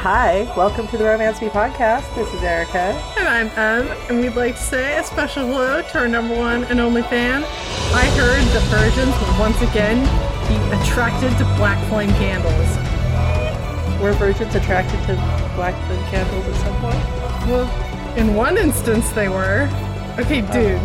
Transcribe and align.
Hi, 0.00 0.50
welcome 0.56 0.88
to 0.88 0.96
the 0.96 1.04
Romance 1.04 1.42
Me 1.42 1.48
podcast. 1.48 2.14
This 2.14 2.32
is 2.32 2.42
Erica. 2.42 2.78
And 3.18 3.28
I'm 3.28 3.48
Em, 3.48 3.98
and 4.08 4.18
we'd 4.18 4.34
like 4.34 4.54
to 4.54 4.62
say 4.62 4.96
a 4.98 5.04
special 5.04 5.46
hello 5.46 5.82
to 5.82 5.98
our 5.98 6.08
number 6.08 6.34
one 6.34 6.64
and 6.64 6.80
only 6.80 7.02
fan. 7.02 7.44
I 7.44 8.06
heard 8.16 8.42
the 8.54 8.60
virgins 8.70 9.14
will 9.20 9.38
once 9.38 9.60
again 9.60 9.98
be 10.48 10.56
attracted 10.80 11.36
to 11.36 11.44
black 11.58 11.86
flame 11.90 12.08
candles. 12.12 14.00
Were 14.00 14.12
virgins 14.12 14.54
attracted 14.54 14.98
to 15.00 15.16
black 15.54 15.74
flame 15.86 16.02
candles 16.06 16.46
at 16.46 16.54
some 16.62 16.80
point? 16.80 17.50
Well, 17.50 18.16
in 18.16 18.34
one 18.34 18.56
instance 18.56 19.10
they 19.10 19.28
were. 19.28 19.68
Okay, 20.18 20.40
oh. 20.40 20.50
dude, 20.50 20.78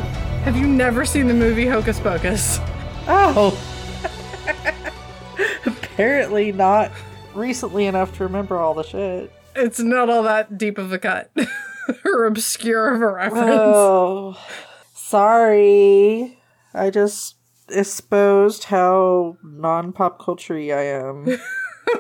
have 0.44 0.58
you 0.58 0.68
never 0.68 1.06
seen 1.06 1.28
the 1.28 1.34
movie 1.34 1.68
Hocus 1.68 2.02
Pocus? 2.02 2.60
Oh! 3.08 3.58
Apparently 5.66 6.52
not 6.52 6.92
recently 7.36 7.86
enough 7.86 8.16
to 8.18 8.24
remember 8.24 8.58
all 8.58 8.74
the 8.74 8.84
shit. 8.84 9.32
It's 9.56 9.80
not 9.80 10.10
all 10.10 10.24
that 10.24 10.58
deep 10.58 10.78
of 10.78 10.92
a 10.92 11.00
cut 11.00 11.32
or 12.06 12.26
obscure 12.26 12.94
of 12.94 13.02
a 13.02 13.08
reference. 13.08 13.50
Oh, 13.50 14.38
sorry. 14.94 16.40
I 16.74 16.90
just 16.90 17.36
exposed 17.70 18.66
how 18.66 19.38
non 19.44 19.94
pop 19.94 20.20
culture 20.20 20.56
I 20.56 20.84
am. 20.84 21.40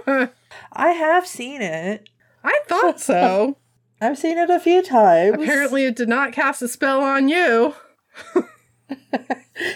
I 0.74 0.90
have 0.90 1.26
seen 1.26 1.62
it. 1.62 2.10
I 2.44 2.60
thought 2.68 3.00
so. 3.00 3.58
I've 4.02 4.18
seen 4.18 4.38
it 4.38 4.50
a 4.50 4.60
few 4.60 4.84
times. 4.84 5.36
Apparently, 5.36 5.86
it 5.86 5.96
did 5.96 6.10
not 6.10 6.34
cast 6.34 6.62
a 6.62 6.68
spell 6.68 7.02
on 7.02 7.30
you. 7.30 7.74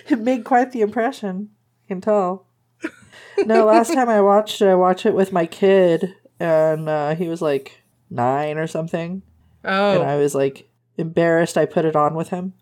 it 0.10 0.20
made 0.20 0.44
quite 0.44 0.72
the 0.72 0.82
impression. 0.82 1.52
I 1.86 1.88
can 1.88 2.02
tell. 2.02 2.49
No, 3.46 3.66
last 3.66 3.94
time 3.94 4.10
I 4.10 4.22
watched 4.22 4.62
it, 4.62 4.68
I 4.68 4.76
watched 4.76 5.06
it 5.06 5.14
with 5.14 5.32
my 5.32 5.46
kid, 5.46 6.16
and 6.40 6.90
uh, 6.90 7.16
he 7.16 7.28
was 7.28 7.42
like 7.42 7.82
nine 8.10 8.58
or 8.58 8.68
something. 8.68 9.22
Oh. 9.64 10.00
And 10.00 10.10
I 10.10 10.18
was 10.18 10.36
like 10.36 10.70
embarrassed 10.98 11.58
I 11.58 11.66
put 11.66 11.86
it 11.86 11.96
on 11.96 12.16
with 12.16 12.30
him. 12.30 12.54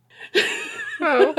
oh. 1.02 1.34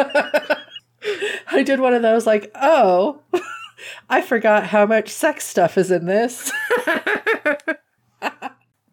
I 1.51 1.63
did 1.63 1.81
one 1.81 1.95
of 1.95 2.03
those, 2.03 2.27
like, 2.27 2.51
oh, 2.55 3.23
I 4.11 4.21
forgot 4.21 4.67
how 4.67 4.87
much 4.87 5.09
sex 5.09 5.45
stuff 5.47 5.79
is 5.79 5.91
in 5.91 6.07
this. 6.07 6.53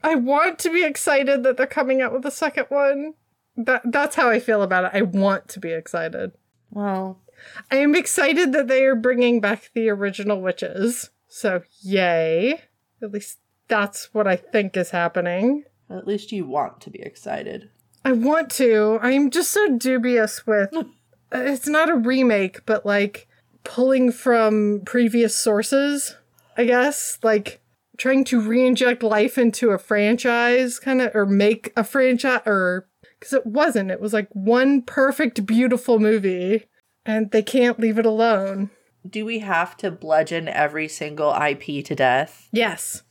I 0.04 0.16
want 0.16 0.60
to 0.60 0.70
be 0.70 0.84
excited 0.84 1.44
that 1.44 1.58
they're 1.58 1.66
coming 1.66 2.02
out 2.02 2.14
with 2.14 2.26
a 2.26 2.32
second 2.32 2.68
one. 2.70 3.14
That 3.58 3.82
that's 3.86 4.16
how 4.16 4.30
I 4.30 4.40
feel 4.40 4.62
about 4.62 4.86
it. 4.86 4.92
I 4.94 5.02
want 5.02 5.48
to 5.50 5.60
be 5.60 5.72
excited. 5.72 6.34
Well, 6.70 7.22
I 7.72 7.78
am 7.78 7.96
excited 7.96 8.54
that 8.54 8.68
they 8.68 8.86
are 8.86 8.96
bringing 8.96 9.40
back 9.40 9.72
the 9.74 9.90
original 9.90 10.42
witches. 10.42 11.10
So, 11.28 11.64
yay. 11.82 12.62
At 13.02 13.12
least 13.12 13.40
that's 13.68 14.14
what 14.14 14.28
I 14.28 14.36
think 14.36 14.78
is 14.78 14.92
happening. 14.92 15.64
at 15.90 16.08
least 16.08 16.32
you 16.32 16.46
want 16.46 16.82
to 16.82 16.90
be 16.90 17.02
excited. 17.02 17.70
I 18.04 18.12
want 18.12 18.52
to. 18.52 19.00
I'm 19.02 19.32
just 19.32 19.52
so 19.52 19.78
dubious 19.78 20.46
with 20.46 20.74
uh, 20.76 20.84
it's 21.32 21.68
not 21.68 21.90
a 21.90 21.96
remake, 21.96 22.66
but 22.66 22.86
like 22.86 23.28
pulling 23.64 24.12
from 24.12 24.82
previous 24.86 25.38
sources, 25.38 26.16
I 26.56 26.66
guess. 26.66 27.18
Like 27.24 27.62
trying 27.98 28.24
to 28.26 28.40
re-inject 28.42 29.04
life 29.04 29.38
into 29.38 29.72
a 29.72 29.78
franchise 29.78 30.80
kind 30.80 31.02
of 31.02 31.16
or 31.16 31.26
make 31.26 31.72
a 31.76 31.84
franchise 31.84 32.42
or 32.46 32.88
because 33.20 33.34
it 33.34 33.46
wasn't 33.46 33.90
it 33.92 34.02
was 34.02 34.14
like 34.14 34.28
one 34.34 34.82
perfect 34.82 35.46
beautiful 35.46 35.98
movie 36.00 36.66
and 37.06 37.32
they 37.32 37.44
can't 37.44 37.80
leave 37.80 37.98
it 38.00 38.06
alone. 38.06 38.70
Do 39.08 39.26
we 39.26 39.40
have 39.40 39.78
to 39.78 39.92
bludgeon 39.92 40.48
every 40.48 40.88
single 40.88 41.34
IP 41.34 41.86
to 41.86 41.96
death? 41.96 42.48
yes. 42.52 43.04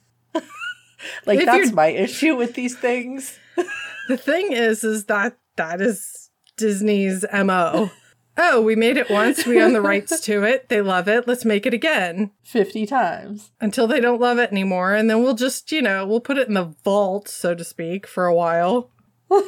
Like, 1.26 1.40
If 1.40 1.46
that's 1.46 1.72
my 1.72 1.88
issue 1.88 2.34
with 2.34 2.54
these 2.54 2.76
things. 2.76 3.38
the 4.08 4.16
thing 4.16 4.52
is 4.52 4.82
is 4.84 5.04
that 5.04 5.36
that 5.56 5.80
is 5.80 6.30
disney's 6.56 7.24
mo 7.32 7.90
oh 8.36 8.60
we 8.62 8.74
made 8.74 8.96
it 8.96 9.10
once. 9.10 9.46
We 9.46 9.60
own 9.62 9.72
the 9.74 9.80
rights 9.80 10.18
to 10.22 10.42
it. 10.44 10.68
They 10.68 10.80
love 10.80 11.06
it. 11.08 11.28
Let's 11.28 11.44
make 11.44 11.66
it 11.66 11.74
again. 11.74 12.32
50 12.42 12.86
times. 12.86 13.52
until 13.60 13.86
they 13.86 14.00
don't 14.00 14.20
love 14.20 14.38
it 14.38 14.50
anymore. 14.50 14.94
And 14.94 15.08
then 15.10 15.22
we'll 15.22 15.34
just 15.34 15.70
you 15.72 15.82
know 15.82 16.06
we'll 16.06 16.20
put 16.20 16.38
it 16.38 16.48
in 16.48 16.54
the 16.54 16.74
vault 16.84 17.28
so 17.28 17.54
to 17.54 17.64
speak 17.64 18.06
for 18.06 18.26
a 18.26 18.34
while. 18.34 18.90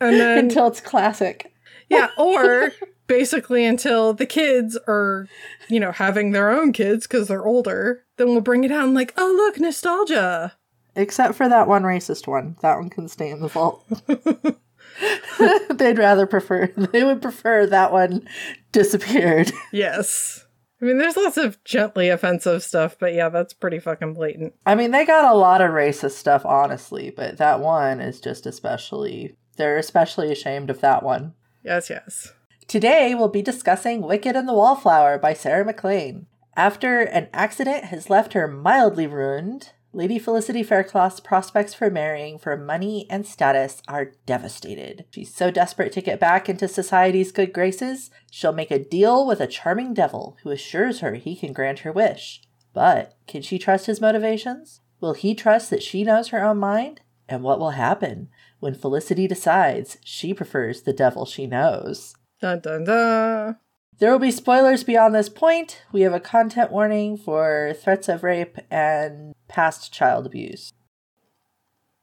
And 0.00 0.20
then 0.20 0.38
Until 0.38 0.66
it's 0.66 0.80
classic. 0.80 1.52
yeah 1.88 2.08
or 2.18 2.72
basically 3.06 3.64
until 3.64 4.12
the 4.14 4.26
kids 4.26 4.78
are 4.88 5.26
you 5.68 5.78
know 5.78 5.92
having 5.92 6.30
their 6.32 6.50
own 6.50 6.72
kids 6.72 7.06
because 7.06 7.28
they're 7.28 7.46
older 7.46 8.04
then 8.16 8.28
we'll 8.28 8.40
bring 8.40 8.64
it 8.64 8.72
out 8.72 8.84
and 8.84 8.94
like 8.94 9.12
oh 9.16 9.32
look 9.36 9.58
nostalgia 9.60 10.52
Except 10.96 11.34
for 11.34 11.48
that 11.48 11.66
one 11.66 11.82
racist 11.82 12.26
one. 12.26 12.56
That 12.62 12.76
one 12.76 12.90
can 12.90 13.08
stay 13.08 13.30
in 13.30 13.40
the 13.40 13.48
vault. 13.48 13.84
They'd 15.70 15.98
rather 15.98 16.26
prefer, 16.26 16.66
they 16.76 17.02
would 17.02 17.20
prefer 17.20 17.66
that 17.66 17.92
one 17.92 18.28
disappeared. 18.72 19.50
yes 19.72 20.46
i 20.80 20.84
mean 20.84 20.98
there's 20.98 21.16
lots 21.16 21.36
of 21.36 21.62
gently 21.64 22.08
offensive 22.10 22.62
stuff 22.62 22.96
but 22.98 23.14
yeah 23.14 23.28
that's 23.28 23.54
pretty 23.54 23.78
fucking 23.78 24.12
blatant 24.12 24.52
I 24.66 24.74
mean, 24.74 24.90
they 24.90 25.04
got 25.06 25.32
a 25.32 25.36
lot 25.36 25.60
of 25.60 25.70
racist 25.70 26.12
stuff, 26.12 26.44
honestly, 26.44 27.10
but 27.10 27.38
that 27.38 27.60
one 27.60 28.00
is 28.00 28.20
just 28.20 28.46
especially, 28.46 29.36
they're 29.56 29.78
especially 29.78 30.30
ashamed 30.30 30.70
of 30.70 30.80
that 30.80 31.02
one. 31.02 31.34
yes 31.64 31.90
yes 31.90 32.32
Today, 32.66 33.14
we'll 33.14 33.28
be 33.28 33.42
discussing 33.42 34.02
Wicked 34.02 34.34
and 34.34 34.48
the 34.48 34.54
Wallflower 34.54 35.18
by 35.18 35.34
Sarah 35.34 35.64
MacLean. 35.64 36.26
After 36.56 37.00
an 37.00 37.28
accident 37.32 37.84
has 37.86 38.10
left 38.10 38.32
her 38.32 38.48
mildly 38.48 39.06
ruined, 39.06 39.72
Lady 39.92 40.18
Felicity 40.18 40.64
Faircloth's 40.64 41.20
prospects 41.20 41.72
for 41.72 41.88
marrying 41.88 42.38
for 42.38 42.56
money 42.56 43.06
and 43.08 43.24
status 43.24 43.80
are 43.86 44.12
devastated. 44.26 45.04
She's 45.10 45.32
so 45.32 45.52
desperate 45.52 45.92
to 45.92 46.00
get 46.00 46.18
back 46.18 46.48
into 46.48 46.66
society's 46.66 47.30
good 47.30 47.52
graces, 47.52 48.10
she'll 48.30 48.52
make 48.52 48.72
a 48.72 48.78
deal 48.78 49.24
with 49.24 49.40
a 49.40 49.46
charming 49.46 49.94
devil 49.94 50.36
who 50.42 50.50
assures 50.50 51.00
her 51.00 51.14
he 51.14 51.36
can 51.36 51.52
grant 51.52 51.80
her 51.80 51.92
wish. 51.92 52.42
But 52.72 53.16
can 53.28 53.42
she 53.42 53.58
trust 53.58 53.86
his 53.86 54.00
motivations? 54.00 54.80
Will 55.00 55.14
he 55.14 55.34
trust 55.34 55.70
that 55.70 55.82
she 55.82 56.02
knows 56.02 56.28
her 56.28 56.42
own 56.42 56.58
mind? 56.58 57.02
And 57.28 57.42
what 57.42 57.60
will 57.60 57.70
happen 57.70 58.30
when 58.58 58.74
Felicity 58.74 59.28
decides 59.28 59.98
she 60.02 60.34
prefers 60.34 60.82
the 60.82 60.92
devil 60.92 61.24
she 61.24 61.46
knows? 61.46 62.16
Dun 62.44 62.60
dun 62.60 62.84
dun 62.84 63.56
There 63.98 64.12
will 64.12 64.18
be 64.18 64.30
spoilers 64.30 64.84
beyond 64.84 65.14
this 65.14 65.30
point. 65.30 65.80
We 65.92 66.02
have 66.02 66.12
a 66.12 66.20
content 66.20 66.70
warning 66.70 67.16
for 67.16 67.74
threats 67.82 68.06
of 68.06 68.22
rape 68.22 68.58
and 68.70 69.32
past 69.48 69.94
child 69.94 70.26
abuse. 70.26 70.70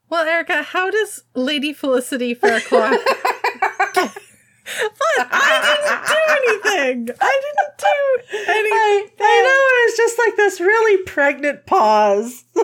well 0.09 0.25
erica 0.25 0.63
how 0.63 0.89
does 0.89 1.25
lady 1.35 1.73
felicity 1.73 2.33
faircloth 2.33 2.97
But 4.63 5.27
I 5.31 5.59
didn't 5.67 6.05
do 6.07 6.19
anything. 6.39 7.09
I 7.19 7.33
didn't 7.43 7.75
do 7.77 7.97
anything. 8.51 8.73
I, 8.73 9.07
I 9.19 9.41
know, 9.45 9.63
it's 9.85 9.97
just 9.97 10.17
like 10.17 10.35
this 10.37 10.61
really 10.61 11.03
pregnant 11.03 11.65
pause. 11.65 12.45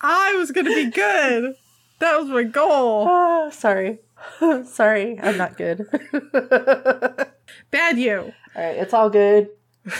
I 0.00 0.34
was 0.34 0.52
gonna 0.52 0.70
be 0.74 0.88
good. 0.90 1.56
That 1.98 2.20
was 2.20 2.28
my 2.28 2.44
goal. 2.44 3.06
Ah, 3.08 3.50
sorry. 3.50 3.98
sorry, 4.64 5.18
I'm 5.20 5.36
not 5.36 5.56
good. 5.56 5.86
Bad 7.70 7.98
you. 7.98 8.32
All 8.56 8.62
right, 8.62 8.76
it's 8.76 8.94
all 8.94 9.10
good. 9.10 9.48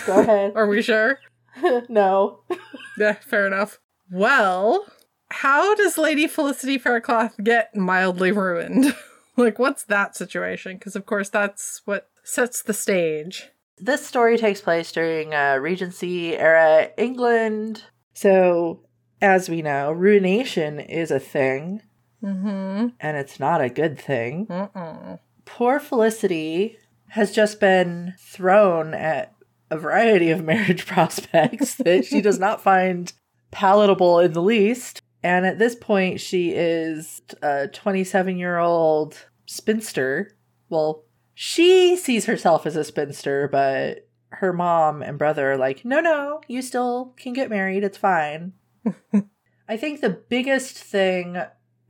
Go 0.06 0.20
ahead. 0.20 0.52
Are 0.56 0.66
we 0.66 0.82
sure? 0.82 1.18
no. 1.88 2.40
Yeah, 2.98 3.14
fair 3.14 3.46
enough. 3.46 3.78
Well, 4.10 4.86
how 5.30 5.74
does 5.74 5.98
Lady 5.98 6.26
Felicity 6.26 6.78
Faircloth 6.78 7.34
get 7.42 7.74
mildly 7.74 8.32
ruined? 8.32 8.94
like, 9.36 9.58
what's 9.58 9.84
that 9.84 10.16
situation? 10.16 10.76
Because, 10.78 10.96
of 10.96 11.06
course, 11.06 11.28
that's 11.28 11.82
what 11.84 12.08
sets 12.22 12.62
the 12.62 12.74
stage. 12.74 13.50
This 13.78 14.06
story 14.06 14.38
takes 14.38 14.60
place 14.60 14.92
during 14.92 15.34
uh, 15.34 15.56
Regency 15.60 16.36
era 16.36 16.90
England. 16.96 17.84
So, 18.14 18.80
as 19.20 19.48
we 19.48 19.62
know, 19.62 19.90
ruination 19.90 20.78
is 20.78 21.10
a 21.10 21.18
thing, 21.18 21.82
Mm 22.24 22.92
and 23.00 23.16
it's 23.16 23.38
not 23.38 23.60
a 23.60 23.68
good 23.68 23.98
thing. 23.98 24.46
Mm-mm. 24.46 25.18
poor 25.44 25.78
Felicity 25.78 26.78
has 27.08 27.32
just 27.32 27.60
been 27.60 28.14
thrown 28.18 28.94
at 28.94 29.34
a 29.70 29.78
variety 29.78 30.30
of 30.30 30.44
marriage 30.44 30.86
prospects 30.86 31.74
that 31.76 32.04
she 32.04 32.20
does 32.20 32.38
not 32.38 32.62
find 32.62 33.12
palatable 33.50 34.18
in 34.20 34.32
the 34.32 34.42
least. 34.42 35.00
And 35.22 35.46
at 35.46 35.58
this 35.58 35.74
point, 35.74 36.20
she 36.20 36.52
is 36.52 37.22
a 37.42 37.68
27 37.68 38.36
year 38.36 38.58
old 38.58 39.26
spinster. 39.46 40.36
Well, 40.68 41.04
she 41.34 41.96
sees 41.96 42.26
herself 42.26 42.66
as 42.66 42.76
a 42.76 42.84
spinster, 42.84 43.48
but 43.48 44.08
her 44.30 44.52
mom 44.52 45.02
and 45.02 45.18
brother 45.18 45.52
are 45.52 45.56
like, 45.56 45.84
no, 45.84 46.00
no, 46.00 46.40
you 46.48 46.62
still 46.62 47.14
can 47.16 47.32
get 47.32 47.50
married. 47.50 47.84
It's 47.84 47.98
fine. 47.98 48.52
I 49.68 49.76
think 49.76 50.00
the 50.00 50.10
biggest 50.10 50.76
thing, 50.76 51.38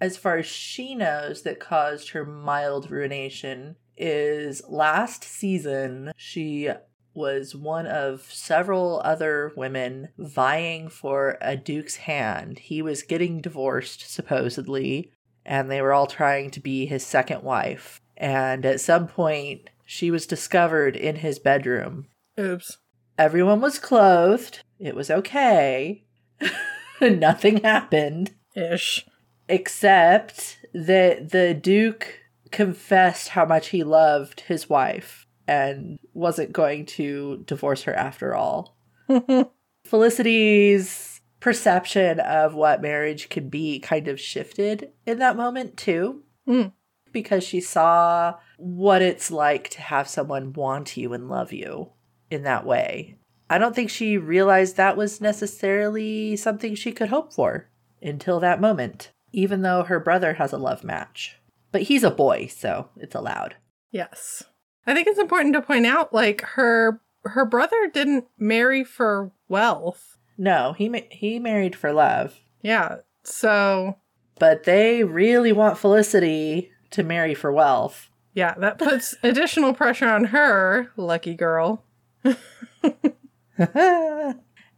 as 0.00 0.16
far 0.16 0.38
as 0.38 0.46
she 0.46 0.94
knows, 0.94 1.42
that 1.42 1.60
caused 1.60 2.10
her 2.10 2.24
mild 2.24 2.90
ruination 2.90 3.76
is 3.96 4.62
last 4.68 5.22
season 5.22 6.12
she 6.16 6.68
was 7.14 7.54
one 7.54 7.86
of 7.86 8.22
several 8.32 9.00
other 9.04 9.52
women 9.56 10.08
vying 10.18 10.88
for 10.88 11.38
a 11.40 11.56
duke's 11.56 11.96
hand. 11.96 12.58
He 12.58 12.82
was 12.82 13.04
getting 13.04 13.40
divorced, 13.40 14.10
supposedly, 14.12 15.12
and 15.46 15.70
they 15.70 15.80
were 15.80 15.92
all 15.92 16.08
trying 16.08 16.50
to 16.50 16.60
be 16.60 16.86
his 16.86 17.06
second 17.06 17.42
wife. 17.42 18.00
And 18.16 18.66
at 18.66 18.80
some 18.80 19.06
point, 19.06 19.70
she 19.84 20.10
was 20.10 20.26
discovered 20.26 20.96
in 20.96 21.16
his 21.16 21.38
bedroom. 21.38 22.06
Oops. 22.38 22.78
Everyone 23.16 23.60
was 23.60 23.78
clothed. 23.78 24.64
It 24.80 24.96
was 24.96 25.08
okay. 25.08 26.02
Nothing 27.00 27.62
happened 27.62 28.32
Ish. 28.54 29.06
Except 29.48 30.58
that 30.72 31.30
the 31.30 31.54
duke 31.54 32.20
confessed 32.50 33.30
how 33.30 33.44
much 33.44 33.68
he 33.68 33.82
loved 33.82 34.40
his 34.42 34.68
wife 34.68 35.26
and 35.46 35.98
wasn't 36.12 36.52
going 36.52 36.86
to 36.86 37.42
divorce 37.46 37.82
her 37.82 37.94
after 37.94 38.34
all. 38.34 38.76
Felicity's 39.84 41.20
perception 41.40 42.20
of 42.20 42.54
what 42.54 42.80
marriage 42.80 43.28
could 43.28 43.50
be 43.50 43.78
kind 43.78 44.08
of 44.08 44.18
shifted 44.18 44.90
in 45.04 45.18
that 45.18 45.36
moment 45.36 45.76
too. 45.76 46.22
Mm. 46.48 46.72
Because 47.12 47.44
she 47.44 47.60
saw 47.60 48.34
what 48.56 49.02
it's 49.02 49.30
like 49.30 49.68
to 49.70 49.80
have 49.80 50.08
someone 50.08 50.52
want 50.52 50.96
you 50.96 51.12
and 51.12 51.28
love 51.28 51.52
you 51.52 51.90
in 52.30 52.42
that 52.44 52.64
way. 52.64 53.18
I 53.50 53.58
don't 53.58 53.74
think 53.74 53.90
she 53.90 54.16
realized 54.16 54.76
that 54.76 54.96
was 54.96 55.20
necessarily 55.20 56.34
something 56.36 56.74
she 56.74 56.92
could 56.92 57.10
hope 57.10 57.32
for 57.32 57.68
until 58.02 58.40
that 58.40 58.60
moment, 58.60 59.12
even 59.34 59.62
though 59.62 59.82
her 59.84 60.00
brother 60.00 60.34
has 60.34 60.52
a 60.52 60.58
love 60.58 60.84
match. 60.84 61.36
But 61.72 61.82
he's 61.82 62.04
a 62.04 62.10
boy, 62.10 62.46
so 62.46 62.88
it's 62.96 63.14
allowed. 63.14 63.56
Yes. 63.90 64.42
I 64.86 64.94
think 64.94 65.06
it's 65.08 65.18
important 65.18 65.54
to 65.54 65.62
point 65.62 65.86
out 65.86 66.12
like 66.12 66.42
her 66.42 67.00
her 67.24 67.44
brother 67.46 67.88
didn't 67.92 68.26
marry 68.38 68.84
for 68.84 69.32
wealth. 69.48 70.18
No, 70.36 70.72
he 70.74 70.88
ma- 70.88 70.98
he 71.10 71.38
married 71.38 71.74
for 71.76 71.92
love, 71.92 72.40
Yeah. 72.62 72.96
So, 73.22 73.96
but 74.38 74.64
they 74.64 75.02
really 75.04 75.52
want 75.52 75.78
Felicity 75.78 76.70
to 76.90 77.02
marry 77.02 77.34
for 77.34 77.50
wealth. 77.50 78.10
yeah, 78.34 78.54
that 78.58 78.78
puts 78.78 79.14
additional 79.22 79.72
pressure 79.72 80.08
on 80.08 80.24
her, 80.26 80.90
lucky 80.96 81.34
girl. 81.34 81.82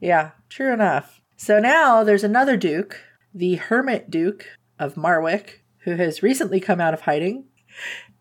yeah, 0.01 0.31
true 0.49 0.73
enough. 0.73 1.21
So 1.37 1.59
now 1.59 2.05
there's 2.05 2.25
another 2.25 2.57
Duke, 2.57 3.01
the 3.37 3.57
Hermit 3.57 4.11
Duke 4.11 4.47
of 4.79 4.95
Marwick, 4.95 5.61
who 5.81 5.97
has 5.97 6.23
recently 6.23 6.59
come 6.59 6.81
out 6.81 6.95
of 6.95 7.03
hiding, 7.03 7.45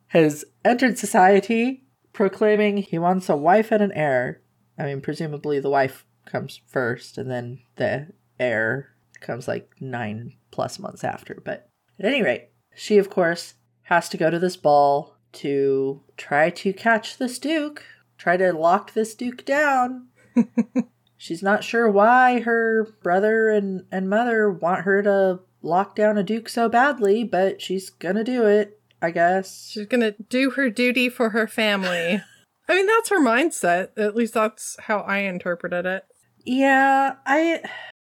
has 0.08 0.44
entered 0.66 0.98
society 0.98 1.86
proclaiming 2.12 2.78
he 2.78 3.00
wants 3.00 3.30
a 3.30 3.36
wife 3.36 3.72
and 3.72 3.82
an 3.82 3.94
heir. 3.94 4.42
I 4.78 4.84
mean, 4.84 5.00
presumably 5.00 5.60
the 5.60 5.70
wife 5.70 6.06
comes 6.26 6.60
first 6.68 7.18
and 7.18 7.32
then 7.32 7.60
the 7.78 8.08
heir 8.40 8.90
comes 9.22 9.48
like 9.48 9.72
nine 9.80 10.34
plus 10.52 10.80
months 10.80 11.04
after. 11.04 11.42
But 11.44 11.70
at 11.98 12.06
any 12.06 12.22
rate, 12.22 12.50
she, 12.76 12.98
of 12.98 13.10
course, 13.10 13.54
has 13.84 14.10
to 14.10 14.18
go 14.18 14.30
to 14.30 14.40
this 14.40 14.58
ball 14.58 15.16
to 15.34 16.02
try 16.18 16.50
to 16.50 16.74
catch 16.74 17.18
this 17.18 17.40
Duke, 17.40 17.84
try 18.18 18.36
to 18.36 18.52
lock 18.52 18.94
this 18.94 19.16
Duke 19.16 19.46
down. 19.46 20.08
She's 21.18 21.42
not 21.42 21.64
sure 21.64 21.90
why 21.90 22.42
her 22.42 22.84
brother 23.02 23.50
and, 23.50 23.86
and 23.92 24.10
mother 24.10 24.52
want 24.52 24.82
her 24.82 25.02
to 25.04 25.40
lock 25.62 25.96
down 25.96 26.18
a 26.18 26.24
Duke 26.24 26.50
so 26.50 26.70
badly, 26.70 27.24
but 27.24 27.62
she's 27.62 27.90
gonna 27.90 28.24
do 28.24 28.46
it, 28.46 28.80
I 29.02 29.12
guess. 29.12 29.70
She's 29.72 29.88
to 29.88 30.16
do 30.30 30.52
her 30.52 30.70
duty 30.70 31.10
for 31.10 31.30
her 31.30 31.48
family. 31.48 32.22
I 32.68 32.76
mean, 32.76 32.88
that's 32.88 33.10
her 33.10 33.20
mindset. 33.20 33.90
At 33.98 34.16
least 34.16 34.34
that's 34.34 34.76
how 34.82 35.00
I 35.00 35.20
interpreted 35.20 35.86
it. 35.86 36.06
Yeah, 36.46 37.16
I 37.26 37.62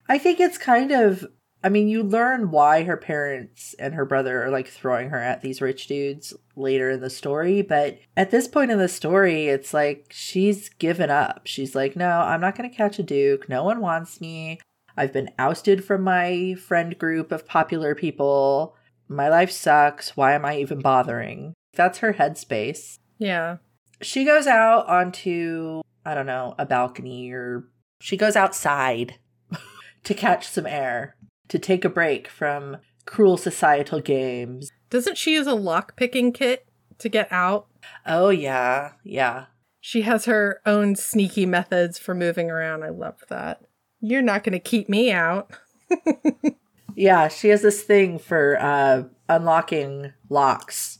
I 0.07 0.17
think 0.17 0.39
it's 0.39 0.57
kind 0.57 0.91
of 0.91 1.25
I 1.63 1.69
mean, 1.69 1.87
you 1.89 2.03
learn 2.03 2.51
why 2.51 2.83
her 2.83 2.95
parents 2.95 3.75
and 3.79 3.93
her 3.93 4.05
brother 4.05 4.43
are 4.45 4.49
like 4.49 4.67
throwing 4.67 5.09
her 5.09 5.19
at 5.19 5.41
these 5.41 5.61
rich 5.61 5.87
dudes 5.87 6.33
later 6.55 6.89
in 6.91 7.01
the 7.01 7.09
story, 7.09 7.61
but 7.61 7.99
at 8.15 8.31
this 8.31 8.47
point 8.47 8.71
in 8.71 8.77
the 8.79 8.87
story, 8.87 9.47
it's 9.47 9.73
like 9.73 10.07
she's 10.09 10.69
given 10.69 11.09
up. 11.09 11.41
She's 11.45 11.75
like, 11.75 11.95
"No, 11.97 12.09
I'm 12.21 12.39
not 12.41 12.55
going 12.57 12.69
to 12.69 12.75
catch 12.75 12.97
a 12.99 13.03
duke. 13.03 13.49
No 13.49 13.63
one 13.65 13.81
wants 13.81 14.21
me. 14.21 14.59
I've 14.95 15.11
been 15.13 15.31
ousted 15.37 15.83
from 15.83 16.01
my 16.03 16.55
friend 16.55 16.97
group 16.97 17.31
of 17.31 17.45
popular 17.47 17.93
people. 17.93 18.75
My 19.09 19.27
life 19.27 19.51
sucks. 19.51 20.15
Why 20.15 20.33
am 20.33 20.45
I 20.45 20.57
even 20.57 20.79
bothering?" 20.79 21.53
That's 21.75 21.99
her 21.99 22.13
headspace 22.13 22.97
Yeah. 23.19 23.57
she 24.01 24.23
goes 24.25 24.47
out 24.47 24.87
onto 24.87 25.81
i 26.05 26.13
don't 26.15 26.25
know 26.25 26.55
a 26.57 26.65
balcony 26.65 27.31
or 27.31 27.65
she 28.01 28.17
goes 28.17 28.35
outside 28.35 29.15
to 30.03 30.13
catch 30.13 30.47
some 30.47 30.65
air 30.65 31.15
to 31.49 31.59
take 31.59 31.83
a 31.85 31.89
break 31.89 32.27
from 32.27 32.77
cruel 33.05 33.37
societal 33.37 33.99
games 33.99 34.71
Doesn't 34.89 35.17
she 35.17 35.33
use 35.33 35.47
a 35.47 35.53
lock 35.55 35.95
picking 35.95 36.31
kit 36.31 36.65
to 36.99 37.09
get 37.09 37.31
out? 37.31 37.67
oh 38.05 38.29
yeah 38.29 38.93
yeah 39.03 39.45
She 39.81 40.01
has 40.03 40.25
her 40.25 40.61
own 40.65 40.95
sneaky 40.95 41.45
methods 41.45 41.97
for 41.97 42.13
moving 42.13 42.49
around. 42.51 42.83
I 42.83 42.89
love 42.89 43.23
that. 43.29 43.61
You're 44.01 44.21
not 44.21 44.43
going 44.43 44.53
to 44.53 44.59
keep 44.59 44.89
me 44.89 45.11
out. 45.11 45.51
yeah 46.95 47.27
she 47.27 47.49
has 47.49 47.61
this 47.61 47.81
thing 47.83 48.19
for 48.19 48.57
uh 48.59 49.03
unlocking 49.29 50.11
locks 50.29 50.99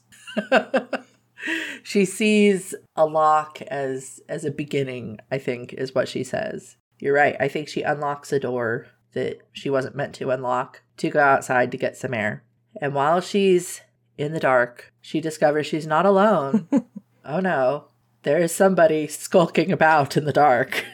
she 1.84 2.06
sees 2.06 2.74
a 2.96 3.06
lock 3.06 3.62
as 3.63 4.19
as 4.30 4.46
a 4.46 4.51
beginning 4.51 5.19
i 5.31 5.38
think 5.38 5.74
is 5.74 5.94
what 5.94 6.07
she 6.07 6.24
says 6.24 6.78
you're 7.00 7.13
right 7.13 7.36
i 7.40 7.48
think 7.48 7.68
she 7.68 7.81
unlocks 7.81 8.31
a 8.31 8.40
door 8.40 8.88
that 9.13 9.39
she 9.51 9.69
wasn't 9.69 9.95
meant 9.95 10.13
to 10.15 10.31
unlock 10.31 10.81
to 10.97 11.09
go 11.09 11.19
outside 11.19 11.71
to 11.71 11.77
get 11.77 11.97
some 11.97 12.13
air 12.13 12.44
and 12.81 12.94
while 12.94 13.21
she's 13.21 13.81
in 14.17 14.33
the 14.33 14.39
dark 14.39 14.94
she 15.01 15.21
discovers 15.21 15.65
she's 15.65 15.88
not 15.88 16.06
alone 16.06 16.67
oh 17.25 17.39
no 17.39 17.85
there 18.23 18.39
is 18.39 18.51
somebody 18.51 19.07
skulking 19.07 19.71
about 19.71 20.17
in 20.17 20.25
the 20.25 20.33
dark 20.33 20.85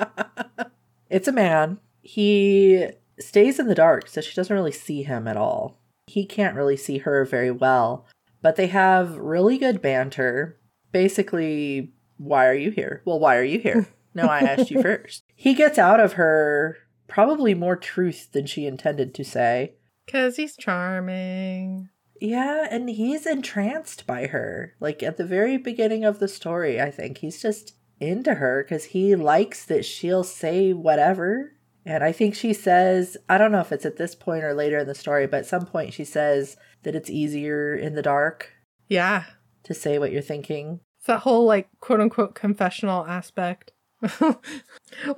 it's 1.10 1.28
a 1.28 1.32
man 1.32 1.78
he 2.02 2.88
stays 3.18 3.58
in 3.58 3.66
the 3.66 3.74
dark 3.74 4.08
so 4.08 4.20
she 4.20 4.34
doesn't 4.34 4.54
really 4.54 4.72
see 4.72 5.02
him 5.02 5.28
at 5.28 5.36
all 5.36 5.78
he 6.06 6.24
can't 6.24 6.56
really 6.56 6.76
see 6.76 6.98
her 6.98 7.24
very 7.24 7.50
well 7.50 8.06
but 8.46 8.54
they 8.54 8.68
have 8.68 9.16
really 9.16 9.58
good 9.58 9.82
banter. 9.82 10.56
Basically, 10.92 11.90
why 12.16 12.46
are 12.46 12.54
you 12.54 12.70
here? 12.70 13.02
Well, 13.04 13.18
why 13.18 13.36
are 13.38 13.42
you 13.42 13.58
here? 13.58 13.88
No, 14.14 14.28
I 14.28 14.38
asked 14.38 14.70
you 14.70 14.80
first. 14.80 15.24
He 15.34 15.52
gets 15.52 15.76
out 15.76 16.00
of 16.00 16.14
her 16.14 16.78
probably 17.08 17.54
more 17.54 17.76
truth 17.76 18.32
than 18.32 18.46
she 18.46 18.66
intended 18.66 19.14
to 19.14 19.24
say. 19.24 19.74
Because 20.04 20.36
he's 20.36 20.56
charming. 20.56 21.88
Yeah, 22.20 22.66
and 22.70 22.88
he's 22.88 23.26
entranced 23.26 24.06
by 24.06 24.26
her. 24.28 24.74
Like 24.80 25.02
at 25.02 25.16
the 25.16 25.24
very 25.24 25.56
beginning 25.58 26.04
of 26.04 26.18
the 26.18 26.28
story, 26.28 26.80
I 26.80 26.90
think 26.90 27.18
he's 27.18 27.40
just 27.42 27.74
into 28.00 28.34
her 28.34 28.62
because 28.64 28.84
he 28.86 29.14
likes 29.16 29.64
that 29.66 29.84
she'll 29.84 30.24
say 30.24 30.72
whatever. 30.72 31.52
And 31.84 32.02
I 32.02 32.12
think 32.12 32.34
she 32.34 32.52
says, 32.52 33.16
I 33.28 33.38
don't 33.38 33.52
know 33.52 33.60
if 33.60 33.70
it's 33.72 33.86
at 33.86 33.96
this 33.96 34.14
point 34.14 34.44
or 34.44 34.54
later 34.54 34.78
in 34.78 34.86
the 34.86 34.94
story, 34.94 35.26
but 35.26 35.38
at 35.40 35.46
some 35.46 35.66
point 35.66 35.92
she 35.94 36.04
says 36.04 36.56
that 36.82 36.96
it's 36.96 37.10
easier 37.10 37.74
in 37.74 37.94
the 37.94 38.02
dark 38.02 38.50
Yeah. 38.88 39.24
to 39.64 39.74
say 39.74 39.98
what 39.98 40.10
you're 40.12 40.22
thinking. 40.22 40.80
It's 40.98 41.06
that 41.06 41.20
whole, 41.20 41.44
like, 41.46 41.68
quote 41.80 42.00
unquote 42.00 42.34
confessional 42.34 43.06
aspect. 43.06 43.72
well, 44.20 44.40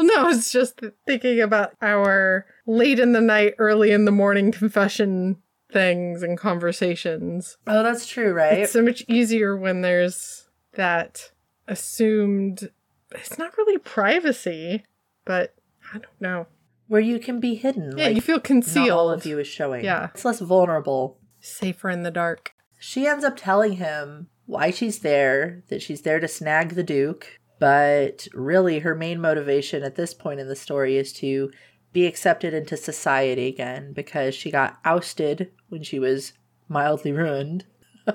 no, 0.00 0.28
it's 0.28 0.52
just 0.52 0.80
thinking 1.06 1.40
about 1.40 1.75
our 1.82 2.47
late 2.66 2.99
in 2.99 3.12
the 3.12 3.20
night, 3.20 3.54
early 3.58 3.90
in 3.90 4.04
the 4.04 4.12
morning 4.12 4.52
confession 4.52 5.37
things 5.73 6.23
and 6.23 6.38
conversations. 6.38 7.58
Oh, 7.66 7.82
that's 7.82 8.06
true, 8.06 8.32
right? 8.32 8.58
It's 8.58 8.73
so 8.73 8.82
much 8.82 9.04
easier 9.08 9.56
when 9.56 9.82
there's 9.82 10.49
that 10.75 11.30
assumed. 11.66 12.70
It's 13.11 13.38
not 13.38 13.56
really 13.56 13.78
privacy, 13.78 14.85
but 15.25 15.54
I 15.92 15.99
don't 15.99 16.20
know. 16.20 16.47
Where 16.87 17.00
you 17.00 17.18
can 17.18 17.38
be 17.38 17.54
hidden. 17.54 17.99
Yeah, 17.99 18.06
like 18.06 18.14
you 18.16 18.23
feel 18.23 18.40
concealed. 18.40 18.90
all 18.90 19.11
of 19.11 19.26
you 19.26 19.38
is 19.38 19.47
showing. 19.47 19.85
Yeah. 19.85 20.08
It's 20.14 20.25
less 20.25 20.40
vulnerable. 20.40 21.18
Safer 21.40 21.90
in 21.90 22.02
the 22.02 22.11
dark. 22.11 22.54
She 22.78 23.06
ends 23.06 23.25
up 23.25 23.37
telling 23.37 23.73
him 23.75 24.28
why 24.47 24.70
she's 24.70 25.00
there, 25.00 25.62
that 25.68 25.82
she's 25.82 26.02
there 26.02 26.18
to 26.18 26.26
snag 26.28 26.70
the 26.70 26.82
Duke, 26.82 27.38
but 27.58 28.28
really 28.32 28.80
her 28.80 28.94
main 28.94 29.20
motivation 29.20 29.82
at 29.82 29.96
this 29.96 30.14
point 30.14 30.40
in 30.40 30.48
the 30.48 30.56
story 30.56 30.96
is 30.96 31.12
to 31.14 31.50
be 31.92 32.06
accepted 32.06 32.54
into 32.54 32.76
society 32.76 33.46
again 33.46 33.92
because 33.92 34.34
she 34.34 34.50
got 34.50 34.78
ousted 34.84 35.50
when 35.68 35.82
she 35.82 35.98
was 35.98 36.32
mildly 36.68 37.12
ruined. 37.12 37.64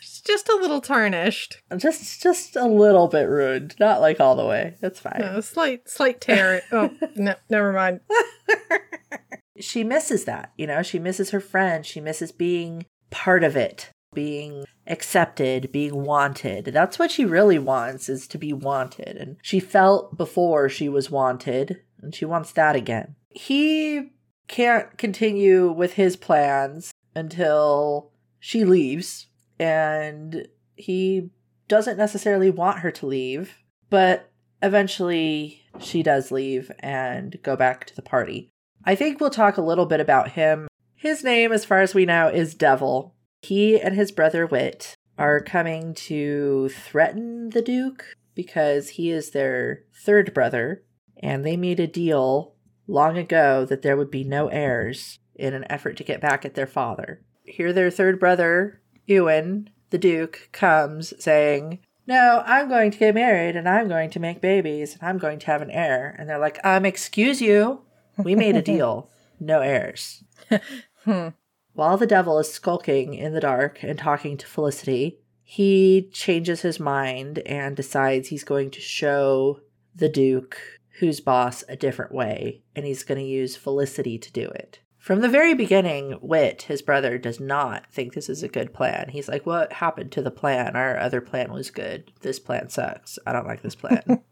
She's 0.00 0.20
just 0.20 0.48
a 0.48 0.56
little 0.56 0.80
tarnished. 0.80 1.62
Just 1.76 2.22
just 2.22 2.56
a 2.56 2.66
little 2.66 3.08
bit 3.08 3.28
ruined, 3.28 3.76
not 3.78 4.00
like 4.00 4.20
all 4.20 4.36
the 4.36 4.46
way. 4.46 4.74
That's 4.80 5.00
fine. 5.00 5.20
No, 5.20 5.40
slight, 5.40 5.88
slight 5.88 6.20
tear. 6.20 6.62
oh, 6.72 6.90
no, 7.16 7.34
never 7.48 7.72
mind. 7.72 8.00
she 9.60 9.84
misses 9.84 10.24
that, 10.24 10.52
you 10.56 10.66
know, 10.66 10.82
she 10.82 10.98
misses 10.98 11.30
her 11.30 11.40
friend, 11.40 11.86
she 11.86 12.00
misses 12.00 12.32
being 12.32 12.86
part 13.10 13.44
of 13.44 13.56
it. 13.56 13.90
Being 14.14 14.64
accepted, 14.86 15.70
being 15.72 16.04
wanted. 16.04 16.66
That's 16.66 16.98
what 16.98 17.10
she 17.10 17.24
really 17.24 17.58
wants 17.58 18.08
is 18.08 18.26
to 18.28 18.38
be 18.38 18.52
wanted. 18.52 19.16
And 19.16 19.36
she 19.42 19.60
felt 19.60 20.16
before 20.16 20.68
she 20.68 20.88
was 20.88 21.10
wanted, 21.10 21.82
and 22.00 22.14
she 22.14 22.24
wants 22.24 22.52
that 22.52 22.74
again. 22.74 23.16
He 23.30 24.12
can't 24.48 24.96
continue 24.96 25.70
with 25.70 25.94
his 25.94 26.16
plans 26.16 26.92
until 27.14 28.10
she 28.40 28.64
leaves, 28.64 29.26
and 29.58 30.48
he 30.76 31.30
doesn't 31.68 31.98
necessarily 31.98 32.50
want 32.50 32.78
her 32.78 32.90
to 32.90 33.06
leave, 33.06 33.58
but 33.90 34.30
eventually 34.62 35.62
she 35.78 36.02
does 36.02 36.32
leave 36.32 36.72
and 36.80 37.40
go 37.42 37.56
back 37.56 37.84
to 37.86 37.94
the 37.94 38.02
party. 38.02 38.48
I 38.84 38.94
think 38.94 39.20
we'll 39.20 39.30
talk 39.30 39.56
a 39.56 39.62
little 39.62 39.86
bit 39.86 40.00
about 40.00 40.30
him. 40.30 40.68
His 40.94 41.22
name, 41.22 41.52
as 41.52 41.64
far 41.64 41.80
as 41.80 41.94
we 41.94 42.06
know, 42.06 42.28
is 42.28 42.54
Devil. 42.54 43.14
He 43.42 43.80
and 43.80 43.94
his 43.94 44.12
brother 44.12 44.46
Whit 44.46 44.96
are 45.16 45.40
coming 45.40 45.94
to 45.94 46.68
threaten 46.68 47.50
the 47.50 47.62
Duke 47.62 48.04
because 48.34 48.90
he 48.90 49.10
is 49.10 49.30
their 49.30 49.84
third 49.92 50.32
brother, 50.32 50.84
and 51.20 51.44
they 51.44 51.56
made 51.56 51.80
a 51.80 51.86
deal 51.86 52.54
long 52.86 53.18
ago 53.18 53.64
that 53.64 53.82
there 53.82 53.96
would 53.96 54.10
be 54.10 54.24
no 54.24 54.48
heirs 54.48 55.18
in 55.34 55.54
an 55.54 55.64
effort 55.70 55.96
to 55.96 56.04
get 56.04 56.20
back 56.20 56.44
at 56.44 56.54
their 56.54 56.66
father. 56.66 57.20
Here, 57.44 57.72
their 57.72 57.90
third 57.90 58.20
brother, 58.20 58.80
Ewan, 59.06 59.70
the 59.90 59.98
Duke, 59.98 60.48
comes 60.52 61.12
saying, 61.22 61.80
No, 62.06 62.42
I'm 62.46 62.68
going 62.68 62.90
to 62.90 62.98
get 62.98 63.14
married 63.14 63.56
and 63.56 63.68
I'm 63.68 63.88
going 63.88 64.10
to 64.10 64.20
make 64.20 64.40
babies 64.40 64.94
and 64.94 65.02
I'm 65.02 65.18
going 65.18 65.38
to 65.40 65.46
have 65.46 65.62
an 65.62 65.70
heir. 65.70 66.14
And 66.18 66.28
they're 66.28 66.38
like, 66.38 66.58
Um, 66.64 66.84
excuse 66.84 67.40
you. 67.40 67.82
We 68.16 68.34
made 68.34 68.56
a 68.56 68.62
deal. 68.74 69.10
No 69.40 69.60
heirs. 69.60 70.24
Hmm. 71.04 71.28
While 71.78 71.96
the 71.96 72.08
devil 72.08 72.40
is 72.40 72.52
skulking 72.52 73.14
in 73.14 73.34
the 73.34 73.40
dark 73.40 73.84
and 73.84 73.96
talking 73.96 74.36
to 74.38 74.46
Felicity, 74.48 75.20
he 75.44 76.10
changes 76.12 76.62
his 76.62 76.80
mind 76.80 77.38
and 77.46 77.76
decides 77.76 78.26
he's 78.26 78.42
going 78.42 78.72
to 78.72 78.80
show 78.80 79.60
the 79.94 80.08
Duke 80.08 80.60
who's 80.98 81.20
boss 81.20 81.62
a 81.68 81.76
different 81.76 82.10
way, 82.10 82.64
and 82.74 82.84
he's 82.84 83.04
going 83.04 83.20
to 83.20 83.24
use 83.24 83.54
Felicity 83.54 84.18
to 84.18 84.32
do 84.32 84.48
it. 84.48 84.80
From 84.96 85.20
the 85.20 85.28
very 85.28 85.54
beginning, 85.54 86.14
Whit, 86.14 86.62
his 86.62 86.82
brother, 86.82 87.16
does 87.16 87.38
not 87.38 87.86
think 87.92 88.12
this 88.12 88.28
is 88.28 88.42
a 88.42 88.48
good 88.48 88.74
plan. 88.74 89.10
He's 89.10 89.28
like, 89.28 89.46
What 89.46 89.74
happened 89.74 90.10
to 90.12 90.22
the 90.22 90.32
plan? 90.32 90.74
Our 90.74 90.98
other 90.98 91.20
plan 91.20 91.52
was 91.52 91.70
good. 91.70 92.10
This 92.22 92.40
plan 92.40 92.70
sucks. 92.70 93.20
I 93.24 93.32
don't 93.32 93.46
like 93.46 93.62
this 93.62 93.76
plan. 93.76 94.24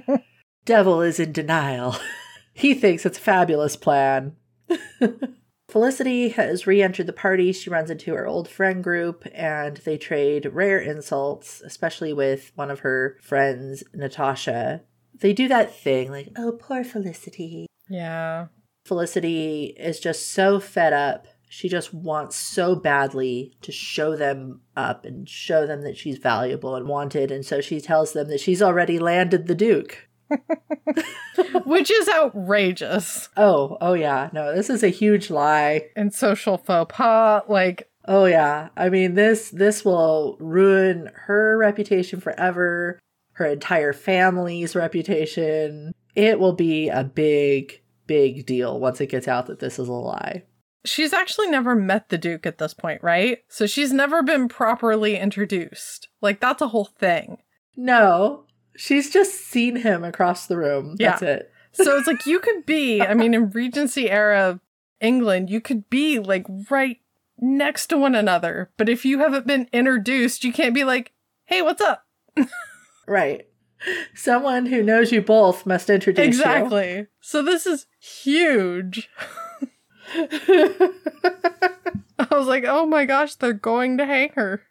Devil 0.64 1.02
is 1.02 1.20
in 1.20 1.32
denial. 1.32 1.96
he 2.54 2.72
thinks 2.72 3.04
it's 3.04 3.18
a 3.18 3.20
fabulous 3.20 3.76
plan. 3.76 4.36
Felicity 5.74 6.28
has 6.28 6.68
re 6.68 6.80
entered 6.80 7.08
the 7.08 7.12
party. 7.12 7.50
She 7.52 7.68
runs 7.68 7.90
into 7.90 8.14
her 8.14 8.28
old 8.28 8.48
friend 8.48 8.84
group 8.84 9.26
and 9.34 9.78
they 9.78 9.98
trade 9.98 10.46
rare 10.52 10.78
insults, 10.78 11.60
especially 11.62 12.12
with 12.12 12.52
one 12.54 12.70
of 12.70 12.78
her 12.80 13.16
friends, 13.20 13.82
Natasha. 13.92 14.82
They 15.18 15.32
do 15.32 15.48
that 15.48 15.74
thing 15.74 16.12
like, 16.12 16.28
oh, 16.36 16.52
poor 16.52 16.84
Felicity. 16.84 17.66
Yeah. 17.90 18.46
Felicity 18.86 19.74
is 19.76 19.98
just 19.98 20.30
so 20.30 20.60
fed 20.60 20.92
up. 20.92 21.26
She 21.48 21.68
just 21.68 21.92
wants 21.92 22.36
so 22.36 22.76
badly 22.76 23.56
to 23.62 23.72
show 23.72 24.14
them 24.14 24.60
up 24.76 25.04
and 25.04 25.28
show 25.28 25.66
them 25.66 25.82
that 25.82 25.96
she's 25.96 26.18
valuable 26.18 26.76
and 26.76 26.86
wanted. 26.86 27.32
And 27.32 27.44
so 27.44 27.60
she 27.60 27.80
tells 27.80 28.12
them 28.12 28.28
that 28.28 28.38
she's 28.38 28.62
already 28.62 29.00
landed 29.00 29.48
the 29.48 29.56
Duke. 29.56 30.08
Which 31.64 31.90
is 31.90 32.08
outrageous 32.08 33.28
Oh, 33.36 33.76
oh 33.80 33.94
yeah. 33.94 34.30
No, 34.32 34.54
this 34.54 34.70
is 34.70 34.82
a 34.82 34.88
huge 34.88 35.30
lie. 35.30 35.82
and 35.96 36.12
social 36.12 36.56
faux 36.58 36.94
pas. 36.94 37.42
Like, 37.48 37.88
Oh 38.06 38.26
yeah. 38.26 38.68
I 38.76 38.88
mean 38.90 39.14
this 39.14 39.50
this 39.50 39.84
will 39.84 40.36
ruin 40.40 41.10
her 41.26 41.56
reputation 41.58 42.20
forever, 42.20 42.98
her 43.32 43.46
entire 43.46 43.92
family's 43.92 44.74
reputation. 44.76 45.92
It 46.14 46.38
will 46.38 46.52
be 46.52 46.88
a 46.88 47.02
big 47.04 47.80
big 48.06 48.44
deal 48.46 48.78
once 48.78 49.00
it 49.00 49.06
gets 49.08 49.26
out 49.26 49.46
that 49.46 49.60
this 49.60 49.78
is 49.78 49.88
a 49.88 49.92
lie. 49.92 50.42
she's 50.84 51.14
actually 51.14 51.48
never 51.48 51.74
met 51.74 52.10
the 52.10 52.18
Duke 52.18 52.44
at 52.46 52.58
this 52.58 52.74
point, 52.74 53.02
right? 53.02 53.38
So 53.48 53.66
she's 53.66 53.92
never 53.92 54.22
been 54.22 54.46
properly 54.48 55.16
introduced. 55.16 56.08
Like, 56.20 56.38
that's 56.40 56.60
a 56.60 56.68
whole 56.68 56.84
thing. 56.84 57.38
No. 57.76 58.43
She's 58.76 59.10
just 59.10 59.34
seen 59.34 59.76
him 59.76 60.04
across 60.04 60.46
the 60.46 60.56
room. 60.56 60.96
That's 60.96 61.22
it. 61.22 61.50
So 61.76 61.98
it's 61.98 62.06
like 62.06 62.24
you 62.24 62.38
could 62.38 62.64
be, 62.66 63.02
I 63.02 63.14
mean, 63.14 63.34
in 63.34 63.50
Regency 63.50 64.08
era 64.08 64.60
England, 65.00 65.50
you 65.50 65.60
could 65.60 65.90
be 65.90 66.20
like 66.20 66.46
right 66.70 67.00
next 67.36 67.88
to 67.88 67.98
one 67.98 68.14
another. 68.14 68.70
But 68.76 68.88
if 68.88 69.04
you 69.04 69.18
haven't 69.18 69.44
been 69.44 69.68
introduced, 69.72 70.44
you 70.44 70.52
can't 70.52 70.72
be 70.72 70.84
like, 70.84 71.12
hey, 71.46 71.62
what's 71.62 71.82
up? 71.82 72.06
Right. 73.06 73.46
Someone 74.14 74.66
who 74.66 74.82
knows 74.82 75.12
you 75.12 75.20
both 75.20 75.66
must 75.66 75.90
introduce 75.90 76.22
you. 76.22 76.28
exactly. 76.28 77.08
So 77.20 77.42
this 77.42 77.66
is 77.66 77.86
huge. 77.98 79.10
I 80.14 80.92
was 82.30 82.46
like, 82.46 82.64
oh 82.66 82.86
my 82.86 83.04
gosh, 83.04 83.34
they're 83.34 83.52
going 83.52 83.98
to 83.98 84.06
hang 84.06 84.30
her. 84.36 84.62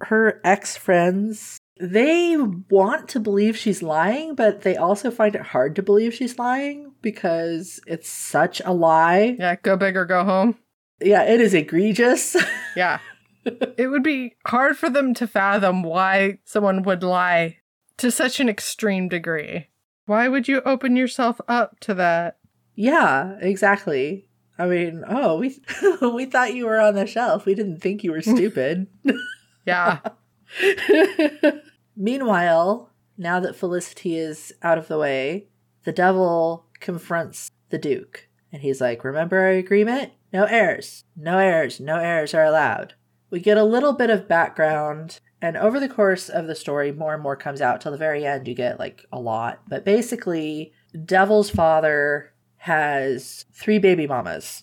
her 0.00 0.40
ex 0.44 0.76
friends 0.76 1.58
they 1.82 2.36
want 2.70 3.08
to 3.08 3.20
believe 3.20 3.56
she's 3.56 3.82
lying, 3.82 4.36
but 4.36 4.62
they 4.62 4.76
also 4.76 5.10
find 5.10 5.34
it 5.34 5.42
hard 5.42 5.74
to 5.76 5.82
believe 5.82 6.14
she's 6.14 6.38
lying 6.38 6.92
because 7.02 7.80
it's 7.88 8.08
such 8.08 8.62
a 8.64 8.72
lie. 8.72 9.36
Yeah, 9.38 9.56
go 9.56 9.76
big 9.76 9.96
or 9.96 10.04
go 10.04 10.22
home. 10.24 10.56
Yeah, 11.00 11.24
it 11.24 11.40
is 11.40 11.52
egregious. 11.54 12.36
Yeah. 12.76 13.00
it 13.44 13.90
would 13.90 14.02
be 14.04 14.34
hard 14.46 14.78
for 14.78 14.88
them 14.88 15.12
to 15.14 15.26
fathom 15.26 15.82
why 15.82 16.38
someone 16.44 16.84
would 16.84 17.02
lie 17.02 17.58
to 17.98 18.10
such 18.10 18.38
an 18.40 18.48
extreme 18.48 19.08
degree. 19.08 19.66
Why 20.06 20.28
would 20.28 20.46
you 20.48 20.62
open 20.62 20.96
yourself 20.96 21.38
up 21.48 21.80
to 21.80 21.94
that? 21.94 22.38
yeah, 22.76 23.36
exactly. 23.40 24.26
I 24.58 24.66
mean, 24.66 25.02
oh, 25.06 25.38
we 25.38 25.60
we 26.14 26.26
thought 26.26 26.54
you 26.54 26.66
were 26.66 26.80
on 26.80 26.94
the 26.94 27.06
shelf. 27.06 27.44
We 27.44 27.54
didn't 27.54 27.80
think 27.80 28.04
you 28.04 28.12
were 28.12 28.22
stupid. 28.22 28.86
Yeah. 29.66 29.98
Meanwhile, 31.96 32.90
now 33.18 33.40
that 33.40 33.56
Felicity 33.56 34.16
is 34.16 34.52
out 34.62 34.78
of 34.78 34.88
the 34.88 34.98
way, 34.98 35.48
the 35.84 35.92
devil 35.92 36.66
confronts 36.80 37.50
the 37.70 37.78
Duke. 37.78 38.28
And 38.52 38.62
he's 38.62 38.80
like, 38.80 39.04
Remember 39.04 39.38
our 39.38 39.50
agreement? 39.50 40.12
No 40.32 40.44
heirs. 40.44 41.04
No 41.16 41.38
heirs. 41.38 41.80
No 41.80 41.96
heirs 41.96 42.34
are 42.34 42.44
allowed. 42.44 42.94
We 43.30 43.40
get 43.40 43.56
a 43.56 43.64
little 43.64 43.94
bit 43.94 44.10
of 44.10 44.28
background, 44.28 45.20
and 45.40 45.56
over 45.56 45.80
the 45.80 45.88
course 45.88 46.28
of 46.28 46.46
the 46.46 46.54
story, 46.54 46.92
more 46.92 47.14
and 47.14 47.22
more 47.22 47.36
comes 47.36 47.62
out. 47.62 47.80
Till 47.80 47.92
the 47.92 47.98
very 47.98 48.26
end, 48.26 48.46
you 48.46 48.54
get 48.54 48.78
like 48.78 49.06
a 49.10 49.18
lot. 49.18 49.62
But 49.66 49.84
basically, 49.84 50.72
Devil's 51.04 51.48
father 51.48 52.32
has 52.58 53.46
three 53.54 53.78
baby 53.78 54.06
mamas, 54.06 54.62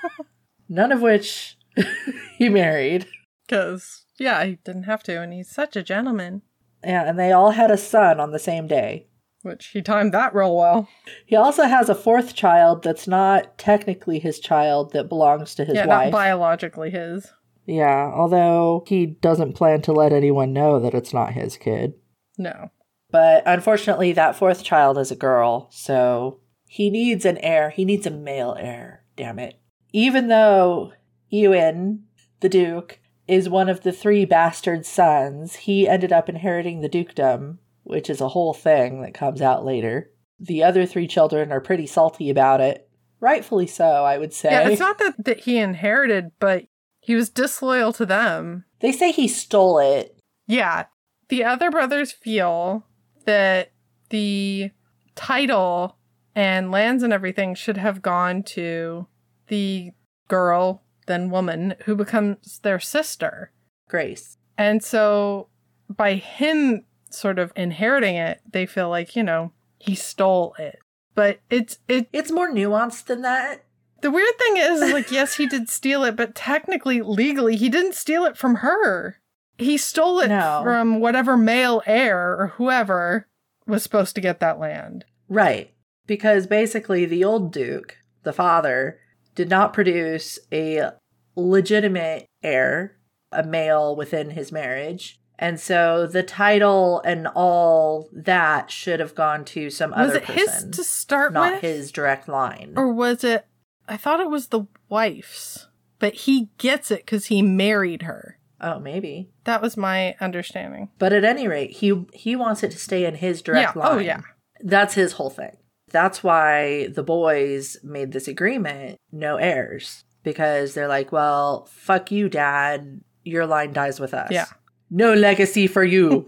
none 0.68 0.92
of 0.92 1.00
which 1.00 1.56
he 2.38 2.48
married. 2.48 3.06
Because, 3.46 4.04
yeah, 4.18 4.44
he 4.44 4.58
didn't 4.64 4.84
have 4.84 5.02
to, 5.04 5.20
and 5.20 5.32
he's 5.32 5.50
such 5.50 5.74
a 5.74 5.82
gentleman. 5.82 6.42
Yeah, 6.86 7.08
and 7.08 7.18
they 7.18 7.32
all 7.32 7.50
had 7.50 7.70
a 7.70 7.76
son 7.76 8.20
on 8.20 8.32
the 8.32 8.38
same 8.38 8.66
day. 8.66 9.08
Which 9.42 9.66
he 9.66 9.82
timed 9.82 10.12
that 10.12 10.34
real 10.34 10.56
well. 10.56 10.88
He 11.26 11.36
also 11.36 11.64
has 11.64 11.90
a 11.90 11.94
fourth 11.94 12.34
child 12.34 12.82
that's 12.82 13.06
not 13.06 13.58
technically 13.58 14.18
his 14.18 14.40
child 14.40 14.92
that 14.92 15.08
belongs 15.08 15.54
to 15.56 15.64
his 15.66 15.74
yeah, 15.74 15.86
wife. 15.86 16.06
not 16.06 16.12
biologically 16.12 16.90
his. 16.90 17.30
yeah, 17.66 18.10
although 18.14 18.84
he 18.86 19.04
doesn't 19.04 19.52
plan 19.52 19.82
to 19.82 19.92
let 19.92 20.12
anyone 20.14 20.54
know 20.54 20.80
that 20.80 20.94
it's 20.94 21.12
not 21.12 21.34
his 21.34 21.58
kid. 21.58 21.92
No. 22.38 22.70
But 23.10 23.42
unfortunately, 23.46 24.12
that 24.12 24.34
fourth 24.34 24.64
child 24.64 24.96
is 24.98 25.10
a 25.10 25.16
girl, 25.16 25.68
so 25.70 26.40
he 26.66 26.88
needs 26.90 27.24
an 27.24 27.38
heir. 27.38 27.70
He 27.70 27.84
needs 27.84 28.06
a 28.06 28.10
male 28.10 28.56
heir, 28.58 29.04
damn 29.14 29.38
it. 29.38 29.60
Even 29.92 30.28
though 30.28 30.92
Ewan, 31.28 32.04
the 32.40 32.48
Duke, 32.48 32.98
is 33.26 33.48
one 33.48 33.68
of 33.68 33.80
the 33.80 33.92
three 33.92 34.24
bastard 34.24 34.84
sons, 34.84 35.56
he 35.56 35.88
ended 35.88 36.12
up 36.12 36.28
inheriting 36.28 36.80
the 36.80 36.88
dukedom, 36.88 37.58
which 37.82 38.10
is 38.10 38.20
a 38.20 38.28
whole 38.28 38.54
thing 38.54 39.02
that 39.02 39.14
comes 39.14 39.40
out 39.40 39.64
later. 39.64 40.10
The 40.38 40.62
other 40.62 40.84
three 40.84 41.06
children 41.06 41.52
are 41.52 41.60
pretty 41.60 41.86
salty 41.86 42.28
about 42.28 42.60
it. 42.60 42.88
Rightfully 43.20 43.66
so, 43.66 43.84
I 44.04 44.18
would 44.18 44.34
say. 44.34 44.50
Yeah, 44.50 44.68
it's 44.68 44.80
not 44.80 44.98
that, 44.98 45.24
that 45.24 45.40
he 45.40 45.56
inherited, 45.58 46.32
but 46.38 46.66
he 47.00 47.14
was 47.14 47.30
disloyal 47.30 47.92
to 47.94 48.04
them. 48.06 48.64
they 48.80 48.92
say 48.92 49.12
he 49.12 49.28
stole 49.28 49.78
it. 49.78 50.18
Yeah. 50.46 50.84
The 51.28 51.44
other 51.44 51.70
brothers 51.70 52.12
feel 52.12 52.86
that 53.24 53.72
the 54.10 54.70
title 55.14 55.96
and 56.34 56.70
lands 56.70 57.02
and 57.02 57.12
everything 57.12 57.54
should 57.54 57.78
have 57.78 58.02
gone 58.02 58.42
to 58.42 59.06
the 59.48 59.92
girl, 60.28 60.82
then 61.06 61.30
woman, 61.30 61.74
who 61.84 61.94
becomes 61.94 62.58
their 62.60 62.80
sister. 62.80 63.50
Grace. 63.88 64.38
And 64.56 64.82
so 64.82 65.48
by 65.88 66.14
him 66.14 66.84
sort 67.10 67.38
of 67.38 67.52
inheriting 67.56 68.16
it, 68.16 68.40
they 68.50 68.66
feel 68.66 68.88
like, 68.88 69.14
you 69.16 69.22
know, 69.22 69.52
he 69.78 69.94
stole 69.94 70.54
it. 70.58 70.78
But 71.14 71.40
it's 71.50 71.78
it 71.88 72.08
It's 72.12 72.32
more 72.32 72.50
nuanced 72.50 73.04
than 73.06 73.22
that. 73.22 73.64
The 74.00 74.10
weird 74.10 74.36
thing 74.38 74.56
is, 74.58 74.82
is, 74.82 74.92
like, 74.92 75.10
yes, 75.10 75.36
he 75.36 75.46
did 75.46 75.70
steal 75.70 76.04
it, 76.04 76.14
but 76.14 76.34
technically, 76.34 77.00
legally, 77.00 77.56
he 77.56 77.70
didn't 77.70 77.94
steal 77.94 78.26
it 78.26 78.36
from 78.36 78.56
her. 78.56 79.18
He 79.56 79.78
stole 79.78 80.20
it 80.20 80.28
No. 80.28 80.60
from 80.62 81.00
whatever 81.00 81.38
male 81.38 81.82
heir 81.86 82.38
or 82.38 82.48
whoever 82.56 83.26
was 83.66 83.82
supposed 83.82 84.14
to 84.16 84.20
get 84.20 84.40
that 84.40 84.58
land. 84.58 85.06
Right. 85.28 85.72
Because 86.06 86.46
basically, 86.46 87.06
the 87.06 87.24
old 87.24 87.50
Duke, 87.50 87.96
the 88.24 88.32
father, 88.34 88.98
did 89.34 89.48
not 89.50 89.72
produce 89.72 90.38
a 90.52 90.90
legitimate 91.36 92.26
heir, 92.42 92.96
a 93.32 93.42
male 93.42 93.96
within 93.96 94.30
his 94.30 94.52
marriage. 94.52 95.20
And 95.38 95.58
so 95.58 96.06
the 96.06 96.22
title 96.22 97.00
and 97.04 97.26
all 97.34 98.08
that 98.12 98.70
should 98.70 99.00
have 99.00 99.16
gone 99.16 99.44
to 99.46 99.68
some 99.68 99.90
was 99.90 100.10
other 100.10 100.18
it 100.18 100.24
his 100.26 100.46
person, 100.48 100.72
to 100.72 100.84
start 100.84 101.32
not 101.32 101.54
with? 101.54 101.60
his 101.62 101.90
direct 101.90 102.28
line. 102.28 102.74
Or 102.76 102.92
was 102.92 103.24
it? 103.24 103.44
I 103.88 103.96
thought 103.96 104.20
it 104.20 104.30
was 104.30 104.48
the 104.48 104.66
wife's, 104.88 105.66
but 105.98 106.14
he 106.14 106.50
gets 106.58 106.90
it 106.92 107.00
because 107.00 107.26
he 107.26 107.42
married 107.42 108.02
her. 108.02 108.38
oh, 108.60 108.78
maybe. 108.78 109.28
That 109.42 109.60
was 109.60 109.76
my 109.76 110.14
understanding. 110.20 110.88
But 110.98 111.12
at 111.12 111.24
any 111.24 111.48
rate, 111.48 111.72
he 111.72 112.04
he 112.12 112.36
wants 112.36 112.62
it 112.62 112.70
to 112.70 112.78
stay 112.78 113.04
in 113.04 113.16
his 113.16 113.42
direct 113.42 113.74
Yeah. 113.76 113.82
Oh, 113.82 113.88
line. 113.88 113.98
Oh, 113.98 114.00
yeah. 114.00 114.20
That's 114.62 114.94
his 114.94 115.14
whole 115.14 115.30
thing. 115.30 115.56
That's 115.94 116.24
why 116.24 116.88
the 116.88 117.04
boys 117.04 117.76
made 117.84 118.10
this 118.10 118.26
agreement, 118.26 118.98
no 119.12 119.36
heirs, 119.36 120.02
because 120.24 120.74
they're 120.74 120.88
like, 120.88 121.12
well, 121.12 121.66
fuck 121.70 122.10
you, 122.10 122.28
dad. 122.28 123.00
Your 123.22 123.46
line 123.46 123.72
dies 123.72 124.00
with 124.00 124.12
us. 124.12 124.32
Yeah. 124.32 124.46
No 124.90 125.14
legacy 125.14 125.68
for 125.68 125.84
you. 125.84 126.26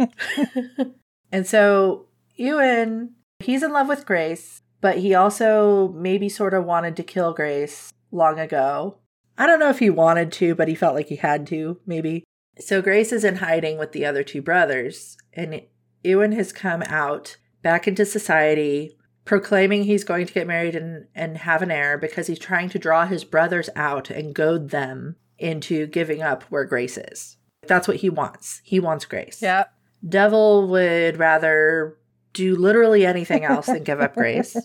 and 1.32 1.44
so 1.48 2.06
Ewan, 2.36 3.14
he's 3.40 3.64
in 3.64 3.72
love 3.72 3.88
with 3.88 4.06
Grace, 4.06 4.62
but 4.80 4.98
he 4.98 5.16
also 5.16 5.88
maybe 5.96 6.28
sort 6.28 6.54
of 6.54 6.64
wanted 6.64 6.94
to 6.94 7.02
kill 7.02 7.34
Grace 7.34 7.92
long 8.12 8.38
ago. 8.38 8.98
I 9.36 9.48
don't 9.48 9.58
know 9.58 9.70
if 9.70 9.80
he 9.80 9.90
wanted 9.90 10.30
to, 10.34 10.54
but 10.54 10.68
he 10.68 10.76
felt 10.76 10.94
like 10.94 11.08
he 11.08 11.16
had 11.16 11.44
to, 11.48 11.80
maybe. 11.84 12.22
So 12.60 12.80
Grace 12.80 13.10
is 13.10 13.24
in 13.24 13.36
hiding 13.36 13.78
with 13.78 13.90
the 13.90 14.06
other 14.06 14.22
two 14.22 14.42
brothers, 14.42 15.16
and 15.32 15.62
Ewan 16.04 16.30
has 16.32 16.52
come 16.52 16.84
out 16.86 17.36
back 17.62 17.88
into 17.88 18.06
society, 18.06 18.96
proclaiming 19.26 19.84
he's 19.84 20.04
going 20.04 20.24
to 20.24 20.32
get 20.32 20.46
married 20.46 20.74
and, 20.74 21.06
and 21.14 21.36
have 21.38 21.60
an 21.60 21.70
heir 21.70 21.98
because 21.98 22.28
he's 22.28 22.38
trying 22.38 22.70
to 22.70 22.78
draw 22.78 23.04
his 23.04 23.24
brothers 23.24 23.68
out 23.76 24.08
and 24.08 24.34
goad 24.34 24.70
them 24.70 25.16
into 25.38 25.86
giving 25.86 26.22
up 26.22 26.44
where 26.44 26.64
Grace 26.64 26.96
is. 26.96 27.36
That's 27.66 27.86
what 27.86 27.98
he 27.98 28.08
wants. 28.08 28.62
He 28.64 28.80
wants 28.80 29.04
Grace. 29.04 29.42
Yeah. 29.42 29.64
Devil 30.08 30.68
would 30.68 31.18
rather 31.18 31.98
do 32.32 32.54
literally 32.54 33.04
anything 33.04 33.44
else 33.44 33.66
than 33.66 33.82
give 33.82 34.00
up 34.00 34.14
Grace. 34.14 34.56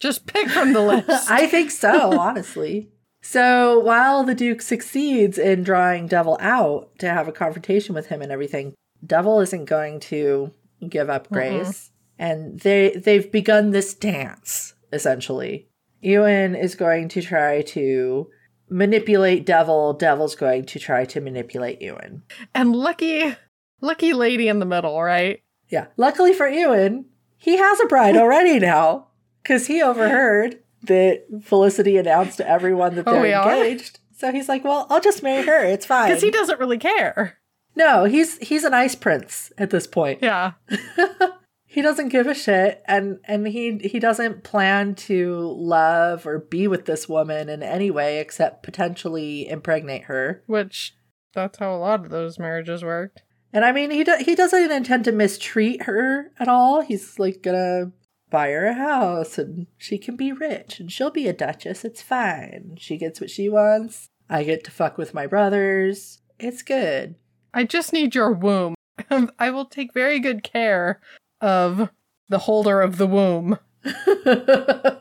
Just 0.00 0.26
pick 0.26 0.48
from 0.50 0.72
the 0.72 0.80
list. 1.08 1.30
I 1.30 1.46
think 1.46 1.70
so, 1.70 2.18
honestly. 2.18 2.90
So 3.22 3.78
while 3.78 4.24
the 4.24 4.34
Duke 4.34 4.62
succeeds 4.62 5.38
in 5.38 5.62
drawing 5.62 6.06
Devil 6.06 6.36
out 6.40 6.90
to 6.98 7.08
have 7.08 7.28
a 7.28 7.32
confrontation 7.32 7.94
with 7.94 8.06
him 8.06 8.20
and 8.20 8.32
everything, 8.32 8.74
Devil 9.04 9.40
isn't 9.40 9.66
going 9.66 10.00
to 10.00 10.52
give 10.88 11.08
up 11.08 11.28
Grace. 11.30 11.90
And 12.18 12.58
they 12.60 12.90
they've 12.90 13.30
begun 13.30 13.70
this 13.70 13.94
dance, 13.94 14.74
essentially. 14.92 15.68
Ewan 16.00 16.54
is 16.54 16.74
going 16.74 17.08
to 17.10 17.22
try 17.22 17.62
to 17.62 18.28
manipulate 18.70 19.46
Devil. 19.46 19.92
Devil's 19.94 20.34
going 20.34 20.64
to 20.66 20.78
try 20.78 21.04
to 21.06 21.20
manipulate 21.20 21.80
Ewan. 21.82 22.22
and 22.54 22.74
lucky, 22.74 23.34
lucky 23.80 24.12
lady 24.12 24.48
in 24.48 24.58
the 24.58 24.66
middle, 24.66 25.00
right? 25.02 25.40
Yeah. 25.68 25.86
Luckily 25.96 26.32
for 26.32 26.48
Ewan, 26.48 27.06
he 27.36 27.56
has 27.56 27.80
a 27.80 27.86
bride 27.86 28.16
already 28.22 28.58
now 28.58 29.08
because 29.42 29.66
he 29.66 29.82
overheard 29.82 30.58
that 30.82 31.24
Felicity 31.42 31.96
announced 31.96 32.36
to 32.38 32.48
everyone 32.48 32.94
that 32.96 33.06
Oh, 33.08 33.12
they're 33.22 33.36
are? 33.38 33.52
engaged. 33.64 34.00
So 34.16 34.32
he's 34.32 34.48
like, 34.48 34.64
"Well, 34.64 34.86
I'll 34.90 35.00
just 35.00 35.22
marry 35.22 35.46
her. 35.46 35.64
It's 35.64 35.86
fine." 35.86 36.08
Because 36.08 36.22
he 36.22 36.30
doesn't 36.30 36.58
really 36.60 36.78
care. 36.78 37.38
no, 37.76 38.04
he's 38.04 38.38
he's 38.38 38.64
an 38.64 38.74
ice 38.74 38.94
prince 38.96 39.52
at 39.58 39.70
this 39.70 39.86
point. 39.86 40.20
Yeah. 40.22 40.52
He 41.70 41.82
doesn't 41.82 42.08
give 42.08 42.26
a 42.26 42.34
shit, 42.34 42.82
and 42.86 43.18
and 43.24 43.46
he 43.46 43.76
he 43.76 43.98
doesn't 43.98 44.42
plan 44.42 44.94
to 44.94 45.54
love 45.54 46.26
or 46.26 46.38
be 46.38 46.66
with 46.66 46.86
this 46.86 47.10
woman 47.10 47.50
in 47.50 47.62
any 47.62 47.90
way 47.90 48.20
except 48.20 48.62
potentially 48.62 49.46
impregnate 49.46 50.04
her. 50.04 50.42
Which, 50.46 50.96
that's 51.34 51.58
how 51.58 51.74
a 51.74 51.76
lot 51.76 52.00
of 52.00 52.10
those 52.10 52.38
marriages 52.38 52.82
worked. 52.82 53.22
And 53.52 53.66
I 53.66 53.72
mean, 53.72 53.90
he 53.90 54.02
do- 54.02 54.16
he 54.18 54.34
doesn't 54.34 54.72
intend 54.72 55.04
to 55.04 55.12
mistreat 55.12 55.82
her 55.82 56.32
at 56.40 56.48
all. 56.48 56.80
He's 56.80 57.18
like 57.18 57.42
gonna 57.42 57.92
buy 58.30 58.50
her 58.52 58.64
a 58.64 58.72
house, 58.72 59.36
and 59.36 59.66
she 59.76 59.98
can 59.98 60.16
be 60.16 60.32
rich, 60.32 60.80
and 60.80 60.90
she'll 60.90 61.10
be 61.10 61.28
a 61.28 61.34
duchess. 61.34 61.84
It's 61.84 62.00
fine. 62.00 62.76
She 62.78 62.96
gets 62.96 63.20
what 63.20 63.28
she 63.28 63.50
wants. 63.50 64.08
I 64.30 64.44
get 64.44 64.64
to 64.64 64.70
fuck 64.70 64.96
with 64.96 65.12
my 65.12 65.26
brothers. 65.26 66.22
It's 66.38 66.62
good. 66.62 67.16
I 67.52 67.64
just 67.64 67.92
need 67.92 68.14
your 68.14 68.32
womb. 68.32 68.74
I 69.38 69.50
will 69.50 69.66
take 69.66 69.92
very 69.92 70.18
good 70.18 70.42
care 70.42 71.00
of 71.40 71.90
the 72.28 72.38
holder 72.38 72.80
of 72.80 72.98
the 72.98 73.06
womb. 73.06 73.58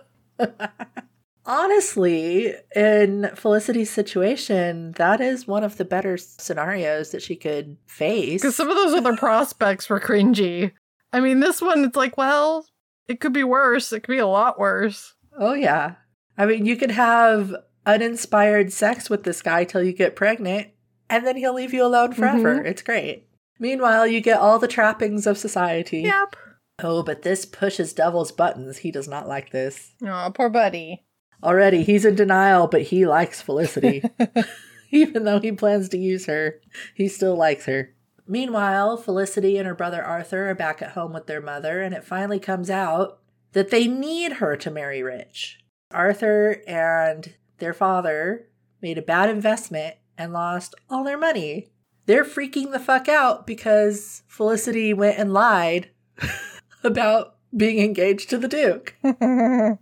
Honestly, 1.45 2.53
in 2.75 3.31
Felicity's 3.35 3.89
situation, 3.89 4.91
that 4.93 5.21
is 5.21 5.47
one 5.47 5.63
of 5.63 5.77
the 5.77 5.85
better 5.85 6.17
scenarios 6.17 7.11
that 7.11 7.21
she 7.21 7.37
could 7.37 7.77
face. 7.85 8.41
Because 8.41 8.55
some 8.55 8.69
of 8.69 8.75
those 8.75 8.93
other 8.93 9.15
prospects 9.17 9.89
were 9.89 9.99
cringy. 9.99 10.73
I 11.13 11.21
mean, 11.21 11.39
this 11.39 11.61
one, 11.61 11.85
it's 11.85 11.95
like, 11.95 12.17
well, 12.17 12.65
it 13.07 13.21
could 13.21 13.31
be 13.31 13.45
worse. 13.45 13.93
It 13.93 14.01
could 14.01 14.11
be 14.11 14.17
a 14.17 14.27
lot 14.27 14.59
worse. 14.59 15.15
Oh, 15.39 15.53
yeah. 15.53 15.95
I 16.37 16.45
mean, 16.45 16.65
you 16.65 16.75
could 16.75 16.91
have 16.91 17.55
uninspired 17.85 18.73
sex 18.73 19.09
with 19.09 19.23
this 19.23 19.41
guy 19.41 19.63
till 19.63 19.81
you 19.81 19.93
get 19.93 20.17
pregnant, 20.17 20.67
and 21.09 21.25
then 21.25 21.37
he'll 21.37 21.53
leave 21.53 21.73
you 21.73 21.85
alone 21.85 22.11
mm-hmm. 22.11 22.19
forever. 22.19 22.61
It's 22.61 22.81
great. 22.81 23.27
Meanwhile, 23.59 24.07
you 24.07 24.21
get 24.21 24.39
all 24.39 24.59
the 24.59 24.67
trappings 24.67 25.25
of 25.27 25.37
society. 25.37 26.01
Yep. 26.01 26.35
Oh, 26.79 27.01
but 27.01 27.23
this 27.23 27.45
pushes 27.45 27.93
devil's 27.93 28.31
buttons. 28.31 28.79
He 28.79 28.91
does 28.91 29.07
not 29.07 29.27
like 29.27 29.51
this. 29.51 29.93
Aw, 30.05 30.29
poor 30.29 30.49
buddy. 30.49 31.03
Already, 31.43 31.83
he's 31.83 32.05
in 32.05 32.15
denial, 32.15 32.67
but 32.67 32.83
he 32.83 33.05
likes 33.05 33.41
Felicity. 33.41 34.03
Even 34.91 35.23
though 35.23 35.39
he 35.39 35.51
plans 35.51 35.89
to 35.89 35.97
use 35.97 36.25
her, 36.27 36.61
he 36.95 37.07
still 37.07 37.35
likes 37.35 37.65
her. 37.65 37.93
Meanwhile, 38.27 38.97
Felicity 38.97 39.57
and 39.57 39.67
her 39.67 39.75
brother 39.75 40.03
Arthur 40.03 40.49
are 40.49 40.55
back 40.55 40.81
at 40.81 40.91
home 40.91 41.13
with 41.13 41.27
their 41.27 41.41
mother, 41.41 41.81
and 41.81 41.93
it 41.93 42.03
finally 42.03 42.39
comes 42.39 42.69
out 42.69 43.19
that 43.53 43.71
they 43.71 43.87
need 43.87 44.33
her 44.33 44.55
to 44.57 44.71
marry 44.71 45.01
Rich. 45.01 45.59
Arthur 45.91 46.61
and 46.67 47.35
their 47.59 47.73
father 47.73 48.47
made 48.81 48.97
a 48.97 49.01
bad 49.01 49.29
investment 49.29 49.95
and 50.17 50.33
lost 50.33 50.75
all 50.89 51.03
their 51.03 51.17
money. 51.17 51.69
They're 52.07 52.25
freaking 52.25 52.71
the 52.71 52.79
fuck 52.79 53.07
out 53.07 53.45
because 53.45 54.23
Felicity 54.27 54.93
went 54.93 55.19
and 55.19 55.31
lied 55.33 55.91
about 56.83 57.35
being 57.55 57.79
engaged 57.79 58.29
to 58.31 58.37
the 58.37 58.47
Duke. 58.47 58.95
and 59.03 59.77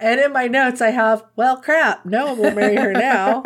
in 0.00 0.32
my 0.32 0.46
notes, 0.48 0.80
I 0.80 0.90
have, 0.90 1.24
well, 1.36 1.56
crap, 1.60 2.04
no 2.06 2.26
one 2.26 2.38
will 2.38 2.50
marry 2.52 2.76
her 2.76 2.92
now. 2.92 3.42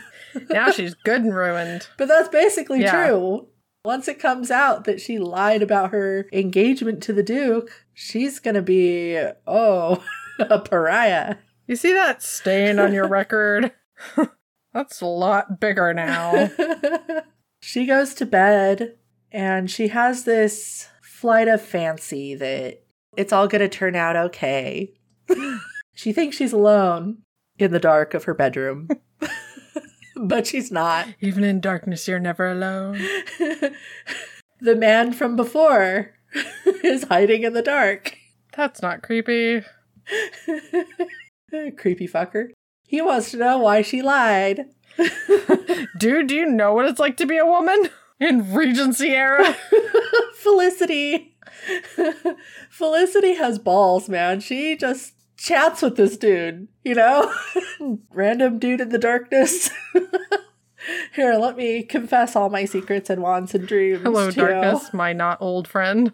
now 0.50 0.70
she's 0.70 0.94
good 0.94 1.22
and 1.22 1.34
ruined. 1.34 1.86
But 1.96 2.08
that's 2.08 2.28
basically 2.28 2.80
Yeah. 2.80 3.06
true. 3.08 3.48
Once 3.84 4.08
it 4.08 4.18
comes 4.18 4.50
out 4.50 4.84
that 4.84 4.98
she 5.00 5.18
lied 5.18 5.62
about 5.62 5.90
her 5.90 6.26
engagement 6.32 7.02
to 7.02 7.12
the 7.12 7.22
Duke, 7.22 7.70
she's 7.92 8.38
going 8.40 8.54
to 8.54 8.62
be, 8.62 9.20
oh, 9.46 10.02
a 10.38 10.58
pariah. 10.58 11.36
You 11.66 11.76
see 11.76 11.92
that 11.92 12.22
stain 12.22 12.78
on 12.78 12.94
your 12.94 13.06
record? 13.06 13.72
That's 14.74 15.00
a 15.00 15.06
lot 15.06 15.60
bigger 15.60 15.94
now. 15.94 16.50
she 17.62 17.86
goes 17.86 18.12
to 18.14 18.26
bed 18.26 18.96
and 19.30 19.70
she 19.70 19.88
has 19.88 20.24
this 20.24 20.88
flight 21.00 21.46
of 21.46 21.62
fancy 21.62 22.34
that 22.34 22.82
it's 23.16 23.32
all 23.32 23.46
going 23.46 23.60
to 23.60 23.68
turn 23.68 23.94
out 23.94 24.16
okay. 24.16 24.92
she 25.94 26.12
thinks 26.12 26.36
she's 26.36 26.52
alone 26.52 27.18
in 27.56 27.70
the 27.70 27.78
dark 27.78 28.14
of 28.14 28.24
her 28.24 28.34
bedroom, 28.34 28.88
but 30.16 30.44
she's 30.44 30.72
not. 30.72 31.06
Even 31.20 31.44
in 31.44 31.60
darkness, 31.60 32.08
you're 32.08 32.18
never 32.18 32.50
alone. 32.50 32.98
the 34.60 34.74
man 34.76 35.12
from 35.12 35.36
before 35.36 36.14
is 36.82 37.04
hiding 37.04 37.44
in 37.44 37.52
the 37.52 37.62
dark. 37.62 38.16
That's 38.56 38.82
not 38.82 39.02
creepy. 39.02 39.62
Creepy 41.76 42.08
fucker. 42.08 42.48
He 42.86 43.00
wants 43.00 43.30
to 43.32 43.36
know 43.38 43.58
why 43.58 43.82
she 43.82 44.02
lied. 44.02 44.66
Dude, 45.98 46.28
do 46.28 46.34
you 46.34 46.46
know 46.46 46.74
what 46.74 46.86
it's 46.86 47.00
like 47.00 47.16
to 47.16 47.26
be 47.26 47.38
a 47.38 47.46
woman 47.46 47.88
in 48.20 48.52
Regency 48.54 49.10
era? 49.10 49.56
Felicity. 50.36 51.36
Felicity 52.70 53.34
has 53.34 53.58
balls, 53.58 54.08
man. 54.08 54.40
She 54.40 54.76
just 54.76 55.14
chats 55.36 55.82
with 55.82 55.96
this 55.96 56.16
dude, 56.16 56.68
you 56.84 56.94
know? 56.94 57.32
Random 58.12 58.58
dude 58.58 58.80
in 58.80 58.90
the 58.90 58.98
darkness. 58.98 59.70
Here, 61.14 61.34
let 61.34 61.56
me 61.56 61.82
confess 61.82 62.36
all 62.36 62.50
my 62.50 62.66
secrets 62.66 63.08
and 63.10 63.22
wants 63.22 63.54
and 63.54 63.66
dreams. 63.66 64.02
Hello, 64.02 64.30
to 64.30 64.40
you. 64.40 64.46
darkness, 64.46 64.92
my 64.92 65.12
not 65.12 65.40
old 65.40 65.66
friend. 65.66 66.12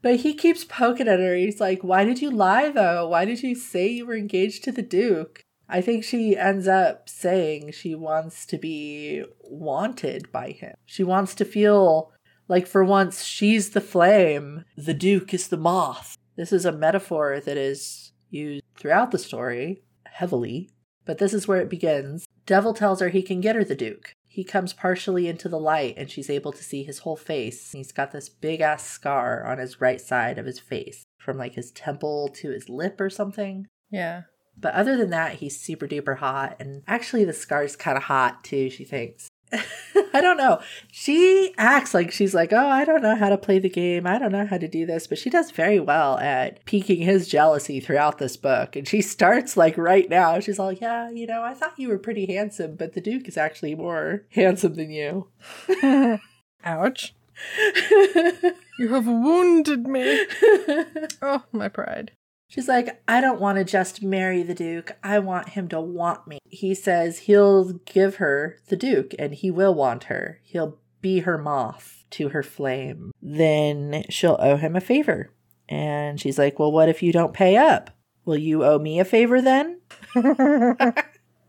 But 0.00 0.20
he 0.20 0.34
keeps 0.34 0.64
poking 0.64 1.08
at 1.08 1.20
her. 1.20 1.34
He's 1.34 1.60
like, 1.60 1.82
Why 1.82 2.04
did 2.04 2.20
you 2.20 2.30
lie 2.30 2.70
though? 2.70 3.08
Why 3.08 3.24
did 3.24 3.42
you 3.42 3.54
say 3.54 3.88
you 3.88 4.06
were 4.06 4.16
engaged 4.16 4.64
to 4.64 4.72
the 4.72 4.82
Duke? 4.82 5.44
I 5.68 5.80
think 5.80 6.02
she 6.02 6.36
ends 6.36 6.66
up 6.66 7.08
saying 7.08 7.72
she 7.72 7.94
wants 7.94 8.46
to 8.46 8.58
be 8.58 9.24
wanted 9.42 10.32
by 10.32 10.52
him. 10.52 10.74
She 10.86 11.04
wants 11.04 11.34
to 11.36 11.44
feel 11.44 12.12
like 12.48 12.66
for 12.66 12.82
once 12.82 13.24
she's 13.24 13.70
the 13.70 13.80
flame, 13.82 14.64
the 14.76 14.94
Duke 14.94 15.34
is 15.34 15.48
the 15.48 15.58
moth. 15.58 16.16
This 16.36 16.52
is 16.52 16.64
a 16.64 16.72
metaphor 16.72 17.40
that 17.40 17.58
is 17.58 18.12
used 18.30 18.64
throughout 18.76 19.10
the 19.10 19.18
story 19.18 19.82
heavily, 20.06 20.70
but 21.04 21.18
this 21.18 21.34
is 21.34 21.46
where 21.46 21.60
it 21.60 21.68
begins. 21.68 22.26
Devil 22.46 22.72
tells 22.72 23.00
her 23.00 23.10
he 23.10 23.22
can 23.22 23.42
get 23.42 23.56
her 23.56 23.64
the 23.64 23.74
Duke. 23.74 24.14
He 24.38 24.44
comes 24.44 24.72
partially 24.72 25.26
into 25.26 25.48
the 25.48 25.58
light 25.58 25.94
and 25.96 26.08
she's 26.08 26.30
able 26.30 26.52
to 26.52 26.62
see 26.62 26.84
his 26.84 27.00
whole 27.00 27.16
face. 27.16 27.72
He's 27.72 27.90
got 27.90 28.12
this 28.12 28.28
big 28.28 28.60
ass 28.60 28.84
scar 28.86 29.44
on 29.44 29.58
his 29.58 29.80
right 29.80 30.00
side 30.00 30.38
of 30.38 30.46
his 30.46 30.60
face, 30.60 31.02
from 31.18 31.36
like 31.36 31.56
his 31.56 31.72
temple 31.72 32.28
to 32.34 32.50
his 32.50 32.68
lip 32.68 33.00
or 33.00 33.10
something. 33.10 33.66
Yeah. 33.90 34.22
But 34.56 34.74
other 34.74 34.96
than 34.96 35.10
that, 35.10 35.38
he's 35.38 35.60
super 35.60 35.88
duper 35.88 36.18
hot. 36.18 36.54
And 36.60 36.84
actually, 36.86 37.24
the 37.24 37.32
scar's 37.32 37.74
kind 37.74 37.96
of 37.96 38.04
hot 38.04 38.44
too, 38.44 38.70
she 38.70 38.84
thinks. 38.84 39.28
I 40.14 40.20
don't 40.20 40.36
know. 40.36 40.60
She 40.90 41.54
acts 41.56 41.94
like 41.94 42.12
she's 42.12 42.34
like, 42.34 42.52
oh, 42.52 42.68
I 42.68 42.84
don't 42.84 43.02
know 43.02 43.16
how 43.16 43.28
to 43.28 43.38
play 43.38 43.58
the 43.58 43.68
game. 43.68 44.06
I 44.06 44.18
don't 44.18 44.32
know 44.32 44.46
how 44.46 44.58
to 44.58 44.68
do 44.68 44.86
this. 44.86 45.06
But 45.06 45.18
she 45.18 45.30
does 45.30 45.50
very 45.50 45.80
well 45.80 46.18
at 46.18 46.64
piquing 46.64 47.02
his 47.02 47.28
jealousy 47.28 47.80
throughout 47.80 48.18
this 48.18 48.36
book. 48.36 48.76
And 48.76 48.86
she 48.86 49.00
starts 49.00 49.56
like 49.56 49.76
right 49.78 50.08
now. 50.08 50.40
She's 50.40 50.58
all, 50.58 50.72
yeah, 50.72 51.10
you 51.10 51.26
know, 51.26 51.42
I 51.42 51.54
thought 51.54 51.78
you 51.78 51.88
were 51.88 51.98
pretty 51.98 52.26
handsome, 52.26 52.76
but 52.76 52.92
the 52.94 53.00
Duke 53.00 53.28
is 53.28 53.36
actually 53.36 53.74
more 53.74 54.24
handsome 54.30 54.74
than 54.74 54.90
you. 54.90 55.28
Ouch. 56.64 57.14
you 58.78 58.92
have 58.94 59.06
wounded 59.06 59.86
me. 59.86 60.26
Oh, 61.20 61.42
my 61.52 61.68
pride. 61.68 62.12
She's 62.48 62.66
like, 62.66 63.02
I 63.06 63.20
don't 63.20 63.40
want 63.40 63.58
to 63.58 63.64
just 63.64 64.02
marry 64.02 64.42
the 64.42 64.54
Duke. 64.54 64.96
I 65.02 65.18
want 65.18 65.50
him 65.50 65.68
to 65.68 65.80
want 65.80 66.26
me. 66.26 66.38
He 66.48 66.74
says 66.74 67.20
he'll 67.20 67.74
give 67.84 68.16
her 68.16 68.56
the 68.68 68.76
Duke 68.76 69.14
and 69.18 69.34
he 69.34 69.50
will 69.50 69.74
want 69.74 70.04
her. 70.04 70.40
He'll 70.42 70.78
be 71.02 71.20
her 71.20 71.36
moth 71.36 72.04
to 72.12 72.30
her 72.30 72.42
flame. 72.42 73.12
Then 73.20 74.04
she'll 74.08 74.38
owe 74.40 74.56
him 74.56 74.74
a 74.74 74.80
favor. 74.80 75.30
And 75.68 76.18
she's 76.18 76.38
like, 76.38 76.58
Well, 76.58 76.72
what 76.72 76.88
if 76.88 77.02
you 77.02 77.12
don't 77.12 77.34
pay 77.34 77.58
up? 77.58 77.90
Will 78.24 78.38
you 78.38 78.64
owe 78.64 78.78
me 78.78 78.98
a 78.98 79.04
favor 79.04 79.42
then? 79.42 79.80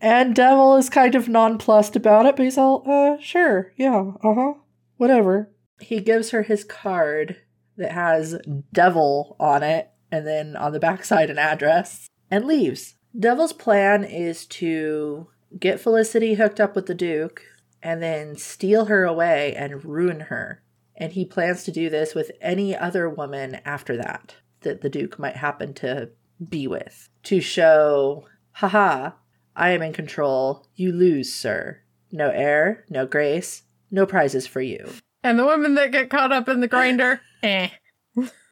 and 0.00 0.34
Devil 0.34 0.76
is 0.76 0.90
kind 0.90 1.14
of 1.14 1.28
nonplussed 1.28 1.96
about 1.96 2.26
it, 2.26 2.36
but 2.36 2.44
he's 2.44 2.58
all, 2.58 2.82
uh, 2.86 3.20
sure, 3.20 3.72
yeah, 3.76 4.12
uh 4.22 4.34
huh, 4.34 4.54
whatever. 4.98 5.50
He 5.80 6.00
gives 6.00 6.30
her 6.30 6.42
his 6.42 6.62
card 6.62 7.36
that 7.78 7.92
has 7.92 8.38
Devil 8.72 9.36
on 9.40 9.62
it 9.62 9.90
and 10.10 10.26
then 10.26 10.56
on 10.56 10.72
the 10.72 10.80
backside 10.80 11.30
an 11.30 11.38
address, 11.38 12.08
and 12.30 12.44
leaves. 12.44 12.94
Devil's 13.18 13.52
plan 13.52 14.04
is 14.04 14.46
to 14.46 15.28
get 15.58 15.80
Felicity 15.80 16.34
hooked 16.34 16.60
up 16.60 16.76
with 16.76 16.86
the 16.86 16.94
Duke 16.94 17.42
and 17.82 18.02
then 18.02 18.36
steal 18.36 18.86
her 18.86 19.04
away 19.04 19.54
and 19.56 19.84
ruin 19.84 20.20
her. 20.20 20.62
And 20.96 21.12
he 21.12 21.24
plans 21.24 21.64
to 21.64 21.72
do 21.72 21.88
this 21.88 22.14
with 22.14 22.30
any 22.40 22.76
other 22.76 23.08
woman 23.08 23.60
after 23.64 23.96
that 23.96 24.36
that 24.60 24.82
the 24.82 24.90
Duke 24.90 25.18
might 25.18 25.36
happen 25.36 25.72
to 25.74 26.10
be 26.48 26.66
with 26.66 27.08
to 27.24 27.40
show, 27.40 28.26
haha, 28.52 29.12
I 29.56 29.70
am 29.70 29.82
in 29.82 29.92
control. 29.92 30.66
You 30.74 30.92
lose, 30.92 31.32
sir. 31.32 31.80
No 32.12 32.30
heir, 32.30 32.84
no 32.88 33.06
grace, 33.06 33.62
no 33.90 34.06
prizes 34.06 34.46
for 34.46 34.60
you. 34.60 34.90
And 35.22 35.38
the 35.38 35.46
women 35.46 35.74
that 35.74 35.92
get 35.92 36.10
caught 36.10 36.32
up 36.32 36.48
in 36.48 36.60
the 36.60 36.68
grinder, 36.68 37.20
eh. 37.42 37.68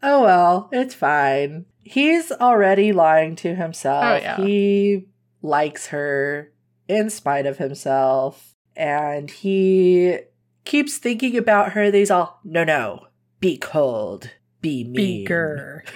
Oh 0.03 0.23
well, 0.23 0.69
it's 0.73 0.95
fine. 0.95 1.67
He's 1.83 2.31
already 2.33 2.93
lying 2.93 3.35
to 3.37 3.55
himself. 3.55 4.05
Oh, 4.05 4.17
yeah. 4.17 4.37
He 4.37 5.07
likes 5.43 5.89
her 5.89 6.53
in 6.87 7.11
spite 7.11 7.47
of 7.47 7.59
himself. 7.59 8.55
And 8.77 9.31
he 9.31 10.19
keeps 10.65 10.99
thinking 10.99 11.37
about 11.37 11.73
her. 11.73 11.91
These 11.91 12.11
all, 12.11 12.41
no, 12.45 12.63
no, 12.63 13.07
be 13.41 13.57
cold, 13.59 14.31
be 14.61 14.85
mean. 14.85 14.95
Beaker. 14.95 15.85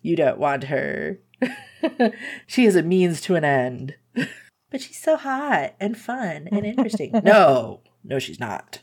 You 0.00 0.16
don't 0.16 0.38
want 0.38 0.64
her. 0.64 1.20
she 2.46 2.64
is 2.64 2.74
a 2.74 2.82
means 2.82 3.20
to 3.20 3.34
an 3.34 3.44
end. 3.44 3.96
but 4.14 4.80
she's 4.80 4.98
so 4.98 5.16
hot 5.16 5.74
and 5.78 5.94
fun 5.94 6.48
and 6.50 6.64
interesting. 6.64 7.12
no, 7.22 7.82
no, 8.02 8.18
she's 8.18 8.40
not. 8.40 8.80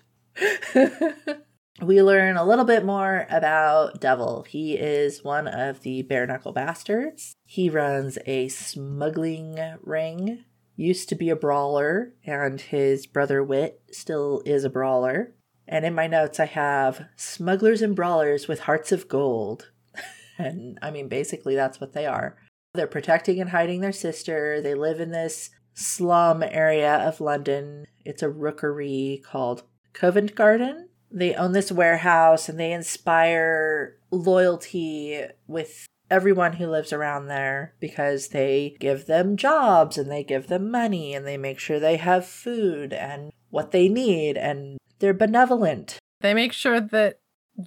We 1.82 2.02
learn 2.02 2.38
a 2.38 2.46
little 2.46 2.64
bit 2.64 2.86
more 2.86 3.28
about 3.30 4.00
Devil. 4.00 4.46
He 4.48 4.76
is 4.76 5.26
one 5.26 5.46
of 5.46 5.82
the 5.82 6.04
bare 6.04 6.26
knuckle 6.26 6.54
bastards. 6.54 7.36
He 7.46 7.70
runs 7.70 8.18
a 8.26 8.48
smuggling 8.48 9.60
ring, 9.84 10.46
used 10.78 11.10
to 11.10 11.16
be 11.16 11.30
a 11.30 11.36
brawler, 11.36 12.14
and 12.26 12.62
his 12.62 13.06
brother 13.06 13.44
Whit 13.44 13.82
still 13.92 14.42
is 14.46 14.64
a 14.64 14.70
brawler. 14.70 15.36
And 15.68 15.84
in 15.84 15.94
my 15.94 16.08
notes, 16.08 16.40
I 16.40 16.46
have 16.46 17.08
smugglers 17.18 17.82
and 17.82 17.94
brawlers 17.94 18.48
with 18.48 18.62
hearts 18.62 18.94
of 18.94 19.10
gold. 19.10 19.72
and 20.38 20.80
I 20.82 20.92
mean, 20.92 21.10
basically, 21.10 21.56
that's 21.56 21.82
what 21.82 21.92
they 21.92 22.06
are. 22.06 22.38
They're 22.74 22.88
protecting 22.88 23.42
and 23.42 23.50
hiding 23.50 23.82
their 23.82 23.92
sister. 23.92 24.62
They 24.62 24.76
live 24.76 25.02
in 25.02 25.12
this 25.12 25.50
slum 25.74 26.42
area 26.42 26.96
of 26.96 27.20
London. 27.20 27.86
It's 28.06 28.24
a 28.24 28.30
rookery 28.30 29.22
called 29.26 29.64
Covent 29.92 30.36
Garden 30.36 30.88
they 31.16 31.34
own 31.34 31.54
this 31.54 31.72
warehouse 31.72 32.50
and 32.50 32.60
they 32.60 32.74
inspire 32.74 33.96
loyalty 34.12 35.22
with 35.48 35.88
everyone 36.12 36.54
who 36.54 36.68
lives 36.68 36.92
around 36.94 37.28
there 37.28 37.74
because 37.80 38.28
they 38.28 38.76
give 38.80 39.06
them 39.06 39.38
jobs 39.38 39.98
and 39.98 40.12
they 40.12 40.24
give 40.24 40.48
them 40.48 40.70
money 40.70 41.14
and 41.14 41.26
they 41.26 41.38
make 41.38 41.58
sure 41.58 41.80
they 41.80 41.98
have 41.98 42.26
food 42.26 42.94
and 42.94 43.32
what 43.50 43.72
they 43.72 43.88
need 43.88 44.38
and 44.38 44.78
they're 45.00 45.14
benevolent. 45.14 45.98
They 46.22 46.34
make 46.34 46.54
sure 46.54 46.80
that 46.82 47.20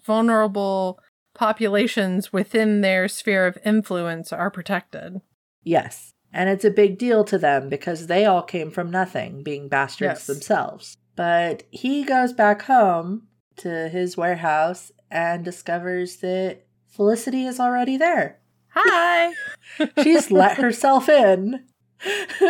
vulnerable 0.04 1.00
populations 1.34 2.32
within 2.32 2.82
their 2.82 3.08
sphere 3.08 3.46
of 3.46 3.58
influence 3.64 4.32
are 4.32 4.50
protected. 4.50 5.20
Yes. 5.64 6.12
And 6.32 6.50
it's 6.50 6.64
a 6.64 6.70
big 6.70 6.98
deal 6.98 7.24
to 7.24 7.38
them 7.38 7.70
because 7.70 8.06
they 8.06 8.26
all 8.26 8.42
came 8.42 8.70
from 8.70 8.90
nothing, 8.90 9.42
being 9.42 9.68
bastards 9.68 10.20
Yes. 10.20 10.26
themselves. 10.26 10.96
But 11.16 11.62
he 11.70 12.04
goes 12.04 12.32
back 12.32 12.62
home 12.62 13.27
to 13.58 13.88
his 13.88 14.16
warehouse 14.16 14.92
and 15.10 15.44
discovers 15.44 16.16
that 16.16 16.64
Felicity 16.86 17.46
is 17.46 17.60
already 17.60 17.96
there. 17.96 18.38
Hi. 18.70 19.32
She's 20.02 20.30
let 20.30 20.56
herself 20.56 21.08
in. 21.08 21.64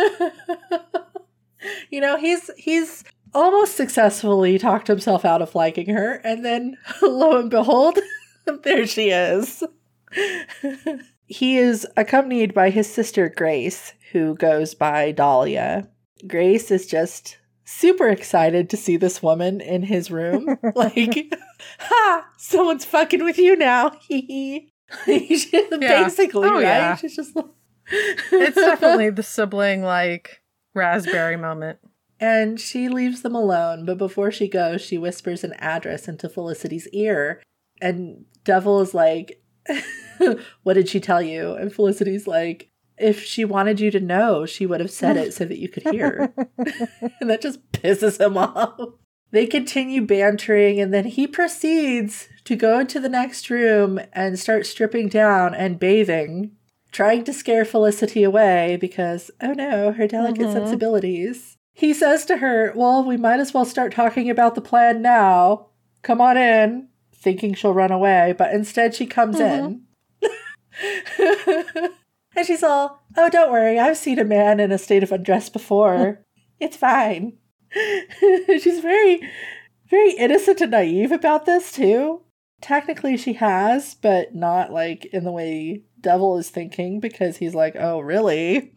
you 1.89 2.01
know, 2.01 2.17
he's 2.17 2.49
he's 2.57 3.03
almost 3.33 3.75
successfully 3.75 4.57
talked 4.57 4.87
himself 4.87 5.25
out 5.25 5.41
of 5.41 5.55
liking 5.55 5.89
her, 5.89 6.15
and 6.23 6.45
then 6.45 6.77
lo 7.01 7.39
and 7.39 7.49
behold, 7.49 7.99
there 8.63 8.85
she 8.85 9.09
is. 9.09 9.63
he 11.25 11.57
is 11.57 11.87
accompanied 11.97 12.53
by 12.53 12.69
his 12.69 12.91
sister 12.91 13.29
Grace, 13.29 13.93
who 14.11 14.35
goes 14.35 14.73
by 14.73 15.11
Dahlia. 15.11 15.89
Grace 16.27 16.69
is 16.71 16.85
just 16.85 17.37
super 17.69 18.09
excited 18.09 18.69
to 18.69 18.77
see 18.77 18.97
this 18.97 19.21
woman 19.21 19.61
in 19.61 19.83
his 19.83 20.09
room. 20.09 20.57
like, 20.75 21.33
ha, 21.79 22.27
someone's 22.37 22.85
fucking 22.85 23.23
with 23.23 23.37
you 23.37 23.55
now. 23.55 23.89
Hehe. 24.09 24.69
Basically, 25.05 26.47
Oh, 26.49 26.53
right? 26.55 26.61
yeah. 26.61 26.95
She's 26.95 27.15
just 27.15 27.35
like 27.35 27.45
it's 28.31 28.55
definitely 28.55 29.09
the 29.11 29.23
sibling 29.23 29.81
like 29.83 30.41
raspberry 30.73 31.37
moment. 31.37 31.79
And 32.19 32.59
she 32.59 32.89
leaves 32.89 33.21
them 33.21 33.33
alone, 33.35 33.85
but 33.85 33.97
before 33.97 34.29
she 34.31 34.47
goes, 34.49 34.81
she 34.81 34.97
whispers 34.97 35.43
an 35.43 35.53
address 35.53 36.07
into 36.07 36.27
Felicity's 36.27 36.87
ear. 36.89 37.41
And 37.81 38.25
Devil 38.43 38.81
is 38.81 38.93
like, 38.93 39.41
What 40.63 40.73
did 40.73 40.89
she 40.89 40.99
tell 40.99 41.21
you? 41.21 41.53
And 41.53 41.71
Felicity's 41.73 42.27
like, 42.27 42.69
If 42.99 43.23
she 43.23 43.45
wanted 43.45 43.79
you 43.79 43.91
to 43.91 43.99
know, 43.99 44.45
she 44.45 44.65
would 44.65 44.79
have 44.79 44.91
said 44.91 45.15
it 45.17 45.33
so 45.33 45.45
that 45.45 45.57
you 45.59 45.69
could 45.69 45.83
hear. 45.83 46.33
and 46.37 46.49
that 47.29 47.41
just 47.41 47.71
pisses 47.71 48.19
him 48.19 48.37
off. 48.37 48.79
They 49.31 49.45
continue 49.45 50.05
bantering, 50.05 50.79
and 50.81 50.93
then 50.93 51.05
he 51.05 51.27
proceeds 51.27 52.27
to 52.45 52.55
go 52.55 52.79
into 52.79 52.99
the 52.99 53.09
next 53.09 53.49
room 53.49 53.99
and 54.11 54.39
start 54.39 54.65
stripping 54.65 55.07
down 55.07 55.53
and 55.53 55.79
bathing, 55.79 56.51
trying 56.91 57.23
to 57.25 57.33
scare 57.33 57.63
Felicity 57.63 58.23
away 58.23 58.77
because, 58.81 59.29
oh 59.41 59.53
no, 59.53 59.91
her 59.91 60.07
delicate 60.07 60.47
Mhm. 60.47 60.53
sensibilities. 60.53 61.55
He 61.75 61.93
says 61.93 62.25
to 62.25 62.37
her, 62.37 62.73
Well, 62.75 63.05
we 63.05 63.17
might 63.17 63.39
as 63.39 63.53
well 63.53 63.65
start 63.65 63.93
talking 63.93 64.29
about 64.29 64.55
the 64.55 64.61
plan 64.61 65.01
now. 65.01 65.67
Come 66.01 66.19
on 66.21 66.35
in, 66.35 66.87
thinking 67.13 67.53
she'll 67.53 67.73
run 67.73 67.91
away, 67.91 68.33
but 68.37 68.51
instead 68.53 68.95
she 68.95 69.05
comes 69.05 69.39
in. 69.39 69.83
and 72.39 72.47
she's 72.47 72.63
all, 72.63 73.03
Oh, 73.17 73.29
don't 73.29 73.51
worry, 73.51 73.77
I've 73.77 73.97
seen 73.97 74.17
a 74.17 74.23
man 74.23 74.59
in 74.59 74.71
a 74.71 74.77
state 74.77 75.03
of 75.03 75.11
undress 75.11 75.49
before. 75.49 76.23
it's 76.59 76.77
fine. 76.77 77.37
she's 78.47 78.79
very, 78.79 79.21
very 79.89 80.11
innocent 80.13 80.61
and 80.61 80.71
naive 80.71 81.11
about 81.11 81.45
this, 81.45 81.71
too. 81.71 82.21
technically 82.61 83.17
she 83.17 83.33
has, 83.33 83.93
but 83.95 84.33
not 84.33 84.71
like 84.71 85.05
in 85.07 85.23
the 85.23 85.31
way 85.31 85.83
Devil 85.99 86.37
is 86.37 86.49
thinking 86.49 86.99
because 86.99 87.37
he's 87.37 87.53
like, 87.55 87.75
oh, 87.77 87.99
really? 87.99 88.73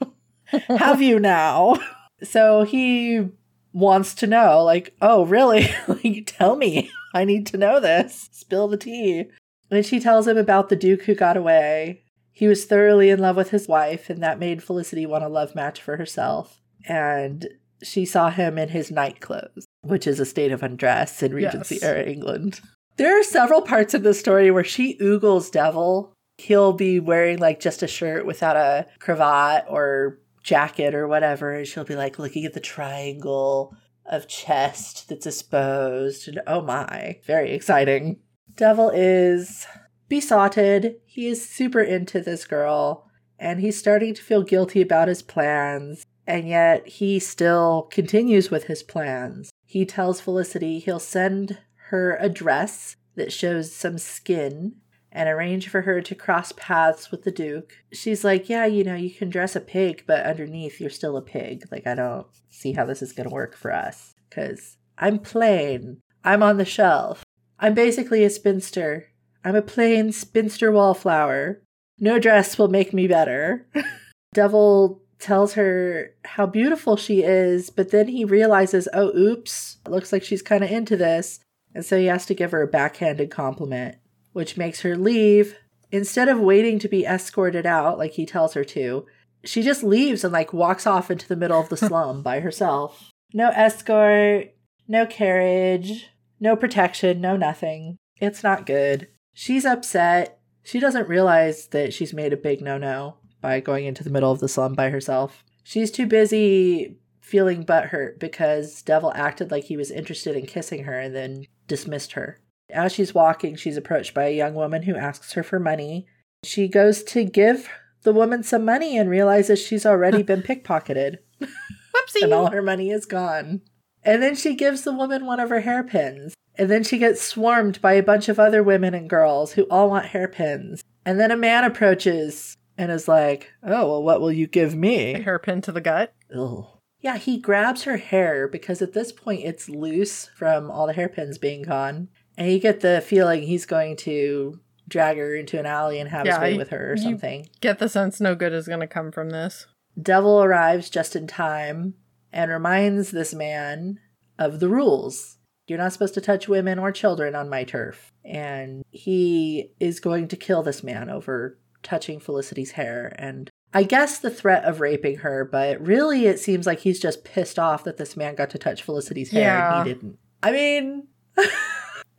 Have 0.68 1.00
you 1.00 1.18
now? 1.18 1.76
so 2.22 2.64
he 2.64 3.28
wants 3.72 4.14
to 4.16 4.26
know, 4.26 4.62
like, 4.64 4.94
oh, 5.00 5.24
really? 5.24 5.70
like, 5.88 6.24
tell 6.26 6.56
me. 6.56 6.90
I 7.14 7.24
need 7.24 7.46
to 7.48 7.58
know 7.58 7.78
this. 7.78 8.28
Spill 8.32 8.68
the 8.68 8.76
tea. 8.76 9.26
And 9.70 9.86
she 9.86 10.00
tells 10.00 10.26
him 10.26 10.36
about 10.36 10.68
the 10.68 10.76
Duke 10.76 11.02
who 11.02 11.14
got 11.14 11.36
away. 11.36 12.01
He 12.32 12.48
was 12.48 12.64
thoroughly 12.64 13.10
in 13.10 13.20
love 13.20 13.36
with 13.36 13.50
his 13.50 13.68
wife, 13.68 14.08
and 14.10 14.22
that 14.22 14.38
made 14.38 14.62
Felicity 14.62 15.06
want 15.06 15.24
a 15.24 15.28
love 15.28 15.54
match 15.54 15.80
for 15.82 15.96
herself. 15.96 16.60
And 16.88 17.46
she 17.82 18.04
saw 18.04 18.30
him 18.30 18.58
in 18.58 18.70
his 18.70 18.90
night 18.90 19.20
clothes, 19.20 19.66
which 19.82 20.06
is 20.06 20.18
a 20.18 20.24
state 20.24 20.50
of 20.52 20.62
undress 20.62 21.22
in 21.22 21.34
Regency 21.34 21.76
Yes. 21.76 21.84
era 21.84 22.02
England. 22.04 22.60
There 22.96 23.18
are 23.18 23.22
several 23.24 23.62
parts 23.62 23.94
of 23.94 24.02
the 24.02 24.14
story 24.14 24.50
where 24.50 24.64
she 24.64 24.96
oogles 24.98 25.50
Devil. 25.50 26.12
He'll 26.38 26.72
be 26.72 27.00
wearing 27.00 27.38
like 27.38 27.60
just 27.60 27.82
a 27.82 27.86
shirt 27.86 28.24
without 28.26 28.56
a 28.56 28.86
cravat 28.98 29.64
or 29.68 30.18
jacket 30.42 30.94
or 30.94 31.06
whatever, 31.06 31.52
and 31.52 31.66
she'll 31.66 31.84
be 31.84 31.96
like 31.96 32.18
looking 32.18 32.44
at 32.44 32.52
the 32.54 32.60
triangle 32.60 33.74
of 34.06 34.26
chest 34.28 35.08
that's 35.08 35.26
exposed. 35.26 36.28
And 36.28 36.40
oh 36.46 36.62
my, 36.62 37.20
very 37.26 37.52
exciting. 37.52 38.20
Devil 38.56 38.90
is 38.90 39.66
besotted. 40.08 40.96
He 41.12 41.26
is 41.26 41.46
super 41.46 41.82
into 41.82 42.22
this 42.22 42.46
girl, 42.46 43.06
and 43.38 43.60
he's 43.60 43.76
starting 43.76 44.14
to 44.14 44.22
feel 44.22 44.42
guilty 44.42 44.80
about 44.80 45.08
his 45.08 45.20
plans, 45.20 46.06
and 46.26 46.48
yet 46.48 46.88
he 46.88 47.18
still 47.18 47.82
continues 47.90 48.50
with 48.50 48.64
his 48.64 48.82
plans. 48.82 49.50
He 49.66 49.84
tells 49.84 50.22
Felicity 50.22 50.78
he'll 50.78 50.98
send 50.98 51.58
her 51.90 52.16
a 52.18 52.30
dress 52.30 52.96
that 53.14 53.30
shows 53.30 53.74
some 53.74 53.98
skin 53.98 54.76
and 55.12 55.28
arrange 55.28 55.68
for 55.68 55.82
her 55.82 56.00
to 56.00 56.14
cross 56.14 56.52
paths 56.52 57.10
with 57.10 57.24
the 57.24 57.30
Duke. 57.30 57.74
She's 57.92 58.24
like, 58.24 58.48
Yeah, 58.48 58.64
you 58.64 58.82
know, 58.82 58.94
you 58.94 59.10
can 59.10 59.28
dress 59.28 59.54
a 59.54 59.60
pig, 59.60 60.04
but 60.06 60.24
underneath 60.24 60.80
you're 60.80 60.88
still 60.88 61.18
a 61.18 61.22
pig. 61.22 61.64
Like, 61.70 61.86
I 61.86 61.94
don't 61.94 62.26
see 62.48 62.72
how 62.72 62.86
this 62.86 63.02
is 63.02 63.12
going 63.12 63.28
to 63.28 63.34
work 63.34 63.54
for 63.54 63.70
us. 63.70 64.14
Because 64.30 64.78
I'm 64.96 65.18
plain. 65.18 66.00
I'm 66.24 66.42
on 66.42 66.56
the 66.56 66.64
shelf. 66.64 67.22
I'm 67.58 67.74
basically 67.74 68.24
a 68.24 68.30
spinster. 68.30 69.11
I'm 69.44 69.56
a 69.56 69.62
plain 69.62 70.12
spinster 70.12 70.70
wallflower. 70.70 71.62
No 71.98 72.18
dress 72.18 72.58
will 72.58 72.68
make 72.68 72.92
me 72.92 73.06
better. 73.06 73.66
Devil 74.34 75.02
tells 75.18 75.54
her 75.54 76.14
how 76.24 76.46
beautiful 76.46 76.96
she 76.96 77.22
is, 77.22 77.70
but 77.70 77.90
then 77.90 78.08
he 78.08 78.24
realizes, 78.24 78.88
oh, 78.92 79.16
oops, 79.16 79.78
it 79.86 79.90
looks 79.90 80.12
like 80.12 80.24
she's 80.24 80.42
kind 80.42 80.64
of 80.64 80.70
into 80.70 80.96
this. 80.96 81.40
And 81.74 81.84
so 81.84 81.98
he 81.98 82.06
has 82.06 82.26
to 82.26 82.34
give 82.34 82.50
her 82.50 82.62
a 82.62 82.66
backhanded 82.66 83.30
compliment, 83.30 83.96
which 84.32 84.56
makes 84.56 84.80
her 84.80 84.96
leave. 84.96 85.56
Instead 85.90 86.28
of 86.28 86.40
waiting 86.40 86.78
to 86.80 86.88
be 86.88 87.04
escorted 87.04 87.66
out 87.66 87.98
like 87.98 88.12
he 88.12 88.26
tells 88.26 88.54
her 88.54 88.64
to, 88.64 89.06
she 89.44 89.62
just 89.62 89.82
leaves 89.82 90.24
and 90.24 90.32
like 90.32 90.52
walks 90.52 90.86
off 90.86 91.10
into 91.10 91.28
the 91.28 91.36
middle 91.36 91.60
of 91.60 91.68
the 91.68 91.76
slum 91.88 92.22
by 92.22 92.40
herself. 92.40 93.10
No 93.32 93.50
escort, 93.50 94.54
no 94.88 95.06
carriage, 95.06 96.08
no 96.40 96.56
protection, 96.56 97.20
no 97.20 97.36
nothing. 97.36 97.96
It's 98.20 98.42
not 98.42 98.66
good. 98.66 99.08
She's 99.34 99.64
upset. 99.64 100.38
She 100.62 100.78
doesn't 100.78 101.08
realize 101.08 101.66
that 101.68 101.92
she's 101.92 102.14
made 102.14 102.32
a 102.32 102.36
big 102.36 102.60
no 102.60 102.78
no 102.78 103.16
by 103.40 103.60
going 103.60 103.84
into 103.86 104.04
the 104.04 104.10
middle 104.10 104.30
of 104.30 104.40
the 104.40 104.48
slum 104.48 104.74
by 104.74 104.90
herself. 104.90 105.44
She's 105.64 105.90
too 105.90 106.06
busy 106.06 106.96
feeling 107.20 107.64
butthurt 107.64 108.18
because 108.18 108.82
Devil 108.82 109.12
acted 109.14 109.50
like 109.50 109.64
he 109.64 109.76
was 109.76 109.90
interested 109.90 110.36
in 110.36 110.46
kissing 110.46 110.84
her 110.84 110.98
and 110.98 111.14
then 111.14 111.46
dismissed 111.66 112.12
her. 112.12 112.40
As 112.70 112.92
she's 112.92 113.14
walking, 113.14 113.56
she's 113.56 113.76
approached 113.76 114.14
by 114.14 114.24
a 114.24 114.36
young 114.36 114.54
woman 114.54 114.82
who 114.82 114.96
asks 114.96 115.32
her 115.32 115.42
for 115.42 115.58
money. 115.58 116.06
She 116.44 116.68
goes 116.68 117.02
to 117.04 117.24
give 117.24 117.68
the 118.02 118.12
woman 118.12 118.42
some 118.42 118.64
money 118.64 118.96
and 118.96 119.08
realizes 119.08 119.60
she's 119.60 119.86
already 119.86 120.22
been 120.22 120.42
pickpocketed 120.42 121.18
Whoopsie. 121.40 122.22
and 122.22 122.32
all 122.34 122.50
her 122.50 122.62
money 122.62 122.90
is 122.90 123.06
gone. 123.06 123.62
And 124.02 124.22
then 124.22 124.34
she 124.34 124.54
gives 124.54 124.82
the 124.82 124.92
woman 124.92 125.26
one 125.26 125.38
of 125.40 125.50
her 125.50 125.60
hairpins. 125.60 126.34
And 126.56 126.70
then 126.70 126.84
she 126.84 126.98
gets 126.98 127.22
swarmed 127.22 127.80
by 127.80 127.94
a 127.94 128.02
bunch 128.02 128.28
of 128.28 128.38
other 128.38 128.62
women 128.62 128.94
and 128.94 129.08
girls 129.08 129.52
who 129.52 129.62
all 129.64 129.90
want 129.90 130.06
hairpins. 130.06 130.82
And 131.04 131.18
then 131.18 131.30
a 131.30 131.36
man 131.36 131.64
approaches 131.64 132.56
and 132.76 132.92
is 132.92 133.08
like, 133.08 133.50
Oh, 133.62 133.88
well, 133.88 134.02
what 134.02 134.20
will 134.20 134.32
you 134.32 134.46
give 134.46 134.74
me? 134.74 135.14
A 135.14 135.22
hairpin 135.22 135.60
to 135.62 135.72
the 135.72 135.80
gut. 135.80 136.14
Ugh. 136.36 136.66
Yeah, 137.00 137.16
he 137.16 137.38
grabs 137.38 137.82
her 137.82 137.96
hair 137.96 138.46
because 138.46 138.80
at 138.80 138.92
this 138.92 139.10
point 139.10 139.44
it's 139.44 139.68
loose 139.68 140.30
from 140.36 140.70
all 140.70 140.86
the 140.86 140.92
hairpins 140.92 141.36
being 141.36 141.62
gone. 141.62 142.08
And 142.38 142.50
you 142.50 142.60
get 142.60 142.80
the 142.80 143.02
feeling 143.04 143.42
he's 143.42 143.66
going 143.66 143.96
to 143.98 144.60
drag 144.88 145.16
her 145.16 145.34
into 145.34 145.58
an 145.58 145.66
alley 145.66 145.98
and 145.98 146.08
have 146.10 146.26
his 146.26 146.38
way 146.38 146.56
with 146.56 146.68
her 146.68 146.92
or 146.92 146.96
something. 146.96 147.48
Get 147.60 147.78
the 147.78 147.88
sense 147.88 148.20
no 148.20 148.34
good 148.34 148.52
is 148.52 148.68
going 148.68 148.80
to 148.80 148.86
come 148.86 149.10
from 149.10 149.30
this. 149.30 149.66
Devil 150.00 150.42
arrives 150.42 150.88
just 150.90 151.16
in 151.16 151.26
time 151.26 151.94
and 152.32 152.50
reminds 152.50 153.10
this 153.10 153.34
man 153.34 153.98
of 154.38 154.60
the 154.60 154.68
rules. 154.68 155.38
You're 155.72 155.78
not 155.80 155.94
supposed 155.94 156.12
to 156.14 156.20
touch 156.20 156.48
women 156.48 156.78
or 156.78 156.92
children 156.92 157.34
on 157.34 157.48
my 157.48 157.64
turf. 157.64 158.12
And 158.26 158.84
he 158.90 159.70
is 159.80 160.00
going 160.00 160.28
to 160.28 160.36
kill 160.36 160.62
this 160.62 160.82
man 160.82 161.08
over 161.08 161.58
touching 161.82 162.20
Felicity's 162.20 162.72
hair 162.72 163.16
and 163.18 163.48
I 163.72 163.84
guess 163.84 164.18
the 164.18 164.28
threat 164.28 164.64
of 164.66 164.80
raping 164.80 165.16
her, 165.20 165.48
but 165.50 165.80
really 165.80 166.26
it 166.26 166.38
seems 166.38 166.66
like 166.66 166.80
he's 166.80 167.00
just 167.00 167.24
pissed 167.24 167.58
off 167.58 167.84
that 167.84 167.96
this 167.96 168.18
man 168.18 168.34
got 168.34 168.50
to 168.50 168.58
touch 168.58 168.82
Felicity's 168.82 169.30
hair 169.30 169.40
Yeah. 169.44 169.78
and 169.78 169.88
he 169.88 169.94
didn't. 169.94 170.18
I 170.42 170.52
mean, 170.52 171.06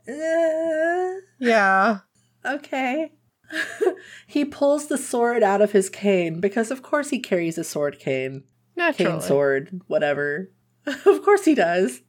eh, 0.08 1.14
Yeah. 1.38 1.98
okay. 2.44 3.12
he 4.26 4.44
pulls 4.44 4.88
the 4.88 4.98
sword 4.98 5.44
out 5.44 5.62
of 5.62 5.70
his 5.70 5.88
cane 5.88 6.40
because, 6.40 6.72
of 6.72 6.82
course, 6.82 7.10
he 7.10 7.20
carries 7.20 7.56
a 7.56 7.62
sword 7.62 8.00
cane 8.00 8.42
Naturally. 8.74 9.12
cane 9.12 9.20
sword, 9.20 9.80
whatever. 9.86 10.50
of 10.86 11.22
course 11.22 11.44
he 11.44 11.54
does. 11.54 12.02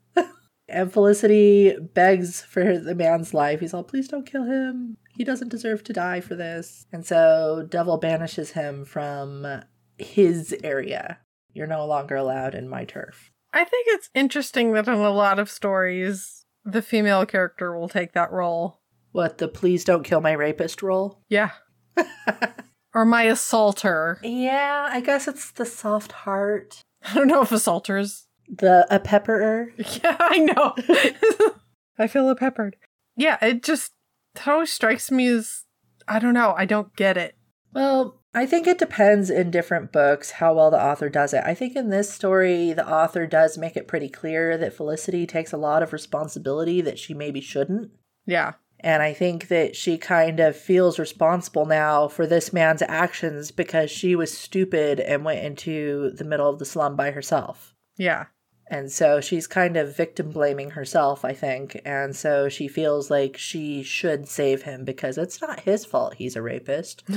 And 0.67 0.91
Felicity 0.91 1.77
begs 1.79 2.41
for 2.41 2.77
the 2.77 2.95
man's 2.95 3.33
life. 3.33 3.59
He's 3.59 3.73
all, 3.73 3.83
please 3.83 4.07
don't 4.07 4.25
kill 4.25 4.43
him. 4.43 4.97
He 5.15 5.23
doesn't 5.23 5.49
deserve 5.49 5.83
to 5.85 5.93
die 5.93 6.21
for 6.21 6.35
this. 6.35 6.85
And 6.91 7.05
so 7.05 7.65
Devil 7.69 7.97
banishes 7.97 8.51
him 8.51 8.85
from 8.85 9.63
his 9.97 10.55
area. 10.63 11.19
You're 11.53 11.67
no 11.67 11.85
longer 11.85 12.15
allowed 12.15 12.55
in 12.55 12.67
my 12.67 12.83
turf. 12.83 13.31
I 13.53 13.63
think 13.63 13.87
it's 13.89 14.09
interesting 14.13 14.73
that 14.73 14.87
in 14.87 14.95
a 14.95 15.09
lot 15.11 15.39
of 15.39 15.49
stories, 15.49 16.45
the 16.65 16.81
female 16.81 17.25
character 17.25 17.77
will 17.77 17.87
take 17.87 18.11
that 18.13 18.31
role. 18.31 18.81
What, 19.13 19.37
the 19.37 19.47
please 19.47 19.85
don't 19.85 20.03
kill 20.03 20.19
my 20.19 20.33
rapist 20.33 20.83
role? 20.83 21.21
Yeah. 21.29 21.51
or 22.93 23.05
my 23.05 23.23
assaulter. 23.23 24.19
Yeah, 24.23 24.89
I 24.91 24.99
guess 24.99 25.27
it's 25.29 25.51
the 25.51 25.65
soft 25.65 26.11
heart. 26.11 26.81
I 27.03 27.13
don't 27.13 27.27
know 27.27 27.41
if 27.41 27.51
assaulters. 27.53 28.27
The 28.47 28.87
a 28.89 28.99
pepperer. 28.99 29.73
Yeah, 30.03 30.17
I 30.19 30.37
know. 30.39 30.75
I 31.97 32.07
feel 32.07 32.29
a 32.29 32.35
peppered. 32.35 32.75
Yeah, 33.15 33.37
it 33.41 33.63
just 33.63 33.93
that 34.35 34.47
always 34.47 34.71
strikes 34.71 35.11
me 35.11 35.27
as 35.27 35.63
I 36.07 36.19
don't 36.19 36.33
know. 36.33 36.53
I 36.57 36.65
don't 36.65 36.95
get 36.95 37.17
it. 37.17 37.35
Well, 37.73 38.21
I 38.33 38.45
think 38.45 38.67
it 38.67 38.77
depends 38.77 39.29
in 39.29 39.49
different 39.49 39.91
books 39.91 40.31
how 40.31 40.53
well 40.53 40.69
the 40.69 40.81
author 40.81 41.09
does 41.09 41.33
it. 41.33 41.43
I 41.45 41.53
think 41.53 41.75
in 41.75 41.89
this 41.89 42.11
story, 42.11 42.73
the 42.73 42.87
author 42.87 43.25
does 43.25 43.57
make 43.57 43.77
it 43.77 43.87
pretty 43.87 44.09
clear 44.09 44.57
that 44.57 44.73
Felicity 44.73 45.25
takes 45.25 45.53
a 45.53 45.57
lot 45.57 45.81
of 45.81 45.93
responsibility 45.93 46.81
that 46.81 46.99
she 46.99 47.13
maybe 47.13 47.39
shouldn't. 47.41 47.91
Yeah. 48.25 48.53
And 48.81 49.01
I 49.01 49.13
think 49.13 49.47
that 49.47 49.75
she 49.75 49.97
kind 49.97 50.39
of 50.39 50.55
feels 50.55 50.99
responsible 50.99 51.65
now 51.65 52.07
for 52.07 52.27
this 52.27 52.51
man's 52.51 52.81
actions 52.81 53.51
because 53.51 53.89
she 53.89 54.15
was 54.15 54.37
stupid 54.37 54.99
and 54.99 55.23
went 55.23 55.43
into 55.45 56.11
the 56.11 56.25
middle 56.25 56.49
of 56.49 56.59
the 56.59 56.65
slum 56.65 56.95
by 56.95 57.11
herself. 57.11 57.73
Yeah. 57.97 58.25
And 58.67 58.91
so 58.91 59.21
she's 59.21 59.45
kind 59.47 59.77
of 59.77 59.95
victim 59.95 60.31
blaming 60.31 60.71
herself, 60.71 61.23
I 61.23 61.33
think. 61.33 61.79
And 61.85 62.15
so 62.15 62.49
she 62.49 62.67
feels 62.67 63.11
like 63.11 63.37
she 63.37 63.83
should 63.83 64.27
save 64.27 64.63
him 64.63 64.83
because 64.83 65.17
it's 65.17 65.39
not 65.41 65.61
his 65.61 65.85
fault 65.85 66.15
he's 66.15 66.35
a 66.35 66.41
rapist. 66.41 67.03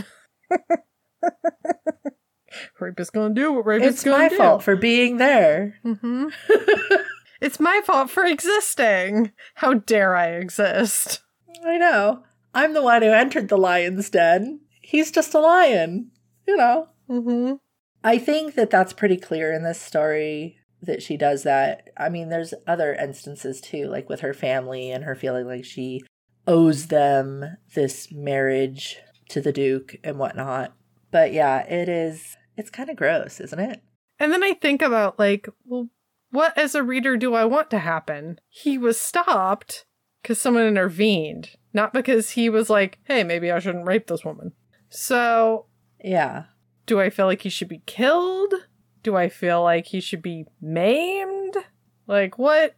Rapist 2.81 3.13
gonna 3.13 3.35
do 3.35 3.53
what 3.53 3.67
rapist 3.67 3.91
It's 3.91 4.05
gonna 4.05 4.29
do. 4.29 4.35
It's 4.35 4.39
my 4.39 4.47
fault 4.47 4.63
for 4.63 4.77
being 4.77 5.17
there. 5.19 5.79
hmm 5.83 6.27
it's 7.41 7.61
my 7.61 7.81
fault 7.85 8.11
for 8.11 8.25
existing. 8.25 9.33
How 9.55 9.75
dare 9.75 10.17
I 10.17 10.29
exist? 10.29 11.23
I 11.65 11.77
know. 11.77 12.23
I'm 12.55 12.73
the 12.75 12.83
one 12.83 13.03
who 13.03 13.11
entered 13.11 13.49
the 13.49 13.59
lion's 13.59 14.11
den. 14.11 14.61
He's 14.81 15.11
just 15.11 15.35
a 15.35 15.41
lion. 15.41 16.11
You 16.47 16.57
know. 16.57 16.89
Mm-hmm. 17.11 17.55
I 18.05 18.19
think 18.19 18.55
that 18.55 18.71
that's 18.71 18.93
pretty 18.93 19.17
clear 19.17 19.53
in 19.53 19.63
this 19.65 19.81
story 19.81 20.58
that 20.83 21.03
she 21.03 21.17
does 21.17 21.43
that. 21.43 21.89
I 21.97 22.09
mean, 22.09 22.29
there's 22.29 22.55
other 22.67 22.95
instances 22.95 23.61
too, 23.61 23.87
like 23.87 24.09
with 24.09 24.21
her 24.21 24.35
family 24.35 24.91
and 24.91 25.05
her 25.05 25.15
feeling 25.15 25.47
like 25.47 25.65
she 25.65 26.03
owes 26.47 26.87
them 26.87 27.57
this 27.75 28.11
marriage 28.13 28.99
to 29.31 29.41
the 29.41 29.53
Duke 29.53 29.97
and 30.05 30.19
whatnot. 30.19 30.73
But 31.11 31.33
yeah, 31.33 31.67
it 31.67 31.89
is, 31.89 32.37
it's 32.57 32.71
kind 32.71 32.91
of 32.91 32.97
gross, 32.97 33.41
isn't 33.41 33.59
it? 33.59 33.83
And 34.19 34.33
then 34.33 34.43
I 34.43 34.55
think 34.55 34.83
about 34.83 35.19
like, 35.19 35.49
well, 35.65 35.89
what 36.31 36.57
as 36.59 36.75
a 36.75 36.83
reader 36.83 37.17
do 37.17 37.35
I 37.35 37.45
want 37.45 37.71
to 37.71 37.79
happen? 37.79 38.39
He 38.49 38.77
was 38.79 39.01
stopped 39.01 39.85
because 40.23 40.41
someone 40.41 40.65
intervened, 40.65 41.51
not 41.73 41.93
because 41.93 42.31
he 42.31 42.49
was 42.51 42.69
like, 42.69 42.99
hey, 43.05 43.25
maybe 43.25 43.51
I 43.51 43.59
shouldn't 43.59 43.87
rape 43.87 44.07
this 44.07 44.25
woman. 44.25 44.53
So, 44.91 45.67
Yeah. 46.03 46.45
do 46.87 47.01
I 47.01 47.11
feel 47.11 47.27
like 47.27 47.43
he 47.43 47.49
should 47.51 47.69
be 47.69 47.83
killed? 47.87 48.55
Do 49.09 49.17
I 49.17 49.31
feel 49.31 49.63
like 49.63 49.87
he 49.87 50.03
should 50.03 50.21
be 50.21 50.45
maimed? 50.61 51.57
Like, 52.07 52.37
what? 52.37 52.77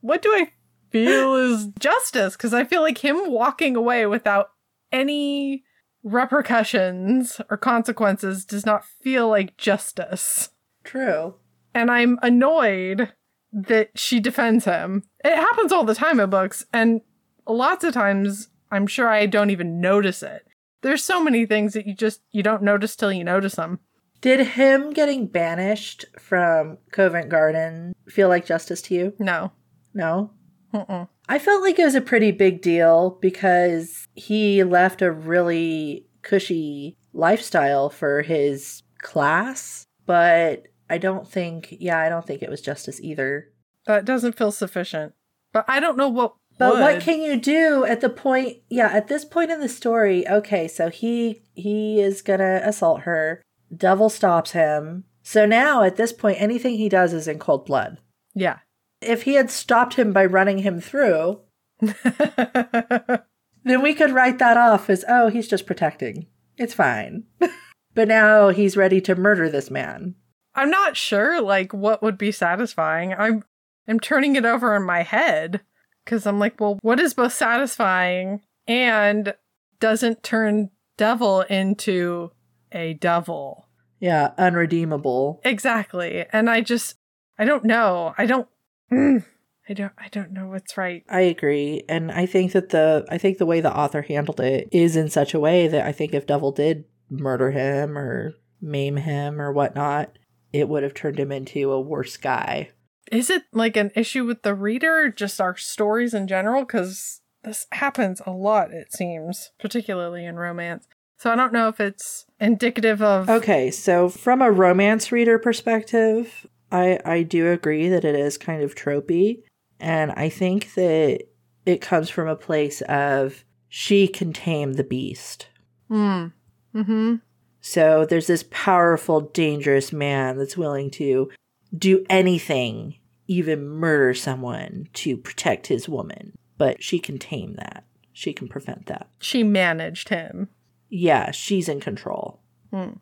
what 0.00 0.22
do 0.22 0.30
I 0.32 0.52
feel 0.90 1.34
is 1.34 1.66
justice? 1.80 2.36
Because 2.36 2.54
I 2.54 2.62
feel 2.62 2.80
like 2.80 2.98
him 2.98 3.32
walking 3.32 3.74
away 3.74 4.06
without 4.06 4.50
any 4.92 5.64
repercussions 6.04 7.40
or 7.50 7.56
consequences 7.56 8.44
does 8.44 8.64
not 8.64 8.84
feel 8.84 9.28
like 9.28 9.56
justice. 9.56 10.50
True. 10.84 11.34
And 11.74 11.90
I'm 11.90 12.16
annoyed 12.22 13.12
that 13.52 13.98
she 13.98 14.20
defends 14.20 14.64
him. 14.64 15.02
It 15.24 15.34
happens 15.34 15.72
all 15.72 15.82
the 15.82 15.96
time 15.96 16.20
in 16.20 16.30
books, 16.30 16.64
and 16.72 17.00
lots 17.48 17.82
of 17.82 17.94
times 17.94 18.50
I'm 18.70 18.86
sure 18.86 19.08
I 19.08 19.26
don't 19.26 19.50
even 19.50 19.80
notice 19.80 20.22
it. 20.22 20.46
There's 20.82 21.02
so 21.02 21.20
many 21.20 21.46
things 21.46 21.72
that 21.72 21.84
you 21.84 21.94
just 21.94 22.20
you 22.30 22.44
don't 22.44 22.62
notice 22.62 22.94
till 22.94 23.12
you 23.12 23.24
notice 23.24 23.56
them. 23.56 23.80
Did 24.26 24.40
him 24.44 24.92
getting 24.92 25.28
banished 25.28 26.04
from 26.18 26.78
Covent 26.90 27.28
Garden 27.28 27.94
feel 28.08 28.28
like 28.28 28.44
justice 28.44 28.82
to 28.82 28.94
you? 28.96 29.12
No. 29.20 29.52
No. 29.94 30.32
Mm-mm. 30.74 31.06
I 31.28 31.38
felt 31.38 31.62
like 31.62 31.78
it 31.78 31.84
was 31.84 31.94
a 31.94 32.00
pretty 32.00 32.32
big 32.32 32.60
deal 32.60 33.18
because 33.22 34.08
he 34.16 34.64
left 34.64 35.00
a 35.00 35.12
really 35.12 36.08
cushy 36.22 36.96
lifestyle 37.12 37.88
for 37.88 38.22
his 38.22 38.82
class, 39.00 39.86
but 40.06 40.64
I 40.90 40.98
don't 40.98 41.28
think, 41.28 41.76
yeah, 41.78 42.00
I 42.00 42.08
don't 42.08 42.26
think 42.26 42.42
it 42.42 42.50
was 42.50 42.60
justice 42.60 43.00
either. 43.00 43.52
That 43.86 44.04
doesn't 44.04 44.36
feel 44.36 44.50
sufficient. 44.50 45.12
But 45.52 45.66
I 45.68 45.78
don't 45.78 45.96
know 45.96 46.08
what 46.08 46.34
But 46.58 46.72
would. 46.72 46.80
what 46.80 47.00
can 47.00 47.22
you 47.22 47.36
do 47.36 47.84
at 47.84 48.00
the 48.00 48.10
point? 48.10 48.56
Yeah, 48.70 48.88
at 48.88 49.06
this 49.06 49.24
point 49.24 49.52
in 49.52 49.60
the 49.60 49.68
story, 49.68 50.26
okay, 50.26 50.66
so 50.66 50.90
he 50.90 51.44
he 51.54 52.00
is 52.00 52.22
gonna 52.22 52.60
assault 52.64 53.02
her. 53.02 53.40
Devil 53.74 54.08
stops 54.08 54.52
him. 54.52 55.04
So 55.22 55.46
now 55.46 55.82
at 55.82 55.96
this 55.96 56.12
point, 56.12 56.40
anything 56.40 56.76
he 56.76 56.88
does 56.88 57.12
is 57.12 57.26
in 57.26 57.38
cold 57.38 57.66
blood. 57.66 57.98
Yeah. 58.34 58.58
If 59.00 59.24
he 59.24 59.34
had 59.34 59.50
stopped 59.50 59.94
him 59.94 60.12
by 60.12 60.24
running 60.24 60.58
him 60.58 60.80
through, 60.80 61.40
then 61.80 63.82
we 63.82 63.94
could 63.94 64.12
write 64.12 64.38
that 64.38 64.56
off 64.56 64.88
as 64.88 65.04
oh, 65.08 65.28
he's 65.28 65.48
just 65.48 65.66
protecting. 65.66 66.26
It's 66.56 66.74
fine. 66.74 67.24
but 67.94 68.08
now 68.08 68.48
he's 68.48 68.76
ready 68.76 69.00
to 69.02 69.14
murder 69.14 69.50
this 69.50 69.70
man. 69.70 70.14
I'm 70.54 70.70
not 70.70 70.96
sure 70.96 71.40
like 71.40 71.72
what 71.72 72.02
would 72.02 72.16
be 72.16 72.32
satisfying. 72.32 73.12
I'm 73.12 73.44
I'm 73.88 74.00
turning 74.00 74.36
it 74.36 74.44
over 74.44 74.74
in 74.74 74.84
my 74.84 75.02
head 75.02 75.60
cuz 76.06 76.26
I'm 76.26 76.38
like, 76.38 76.60
well, 76.60 76.78
what 76.82 77.00
is 77.00 77.14
both 77.14 77.32
satisfying 77.32 78.40
and 78.66 79.34
doesn't 79.80 80.22
turn 80.22 80.70
devil 80.96 81.42
into 81.42 82.30
a 82.72 82.94
devil? 82.94 83.68
Yeah, 84.00 84.32
unredeemable. 84.38 85.40
Exactly. 85.44 86.24
And 86.32 86.50
I 86.50 86.60
just 86.60 86.96
I 87.38 87.44
don't 87.44 87.64
know. 87.64 88.14
I 88.18 88.26
don't 88.26 88.48
mm, 88.92 89.24
I 89.68 89.72
don't 89.72 89.92
I 89.98 90.08
don't 90.08 90.32
know 90.32 90.48
what's 90.48 90.76
right. 90.76 91.04
I 91.08 91.20
agree, 91.20 91.82
and 91.88 92.10
I 92.12 92.26
think 92.26 92.52
that 92.52 92.70
the 92.70 93.06
I 93.10 93.18
think 93.18 93.38
the 93.38 93.46
way 93.46 93.60
the 93.60 93.76
author 93.76 94.02
handled 94.02 94.40
it 94.40 94.68
is 94.72 94.96
in 94.96 95.08
such 95.08 95.34
a 95.34 95.40
way 95.40 95.68
that 95.68 95.86
I 95.86 95.92
think 95.92 96.14
if 96.14 96.26
Devil 96.26 96.52
did 96.52 96.84
murder 97.10 97.50
him 97.50 97.96
or 97.96 98.34
maim 98.60 98.96
him 98.96 99.40
or 99.40 99.52
whatnot, 99.52 100.18
it 100.52 100.68
would 100.68 100.82
have 100.82 100.94
turned 100.94 101.18
him 101.18 101.32
into 101.32 101.72
a 101.72 101.80
worse 101.80 102.16
guy. 102.16 102.70
Is 103.12 103.30
it 103.30 103.44
like 103.52 103.76
an 103.76 103.92
issue 103.94 104.24
with 104.24 104.42
the 104.42 104.54
reader, 104.54 105.04
or 105.04 105.10
just 105.10 105.40
our 105.40 105.56
stories 105.56 106.14
in 106.14 106.26
general? 106.26 106.64
Because 106.64 107.20
this 107.44 107.66
happens 107.72 108.20
a 108.26 108.32
lot, 108.32 108.72
it 108.72 108.92
seems, 108.92 109.52
particularly 109.60 110.24
in 110.24 110.36
romance. 110.36 110.88
So 111.18 111.30
I 111.30 111.36
don't 111.36 111.52
know 111.52 111.68
if 111.68 111.80
it's 111.80 112.26
indicative 112.40 113.02
of. 113.02 113.28
Okay, 113.28 113.70
so 113.70 114.08
from 114.08 114.42
a 114.42 114.50
romance 114.50 115.10
reader 115.10 115.38
perspective, 115.38 116.46
I 116.70 117.00
I 117.04 117.22
do 117.22 117.50
agree 117.50 117.88
that 117.88 118.04
it 118.04 118.14
is 118.14 118.36
kind 118.38 118.62
of 118.62 118.74
tropey, 118.74 119.42
and 119.80 120.12
I 120.12 120.28
think 120.28 120.74
that 120.74 121.22
it 121.64 121.80
comes 121.80 122.10
from 122.10 122.28
a 122.28 122.36
place 122.36 122.82
of 122.82 123.44
she 123.68 124.08
can 124.08 124.32
tame 124.32 124.74
the 124.74 124.84
beast. 124.84 125.48
Hmm. 125.88 126.26
Mm-hmm. 126.74 127.16
So 127.60 128.06
there's 128.06 128.28
this 128.28 128.44
powerful, 128.50 129.20
dangerous 129.20 129.92
man 129.92 130.38
that's 130.38 130.56
willing 130.56 130.90
to 130.92 131.30
do 131.76 132.04
anything, 132.08 132.96
even 133.26 133.66
murder 133.68 134.14
someone 134.14 134.88
to 134.94 135.16
protect 135.16 135.66
his 135.66 135.88
woman. 135.88 136.36
But 136.58 136.82
she 136.82 136.98
can 136.98 137.18
tame 137.18 137.54
that. 137.56 137.84
She 138.12 138.32
can 138.32 138.48
prevent 138.48 138.86
that. 138.86 139.08
She 139.20 139.42
managed 139.42 140.10
him. 140.10 140.48
Yeah, 140.88 141.30
she's 141.30 141.68
in 141.68 141.80
control. 141.80 142.40
Hmm. 142.72 142.92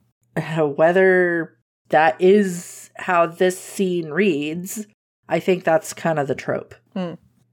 Whether 0.59 1.57
that 1.91 2.21
is 2.21 2.91
how 2.97 3.27
this 3.27 3.59
scene 3.59 4.11
reads, 4.11 4.87
I 5.29 5.41
think 5.41 5.65
that's 5.65 5.93
kind 5.93 6.19
of 6.19 6.29
the 6.29 6.35
trope. 6.35 6.75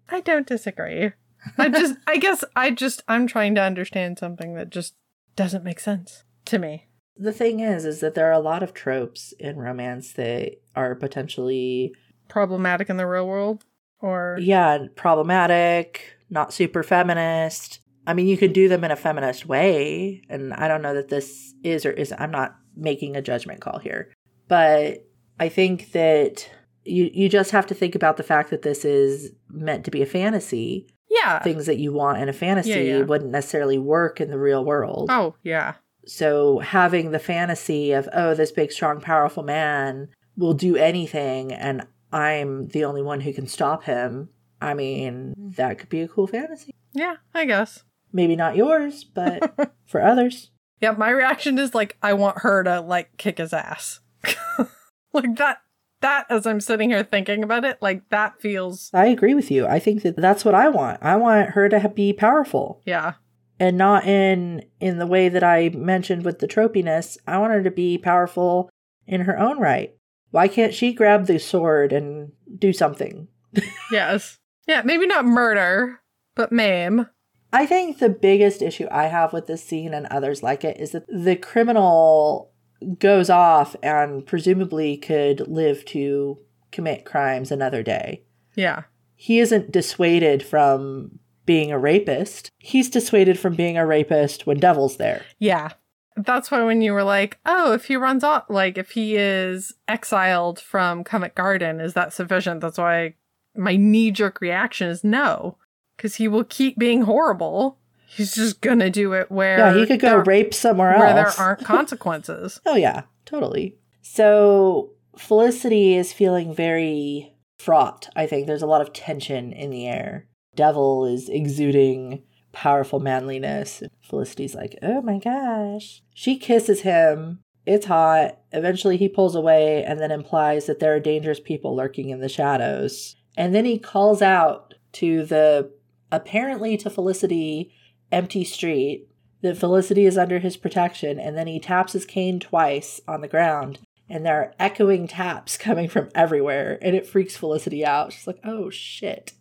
I 0.09 0.21
don't 0.21 0.47
disagree. 0.47 1.11
I 1.57 1.69
just, 1.69 1.95
I 2.07 2.17
guess, 2.17 2.43
I 2.55 2.71
just, 2.71 3.03
I'm 3.07 3.27
trying 3.27 3.55
to 3.55 3.61
understand 3.61 4.19
something 4.19 4.55
that 4.55 4.69
just 4.69 4.95
doesn't 5.35 5.63
make 5.63 5.79
sense 5.79 6.23
to 6.45 6.59
me. 6.59 6.87
The 7.17 7.33
thing 7.33 7.59
is, 7.59 7.85
is 7.85 7.99
that 7.99 8.15
there 8.15 8.27
are 8.27 8.33
a 8.33 8.39
lot 8.39 8.63
of 8.63 8.73
tropes 8.73 9.33
in 9.39 9.57
romance 9.57 10.13
that 10.13 10.53
are 10.75 10.95
potentially 10.95 11.93
Problematic 12.27 12.89
in 12.89 12.95
the 12.95 13.05
real 13.05 13.27
world, 13.27 13.65
or 13.99 14.37
yeah, 14.39 14.85
problematic, 14.95 16.15
not 16.29 16.53
super 16.53 16.81
feminist. 16.81 17.79
I 18.07 18.13
mean, 18.13 18.27
you 18.27 18.37
can 18.37 18.51
do 18.51 18.67
them 18.67 18.83
in 18.83 18.91
a 18.91 18.95
feminist 18.95 19.45
way, 19.45 20.21
and 20.29 20.53
I 20.53 20.67
don't 20.67 20.81
know 20.81 20.95
that 20.95 21.09
this 21.09 21.53
is 21.63 21.85
or 21.85 21.91
is. 21.91 22.13
I'm 22.17 22.31
not 22.31 22.55
making 22.75 23.15
a 23.15 23.21
judgment 23.21 23.61
call 23.61 23.79
here, 23.79 24.11
but 24.47 25.05
I 25.39 25.49
think 25.49 25.91
that 25.91 26.49
you 26.83 27.09
you 27.13 27.29
just 27.29 27.51
have 27.51 27.67
to 27.67 27.75
think 27.75 27.95
about 27.95 28.17
the 28.17 28.23
fact 28.23 28.49
that 28.49 28.63
this 28.63 28.85
is 28.85 29.31
meant 29.49 29.85
to 29.85 29.91
be 29.91 30.01
a 30.01 30.07
fantasy. 30.07 30.87
yeah. 31.09 31.39
Things 31.39 31.65
that 31.67 31.77
you 31.77 31.93
want 31.93 32.19
in 32.19 32.29
a 32.29 32.33
fantasy 32.33 32.69
Yeah, 32.69 32.77
yeah. 32.77 33.01
wouldn't 33.03 33.31
necessarily 33.31 33.77
work 33.77 34.19
in 34.19 34.31
the 34.31 34.39
real 34.39 34.65
world. 34.65 35.09
Oh 35.11 35.35
yeah. 35.43 35.75
So 36.05 36.59
having 36.59 37.11
the 37.11 37.19
fantasy 37.19 37.91
of 37.91 38.09
oh, 38.13 38.33
this 38.33 38.51
big, 38.51 38.71
strong, 38.71 38.99
powerful 39.01 39.43
man 39.43 40.09
will 40.35 40.53
do 40.53 40.75
anything, 40.75 41.53
and 41.53 41.85
I'm 42.11 42.67
the 42.69 42.85
only 42.85 43.03
one 43.03 43.21
who 43.21 43.33
can 43.33 43.45
stop 43.47 43.83
him. 43.83 44.29
I 44.59 44.73
mean, 44.73 45.35
mm-hmm. 45.37 45.49
that 45.51 45.77
could 45.77 45.89
be 45.89 46.01
a 46.01 46.07
cool 46.07 46.27
fantasy. 46.27 46.73
Yeah, 46.93 47.17
I 47.33 47.45
guess. 47.45 47.83
Maybe 48.13 48.35
not 48.35 48.55
yours, 48.55 49.03
but 49.03 49.73
for 49.85 50.01
others. 50.01 50.51
Yeah, 50.79 50.91
my 50.91 51.09
reaction 51.09 51.59
is 51.59 51.75
like 51.75 51.97
I 52.01 52.13
want 52.13 52.39
her 52.39 52.63
to 52.63 52.81
like 52.81 53.17
kick 53.17 53.37
his 53.37 53.53
ass. 53.53 53.99
like 55.13 55.35
that 55.37 55.59
that 56.01 56.25
as 56.29 56.45
I'm 56.45 56.59
sitting 56.59 56.89
here 56.89 57.03
thinking 57.03 57.43
about 57.43 57.63
it, 57.63 57.77
like 57.81 58.09
that 58.09 58.41
feels 58.41 58.89
I 58.93 59.07
agree 59.07 59.33
with 59.33 59.51
you. 59.51 59.67
I 59.67 59.79
think 59.79 60.01
that 60.03 60.15
that's 60.17 60.43
what 60.43 60.55
I 60.55 60.69
want. 60.69 60.99
I 61.01 61.15
want 61.15 61.51
her 61.51 61.69
to 61.69 61.89
be 61.89 62.13
powerful 62.13 62.81
yeah. 62.85 63.13
and 63.59 63.77
not 63.77 64.05
in 64.05 64.65
in 64.79 64.97
the 64.97 65.07
way 65.07 65.29
that 65.29 65.43
I 65.43 65.69
mentioned 65.69 66.25
with 66.25 66.39
the 66.39 66.47
tropiness. 66.47 67.17
I 67.27 67.37
want 67.37 67.53
her 67.53 67.63
to 67.63 67.71
be 67.71 67.97
powerful 67.97 68.69
in 69.07 69.21
her 69.21 69.37
own 69.37 69.59
right. 69.59 69.95
Why 70.31 70.47
can't 70.47 70.73
she 70.73 70.93
grab 70.93 71.27
the 71.27 71.39
sword 71.39 71.93
and 71.93 72.31
do 72.57 72.73
something? 72.73 73.27
Yes. 73.91 74.37
Yeah, 74.67 74.83
maybe 74.85 75.05
not 75.05 75.25
murder, 75.25 75.99
but 76.33 76.53
maim. 76.53 77.07
I 77.53 77.65
think 77.65 77.99
the 77.99 78.09
biggest 78.09 78.61
issue 78.61 78.87
I 78.89 79.07
have 79.07 79.33
with 79.33 79.47
this 79.47 79.63
scene 79.63 79.93
and 79.93 80.05
others 80.07 80.41
like 80.41 80.63
it 80.63 80.79
is 80.79 80.91
that 80.91 81.05
the 81.07 81.35
criminal 81.35 82.51
goes 82.97 83.29
off 83.29 83.75
and 83.83 84.25
presumably 84.25 84.97
could 84.97 85.47
live 85.47 85.85
to 85.85 86.39
commit 86.71 87.05
crimes 87.05 87.51
another 87.51 87.83
day. 87.83 88.23
Yeah. 88.55 88.83
He 89.15 89.39
isn't 89.39 89.71
dissuaded 89.71 90.41
from 90.41 91.19
being 91.45 91.71
a 91.71 91.79
rapist. 91.79 92.49
He's 92.57 92.89
dissuaded 92.89 93.37
from 93.37 93.55
being 93.55 93.77
a 93.77 93.85
rapist 93.85 94.47
when 94.47 94.59
Devil's 94.59 94.97
there. 94.97 95.23
Yeah. 95.37 95.71
That's 96.17 96.51
why 96.51 96.63
when 96.63 96.81
you 96.81 96.93
were 96.93 97.03
like, 97.03 97.39
oh, 97.45 97.73
if 97.73 97.85
he 97.85 97.95
runs 97.95 98.23
off, 98.23 98.45
like 98.49 98.77
if 98.77 98.91
he 98.91 99.15
is 99.15 99.73
exiled 99.87 100.59
from 100.59 101.03
Covent 101.03 101.35
Garden, 101.35 101.79
is 101.79 101.93
that 101.93 102.13
sufficient? 102.13 102.61
That's 102.61 102.77
why 102.77 103.15
my 103.55 103.75
knee 103.75 104.11
jerk 104.11 104.41
reaction 104.41 104.87
is 104.89 105.03
no, 105.03 105.57
because 106.01 106.15
he 106.15 106.27
will 106.27 106.43
keep 106.43 106.79
being 106.79 107.03
horrible. 107.03 107.77
He's 108.07 108.33
just 108.33 108.59
gonna 108.59 108.89
do 108.89 109.13
it 109.13 109.31
where 109.31 109.59
yeah, 109.59 109.73
he 109.75 109.85
could 109.85 109.99
go 109.99 110.17
rape 110.17 110.51
somewhere 110.51 110.97
where 110.97 111.13
there 111.13 111.31
aren't 111.37 111.63
consequences. 111.63 112.59
Oh, 112.65 112.75
yeah, 112.75 113.03
totally. 113.23 113.77
So 114.01 114.93
Felicity 115.15 115.93
is 115.93 116.11
feeling 116.11 116.55
very 116.55 117.35
fraught. 117.59 118.09
I 118.15 118.25
think 118.25 118.47
there's 118.47 118.63
a 118.63 118.67
lot 118.67 118.81
of 118.81 118.93
tension 118.93 119.53
in 119.53 119.69
the 119.69 119.87
air. 119.87 120.27
Devil 120.55 121.05
is 121.05 121.29
exuding 121.29 122.23
powerful 122.51 122.99
manliness. 122.99 123.83
Felicity's 124.01 124.55
like, 124.55 124.79
oh 124.81 125.03
my 125.03 125.19
gosh. 125.19 126.01
She 126.15 126.39
kisses 126.39 126.81
him. 126.81 127.41
It's 127.67 127.85
hot. 127.85 128.39
Eventually, 128.51 128.97
he 128.97 129.07
pulls 129.07 129.35
away 129.35 129.83
and 129.83 129.99
then 129.99 130.09
implies 130.09 130.65
that 130.65 130.79
there 130.79 130.95
are 130.95 130.99
dangerous 130.99 131.39
people 131.39 131.75
lurking 131.75 132.09
in 132.09 132.21
the 132.21 132.27
shadows. 132.27 133.15
And 133.37 133.53
then 133.53 133.65
he 133.65 133.77
calls 133.77 134.23
out 134.23 134.73
to 134.93 135.23
the 135.25 135.71
apparently 136.11 136.77
to 136.77 136.89
Felicity 136.89 137.73
empty 138.11 138.43
street 138.43 139.07
that 139.41 139.57
Felicity 139.57 140.05
is 140.05 140.17
under 140.17 140.39
his 140.39 140.57
protection, 140.57 141.19
and 141.19 141.37
then 141.37 141.47
he 141.47 141.59
taps 141.59 141.93
his 141.93 142.05
cane 142.05 142.39
twice 142.39 143.01
on 143.07 143.21
the 143.21 143.27
ground, 143.27 143.79
and 144.09 144.25
there 144.25 144.37
are 144.37 144.53
echoing 144.59 145.07
taps 145.07 145.57
coming 145.57 145.87
from 145.87 146.09
everywhere, 146.13 146.77
and 146.81 146.95
it 146.95 147.07
freaks 147.07 147.37
Felicity 147.37 147.85
out. 147.85 148.13
She's 148.13 148.27
like, 148.27 148.39
oh 148.43 148.69
shit. 148.69 149.33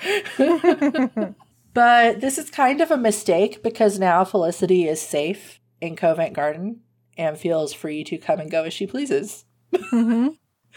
but 1.74 2.20
this 2.20 2.38
is 2.38 2.50
kind 2.50 2.80
of 2.80 2.90
a 2.90 2.96
mistake 2.96 3.62
because 3.62 3.98
now 3.98 4.24
Felicity 4.24 4.86
is 4.86 5.00
safe 5.00 5.60
in 5.80 5.96
Covent 5.96 6.34
Garden 6.34 6.80
and 7.16 7.36
feels 7.36 7.72
free 7.72 8.04
to 8.04 8.16
come 8.16 8.38
and 8.38 8.50
go 8.50 8.64
as 8.64 8.72
she 8.72 8.86
pleases. 8.86 9.44
Mm-hmm. 9.72 10.28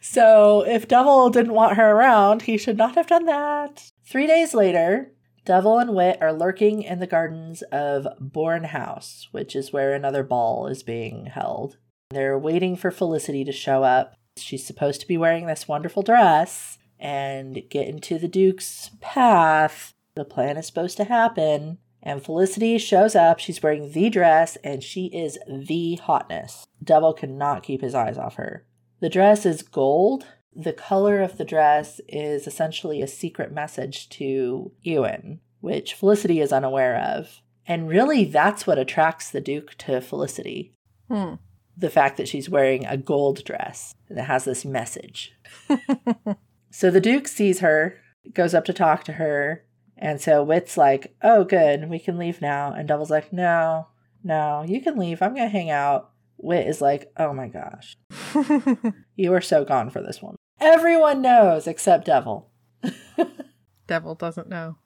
so 0.00 0.64
if 0.66 0.88
Devil 0.88 1.30
didn't 1.30 1.54
want 1.54 1.76
her 1.76 1.90
around, 1.90 2.42
he 2.42 2.56
should 2.56 2.76
not 2.76 2.94
have 2.94 3.06
done 3.06 3.26
that. 3.26 3.90
Three 4.04 4.26
days 4.26 4.54
later, 4.54 5.12
Devil 5.44 5.78
and 5.78 5.94
Whit 5.94 6.18
are 6.20 6.32
lurking 6.32 6.82
in 6.82 7.00
the 7.00 7.06
gardens 7.06 7.62
of 7.72 8.06
Bourne 8.20 8.64
House, 8.64 9.28
which 9.32 9.56
is 9.56 9.72
where 9.72 9.94
another 9.94 10.22
ball 10.22 10.66
is 10.66 10.82
being 10.82 11.26
held. 11.26 11.76
They're 12.10 12.38
waiting 12.38 12.76
for 12.76 12.90
Felicity 12.90 13.44
to 13.44 13.52
show 13.52 13.82
up. 13.82 14.14
She's 14.36 14.66
supposed 14.66 15.00
to 15.00 15.08
be 15.08 15.16
wearing 15.16 15.46
this 15.46 15.68
wonderful 15.68 16.02
dress 16.02 16.78
and 16.98 17.62
get 17.70 17.88
into 17.88 18.18
the 18.18 18.28
Duke's 18.28 18.90
path. 19.00 19.94
The 20.14 20.24
plan 20.24 20.56
is 20.56 20.66
supposed 20.66 20.96
to 20.98 21.04
happen. 21.04 21.78
And 22.02 22.22
Felicity 22.22 22.78
shows 22.78 23.14
up. 23.14 23.38
She's 23.38 23.62
wearing 23.62 23.92
the 23.92 24.08
dress 24.08 24.56
and 24.64 24.82
she 24.82 25.06
is 25.06 25.38
the 25.48 25.96
hotness. 25.96 26.66
Devil 26.82 27.12
cannot 27.12 27.62
keep 27.62 27.80
his 27.80 27.94
eyes 27.94 28.18
off 28.18 28.36
her. 28.36 28.66
The 29.00 29.08
dress 29.08 29.46
is 29.46 29.62
gold. 29.62 30.26
The 30.54 30.72
color 30.72 31.20
of 31.22 31.38
the 31.38 31.44
dress 31.44 32.00
is 32.08 32.46
essentially 32.46 33.00
a 33.02 33.06
secret 33.06 33.52
message 33.52 34.08
to 34.10 34.72
Ewan, 34.82 35.40
which 35.60 35.94
Felicity 35.94 36.40
is 36.40 36.52
unaware 36.52 36.96
of. 36.98 37.40
And 37.66 37.88
really, 37.88 38.24
that's 38.24 38.66
what 38.66 38.78
attracts 38.78 39.30
the 39.30 39.40
Duke 39.40 39.74
to 39.78 40.00
Felicity 40.00 40.74
Hmm. 41.08 41.34
the 41.76 41.90
fact 41.90 42.16
that 42.18 42.28
she's 42.28 42.48
wearing 42.48 42.84
a 42.86 42.96
gold 42.96 43.42
dress 43.44 43.94
that 44.08 44.24
has 44.24 44.44
this 44.44 44.64
message. 44.64 45.32
so 46.70 46.90
the 46.90 47.00
Duke 47.00 47.26
sees 47.26 47.60
her, 47.60 47.96
goes 48.32 48.54
up 48.54 48.64
to 48.66 48.72
talk 48.72 49.02
to 49.04 49.14
her, 49.14 49.64
and 49.96 50.20
so 50.20 50.42
Whit's 50.42 50.76
like, 50.76 51.14
Oh, 51.22 51.44
good, 51.44 51.88
we 51.88 51.98
can 51.98 52.16
leave 52.18 52.40
now. 52.40 52.72
And 52.72 52.86
Devil's 52.86 53.10
like, 53.10 53.32
No, 53.32 53.88
no, 54.22 54.64
you 54.66 54.80
can 54.80 54.96
leave. 54.98 55.20
I'm 55.22 55.34
going 55.34 55.46
to 55.48 55.52
hang 55.52 55.70
out. 55.70 56.10
Whit 56.42 56.66
is 56.66 56.80
like, 56.80 57.12
Oh 57.16 57.32
my 57.32 57.48
gosh, 57.48 57.96
you 59.16 59.32
are 59.32 59.40
so 59.40 59.64
gone 59.64 59.90
for 59.90 60.02
this 60.02 60.22
one. 60.22 60.36
Everyone 60.60 61.22
knows 61.22 61.66
except 61.66 62.06
Devil. 62.06 62.50
Devil 63.86 64.14
doesn't 64.14 64.48
know. 64.48 64.76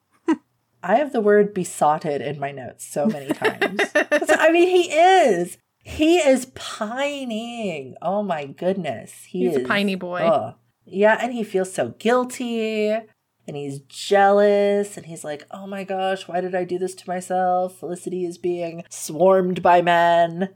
I 0.81 0.97
have 0.97 1.13
the 1.13 1.21
word 1.21 1.53
besotted 1.55 2.21
in 2.21 2.39
my 2.39 2.51
notes 2.51 2.85
so 2.85 3.07
many 3.07 3.33
times. 3.33 3.81
I 3.95 4.51
mean, 4.51 4.69
he 4.69 4.91
is. 4.93 5.57
He 5.79 6.17
is 6.17 6.45
pining. 6.53 7.95
Oh 8.03 8.21
my 8.21 8.45
goodness. 8.45 9.23
He 9.27 9.47
He's 9.47 9.57
a 9.57 9.61
is 9.61 9.67
piney 9.67 9.95
boy. 9.95 10.19
Ugh. 10.19 10.55
Yeah, 10.85 11.17
and 11.19 11.33
he 11.33 11.43
feels 11.43 11.73
so 11.73 11.95
guilty 11.97 12.91
and 12.91 13.55
he's 13.55 13.79
jealous 13.79 14.97
and 14.97 15.07
he's 15.07 15.23
like, 15.23 15.47
oh 15.49 15.65
my 15.65 15.83
gosh, 15.83 16.27
why 16.27 16.41
did 16.41 16.53
I 16.53 16.63
do 16.63 16.77
this 16.77 16.93
to 16.95 17.09
myself? 17.09 17.79
Felicity 17.79 18.25
is 18.25 18.37
being 18.37 18.83
swarmed 18.89 19.63
by 19.63 19.81
men. 19.81 20.49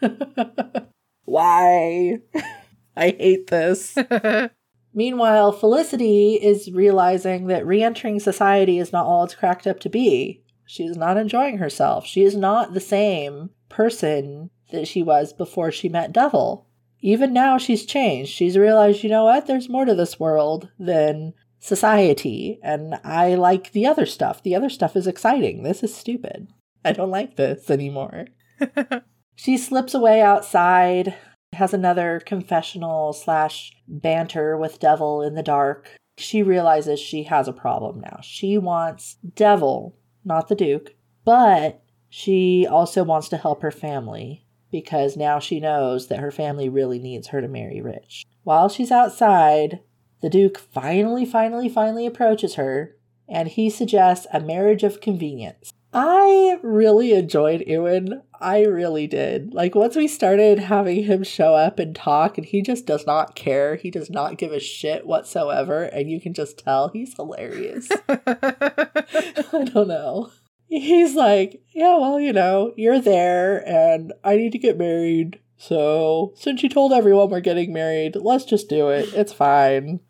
why? 1.24 2.18
I 2.96 3.10
hate 3.18 3.48
this. 3.48 3.96
Meanwhile, 4.94 5.52
Felicity 5.52 6.34
is 6.34 6.70
realizing 6.70 7.48
that 7.48 7.66
re 7.66 7.82
entering 7.82 8.20
society 8.20 8.78
is 8.78 8.92
not 8.92 9.06
all 9.06 9.24
it's 9.24 9.34
cracked 9.34 9.66
up 9.66 9.80
to 9.80 9.88
be. 9.88 10.42
She's 10.66 10.96
not 10.96 11.16
enjoying 11.16 11.58
herself. 11.58 12.06
She 12.06 12.22
is 12.22 12.36
not 12.36 12.72
the 12.72 12.80
same 12.80 13.50
person 13.68 14.50
that 14.70 14.86
she 14.86 15.02
was 15.02 15.32
before 15.32 15.72
she 15.72 15.88
met 15.88 16.12
Devil. 16.12 16.68
Even 17.00 17.32
now, 17.32 17.58
she's 17.58 17.84
changed. 17.84 18.30
She's 18.30 18.56
realized, 18.56 19.02
you 19.02 19.10
know 19.10 19.24
what? 19.24 19.46
There's 19.46 19.68
more 19.68 19.84
to 19.84 19.94
this 19.94 20.18
world 20.18 20.70
than 20.78 21.34
society, 21.58 22.58
and 22.62 22.94
I 23.04 23.34
like 23.34 23.72
the 23.72 23.86
other 23.86 24.06
stuff. 24.06 24.42
The 24.42 24.54
other 24.54 24.70
stuff 24.70 24.96
is 24.96 25.06
exciting. 25.06 25.62
This 25.62 25.82
is 25.82 25.94
stupid. 25.94 26.48
I 26.84 26.92
don't 26.92 27.10
like 27.10 27.36
this 27.36 27.70
anymore. 27.70 28.26
She 29.36 29.56
slips 29.56 29.94
away 29.94 30.20
outside, 30.20 31.14
has 31.52 31.74
another 31.74 32.20
confessional 32.24 33.12
slash 33.12 33.72
banter 33.86 34.56
with 34.56 34.80
Devil 34.80 35.22
in 35.22 35.34
the 35.34 35.42
dark. 35.42 35.88
She 36.16 36.42
realizes 36.42 37.00
she 37.00 37.24
has 37.24 37.48
a 37.48 37.52
problem 37.52 38.00
now. 38.00 38.20
She 38.22 38.58
wants 38.58 39.16
Devil, 39.34 39.96
not 40.24 40.48
the 40.48 40.54
Duke, 40.54 40.94
but 41.24 41.82
she 42.08 42.66
also 42.68 43.02
wants 43.02 43.28
to 43.30 43.36
help 43.36 43.62
her 43.62 43.72
family 43.72 44.46
because 44.70 45.16
now 45.16 45.38
she 45.38 45.60
knows 45.60 46.08
that 46.08 46.20
her 46.20 46.30
family 46.30 46.68
really 46.68 46.98
needs 46.98 47.28
her 47.28 47.40
to 47.40 47.48
marry 47.48 47.80
Rich. 47.80 48.24
While 48.42 48.68
she's 48.68 48.90
outside, 48.90 49.80
the 50.20 50.30
Duke 50.30 50.58
finally, 50.58 51.24
finally, 51.24 51.68
finally 51.68 52.06
approaches 52.06 52.54
her 52.54 52.96
and 53.28 53.48
he 53.48 53.70
suggests 53.70 54.26
a 54.32 54.40
marriage 54.40 54.82
of 54.82 55.00
convenience. 55.00 55.72
I 55.96 56.58
really 56.60 57.12
enjoyed 57.12 57.62
Ewan. 57.68 58.22
I 58.40 58.64
really 58.64 59.06
did. 59.06 59.54
Like, 59.54 59.76
once 59.76 59.94
we 59.94 60.08
started 60.08 60.58
having 60.58 61.04
him 61.04 61.22
show 61.22 61.54
up 61.54 61.78
and 61.78 61.94
talk, 61.94 62.36
and 62.36 62.44
he 62.44 62.62
just 62.62 62.84
does 62.84 63.06
not 63.06 63.36
care, 63.36 63.76
he 63.76 63.92
does 63.92 64.10
not 64.10 64.36
give 64.36 64.50
a 64.50 64.58
shit 64.58 65.06
whatsoever, 65.06 65.84
and 65.84 66.10
you 66.10 66.20
can 66.20 66.34
just 66.34 66.58
tell 66.58 66.88
he's 66.88 67.14
hilarious. 67.14 67.88
I 68.08 69.68
don't 69.72 69.86
know. 69.86 70.32
He's 70.66 71.14
like, 71.14 71.62
yeah, 71.72 71.96
well, 71.96 72.18
you 72.18 72.32
know, 72.32 72.74
you're 72.76 73.00
there, 73.00 73.66
and 73.66 74.12
I 74.24 74.34
need 74.34 74.50
to 74.50 74.58
get 74.58 74.76
married. 74.76 75.38
So, 75.56 76.32
since 76.34 76.64
you 76.64 76.68
told 76.68 76.92
everyone 76.92 77.30
we're 77.30 77.38
getting 77.38 77.72
married, 77.72 78.16
let's 78.16 78.44
just 78.44 78.68
do 78.68 78.88
it. 78.88 79.14
It's 79.14 79.32
fine. 79.32 80.00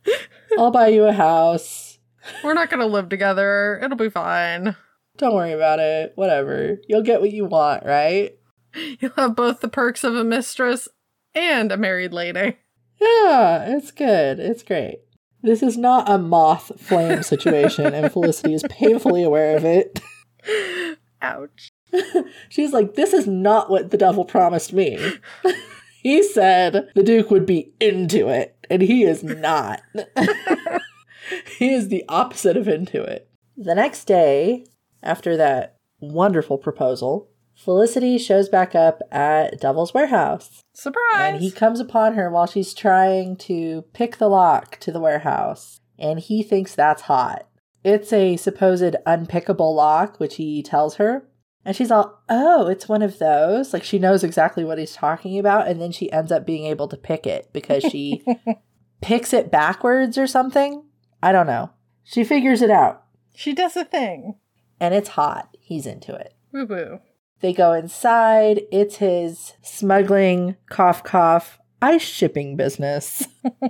I'll 0.59 0.71
buy 0.71 0.89
you 0.89 1.05
a 1.05 1.13
house. 1.13 1.99
We're 2.43 2.55
not 2.55 2.71
gonna 2.71 2.87
live 2.87 3.11
together. 3.11 3.79
It'll 3.83 3.99
be 3.99 4.09
fine. 4.09 4.77
Don't 5.17 5.35
worry 5.35 5.53
about 5.53 5.79
it. 5.79 6.13
Whatever. 6.17 6.79
You'll 6.89 7.03
get 7.03 7.21
what 7.21 7.31
you 7.33 7.45
want, 7.45 7.85
right? 7.85 8.37
You'll 9.01 9.13
have 9.17 9.37
both 9.37 9.61
the 9.61 9.69
perks 9.69 10.03
of 10.05 10.17
a 10.17 10.25
mistress 10.25 10.89
and 11.35 11.71
a 11.71 11.77
married 11.77 12.13
lady. 12.13 12.59
Yeah, 13.01 13.77
it's 13.77 13.91
good. 13.91 14.39
It's 14.41 14.63
great. 14.63 15.01
This 15.43 15.63
is 15.63 15.77
not 15.77 16.09
a 16.09 16.17
moth 16.17 16.73
flame 16.81 17.23
situation, 17.23 17.93
and 17.93 18.11
Felicity 18.13 18.55
is 18.55 18.65
painfully 18.71 19.23
aware 19.23 19.57
of 19.57 19.65
it. 19.65 20.01
Ouch. 21.23 21.71
She's 22.49 22.73
like, 22.73 22.95
This 22.95 23.13
is 23.13 23.27
not 23.27 23.71
what 23.71 23.91
the 23.91 23.99
devil 23.99 24.25
promised 24.25 24.73
me. 24.73 24.99
he 26.03 26.23
said 26.23 26.89
the 26.95 27.03
Duke 27.03 27.31
would 27.31 27.47
be 27.47 27.73
into 27.79 28.29
it, 28.29 28.57
and 28.71 28.83
he 28.83 29.05
is 29.05 29.23
not. 29.23 29.83
he 31.59 31.73
is 31.73 31.89
the 31.89 32.05
opposite 32.09 32.57
of 32.57 32.67
into 32.67 33.03
it. 33.03 33.29
The 33.57 33.75
next 33.75 34.07
day, 34.07 34.65
after 35.05 35.37
that 35.37 35.77
wonderful 36.01 36.59
proposal, 36.59 37.31
Felicity 37.57 38.19
shows 38.19 38.49
back 38.49 38.75
up 38.75 39.01
at 39.13 39.61
Devil's 39.61 39.95
Warehouse. 39.95 40.63
Surprise! 40.73 41.35
And 41.35 41.41
he 41.41 41.51
comes 41.51 41.79
upon 41.79 42.15
her 42.15 42.31
while 42.31 42.47
she's 42.47 42.75
trying 42.75 43.37
to 43.37 43.83
pick 43.93 44.17
the 44.17 44.29
lock 44.29 44.79
to 44.81 44.91
the 44.91 45.01
warehouse. 45.01 45.81
And 45.99 46.19
he 46.19 46.43
thinks 46.43 46.75
that's 46.75 47.03
hot. 47.03 47.47
It's 47.85 48.13
a 48.13 48.37
supposed 48.37 48.97
unpickable 49.07 49.75
lock, 49.75 50.19
which 50.19 50.37
he 50.37 50.63
tells 50.63 50.97
her. 50.97 51.29
And 51.65 51.77
she's 51.77 51.91
all, 51.91 52.23
oh, 52.29 52.67
it's 52.67 52.89
one 52.89 53.03
of 53.03 53.19
those. 53.19 53.73
Like 53.73 53.85
she 53.85 53.99
knows 53.99 54.25
exactly 54.25 54.65
what 54.65 54.79
he's 54.79 54.95
talking 54.95 55.39
about. 55.39 55.69
And 55.69 55.81
then 55.81 55.93
she 55.93 56.11
ends 56.13 56.33
up 56.33 56.45
being 56.45 56.65
able 56.65 56.89
to 56.89 56.97
pick 56.97 57.27
it 57.27 57.51
because 57.53 57.85
she 57.85 58.25
picks 59.01 59.33
it 59.33 59.51
backwards 59.51 60.19
or 60.19 60.27
something. 60.27 60.85
I 61.23 61.31
don't 61.31 61.47
know. 61.47 61.71
She 62.03 62.25
figures 62.25 62.61
it 62.63 62.71
out. 62.71 63.05
she 63.35 63.55
does 63.55 63.77
a 63.77 63.85
thing. 63.85 64.35
And 64.81 64.95
it's 64.95 65.11
hot. 65.11 65.57
He's 65.61 65.87
into 65.87 66.15
it. 66.15 66.35
Woo 66.53 66.67
woo. 66.67 67.01
They 67.41 67.53
go 67.53 67.73
inside. 67.73 68.63
It's 68.73 68.97
his 68.97 69.55
smuggling, 69.63 70.57
cough, 70.71 71.05
cough, 71.05 71.59
ice 71.83 72.03
shipping 72.03 72.57
business. 72.57 73.27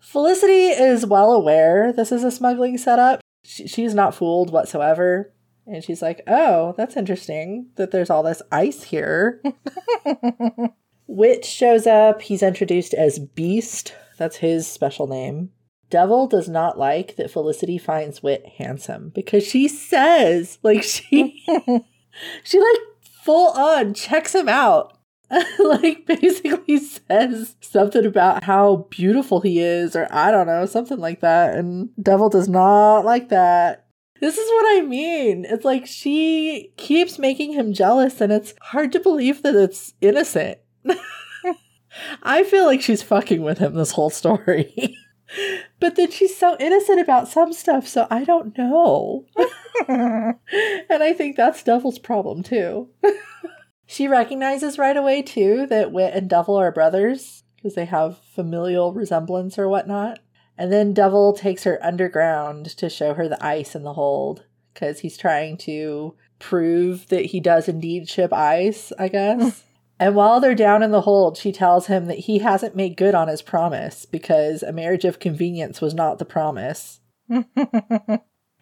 Felicity 0.00 0.68
is 0.68 1.04
well 1.04 1.32
aware 1.32 1.92
this 1.92 2.10
is 2.12 2.24
a 2.24 2.30
smuggling 2.30 2.78
setup. 2.78 3.20
She, 3.44 3.66
she's 3.66 3.94
not 3.94 4.14
fooled 4.14 4.50
whatsoever. 4.50 5.32
And 5.66 5.82
she's 5.82 6.00
like, 6.00 6.22
oh, 6.26 6.74
that's 6.76 6.96
interesting 6.96 7.66
that 7.74 7.90
there's 7.90 8.08
all 8.08 8.22
this 8.22 8.40
ice 8.52 8.84
here. 8.84 9.42
Whit 11.08 11.44
shows 11.44 11.86
up. 11.86 12.22
He's 12.22 12.42
introduced 12.42 12.94
as 12.94 13.18
Beast. 13.18 13.94
That's 14.16 14.36
his 14.36 14.66
special 14.66 15.06
name. 15.06 15.50
Devil 15.90 16.26
does 16.26 16.48
not 16.48 16.78
like 16.78 17.16
that 17.16 17.30
Felicity 17.30 17.78
finds 17.78 18.22
Whit 18.22 18.44
handsome 18.58 19.10
because 19.10 19.46
she 19.46 19.68
says, 19.68 20.58
like, 20.62 20.82
she, 20.82 21.44
she 22.44 22.60
like 22.60 22.80
full 23.02 23.52
on 23.52 23.94
checks 23.94 24.34
him 24.34 24.48
out. 24.48 24.96
like 25.58 26.06
basically 26.06 26.78
says 26.78 27.56
something 27.60 28.06
about 28.06 28.44
how 28.44 28.86
beautiful 28.90 29.40
he 29.40 29.58
is, 29.58 29.96
or 29.96 30.06
I 30.12 30.30
don't 30.30 30.46
know, 30.46 30.66
something 30.66 30.98
like 30.98 31.20
that. 31.20 31.56
And 31.56 31.90
Devil 32.00 32.28
does 32.28 32.48
not 32.48 33.04
like 33.04 33.28
that. 33.30 33.86
This 34.20 34.38
is 34.38 34.48
what 34.48 34.78
I 34.78 34.86
mean. 34.86 35.44
It's 35.44 35.64
like 35.64 35.86
she 35.86 36.72
keeps 36.76 37.18
making 37.18 37.52
him 37.52 37.72
jealous, 37.72 38.20
and 38.20 38.32
it's 38.32 38.54
hard 38.62 38.92
to 38.92 39.00
believe 39.00 39.42
that 39.42 39.56
it's 39.56 39.94
innocent. 40.00 40.58
I 42.22 42.44
feel 42.44 42.64
like 42.64 42.80
she's 42.80 43.02
fucking 43.02 43.42
with 43.42 43.58
him 43.58 43.74
this 43.74 43.90
whole 43.92 44.10
story. 44.10 44.96
But 45.80 45.96
then 45.96 46.10
she's 46.10 46.36
so 46.36 46.56
innocent 46.58 47.00
about 47.00 47.28
some 47.28 47.52
stuff, 47.52 47.86
so 47.86 48.06
I 48.10 48.24
don't 48.24 48.56
know. 48.56 49.26
and 49.88 50.36
I 50.90 51.12
think 51.12 51.36
that's 51.36 51.62
Devil's 51.62 51.98
problem 51.98 52.42
too. 52.42 52.88
she 53.86 54.08
recognizes 54.08 54.78
right 54.78 54.96
away 54.96 55.22
too 55.22 55.66
that 55.66 55.92
Whit 55.92 56.14
and 56.14 56.30
Devil 56.30 56.56
are 56.56 56.72
brothers 56.72 57.44
because 57.56 57.74
they 57.74 57.84
have 57.84 58.18
familial 58.34 58.92
resemblance 58.92 59.58
or 59.58 59.68
whatnot. 59.68 60.20
And 60.58 60.72
then 60.72 60.94
Devil 60.94 61.34
takes 61.34 61.64
her 61.64 61.84
underground 61.84 62.66
to 62.78 62.88
show 62.88 63.14
her 63.14 63.28
the 63.28 63.44
ice 63.44 63.74
in 63.74 63.82
the 63.82 63.92
hold 63.92 64.44
because 64.72 65.00
he's 65.00 65.18
trying 65.18 65.58
to 65.58 66.14
prove 66.38 67.08
that 67.08 67.26
he 67.26 67.40
does 67.40 67.68
indeed 67.68 68.08
ship 68.08 68.32
ice, 68.32 68.92
I 68.98 69.08
guess. 69.08 69.64
And 69.98 70.14
while 70.14 70.40
they're 70.40 70.54
down 70.54 70.82
in 70.82 70.90
the 70.90 71.02
hold, 71.02 71.38
she 71.38 71.52
tells 71.52 71.86
him 71.86 72.06
that 72.06 72.20
he 72.20 72.38
hasn't 72.38 72.76
made 72.76 72.96
good 72.96 73.14
on 73.14 73.28
his 73.28 73.40
promise 73.40 74.04
because 74.04 74.62
a 74.62 74.72
marriage 74.72 75.04
of 75.04 75.20
convenience 75.20 75.80
was 75.80 75.94
not 75.94 76.18
the 76.18 76.26
promise. 76.26 77.00
and 77.28 77.46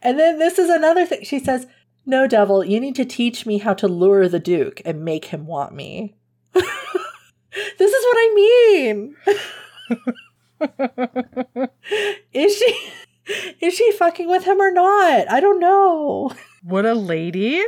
then 0.02 0.38
this 0.38 0.58
is 0.58 0.70
another 0.70 1.04
thing. 1.04 1.24
She 1.24 1.40
says, 1.40 1.66
No, 2.06 2.28
Devil, 2.28 2.64
you 2.64 2.78
need 2.78 2.94
to 2.96 3.04
teach 3.04 3.46
me 3.46 3.58
how 3.58 3.74
to 3.74 3.88
lure 3.88 4.28
the 4.28 4.38
Duke 4.38 4.80
and 4.84 5.04
make 5.04 5.26
him 5.26 5.46
want 5.46 5.74
me. 5.74 6.14
this 6.54 7.92
is 7.92 8.04
what 8.04 8.16
I 8.16 8.32
mean. 8.34 9.16
is 12.32 12.56
she 12.56 12.90
is 13.60 13.74
she 13.74 13.90
fucking 13.92 14.28
with 14.28 14.44
him 14.44 14.60
or 14.60 14.70
not? 14.70 15.30
I 15.30 15.40
don't 15.40 15.58
know. 15.58 16.30
What 16.62 16.86
a 16.86 16.94
lady. 16.94 17.60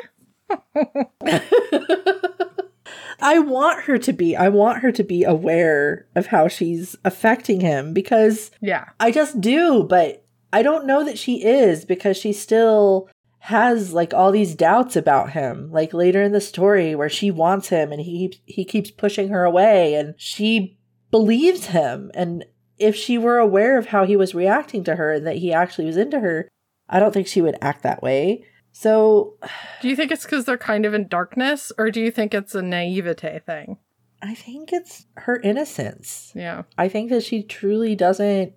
I 3.21 3.39
want 3.39 3.85
her 3.85 3.99
to 3.99 4.13
be. 4.13 4.37
I 4.37 4.49
want 4.49 4.81
her 4.83 4.93
to 4.93 5.05
be 5.05 5.25
aware 5.25 6.07
of 6.15 6.27
how 6.27 6.49
she's 6.49 6.97
affecting 7.05 7.61
him 7.61 7.93
because 7.93 8.51
Yeah. 8.61 8.87
I 9.01 9.11
just 9.11 9.41
do, 9.41 9.85
but 9.85 10.25
I 10.53 10.63
don't 10.63 10.87
know 10.87 11.05
that 11.05 11.19
she 11.19 11.45
is 11.45 11.85
because 11.85 12.17
she 12.17 12.33
still 12.33 13.09
has 13.41 13.93
like 13.93 14.13
all 14.13 14.33
these 14.33 14.55
doubts 14.55 14.97
about 14.97 15.31
him. 15.33 15.71
Like 15.71 15.95
later 15.95 16.23
in 16.23 16.33
the 16.33 16.41
story 16.41 16.95
where 16.95 17.09
she 17.09 17.31
wants 17.31 17.69
him 17.69 17.93
and 17.93 18.01
he 18.01 18.41
he 18.45 18.65
keeps 18.65 18.91
pushing 18.91 19.29
her 19.29 19.45
away 19.45 19.95
and 19.95 20.15
she 20.17 20.79
believes 21.11 21.67
him 21.67 22.11
and 22.15 22.45
if 22.79 22.95
she 22.95 23.17
were 23.17 23.39
aware 23.39 23.79
of 23.79 23.87
how 23.87 24.05
he 24.05 24.17
was 24.17 24.35
reacting 24.35 24.85
to 24.85 24.97
her 24.97 25.13
and 25.13 25.27
that 25.27 25.37
he 25.37 25.53
actually 25.53 25.87
was 25.87 25.97
into 25.97 26.21
her, 26.21 26.49
I 26.89 26.99
don't 26.99 27.13
think 27.15 27.27
she 27.27 27.41
would 27.41 27.57
act 27.63 27.83
that 27.83 28.03
way. 28.03 28.45
So 28.79 29.39
Do 29.81 29.89
you 29.89 29.97
think 29.97 30.13
it's 30.13 30.25
because 30.25 30.45
they're 30.45 30.59
kind 30.59 30.85
of 30.85 30.93
in 30.93 31.09
darkness, 31.09 31.73
or 31.79 31.91
do 31.91 32.01
you 32.01 32.11
think 32.11 32.35
it's 32.35 32.55
a 32.55 32.63
naivete 32.63 33.41
thing? 33.41 33.79
I 34.23 34.35
think 34.35 34.73
it's 34.73 35.07
her 35.17 35.41
innocence. 35.41 36.33
Yeah. 36.35 36.63
I 36.77 36.89
think 36.89 37.11
that 37.11 37.23
she 37.23 37.43
truly 37.43 37.95
doesn't 37.95 38.53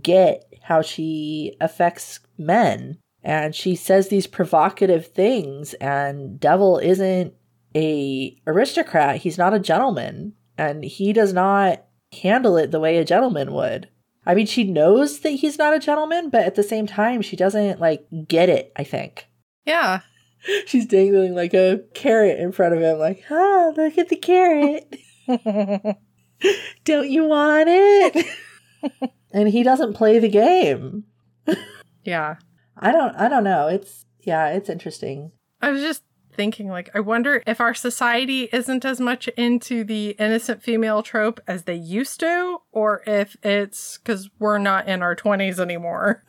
get 0.00 0.44
how 0.62 0.82
she 0.82 1.56
affects 1.60 2.20
men. 2.38 2.98
And 3.22 3.54
she 3.54 3.74
says 3.74 4.08
these 4.08 4.26
provocative 4.26 5.08
things, 5.08 5.74
and 5.74 6.38
Devil 6.38 6.78
isn't 6.78 7.32
a 7.74 8.36
aristocrat. 8.46 9.16
He's 9.18 9.38
not 9.38 9.54
a 9.54 9.58
gentleman, 9.58 10.34
and 10.58 10.84
he 10.84 11.12
does 11.12 11.32
not 11.32 11.84
handle 12.22 12.56
it 12.56 12.70
the 12.70 12.80
way 12.80 12.98
a 12.98 13.04
gentleman 13.04 13.52
would. 13.52 13.88
I 14.26 14.34
mean, 14.34 14.46
she 14.46 14.64
knows 14.64 15.20
that 15.20 15.30
he's 15.30 15.58
not 15.58 15.74
a 15.74 15.80
gentleman, 15.80 16.28
but 16.30 16.44
at 16.44 16.54
the 16.54 16.62
same 16.62 16.86
time, 16.86 17.22
she 17.22 17.36
doesn't 17.36 17.80
like 17.80 18.06
get 18.28 18.48
it, 18.48 18.72
I 18.76 18.84
think. 18.84 19.28
Yeah. 19.64 20.00
She's 20.66 20.86
dangling 20.86 21.34
like 21.34 21.54
a 21.54 21.80
carrot 21.94 22.38
in 22.38 22.52
front 22.52 22.74
of 22.74 22.80
him, 22.80 22.98
like, 22.98 23.24
ah, 23.30 23.72
look 23.76 23.96
at 23.98 24.08
the 24.08 24.16
carrot. 24.16 24.96
Don't 26.84 27.10
you 27.10 27.24
want 27.24 27.68
it? 27.68 28.26
and 29.32 29.48
he 29.48 29.62
doesn't 29.62 29.94
play 29.94 30.18
the 30.18 30.28
game. 30.28 31.04
yeah. 32.04 32.36
I 32.76 32.92
don't 32.92 33.14
I 33.14 33.28
don't 33.28 33.44
know. 33.44 33.68
It's 33.68 34.04
yeah, 34.20 34.48
it's 34.48 34.68
interesting. 34.68 35.32
I 35.62 35.70
was 35.70 35.80
just 35.80 36.02
thinking, 36.34 36.68
like, 36.68 36.90
I 36.94 37.00
wonder 37.00 37.42
if 37.46 37.60
our 37.60 37.74
society 37.74 38.48
isn't 38.52 38.84
as 38.84 39.00
much 39.00 39.28
into 39.28 39.84
the 39.84 40.10
innocent 40.18 40.62
female 40.62 41.02
trope 41.02 41.40
as 41.46 41.64
they 41.64 41.74
used 41.74 42.20
to, 42.20 42.58
or 42.72 43.02
if 43.06 43.36
it's 43.42 43.98
because 43.98 44.28
we're 44.38 44.58
not 44.58 44.88
in 44.88 45.02
our 45.02 45.14
20s 45.14 45.58
anymore. 45.58 46.24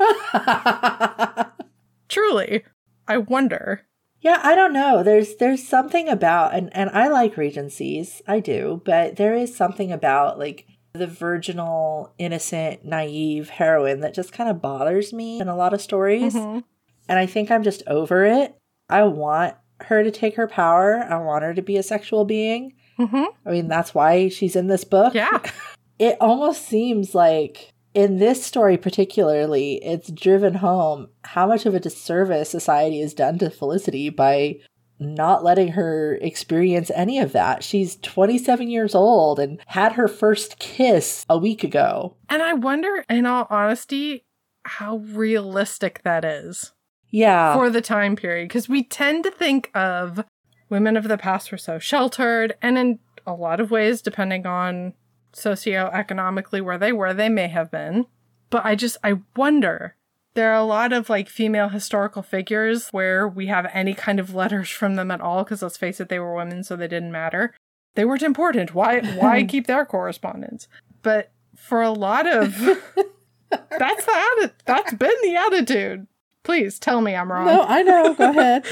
Truly. 2.07 2.63
I 3.07 3.17
wonder. 3.17 3.81
Yeah, 4.21 4.39
I 4.43 4.55
don't 4.55 4.73
know. 4.73 5.03
There's 5.03 5.35
there's 5.35 5.67
something 5.67 6.09
about 6.09 6.53
and 6.55 6.75
and 6.75 6.89
I 6.91 7.07
like 7.09 7.37
regencies. 7.37 8.21
I 8.27 8.39
do, 8.39 8.81
but 8.85 9.17
there 9.17 9.35
is 9.35 9.55
something 9.55 9.91
about 9.91 10.39
like 10.39 10.65
the 10.93 11.05
virginal, 11.07 12.13
innocent, 12.17 12.85
naive 12.85 13.49
heroine 13.49 13.99
that 13.99 14.13
just 14.15 14.31
kind 14.31 14.49
of 14.49 14.61
bothers 14.61 15.11
me 15.13 15.39
in 15.39 15.47
a 15.47 15.55
lot 15.55 15.73
of 15.73 15.81
stories. 15.81 16.33
Mhm. 16.33 16.63
And 17.07 17.19
I 17.19 17.25
think 17.25 17.51
I'm 17.51 17.63
just 17.63 17.83
over 17.87 18.25
it. 18.25 18.55
I 18.89 19.03
want 19.03 19.55
her 19.81 20.03
to 20.03 20.09
take 20.11 20.35
her 20.37 20.47
power. 20.47 21.05
I 21.07 21.17
want 21.17 21.43
her 21.43 21.53
to 21.53 21.61
be 21.61 21.77
a 21.77 21.83
sexual 21.83 22.23
being. 22.25 22.73
Mhm. 22.97 23.27
I 23.45 23.51
mean, 23.51 23.67
that's 23.67 23.93
why 23.93 24.29
she's 24.29 24.55
in 24.55 24.67
this 24.67 24.83
book. 24.83 25.13
Yeah. 25.13 25.39
It 25.97 26.17
almost 26.19 26.65
seems 26.67 27.15
like 27.15 27.69
in 27.95 28.17
this 28.17 28.45
story 28.45 28.77
particularly, 28.77 29.83
it's 29.83 30.11
driven 30.11 30.55
home 30.55 31.07
how 31.23 31.47
much 31.47 31.65
of 31.65 31.73
a 31.73 31.79
disservice 31.79 32.49
society 32.49 32.99
has 33.01 33.13
done 33.13 33.39
to 33.39 33.49
Felicity 33.49 34.09
by 34.09 34.59
not 34.99 35.43
letting 35.43 35.69
her 35.69 36.15
experience 36.21 36.91
any 36.93 37.19
of 37.19 37.31
that. 37.33 37.63
She's 37.63 37.95
27 37.97 38.69
years 38.69 38.93
old 38.95 39.39
and 39.39 39.59
had 39.67 39.93
her 39.93 40.07
first 40.07 40.59
kiss 40.59 41.25
a 41.29 41.37
week 41.37 41.63
ago. 41.63 42.15
And 42.29 42.41
I 42.43 42.53
wonder, 42.53 43.03
in 43.09 43.25
all 43.25 43.47
honesty, 43.49 44.23
how 44.63 44.97
realistic 44.97 46.01
that 46.03 46.23
is 46.23 46.73
Yeah. 47.09 47.53
for 47.55 47.69
the 47.69 47.81
time 47.81 48.15
period. 48.15 48.47
Because 48.47 48.69
we 48.69 48.83
tend 48.83 49.23
to 49.25 49.31
think 49.31 49.69
of 49.75 50.23
women 50.69 50.95
of 50.97 51.07
the 51.07 51.17
past 51.17 51.51
were 51.51 51.57
so 51.57 51.77
sheltered, 51.77 52.55
and 52.61 52.77
in 52.77 52.99
a 53.27 53.33
lot 53.33 53.59
of 53.59 53.71
ways, 53.71 54.01
depending 54.01 54.45
on 54.45 54.93
socioeconomically 55.35 56.61
where 56.61 56.77
they 56.77 56.91
were, 56.91 57.13
they 57.13 57.29
may 57.29 57.47
have 57.47 57.69
been. 57.71 58.05
But 58.49 58.65
I 58.65 58.75
just, 58.75 58.97
I 59.03 59.19
wonder. 59.35 59.95
There 60.33 60.51
are 60.51 60.59
a 60.59 60.63
lot 60.65 60.91
of 60.91 61.09
like 61.09 61.29
female 61.29 61.69
historical 61.69 62.21
figures 62.21 62.89
where 62.89 63.27
we 63.27 63.47
have 63.47 63.69
any 63.73 63.93
kind 63.93 64.19
of 64.19 64.35
letters 64.35 64.69
from 64.69 64.95
them 64.95 65.09
at 65.11 65.21
all, 65.21 65.43
because 65.43 65.61
let's 65.61 65.77
face 65.77 65.99
it, 66.01 66.09
they 66.09 66.19
were 66.19 66.35
women, 66.35 66.63
so 66.63 66.75
they 66.75 66.87
didn't 66.89 67.11
matter. 67.11 67.53
They 67.95 68.03
weren't 68.03 68.21
important. 68.21 68.73
Why 68.75 68.99
why 68.99 69.43
keep 69.47 69.65
their 69.67 69.85
correspondence? 69.85 70.67
But 71.01 71.31
for 71.55 71.81
a 71.81 71.91
lot 71.91 72.27
of 72.27 72.59
that's 73.49 74.05
the 74.05 74.11
atti- 74.11 74.51
that's 74.65 74.93
been 74.93 75.15
the 75.23 75.35
attitude. 75.37 76.07
Please 76.43 76.79
tell 76.79 76.99
me 76.99 77.15
I'm 77.15 77.31
wrong. 77.31 77.45
no, 77.45 77.61
I 77.63 77.81
know. 77.83 78.13
Go 78.13 78.29
ahead. 78.37 78.65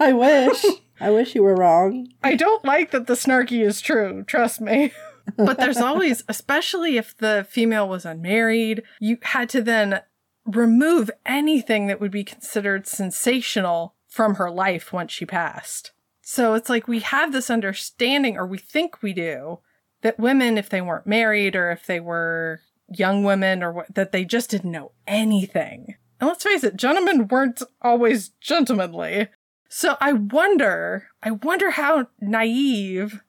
I 0.00 0.12
wish. 0.12 0.64
I 1.00 1.10
wish 1.10 1.34
you 1.36 1.44
were 1.44 1.54
wrong. 1.54 2.08
I 2.24 2.34
don't 2.34 2.64
like 2.64 2.90
that 2.90 3.06
the 3.06 3.14
snarky 3.14 3.64
is 3.64 3.80
true, 3.80 4.24
trust 4.26 4.60
me. 4.60 4.92
But 5.36 5.58
there's 5.58 5.78
always, 5.78 6.22
especially 6.28 6.96
if 6.96 7.16
the 7.16 7.46
female 7.48 7.88
was 7.88 8.04
unmarried, 8.04 8.82
you 9.00 9.18
had 9.22 9.48
to 9.50 9.62
then 9.62 10.02
remove 10.44 11.10
anything 11.24 11.86
that 11.86 12.00
would 12.00 12.12
be 12.12 12.24
considered 12.24 12.86
sensational 12.86 13.94
from 14.06 14.36
her 14.36 14.50
life 14.50 14.92
once 14.92 15.12
she 15.12 15.26
passed. 15.26 15.92
So 16.22 16.54
it's 16.54 16.70
like 16.70 16.88
we 16.88 17.00
have 17.00 17.32
this 17.32 17.50
understanding, 17.50 18.36
or 18.36 18.46
we 18.46 18.58
think 18.58 19.02
we 19.02 19.12
do, 19.12 19.60
that 20.02 20.18
women, 20.18 20.58
if 20.58 20.68
they 20.68 20.80
weren't 20.80 21.06
married 21.06 21.56
or 21.56 21.70
if 21.70 21.86
they 21.86 22.00
were 22.00 22.60
young 22.88 23.24
women 23.24 23.62
or 23.62 23.72
what, 23.72 23.94
that 23.94 24.12
they 24.12 24.24
just 24.24 24.50
didn't 24.50 24.70
know 24.70 24.92
anything. 25.06 25.96
And 26.20 26.28
let's 26.28 26.44
face 26.44 26.64
it, 26.64 26.76
gentlemen 26.76 27.28
weren't 27.28 27.62
always 27.82 28.30
gentlemanly. 28.40 29.28
So 29.68 29.96
I 30.00 30.12
wonder, 30.12 31.08
I 31.22 31.32
wonder 31.32 31.70
how 31.70 32.06
naive 32.20 33.20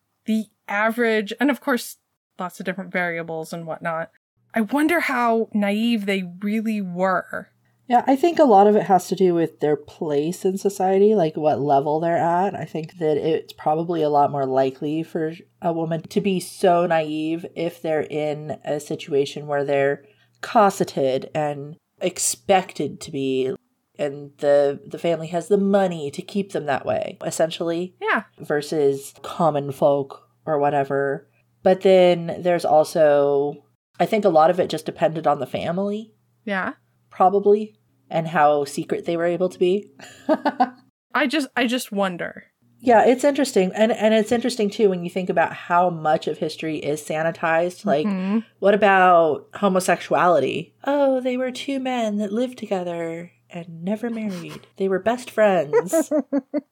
average, 0.68 1.34
and 1.39 1.49
of 1.49 1.61
course, 1.61 1.97
lots 2.39 2.59
of 2.59 2.65
different 2.65 2.91
variables 2.91 3.53
and 3.53 3.65
whatnot. 3.65 4.11
I 4.53 4.61
wonder 4.61 5.01
how 5.01 5.49
naive 5.53 6.05
they 6.05 6.24
really 6.41 6.82
were. 6.82 7.49
Yeah, 7.88 8.03
I 8.05 8.18
think 8.18 8.38
a 8.38 8.43
lot 8.43 8.68
of 8.68 8.76
it 8.76 8.84
has 8.84 9.07
to 9.07 9.15
do 9.15 9.34
with 9.34 9.61
their 9.61 9.78
place 9.78 10.43
in 10.43 10.57
society, 10.57 11.15
like 11.15 11.38
what 11.38 11.61
level 11.61 11.99
they're 12.01 12.18
at. 12.18 12.53
I 12.53 12.65
think 12.65 12.97
that 12.97 13.15
it's 13.18 13.53
probably 13.53 14.01
a 14.01 14.09
lot 14.09 14.30
more 14.30 14.45
likely 14.45 15.03
for 15.03 15.34
a 15.61 15.72
woman 15.72 16.01
to 16.01 16.20
be 16.20 16.41
so 16.41 16.86
naive 16.86 17.45
if 17.55 17.82
they're 17.82 18.01
in 18.09 18.59
a 18.65 18.80
situation 18.82 19.47
where 19.47 19.63
they're 19.63 20.03
cosseted 20.41 21.30
and 21.34 21.78
expected 22.01 22.99
to 23.01 23.11
be 23.11 23.55
and 23.97 24.32
the 24.38 24.80
the 24.86 24.99
family 24.99 25.28
has 25.28 25.47
the 25.47 25.57
money 25.57 26.11
to 26.11 26.22
keep 26.22 26.51
them 26.51 26.65
that 26.68 26.86
way 26.86 27.18
essentially 27.26 27.95
Yeah. 27.99 28.24
versus 28.38 29.15
common 29.24 29.72
folk 29.72 30.26
or 30.47 30.57
whatever. 30.57 31.27
But 31.63 31.81
then 31.81 32.37
there's 32.39 32.65
also, 32.65 33.63
I 33.99 34.05
think 34.05 34.25
a 34.25 34.29
lot 34.29 34.49
of 34.49 34.59
it 34.59 34.69
just 34.69 34.85
depended 34.85 35.27
on 35.27 35.39
the 35.39 35.45
family, 35.45 36.13
Yeah. 36.45 36.73
probably, 37.11 37.75
and 38.09 38.27
how 38.29 38.63
secret 38.65 39.05
they 39.05 39.17
were 39.17 39.25
able 39.25 39.49
to 39.49 39.59
be. 39.59 39.91
I 41.13 41.27
just 41.27 41.47
I 41.55 41.67
just 41.67 41.91
wonder. 41.91 42.45
Yeah, 42.79 43.05
it's 43.05 43.23
interesting. 43.23 43.71
And 43.75 43.91
and 43.91 44.13
it's 44.13 44.31
interesting 44.31 44.69
too 44.69 44.89
when 44.89 45.03
you 45.03 45.09
think 45.09 45.29
about 45.29 45.51
how 45.51 45.89
much 45.89 46.27
of 46.27 46.37
history 46.37 46.77
is 46.77 47.01
sanitized. 47.01 47.85
Like 47.85 48.05
Mhm. 48.05 48.45
what 48.59 48.75
about 48.75 49.47
homosexuality? 49.55 50.75
Oh, 50.85 51.19
they 51.19 51.37
were 51.37 51.51
two 51.51 51.79
men 51.79 52.17
that 52.17 52.31
lived 52.31 52.59
together 52.59 53.31
and 53.49 53.83
never 53.83 54.09
married. 54.11 54.67
They 54.77 54.87
were 54.87 54.99
best 54.99 55.31
friends. 55.31 56.11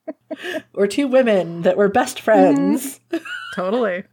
or 0.75 0.87
two 0.87 1.07
women 1.07 1.63
that 1.63 1.77
were 1.77 1.89
best 1.89 2.19
friends. 2.21 2.99
Totally. 3.55 4.03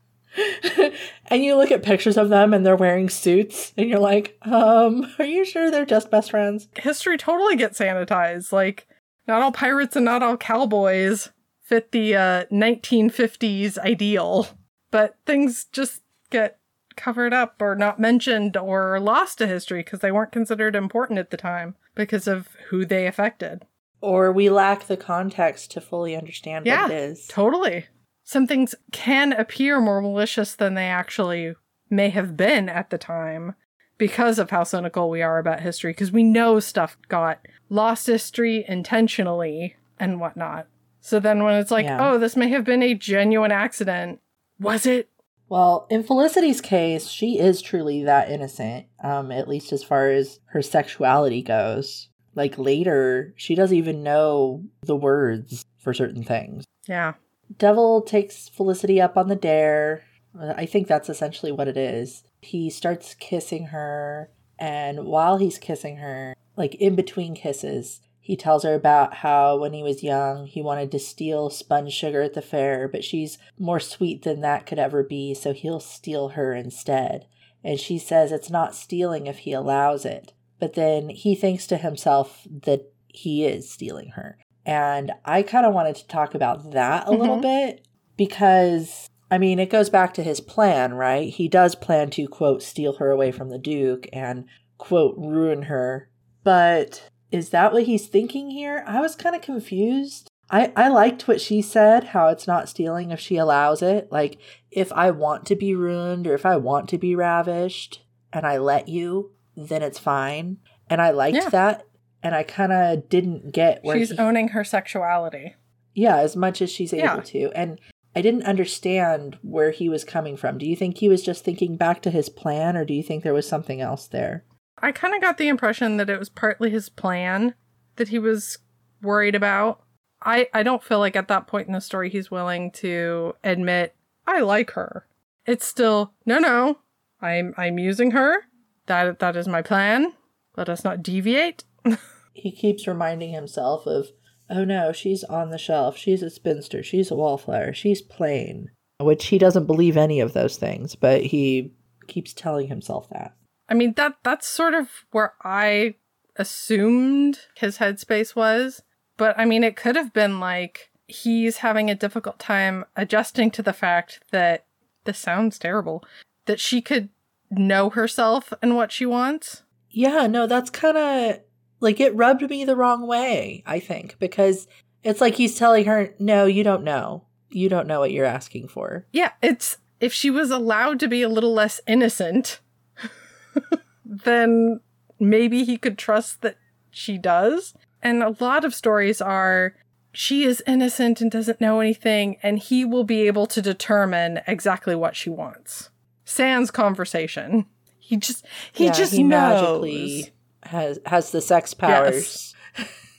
and 1.27 1.45
you 1.45 1.57
look 1.57 1.71
at 1.71 1.83
pictures 1.83 2.17
of 2.17 2.29
them 2.31 2.55
and 2.55 2.65
they're 2.65 2.77
wearing 2.77 3.09
suits 3.11 3.73
and 3.77 3.89
you're 3.89 3.99
like, 3.99 4.39
um, 4.43 5.13
are 5.19 5.25
you 5.25 5.45
sure 5.45 5.71
they're 5.71 5.85
just 5.85 6.11
best 6.11 6.31
friends? 6.31 6.69
History 6.77 7.19
totally 7.19 7.57
gets 7.57 7.79
sanitized. 7.79 8.53
Like 8.53 8.87
not 9.29 9.43
all 9.43 9.53
pirates 9.53 9.97
and 9.97 10.05
not 10.05 10.23
all 10.23 10.37
cowboys 10.37 11.31
fit 11.63 11.93
the 11.93 12.17
uh 12.17 12.45
1950s 12.53 13.79
ideal, 13.79 14.49
but 14.91 15.17
things 15.27 15.67
just 15.67 16.03
get 16.31 16.59
covered 16.97 17.33
up 17.33 17.61
or 17.61 17.75
not 17.75 17.99
mentioned 18.01 18.57
or 18.57 18.99
lost 19.01 19.39
to 19.39 19.47
history 19.47 19.83
because 19.83 20.01
they 20.01 20.13
weren't 20.13 20.33
considered 20.33 20.77
important 20.77 21.19
at 21.19 21.31
the 21.31 21.37
time 21.37 21.75
because 21.95 22.27
of 22.27 22.49
who 22.69 22.85
they 22.85 23.07
affected. 23.07 23.65
Or 24.01 24.33
we 24.33 24.51
lack 24.51 24.87
the 24.87 24.97
context 24.97 25.71
to 25.73 25.81
fully 25.81 26.17
understand 26.17 26.67
Yeah, 26.67 26.83
what 26.83 26.91
it 26.91 26.97
is. 26.97 27.27
Totally. 27.29 27.87
Some 28.33 28.47
things 28.47 28.75
can 28.93 29.35
appear 29.35 29.79
more 29.79 30.01
malicious 30.01 30.55
than 30.55 30.73
they 30.73 30.87
actually 30.87 31.55
may 31.91 32.09
have 32.09 32.35
been 32.35 32.71
at 32.71 32.89
the 32.89 32.97
time 32.97 33.57
because 33.99 34.39
of 34.39 34.49
how 34.49 34.65
cynical 34.65 35.11
we 35.11 35.21
are 35.21 35.39
about 35.39 35.61
history, 35.61 35.93
because 35.93 36.11
we 36.11 36.23
know 36.23 36.59
stuff 36.59 36.97
got 37.09 37.47
lost 37.69 38.07
history 38.07 38.65
intentionally 38.67 39.77
and 40.01 40.19
whatnot. 40.19 40.67
So 41.03 41.21
then 41.21 41.45
when 41.45 41.57
it's 41.57 41.71
like, 41.71 41.85
Yeah. 41.85 41.99
oh, 42.01 42.17
this 42.17 42.35
may 42.35 42.49
have 42.49 42.65
been 42.65 42.83
a 42.83 42.95
genuine 42.95 43.53
accident, 43.53 44.19
was 44.59 44.87
it? 44.87 45.11
Well, 45.51 45.87
in 45.91 46.03
Felicity's 46.03 46.63
case, 46.63 47.09
she 47.09 47.39
is 47.39 47.61
truly 47.61 48.03
that 48.05 48.31
innocent, 48.31 48.87
um, 49.05 49.31
at 49.31 49.47
least 49.47 49.73
as 49.75 49.85
far 49.85 50.09
as 50.09 50.41
her 50.47 50.63
sexuality 50.63 51.43
goes. 51.43 52.09
Like 52.35 52.57
later, 52.57 53.35
she 53.37 53.55
doesn't 53.55 53.77
even 53.77 54.03
know 54.03 54.65
the 54.87 54.97
words 54.97 55.67
for 55.77 55.93
certain 55.93 56.25
things. 56.25 56.65
Yeah. 56.89 57.13
Devil 57.57 58.03
takes 58.03 58.49
Felicity 58.49 59.01
up 59.01 59.17
on 59.17 59.29
the 59.29 59.37
dare. 59.37 60.05
Uh, 60.39 60.55
I 60.57 60.67
think 60.67 60.89
that's 60.89 61.09
essentially 61.09 61.53
what 61.53 61.69
it 61.69 61.77
is. 61.77 62.25
He 62.41 62.71
starts 62.71 63.15
kissing 63.15 63.67
her, 63.67 64.31
and 64.59 65.05
while 65.05 65.39
he's 65.39 65.59
kissing 65.59 65.97
her, 65.97 66.35
like 66.57 66.75
in 66.77 66.95
between 66.95 67.35
kisses, 67.35 68.01
he 68.21 68.37
tells 68.37 68.63
her 68.63 68.75
about 68.75 69.15
how 69.15 69.59
when 69.59 69.73
he 69.73 69.83
was 69.83 70.05
young, 70.05 70.47
he 70.47 70.63
wanted 70.63 70.93
to 70.93 70.99
steal 71.01 71.51
sponge 71.51 71.93
sugar 71.93 72.23
at 72.23 72.35
the 72.35 72.43
fair, 72.43 72.87
but 72.87 73.05
she's 73.05 73.37
more 73.59 73.81
sweet 73.81 74.23
than 74.23 74.41
that 74.41 74.65
could 74.65 74.79
ever 74.79 75.03
be, 75.03 75.35
so 75.35 75.53
he'll 75.53 75.81
steal 75.81 76.31
her 76.31 76.55
instead. 76.55 77.27
And 77.65 77.81
she 77.81 77.99
says 77.99 78.31
it's 78.31 78.51
not 78.51 78.77
stealing 78.77 79.27
if 79.27 79.39
he 79.39 79.53
allows 79.53 80.05
it. 80.05 80.33
But 80.61 80.75
then 80.75 81.09
he 81.09 81.35
thinks 81.35 81.67
to 81.67 81.77
himself 81.77 82.47
that 82.65 82.93
he 83.09 83.45
is 83.45 83.69
stealing 83.69 84.11
her. 84.11 84.39
And 84.65 85.13
I 85.25 85.43
kind 85.43 85.67
of 85.67 85.75
wanted 85.75 85.97
to 85.97 86.07
talk 86.07 86.35
about 86.35 86.73
that 86.73 87.09
a 87.09 87.13
little 87.13 87.39
Mhm. 87.39 87.43
bit 87.43 87.87
because, 88.17 89.09
I 89.31 89.39
mean, 89.39 89.59
it 89.59 89.71
goes 89.71 89.91
back 89.91 90.15
to 90.15 90.23
his 90.23 90.41
plan, 90.41 90.95
right? 90.95 91.29
He 91.29 91.49
does 91.49 91.75
plan 91.75 92.11
to, 92.11 92.29
quote, 92.29 92.63
steal 92.63 92.95
her 92.95 93.11
away 93.11 93.33
from 93.33 93.49
the 93.49 93.59
Duke 93.59 94.07
and, 94.13 94.45
quote, 94.79 95.15
ruin 95.19 95.63
her. 95.63 96.09
But 96.45 97.09
is 97.31 97.51
that 97.51 97.73
what 97.73 97.85
he's 97.85 98.07
thinking 98.07 98.51
here? 98.51 98.85
I 98.87 99.01
was 99.01 99.17
kind 99.17 99.35
of 99.35 99.43
confused. 99.43 100.29
I, 100.51 100.71
I 100.77 100.89
liked 100.89 101.27
what 101.27 101.41
she 101.41 101.63
said, 101.63 102.05
how 102.05 102.29
it's 102.29 102.47
not 102.47 102.69
stealing 102.69 103.11
if 103.11 103.19
she 103.19 103.37
allows 103.39 103.81
it. 103.81 104.13
Like, 104.13 104.39
if 104.71 104.93
I 104.93 105.11
want 105.11 105.47
to 105.47 105.57
be 105.57 105.75
ruined 105.75 106.27
or 106.27 106.35
if 106.35 106.45
I 106.45 106.57
want 106.57 106.89
to 106.91 106.99
be 106.99 107.17
ravished 107.17 108.03
and 108.33 108.47
I 108.47 108.59
let 108.59 108.87
you, 108.89 109.33
then 109.57 109.83
it's 109.83 109.99
fine. 109.99 110.59
And 110.91 111.01
I 111.01 111.11
liked 111.11 111.37
Yeah. 111.37 111.49
that. 111.49 111.85
And 112.23 112.35
I 112.35 112.43
kind 112.43 112.73
of 112.73 113.09
didn't 113.09 113.53
get 113.53 113.83
where 113.83 113.97
She's 113.99 114.11
he- 114.11 114.19
owning 114.19 114.49
her 114.49 114.65
sexuality. 114.65 115.57
yeah, 115.95 116.17
as 116.19 116.37
much 116.37 116.63
as 116.63 116.71
she's 116.71 116.93
able 116.93 117.05
Yeah. 117.05 117.21
to. 117.21 117.51
And 117.55 117.81
I 118.15 118.21
didn't 118.23 118.45
understand 118.45 119.39
where 119.43 119.71
he 119.71 119.89
was 119.89 120.05
coming 120.05 120.37
from. 120.37 120.59
Do 120.59 120.67
you 120.67 120.77
think 120.77 120.99
he 120.99 121.09
was 121.09 121.23
just 121.23 121.45
thinking 121.45 121.77
back 121.77 122.03
to 122.03 122.11
his 122.11 122.29
plan, 122.29 122.77
or 122.77 122.85
do 122.85 122.93
you 122.95 123.03
think 123.03 123.23
there 123.25 123.33
was 123.35 123.49
something 123.49 123.81
else 123.81 124.07
there? 124.07 124.45
I 124.79 124.93
kind 124.93 125.15
of 125.15 125.21
got 125.23 125.39
the 125.39 125.49
impression 125.49 125.97
that 125.97 126.11
it 126.11 126.19
was 126.19 126.29
partly 126.29 126.71
his 126.71 126.89
plan 126.89 127.55
that 127.97 128.09
he 128.09 128.19
was 128.19 128.59
worried 129.03 129.35
about. 129.35 129.83
I, 130.23 130.49
I 130.55 130.63
don't 130.63 130.83
feel 130.85 130.99
like 131.01 131.17
at 131.17 131.29
that 131.29 131.47
point 131.47 131.67
in 131.67 131.73
the 131.73 131.81
story 131.81 132.09
he's 132.11 132.31
willing 132.31 132.71
to 132.73 133.35
admit 133.43 133.95
I 134.27 134.41
like 134.41 134.73
her. 134.73 135.07
It's 135.47 135.67
still 135.67 136.13
no 136.25 136.39
no. 136.39 136.79
I'm 137.21 137.55
I'm 137.57 137.79
using 137.79 138.13
her. 138.13 138.45
That 138.87 139.19
that 139.19 139.37
is 139.37 139.49
my 139.49 139.63
plan. 139.63 140.13
Let 140.57 140.69
us 140.69 140.85
not 140.85 141.03
deviate. 141.03 141.65
He 142.35 142.51
keeps 142.51 142.89
reminding 142.89 143.33
himself 143.33 143.87
of, 143.87 144.09
oh 144.49 144.65
no, 144.65 144.93
she's 144.93 145.23
on 145.25 145.51
the 145.51 145.59
shelf. 145.59 145.97
She's 145.97 146.23
a 146.23 146.31
spinster. 146.31 146.83
She's 146.83 147.11
a 147.11 147.15
wallflower. 147.15 147.75
She's 147.75 148.01
plain. 148.01 148.71
Which 148.99 149.27
he 149.27 149.39
doesn't 149.39 149.67
believe 149.67 149.97
any 149.97 150.21
of 150.21 150.33
those 150.33 150.57
things, 150.57 150.95
but 150.95 151.23
he 151.23 151.75
keeps 152.07 152.33
telling 152.33 152.69
himself 152.69 153.09
that. 153.11 153.35
I 153.69 153.75
mean 153.75 153.95
that 153.97 154.17
that's 154.23 154.47
sort 154.47 154.75
of 154.75 154.89
where 155.11 155.35
I 155.43 155.97
assumed 156.37 157.41
his 157.57 157.79
headspace 157.79 158.35
was. 158.35 158.83
But 159.17 159.39
I 159.39 159.45
mean 159.45 159.65
it 159.65 159.77
could 159.77 159.97
have 159.97 160.13
been 160.13 160.41
like 160.41 160.91
he's 161.07 161.59
having 161.59 161.91
a 161.91 161.95
difficult 161.95 162.39
time 162.39 162.85
adjusting 162.97 163.51
to 163.53 163.63
the 163.63 163.73
fact 163.73 164.21
that 164.31 164.67
this 165.05 165.19
sounds 165.19 165.59
terrible 165.59 166.05
that 166.47 166.61
she 166.61 166.81
could 166.81 167.11
know 167.51 167.91
herself 167.91 168.53
and 168.63 168.77
what 168.77 168.93
she 168.93 169.07
wants. 169.07 169.63
Yeah, 169.91 170.27
no, 170.27 170.47
that's 170.47 170.71
kind 170.71 170.97
of 170.97 171.41
like 171.83 172.01
it 172.01 172.15
rubbed 172.17 172.49
me 172.49 172.65
the 172.65 172.77
wrong 172.77 173.07
way, 173.07 173.63
I 173.67 173.79
think, 173.81 174.17
because 174.19 174.67
it's 175.03 175.21
like 175.21 175.35
he's 175.35 175.59
telling 175.59 175.85
her, 175.85 176.15
no, 176.19 176.47
you 176.47 176.63
don't 176.65 176.85
know. 176.85 177.25
You 177.51 177.69
don't 177.69 177.87
know 177.87 178.01
what 178.01 178.13
you're 178.13 178.25
asking 178.25 178.69
for. 178.69 179.07
Yeah, 179.13 179.33
it's 179.43 179.77
if 180.01 180.13
she 180.13 180.31
was 180.31 180.51
allowed 180.51 180.99
to 181.01 181.09
be 181.09 181.21
a 181.23 181.29
little 181.29 181.53
less 181.53 181.81
innocent, 181.87 182.61
then 184.05 184.81
maybe 185.21 185.65
he 185.65 185.77
could 185.77 185.99
trust 185.99 186.41
that 186.43 186.57
she 186.91 187.19
does. 187.19 187.75
And 188.03 188.23
a 188.23 188.35
lot 188.41 188.65
of 188.65 188.75
stories 188.75 189.21
are 189.21 189.75
she 190.13 190.45
is 190.45 190.63
innocent 190.67 191.21
and 191.21 191.31
doesn't 191.31 191.61
know 191.61 191.81
anything, 191.81 192.37
and 192.43 192.59
he 192.59 192.85
will 192.85 193.05
be 193.05 193.27
able 193.27 193.47
to 193.47 193.63
determine 193.63 194.41
exactly 194.47 194.95
what 194.95 195.17
she 195.17 195.31
wants. 195.31 195.91
Sans 196.25 196.71
conversation. 196.71 197.67
He 197.99 198.17
just 198.17 198.45
he 198.73 198.87
Yeah, 198.87 198.93
just 198.93 199.13
he 199.13 199.23
knows. 199.23 199.63
magically 199.63 200.33
has 200.65 200.99
has 201.07 201.31
the 201.31 201.41
sex 201.41 201.75
powers. 201.75 202.55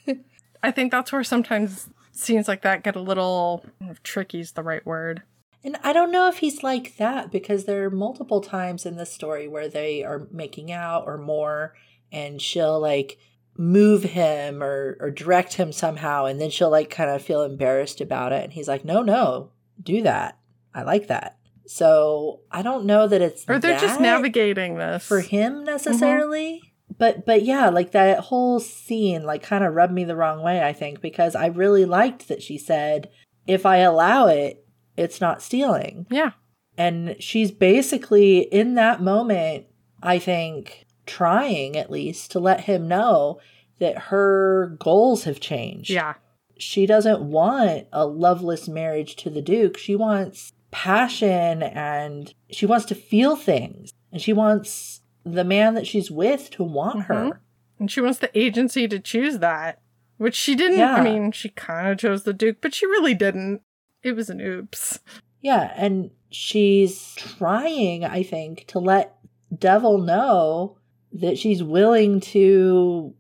I 0.63 0.71
think 0.71 0.91
that's 0.91 1.11
where 1.11 1.23
sometimes 1.23 1.89
scenes 2.11 2.47
like 2.47 2.61
that 2.61 2.83
get 2.83 2.95
a 2.95 3.01
little 3.01 3.65
tricky 4.03 4.39
is 4.39 4.53
the 4.53 4.63
right 4.63 4.85
word. 4.85 5.23
And 5.63 5.77
I 5.83 5.93
don't 5.93 6.11
know 6.11 6.27
if 6.27 6.39
he's 6.39 6.61
like 6.61 6.97
that 6.97 7.31
because 7.31 7.65
there 7.65 7.85
are 7.85 7.89
multiple 7.89 8.41
times 8.41 8.85
in 8.85 8.97
this 8.97 9.11
story 9.11 9.47
where 9.47 9.69
they 9.69 10.03
are 10.03 10.27
making 10.31 10.71
out 10.71 11.05
or 11.07 11.17
more, 11.17 11.73
and 12.11 12.41
she'll 12.41 12.79
like 12.79 13.17
move 13.57 14.03
him 14.03 14.61
or 14.61 14.97
or 14.99 15.09
direct 15.09 15.53
him 15.53 15.71
somehow, 15.71 16.25
and 16.25 16.41
then 16.41 16.49
she'll 16.49 16.69
like 16.69 16.89
kind 16.89 17.09
of 17.09 17.21
feel 17.21 17.43
embarrassed 17.43 18.01
about 18.01 18.33
it, 18.33 18.43
and 18.43 18.53
he's 18.53 18.67
like, 18.67 18.83
"No, 18.83 19.01
no, 19.01 19.51
do 19.81 20.01
that. 20.01 20.37
I 20.73 20.83
like 20.83 21.07
that." 21.07 21.37
So 21.65 22.41
I 22.51 22.61
don't 22.61 22.85
know 22.85 23.07
that 23.07 23.21
it's 23.21 23.45
Or 23.47 23.57
they're 23.57 23.79
just 23.79 24.01
navigating 24.01 24.75
this. 24.75 25.05
for 25.05 25.21
him 25.21 25.53
mm-hmm. 25.53 25.65
necessarily. 25.65 26.72
But 26.97 27.25
but 27.25 27.43
yeah, 27.43 27.69
like 27.69 27.91
that 27.91 28.19
whole 28.19 28.59
scene 28.59 29.23
like 29.23 29.43
kind 29.43 29.63
of 29.63 29.73
rubbed 29.73 29.93
me 29.93 30.03
the 30.03 30.15
wrong 30.15 30.41
way, 30.41 30.61
I 30.61 30.73
think, 30.73 31.01
because 31.01 31.35
I 31.35 31.47
really 31.47 31.85
liked 31.85 32.27
that 32.27 32.43
she 32.43 32.57
said, 32.57 33.09
"If 33.47 33.65
I 33.65 33.77
allow 33.77 34.27
it, 34.27 34.65
it's 34.97 35.21
not 35.21 35.41
stealing." 35.41 36.05
Yeah. 36.09 36.31
And 36.77 37.15
she's 37.19 37.51
basically 37.51 38.39
in 38.39 38.75
that 38.75 39.01
moment, 39.01 39.65
I 40.01 40.19
think, 40.19 40.85
trying 41.05 41.75
at 41.75 41.91
least 41.91 42.31
to 42.31 42.39
let 42.39 42.61
him 42.61 42.87
know 42.87 43.39
that 43.79 43.97
her 43.97 44.75
goals 44.79 45.25
have 45.25 45.39
changed. 45.39 45.89
Yeah. 45.89 46.15
She 46.57 46.85
doesn't 46.85 47.21
want 47.21 47.87
a 47.91 48.05
loveless 48.05 48.67
marriage 48.67 49.15
to 49.17 49.29
the 49.29 49.41
Duke. 49.41 49.77
She 49.77 49.95
wants 49.95 50.53
passion 50.71 51.61
and 51.61 52.33
she 52.49 52.65
wants 52.65 52.85
to 52.85 52.95
feel 52.95 53.35
things. 53.35 53.91
And 54.11 54.21
she 54.21 54.33
wants 54.33 55.01
the 55.26 55.43
man 55.43 55.74
that 55.76 55.88
she's 55.88 56.11
with 56.11 56.49
to 56.51 56.63
want 56.63 57.03
her. 57.03 57.41
And 57.80 57.89
she 57.89 58.01
wants 58.01 58.19
the 58.19 58.36
agency 58.38 58.88
to 58.88 58.99
choose 58.99 59.39
that, 59.39 59.82
which 60.17 60.36
she 60.36 60.55
didn't. 60.55 60.80
Yeah. 60.80 60.95
I 60.95 61.03
mean, 61.03 61.32
she 61.32 61.49
kind 61.49 61.89
of 61.89 61.97
chose 61.97 62.24
the 62.24 62.34
Duke, 62.34 62.57
but 62.61 62.74
she 62.74 62.86
really 62.86 63.13
didn't. 63.13 63.61
It 64.03 64.15
was 64.15 64.30
an 64.30 64.41
oops. 64.41 64.99
Yeah, 65.41 65.74
and 65.76 66.11
she's 66.30 67.13
trying, 67.15 68.05
I 68.05 68.24
think, 68.24 68.65
to 68.67 68.80
let 68.80 69.15
Devil 69.57 69.97
know 69.97 70.78
that 71.11 71.38
she's 71.38 71.61
willing 71.63 72.19
to 72.21 73.13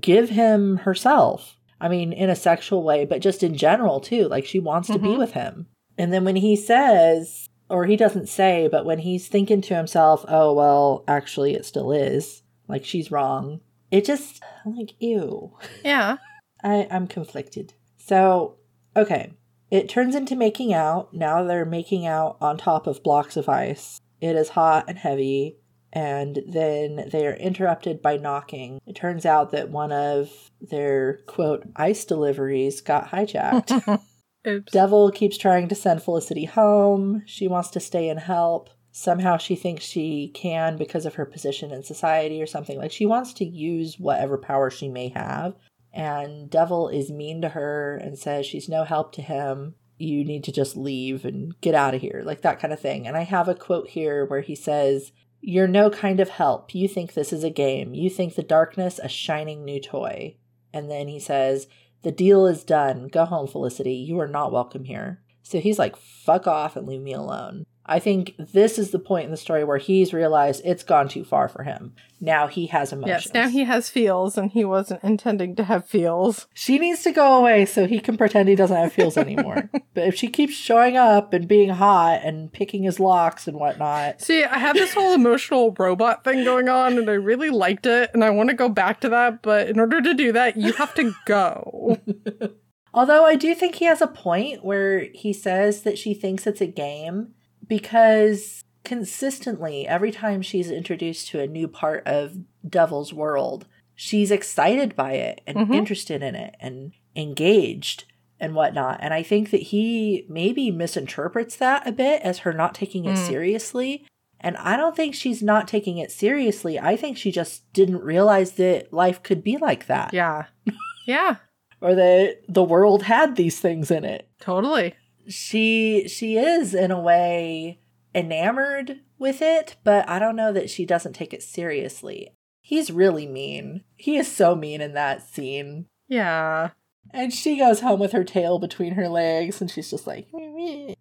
give 0.00 0.28
him 0.30 0.78
herself. 0.78 1.56
I 1.80 1.88
mean, 1.88 2.12
in 2.12 2.28
a 2.28 2.36
sexual 2.36 2.82
way, 2.82 3.06
but 3.06 3.22
just 3.22 3.42
in 3.42 3.56
general, 3.56 4.00
too. 4.00 4.28
Like, 4.28 4.44
she 4.44 4.60
wants 4.60 4.88
to 4.88 4.98
be 4.98 5.08
Mhm. 5.08 5.18
with 5.18 5.32
him. 5.32 5.66
And 5.96 6.12
then 6.12 6.24
when 6.24 6.36
he 6.36 6.54
says, 6.54 7.48
or 7.70 7.86
he 7.86 7.96
doesn't 7.96 8.28
say, 8.28 8.68
but 8.70 8.84
when 8.84 8.98
he's 8.98 9.28
thinking 9.28 9.60
to 9.62 9.76
himself, 9.76 10.24
oh, 10.28 10.52
well, 10.52 11.04
actually, 11.06 11.54
it 11.54 11.64
still 11.64 11.92
is, 11.92 12.42
like, 12.68 12.84
she's 12.84 13.10
wrong, 13.10 13.60
it 13.90 14.04
just, 14.04 14.42
like, 14.66 14.94
ew. 14.98 15.56
Yeah. 15.84 16.18
I, 16.64 16.86
I'm 16.90 17.06
conflicted. 17.06 17.74
So, 17.96 18.56
okay. 18.96 19.32
It 19.70 19.88
turns 19.88 20.14
into 20.16 20.34
making 20.34 20.74
out. 20.74 21.14
Now 21.14 21.44
they're 21.44 21.64
making 21.64 22.06
out 22.06 22.36
on 22.40 22.58
top 22.58 22.86
of 22.88 23.04
blocks 23.04 23.36
of 23.36 23.48
ice. 23.48 24.00
It 24.20 24.34
is 24.34 24.50
hot 24.50 24.86
and 24.88 24.98
heavy. 24.98 25.56
And 25.92 26.40
then 26.46 27.08
they 27.10 27.26
are 27.26 27.34
interrupted 27.34 28.02
by 28.02 28.16
knocking. 28.16 28.80
It 28.86 28.94
turns 28.94 29.24
out 29.24 29.52
that 29.52 29.70
one 29.70 29.92
of 29.92 30.30
their, 30.60 31.20
quote, 31.26 31.64
ice 31.76 32.04
deliveries 32.04 32.80
got 32.80 33.08
hijacked. 33.08 34.00
Oops. 34.46 34.72
Devil 34.72 35.10
keeps 35.10 35.36
trying 35.36 35.68
to 35.68 35.74
send 35.74 36.02
Felicity 36.02 36.46
home. 36.46 37.22
She 37.26 37.46
wants 37.46 37.70
to 37.70 37.80
stay 37.80 38.08
and 38.08 38.20
help. 38.20 38.70
Somehow 38.92 39.36
she 39.36 39.54
thinks 39.54 39.84
she 39.84 40.28
can 40.34 40.76
because 40.76 41.06
of 41.06 41.14
her 41.14 41.26
position 41.26 41.70
in 41.70 41.82
society 41.82 42.42
or 42.42 42.46
something. 42.46 42.78
Like 42.78 42.90
she 42.90 43.06
wants 43.06 43.32
to 43.34 43.44
use 43.44 43.98
whatever 43.98 44.36
power 44.38 44.70
she 44.70 44.88
may 44.88 45.08
have. 45.08 45.54
And 45.92 46.48
Devil 46.50 46.88
is 46.88 47.10
mean 47.10 47.42
to 47.42 47.50
her 47.50 47.96
and 47.96 48.18
says 48.18 48.46
she's 48.46 48.68
no 48.68 48.84
help 48.84 49.12
to 49.12 49.22
him. 49.22 49.74
You 49.98 50.24
need 50.24 50.44
to 50.44 50.52
just 50.52 50.76
leave 50.76 51.24
and 51.24 51.58
get 51.60 51.74
out 51.74 51.94
of 51.94 52.00
here, 52.00 52.22
like 52.24 52.40
that 52.42 52.58
kind 52.58 52.72
of 52.72 52.80
thing. 52.80 53.06
And 53.06 53.16
I 53.16 53.22
have 53.22 53.48
a 53.48 53.54
quote 53.54 53.88
here 53.88 54.24
where 54.24 54.40
he 54.40 54.54
says, 54.54 55.12
You're 55.40 55.68
no 55.68 55.90
kind 55.90 56.20
of 56.20 56.30
help. 56.30 56.74
You 56.74 56.88
think 56.88 57.12
this 57.12 57.32
is 57.32 57.44
a 57.44 57.50
game. 57.50 57.92
You 57.94 58.08
think 58.08 58.34
the 58.34 58.42
darkness 58.42 58.98
a 59.02 59.08
shining 59.08 59.64
new 59.64 59.80
toy. 59.80 60.36
And 60.72 60.90
then 60.90 61.08
he 61.08 61.18
says, 61.18 61.66
the 62.02 62.12
deal 62.12 62.46
is 62.46 62.64
done. 62.64 63.08
Go 63.08 63.24
home, 63.24 63.46
Felicity. 63.46 63.94
You 63.94 64.18
are 64.20 64.28
not 64.28 64.52
welcome 64.52 64.84
here. 64.84 65.22
So 65.42 65.60
he's 65.60 65.78
like, 65.78 65.96
fuck 65.96 66.46
off 66.46 66.76
and 66.76 66.86
leave 66.86 67.00
me 67.00 67.12
alone. 67.12 67.64
I 67.90 67.98
think 67.98 68.36
this 68.38 68.78
is 68.78 68.92
the 68.92 69.00
point 69.00 69.24
in 69.24 69.32
the 69.32 69.36
story 69.36 69.64
where 69.64 69.76
he's 69.76 70.14
realized 70.14 70.62
it's 70.64 70.84
gone 70.84 71.08
too 71.08 71.24
far 71.24 71.48
for 71.48 71.64
him. 71.64 71.92
Now 72.20 72.46
he 72.46 72.68
has 72.68 72.92
emotions. 72.92 73.24
Yes, 73.26 73.34
now 73.34 73.48
he 73.48 73.64
has 73.64 73.90
feels 73.90 74.38
and 74.38 74.52
he 74.52 74.64
wasn't 74.64 75.02
intending 75.02 75.56
to 75.56 75.64
have 75.64 75.86
feels. 75.86 76.46
She 76.54 76.78
needs 76.78 77.02
to 77.02 77.10
go 77.10 77.38
away 77.38 77.66
so 77.66 77.88
he 77.88 77.98
can 77.98 78.16
pretend 78.16 78.48
he 78.48 78.54
doesn't 78.54 78.76
have 78.76 78.92
feels 78.92 79.16
anymore. 79.16 79.70
but 79.94 80.04
if 80.04 80.14
she 80.14 80.28
keeps 80.28 80.54
showing 80.54 80.96
up 80.96 81.32
and 81.32 81.48
being 81.48 81.70
hot 81.70 82.20
and 82.22 82.52
picking 82.52 82.84
his 82.84 83.00
locks 83.00 83.48
and 83.48 83.58
whatnot, 83.58 84.20
See, 84.20 84.44
I 84.44 84.58
have 84.58 84.76
this 84.76 84.94
whole 84.94 85.12
emotional 85.12 85.74
robot 85.76 86.22
thing 86.22 86.44
going 86.44 86.68
on 86.68 86.96
and 86.96 87.10
I 87.10 87.14
really 87.14 87.50
liked 87.50 87.86
it 87.86 88.10
and 88.14 88.22
I 88.22 88.30
want 88.30 88.50
to 88.50 88.56
go 88.56 88.68
back 88.68 89.00
to 89.00 89.08
that, 89.08 89.42
but 89.42 89.68
in 89.68 89.80
order 89.80 90.00
to 90.00 90.14
do 90.14 90.30
that, 90.30 90.56
you 90.56 90.74
have 90.74 90.94
to 90.94 91.12
go. 91.26 91.98
Although 92.94 93.24
I 93.24 93.34
do 93.34 93.52
think 93.52 93.76
he 93.76 93.86
has 93.86 94.00
a 94.00 94.06
point 94.06 94.64
where 94.64 95.08
he 95.12 95.32
says 95.32 95.82
that 95.82 95.98
she 95.98 96.14
thinks 96.14 96.46
it's 96.46 96.60
a 96.60 96.66
game 96.66 97.34
because 97.70 98.62
consistently, 98.84 99.86
every 99.86 100.10
time 100.10 100.42
she's 100.42 100.70
introduced 100.70 101.28
to 101.28 101.40
a 101.40 101.46
new 101.46 101.68
part 101.68 102.06
of 102.06 102.36
Devil's 102.68 103.14
world, 103.14 103.66
she's 103.94 104.30
excited 104.30 104.94
by 104.96 105.12
it 105.12 105.40
and 105.46 105.56
Mhm. 105.56 105.74
interested 105.74 106.22
in 106.22 106.34
it 106.34 106.54
and 106.60 106.92
engaged 107.16 108.04
and 108.38 108.54
whatnot. 108.54 108.98
And 109.02 109.14
I 109.14 109.22
think 109.22 109.50
that 109.50 109.62
he 109.62 110.24
maybe 110.28 110.70
misinterprets 110.70 111.56
that 111.56 111.86
a 111.86 111.92
bit 111.92 112.20
as 112.22 112.38
her 112.40 112.52
not 112.52 112.74
taking 112.74 113.04
it 113.04 113.14
Mm. 113.16 113.26
seriously. 113.26 114.04
And 114.40 114.56
I 114.56 114.76
don't 114.76 114.96
think 114.96 115.14
she's 115.14 115.42
not 115.42 115.68
taking 115.68 115.98
it 115.98 116.10
seriously. 116.10 116.78
I 116.78 116.96
think 116.96 117.16
she 117.18 117.30
just 117.30 117.70
didn't 117.74 118.02
realize 118.02 118.52
that 118.52 118.92
life 118.92 119.22
could 119.22 119.42
be 119.44 119.56
like 119.58 119.86
that 119.86 120.12
Yeah. 120.12 120.46
Yeah, 121.06 121.36
or 121.80 121.94
that 121.94 122.38
the 122.48 122.62
world 122.62 123.02
had 123.04 123.36
these 123.36 123.58
things 123.60 123.90
in 123.90 124.04
it. 124.04 124.28
totally. 124.40 124.94
She 125.30 126.08
she 126.08 126.36
is 126.36 126.74
in 126.74 126.90
a 126.90 127.00
way 127.00 127.80
enamored 128.14 129.00
with 129.18 129.40
it, 129.40 129.76
but 129.84 130.08
I 130.08 130.18
don't 130.18 130.36
know 130.36 130.52
that 130.52 130.68
she 130.70 130.84
doesn't 130.84 131.12
take 131.12 131.32
it 131.32 131.42
seriously. 131.42 132.34
He's 132.60 132.90
really 132.90 133.26
mean. 133.26 133.84
He 133.96 134.16
is 134.16 134.30
so 134.30 134.54
mean 134.54 134.80
in 134.80 134.94
that 134.94 135.22
scene. 135.22 135.86
Yeah. 136.08 136.70
And 137.12 137.32
she 137.32 137.56
goes 137.56 137.80
home 137.80 138.00
with 138.00 138.12
her 138.12 138.24
tail 138.24 138.58
between 138.58 138.94
her 138.94 139.08
legs 139.08 139.60
and 139.60 139.70
she's 139.70 139.90
just 139.90 140.06
like, 140.06 140.28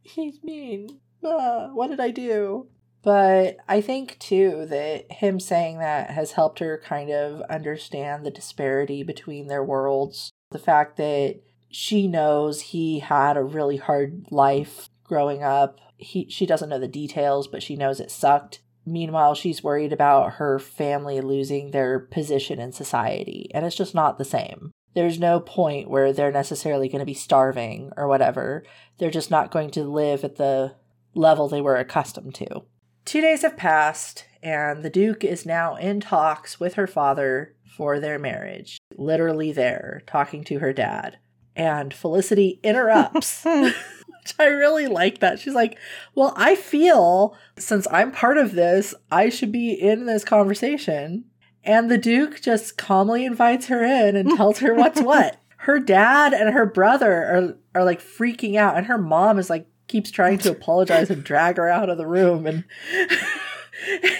he's 0.02 0.44
mean. 0.44 1.00
Ah, 1.24 1.70
what 1.74 1.90
did 1.90 2.00
I 2.00 2.12
do? 2.12 2.68
But 3.02 3.58
I 3.68 3.82
think 3.82 4.18
too 4.20 4.66
that 4.70 5.12
him 5.12 5.40
saying 5.40 5.80
that 5.80 6.12
has 6.12 6.34
helped 6.34 6.60
her 6.60 6.82
kind 6.84 7.10
of 7.10 7.42
understand 7.50 8.26
the 8.26 8.32
disparity 8.32 9.04
between 9.04 9.48
their 9.48 9.64
worlds. 9.64 10.32
The 10.52 10.60
fact 10.60 10.98
that 10.98 11.40
she 11.70 12.08
knows 12.08 12.62
he 12.62 13.00
had 13.00 13.38
a 13.38 13.44
really 13.44 13.78
hard 13.78 14.26
life 14.32 14.90
growing 15.04 15.44
up. 15.44 15.80
He 15.98 16.28
she 16.30 16.46
doesn't 16.46 16.70
know 16.70 16.80
the 16.80 16.88
details, 16.88 17.48
but 17.48 17.64
she 17.64 17.76
knows 17.76 18.00
it 18.00 18.12
sucked. 18.12 18.62
Meanwhile, 18.86 19.36
she's 19.36 19.64
worried 19.64 19.94
about 19.94 20.34
her 20.34 20.58
family 20.58 21.22
losing 21.22 21.72
their 21.72 22.00
position 22.00 22.60
in 22.60 22.72
society, 22.72 23.52
and 23.54 23.66
it's 23.66 23.76
just 23.76 23.94
not 23.94 24.18
the 24.18 24.26
same. 24.26 24.72
There's 24.96 25.20
no 25.20 25.40
point 25.40 25.90
where 25.90 26.12
they're 26.12 26.32
necessarily 26.32 26.90
going 26.90 27.00
to 27.00 27.06
be 27.06 27.14
starving 27.14 27.92
or 27.96 28.08
whatever. 28.08 28.64
They're 28.98 29.12
just 29.12 29.30
not 29.30 29.52
going 29.52 29.70
to 29.72 29.84
live 29.84 30.24
at 30.24 30.38
the 30.38 30.76
level 31.14 31.48
they 31.48 31.62
were 31.62 31.76
accustomed 31.76 32.34
to. 32.36 32.64
Two 33.06 33.22
days 33.22 33.44
have 33.44 33.58
passed, 33.58 34.26
and 34.42 34.84
the 34.84 34.90
Duke 34.90 35.24
is 35.24 35.46
now 35.46 35.76
in 35.76 36.00
talks 36.00 36.60
with 36.60 36.74
her 36.74 36.88
father 36.88 37.56
for 37.76 38.00
their 38.00 38.18
marriage. 38.18 38.78
Literally 38.98 39.52
there, 39.52 40.02
talking 40.08 40.44
to 40.46 40.60
her 40.60 40.74
dad. 40.74 41.18
And 41.60 41.94
Felicity 41.94 42.58
interrupts, 42.64 43.44
which 43.44 44.34
I 44.40 44.46
really 44.46 44.88
like 44.88 45.20
that. 45.20 45.42
She's 45.42 45.54
like, 45.54 45.78
Well, 46.16 46.34
I 46.38 46.56
feel 46.56 47.36
since 47.58 47.86
I'm 47.92 48.14
part 48.14 48.38
of 48.38 48.54
this, 48.54 48.96
I 49.12 49.28
should 49.28 49.52
be 49.52 49.74
in 49.74 50.06
this 50.06 50.24
conversation. 50.24 51.26
And 51.66 51.92
the 51.92 51.98
Duke 51.98 52.42
just 52.42 52.78
calmly 52.78 53.26
invites 53.26 53.68
her 53.68 53.84
in 53.84 54.16
and 54.16 54.38
tells 54.38 54.60
her 54.60 54.74
what's 54.74 55.02
what. 55.04 55.36
Her 55.58 55.82
dad 55.82 56.34
and 56.34 56.54
her 56.54 56.66
brother 56.66 57.12
are, 57.12 57.58
are 57.76 57.84
like 57.84 58.02
freaking 58.02 58.56
out, 58.56 58.78
and 58.78 58.88
her 58.88 58.98
mom 58.98 59.38
is 59.38 59.50
like, 59.50 59.68
keeps 59.90 60.12
trying 60.12 60.38
to 60.38 60.52
apologize 60.52 61.10
and 61.10 61.26
drag 61.26 61.58
her 61.58 61.68
out 61.68 61.90
of 61.90 61.98
the 61.98 62.08
room. 62.08 62.48
And, 62.48 62.64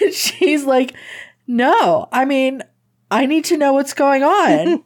and 0.02 0.12
she's 0.12 0.64
like, 0.64 0.92
No, 1.46 2.06
I 2.12 2.26
mean, 2.26 2.62
I 3.10 3.24
need 3.24 3.46
to 3.46 3.56
know 3.56 3.72
what's 3.72 3.94
going 3.94 4.22
on. 4.22 4.84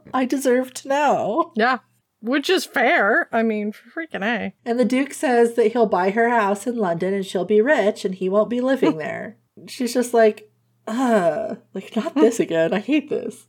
I 0.14 0.24
deserve 0.24 0.72
to 0.74 0.88
know. 0.88 1.52
Yeah. 1.56 1.78
Which 2.20 2.48
is 2.48 2.64
fair. 2.64 3.28
I 3.32 3.42
mean, 3.42 3.72
freaking 3.72 4.22
A. 4.24 4.54
And 4.64 4.78
the 4.78 4.84
Duke 4.84 5.12
says 5.12 5.54
that 5.54 5.72
he'll 5.72 5.86
buy 5.86 6.10
her 6.10 6.28
house 6.28 6.66
in 6.66 6.76
London 6.76 7.12
and 7.14 7.26
she'll 7.26 7.44
be 7.44 7.60
rich 7.60 8.04
and 8.04 8.14
he 8.14 8.28
won't 8.28 8.50
be 8.50 8.60
living 8.60 8.98
there. 8.98 9.38
She's 9.68 9.92
just 9.94 10.14
like, 10.14 10.50
uh, 10.86 11.56
like, 11.74 11.94
not 11.96 12.14
this 12.14 12.38
again. 12.46 12.72
I 12.72 12.78
hate 12.78 13.10
this. 13.10 13.46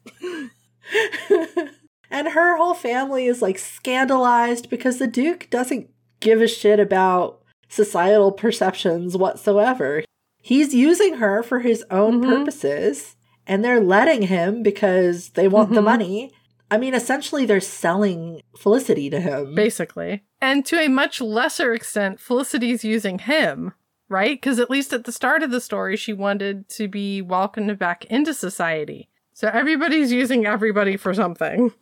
and 2.10 2.28
her 2.30 2.58
whole 2.58 2.74
family 2.74 3.26
is 3.28 3.42
like 3.42 3.58
scandalized 3.60 4.70
because 4.70 4.98
the 5.00 5.08
Duke 5.08 5.48
doesn't 5.50 5.90
give 6.20 6.42
a 6.42 6.48
shit 6.48 6.80
about 6.80 7.42
societal 7.70 8.32
perceptions 8.32 9.18
whatsoever. 9.18 10.04
He's 10.42 10.74
using 10.74 11.16
her 11.16 11.42
for 11.44 11.60
his 11.60 11.84
own 11.90 12.22
Mhm. 12.22 12.28
purposes 12.30 13.16
and 13.48 13.64
they're 13.64 13.80
letting 13.82 14.24
him 14.24 14.64
because 14.64 15.30
they 15.30 15.48
want 15.48 15.74
the 15.74 15.82
Mhm. 15.82 15.86
money. 15.86 16.32
I 16.72 16.78
mean, 16.78 16.94
essentially, 16.94 17.46
they're 17.46 17.60
selling 17.60 18.42
Felicity 18.58 19.10
to 19.10 19.20
him. 19.20 19.54
Basically. 19.54 20.24
And 20.42 20.66
to 20.66 20.80
a 20.80 20.88
much 20.88 21.22
lesser 21.22 21.74
extent, 21.74 22.20
Felicity's 22.20 22.84
using 22.84 23.20
him, 23.20 23.74
right? 24.10 24.36
Because 24.42 24.60
at 24.60 24.70
least 24.72 24.92
at 24.94 25.04
the 25.04 25.12
start 25.12 25.44
of 25.44 25.52
the 25.52 25.62
story, 25.62 25.96
she 25.96 26.14
wanted 26.14 26.68
to 26.70 26.88
be 26.88 27.22
welcomed 27.22 27.78
back 27.78 28.06
into 28.06 28.34
society. 28.34 29.10
So 29.34 29.50
everybody's 29.54 30.12
using 30.12 30.46
everybody 30.46 30.98
for 30.98 31.14
something. 31.14 31.72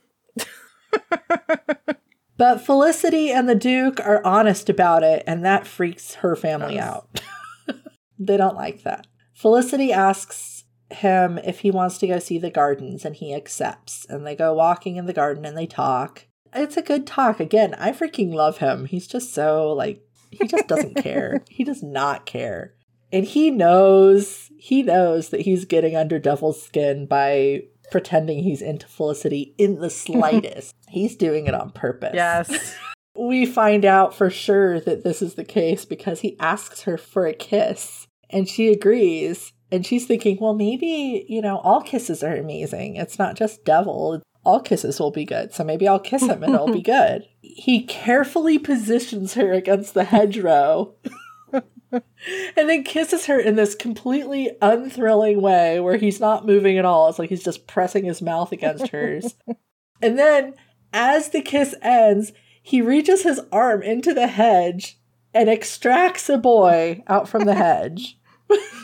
But 2.37 2.65
Felicity 2.65 3.29
and 3.31 3.47
the 3.47 3.53
Duke 3.53 3.99
are 3.99 4.25
honest 4.25 4.67
about 4.67 5.03
it, 5.03 5.23
and 5.27 5.45
that 5.45 5.67
freaks 5.67 6.15
her 6.15 6.35
family 6.35 6.73
Yes. 6.75 6.83
out. 6.87 7.21
they 8.19 8.35
don't 8.35 8.55
like 8.55 8.81
that. 8.81 9.05
Felicity 9.35 9.93
asks 9.93 10.60
him 10.93 11.37
if 11.39 11.59
he 11.59 11.71
wants 11.71 11.97
to 11.99 12.07
go 12.07 12.19
see 12.19 12.37
the 12.37 12.49
gardens, 12.49 13.05
and 13.05 13.15
he 13.15 13.33
accepts. 13.33 14.05
And 14.09 14.25
they 14.25 14.35
go 14.35 14.53
walking 14.53 14.95
in 14.95 15.05
the 15.05 15.13
garden 15.13 15.45
and 15.45 15.57
they 15.57 15.67
talk. 15.67 16.27
It's 16.53 16.77
a 16.77 16.81
good 16.81 17.07
talk. 17.07 17.39
Again, 17.39 17.73
I 17.75 17.91
freaking 17.91 18.33
love 18.33 18.57
him. 18.57 18.85
He's 18.85 19.07
just 19.07 19.33
so, 19.33 19.71
like, 19.71 20.03
he 20.31 20.47
just 20.47 20.67
doesn't 20.67 20.95
care. 20.95 21.43
He 21.49 21.63
does 21.63 21.83
not 21.83 22.25
care. 22.25 22.73
And 23.13 23.25
he 23.25 23.51
knows, 23.51 24.49
he 24.57 24.83
knows 24.83 25.29
that 25.29 25.41
he's 25.41 25.65
getting 25.65 25.95
under 25.95 26.17
Devil's 26.19 26.61
skin 26.61 27.05
by 27.05 27.63
pretending 27.91 28.43
he's 28.43 28.61
into 28.61 28.87
Felicity 28.87 29.53
in 29.57 29.79
the 29.79 29.89
slightest. 29.89 30.73
he's 30.87 31.15
doing 31.15 31.47
it 31.47 31.53
on 31.53 31.71
purpose. 31.71 32.11
Yes. 32.13 32.77
We 33.13 33.45
find 33.45 33.83
out 33.83 34.15
for 34.15 34.29
sure 34.29 34.79
that 34.79 35.03
this 35.03 35.21
is 35.21 35.33
the 35.35 35.43
case 35.43 35.83
because 35.83 36.21
he 36.21 36.39
asks 36.39 36.83
her 36.83 36.97
for 36.97 37.27
a 37.27 37.33
kiss 37.33 38.07
and 38.29 38.47
she 38.47 38.69
agrees. 38.69 39.51
And 39.71 39.85
she's 39.85 40.05
thinking, 40.05 40.37
well, 40.39 40.53
maybe, 40.53 41.25
you 41.29 41.41
know, 41.41 41.59
all 41.59 41.81
kisses 41.81 42.23
are 42.23 42.35
amazing. 42.35 42.97
It's 42.97 43.17
not 43.17 43.35
just 43.35 43.63
devil. 43.63 44.21
All 44.43 44.59
kisses 44.59 44.99
will 44.99 45.11
be 45.11 45.23
good. 45.23 45.53
So 45.53 45.63
maybe 45.63 45.87
I'll 45.87 45.99
kiss 45.99 46.23
him 46.23 46.43
and 46.43 46.53
it'll 46.53 46.73
be 46.73 46.81
good. 46.81 47.27
He 47.41 47.83
carefully 47.83 48.59
positions 48.59 49.35
her 49.35 49.53
against 49.53 49.93
the 49.93 50.03
hedgerow 50.03 50.95
and 51.91 52.69
then 52.69 52.83
kisses 52.83 53.25
her 53.27 53.39
in 53.39 53.55
this 53.55 53.75
completely 53.75 54.51
unthrilling 54.61 55.41
way 55.41 55.79
where 55.79 55.97
he's 55.97 56.19
not 56.19 56.45
moving 56.45 56.77
at 56.77 56.85
all. 56.85 57.09
It's 57.09 57.19
like 57.19 57.29
he's 57.29 57.43
just 57.43 57.67
pressing 57.67 58.05
his 58.05 58.21
mouth 58.21 58.51
against 58.51 58.89
hers. 58.89 59.35
and 60.01 60.17
then, 60.17 60.53
as 60.93 61.29
the 61.29 61.41
kiss 61.41 61.75
ends, 61.81 62.33
he 62.61 62.81
reaches 62.81 63.23
his 63.23 63.41
arm 63.51 63.81
into 63.81 64.13
the 64.13 64.27
hedge 64.27 64.99
and 65.33 65.49
extracts 65.49 66.29
a 66.29 66.37
boy 66.37 67.03
out 67.07 67.27
from 67.27 67.45
the 67.45 67.55
hedge 67.55 68.17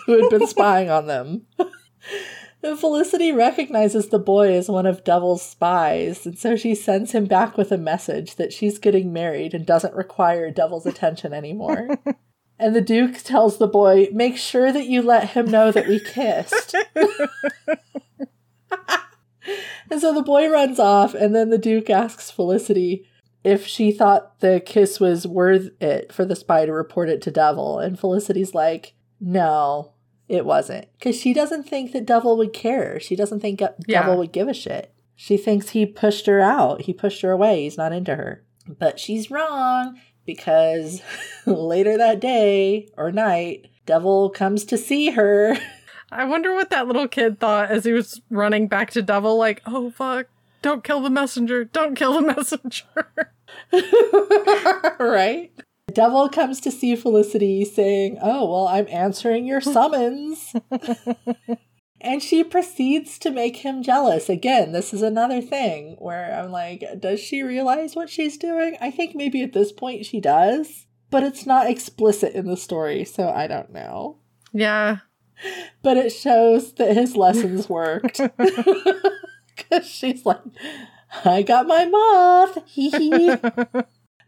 who 0.05 0.21
had 0.21 0.29
been 0.29 0.47
spying 0.47 0.89
on 0.89 1.07
them. 1.07 1.45
Felicity 2.61 3.31
recognizes 3.31 4.09
the 4.09 4.19
boy 4.19 4.53
as 4.53 4.67
one 4.67 4.85
of 4.85 5.03
Devil's 5.03 5.43
spies, 5.43 6.25
and 6.25 6.37
so 6.37 6.55
she 6.55 6.73
sends 6.75 7.11
him 7.11 7.25
back 7.25 7.55
with 7.55 7.71
a 7.71 7.77
message 7.77 8.35
that 8.35 8.51
she's 8.51 8.79
getting 8.79 9.13
married 9.13 9.53
and 9.53 9.65
doesn't 9.65 9.93
require 9.93 10.49
Devil's 10.51 10.85
attention 10.85 11.33
anymore. 11.33 11.99
and 12.59 12.75
the 12.75 12.81
Duke 12.81 13.17
tells 13.19 13.57
the 13.57 13.67
boy, 13.67 14.07
Make 14.11 14.37
sure 14.37 14.71
that 14.71 14.87
you 14.87 15.01
let 15.01 15.29
him 15.29 15.49
know 15.49 15.71
that 15.71 15.87
we 15.87 15.99
kissed. 15.99 16.75
and 19.89 20.01
so 20.01 20.13
the 20.13 20.23
boy 20.23 20.49
runs 20.49 20.79
off, 20.79 21.13
and 21.13 21.35
then 21.35 21.51
the 21.51 21.59
Duke 21.59 21.89
asks 21.89 22.31
Felicity 22.31 23.05
if 23.43 23.65
she 23.65 23.91
thought 23.91 24.39
the 24.39 24.61
kiss 24.65 24.99
was 24.99 25.27
worth 25.27 25.69
it 25.81 26.11
for 26.11 26.25
the 26.25 26.35
spy 26.35 26.65
to 26.65 26.73
report 26.73 27.07
it 27.07 27.21
to 27.21 27.31
Devil. 27.31 27.79
And 27.79 27.99
Felicity's 27.99 28.53
like, 28.53 28.93
No, 29.19 29.93
it 30.27 30.45
wasn't. 30.45 30.87
Because 30.97 31.19
she 31.19 31.33
doesn't 31.33 31.63
think 31.63 31.91
that 31.93 32.05
Devil 32.05 32.37
would 32.37 32.53
care. 32.53 32.99
She 32.99 33.15
doesn't 33.15 33.39
think 33.39 33.59
Devil 33.59 33.75
Yeah. 33.87 34.13
would 34.15 34.31
give 34.31 34.47
a 34.47 34.53
shit. 34.53 34.93
She 35.15 35.37
thinks 35.37 35.69
he 35.69 35.85
pushed 35.85 36.25
her 36.27 36.41
out. 36.41 36.81
He 36.81 36.93
pushed 36.93 37.21
her 37.21 37.31
away. 37.31 37.63
He's 37.63 37.77
not 37.77 37.91
into 37.93 38.15
her. 38.15 38.43
But 38.67 38.99
she's 38.99 39.31
wrong 39.31 39.99
because 40.25 41.01
later 41.45 41.97
that 41.97 42.19
day 42.19 42.89
or 42.97 43.11
night, 43.11 43.67
Devil 43.85 44.29
comes 44.29 44.63
to 44.65 44.77
see 44.77 45.11
her. 45.11 45.57
I 46.11 46.23
wonder 46.25 46.53
what 46.53 46.69
that 46.69 46.87
little 46.87 47.07
kid 47.07 47.39
thought 47.39 47.69
as 47.71 47.83
he 47.85 47.91
was 47.93 48.21
running 48.29 48.67
back 48.67 48.91
to 48.91 49.01
Devil, 49.01 49.37
like, 49.37 49.61
oh 49.65 49.89
fuck, 49.91 50.27
don't 50.61 50.83
kill 50.83 51.01
the 51.01 51.09
messenger, 51.09 51.63
don't 51.65 51.95
kill 51.95 52.13
the 52.13 52.21
messenger. 52.35 52.83
right? 54.99 55.51
Devil 55.93 56.29
comes 56.29 56.59
to 56.61 56.71
see 56.71 56.95
Felicity 56.95 57.65
saying, 57.65 58.17
Oh, 58.21 58.49
well, 58.49 58.67
I'm 58.67 58.87
answering 58.89 59.45
your 59.47 59.61
summons. 59.61 60.53
and 62.01 62.21
she 62.21 62.43
proceeds 62.43 63.17
to 63.19 63.31
make 63.31 63.57
him 63.57 63.81
jealous. 63.81 64.29
Again, 64.29 64.71
this 64.73 64.93
is 64.93 65.01
another 65.01 65.41
thing 65.41 65.95
where 65.99 66.33
I'm 66.33 66.51
like, 66.51 66.83
Does 66.99 67.19
she 67.19 67.41
realize 67.41 67.95
what 67.95 68.09
she's 68.09 68.37
doing? 68.37 68.77
I 68.81 68.91
think 68.91 69.15
maybe 69.15 69.41
at 69.43 69.53
this 69.53 69.71
point 69.71 70.05
she 70.05 70.19
does, 70.19 70.85
but 71.09 71.23
it's 71.23 71.45
not 71.45 71.69
explicit 71.69 72.33
in 72.33 72.47
the 72.47 72.57
story, 72.57 73.03
so 73.05 73.29
I 73.29 73.47
don't 73.47 73.71
know. 73.71 74.19
yeah. 74.53 74.97
But 75.83 75.97
it 75.97 76.09
shows 76.11 76.73
that 76.73 76.97
his 76.97 77.15
lessons 77.15 77.69
worked. 77.69 78.19
Because 79.55 79.87
she's 79.87 80.23
like, 80.25 80.39
I 81.25 81.41
got 81.41 81.67
my 81.67 81.85
moth. 81.85 82.59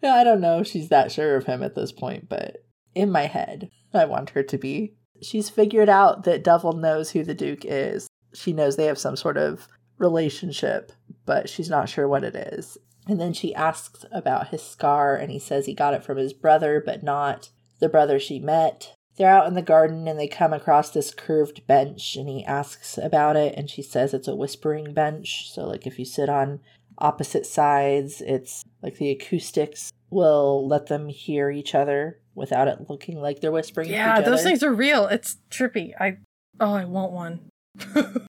Yeah, 0.02 0.14
I 0.14 0.24
don't 0.24 0.42
know 0.42 0.60
if 0.60 0.68
she's 0.68 0.90
that 0.90 1.12
sure 1.12 1.36
of 1.36 1.46
him 1.46 1.62
at 1.64 1.76
this 1.76 1.92
point, 1.92 2.30
but 2.30 2.64
in 2.96 3.12
my 3.12 3.26
head, 3.26 3.70
I 3.94 4.06
want 4.06 4.32
her 4.32 4.44
to 4.44 4.58
be. 4.58 4.96
She's 5.22 5.50
figured 5.50 5.90
out 5.90 6.24
that 6.24 6.44
Devil 6.44 6.74
knows 6.74 7.12
who 7.12 7.24
the 7.24 7.34
Duke 7.34 7.66
is. 7.66 8.08
She 8.34 8.54
knows 8.54 8.76
they 8.76 8.86
have 8.86 9.00
some 9.00 9.16
sort 9.16 9.38
of 9.38 9.68
relationship, 9.98 10.92
but 11.26 11.50
she's 11.50 11.70
not 11.70 11.90
sure 11.90 12.08
what 12.08 12.24
it 12.24 12.36
is. 12.36 12.78
And 13.08 13.20
then 13.20 13.34
she 13.34 13.56
asks 13.56 14.06
about 14.12 14.50
his 14.50 14.62
scar, 14.62 15.16
and 15.16 15.32
he 15.32 15.40
says 15.40 15.66
he 15.66 15.74
got 15.74 15.94
it 15.94 16.04
from 16.04 16.18
his 16.18 16.32
brother, 16.32 16.82
but 16.84 17.04
not 17.04 17.50
the 17.80 17.90
brother 17.90 18.20
she 18.20 18.40
met. 18.40 18.94
They're 19.18 19.30
out 19.30 19.48
in 19.48 19.54
the 19.54 19.62
garden 19.62 20.08
and 20.08 20.18
they 20.18 20.30
come 20.30 20.54
across 20.54 20.92
this 20.92 21.14
curved 21.14 21.68
bench, 21.68 22.16
and 22.16 22.30
he 22.30 22.46
asks 22.46 22.98
about 22.98 23.36
it, 23.36 23.54
and 23.58 23.70
she 23.70 23.82
says 23.82 24.14
it's 24.14 24.30
a 24.30 24.36
whispering 24.36 24.94
bench. 24.94 25.52
So, 25.52 25.66
like, 25.66 25.86
if 25.86 26.00
you 26.00 26.06
sit 26.06 26.30
on 26.30 26.62
opposite 27.00 27.46
sides, 27.46 28.22
it's 28.22 28.64
like 28.82 28.98
the 28.98 29.12
acoustics 29.12 29.92
will 30.10 30.68
let 30.68 30.88
them 30.88 31.08
hear 31.08 31.50
each 31.50 31.76
other 31.76 32.20
without 32.36 32.68
it 32.68 32.90
looking 32.90 33.22
like 33.22 33.42
they're 33.42 33.52
whispering. 33.52 33.90
Yeah, 33.90 34.22
those 34.22 34.44
things 34.44 34.64
are 34.64 34.74
real. 34.74 35.08
It's 35.08 35.38
trippy. 35.50 35.94
I 36.00 36.18
oh, 36.60 36.74
I 36.74 36.86
want 36.86 37.12
one. 37.12 37.40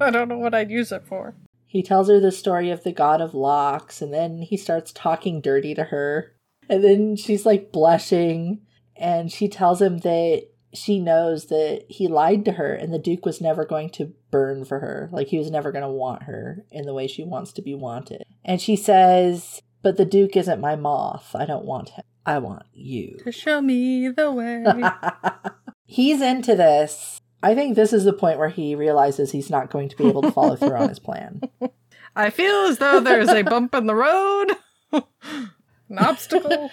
I 0.00 0.10
don't 0.10 0.28
know 0.28 0.38
what 0.38 0.54
I'd 0.54 0.70
use 0.70 0.92
it 0.92 1.06
for. 1.06 1.34
He 1.66 1.82
tells 1.82 2.08
her 2.08 2.20
the 2.20 2.32
story 2.32 2.70
of 2.70 2.84
the 2.84 2.92
god 2.92 3.20
of 3.20 3.34
locks, 3.34 4.00
and 4.00 4.12
then 4.12 4.42
he 4.42 4.56
starts 4.56 4.92
talking 4.92 5.40
dirty 5.40 5.74
to 5.74 5.84
her. 5.84 6.32
And 6.68 6.82
then 6.82 7.16
she's 7.16 7.44
like 7.44 7.72
blushing, 7.72 8.60
and 8.96 9.30
she 9.30 9.48
tells 9.48 9.82
him 9.82 9.98
that 9.98 10.46
she 10.74 10.98
knows 10.98 11.46
that 11.46 11.84
he 11.88 12.08
lied 12.08 12.44
to 12.44 12.52
her, 12.52 12.74
and 12.74 12.92
the 12.92 12.98
Duke 12.98 13.24
was 13.24 13.40
never 13.40 13.64
going 13.64 13.90
to 13.90 14.12
burn 14.30 14.64
for 14.64 14.80
her. 14.80 15.08
Like, 15.12 15.28
he 15.28 15.38
was 15.38 15.50
never 15.50 15.72
going 15.72 15.82
to 15.82 15.88
want 15.88 16.24
her 16.24 16.64
in 16.70 16.84
the 16.86 16.94
way 16.94 17.06
she 17.06 17.24
wants 17.24 17.52
to 17.54 17.62
be 17.62 17.74
wanted. 17.74 18.24
And 18.44 18.60
she 18.60 18.76
says, 18.76 19.60
But 19.82 19.96
the 19.96 20.04
Duke 20.04 20.36
isn't 20.36 20.60
my 20.60 20.76
moth. 20.76 21.34
I 21.34 21.46
don't 21.46 21.64
want 21.64 21.90
him. 21.90 22.04
I 22.26 22.38
want 22.38 22.64
you. 22.72 23.18
To 23.24 23.32
show 23.32 23.60
me 23.60 24.08
the 24.08 24.32
way. 24.32 24.64
He's 25.86 26.20
into 26.20 26.54
this. 26.56 27.20
I 27.42 27.54
think 27.54 27.76
this 27.76 27.92
is 27.92 28.04
the 28.04 28.14
point 28.14 28.38
where 28.38 28.48
he 28.48 28.74
realizes 28.74 29.30
he's 29.30 29.50
not 29.50 29.70
going 29.70 29.90
to 29.90 29.96
be 29.96 30.08
able 30.08 30.22
to 30.22 30.32
follow 30.32 30.56
through 30.56 30.76
on 30.76 30.88
his 30.88 30.98
plan. 30.98 31.42
I 32.16 32.30
feel 32.30 32.66
as 32.68 32.78
though 32.78 33.00
there's 33.00 33.28
a 33.28 33.42
bump 33.42 33.74
in 33.74 33.86
the 33.86 33.94
road. 33.94 34.52
An 34.92 35.98
obstacle. 35.98 36.70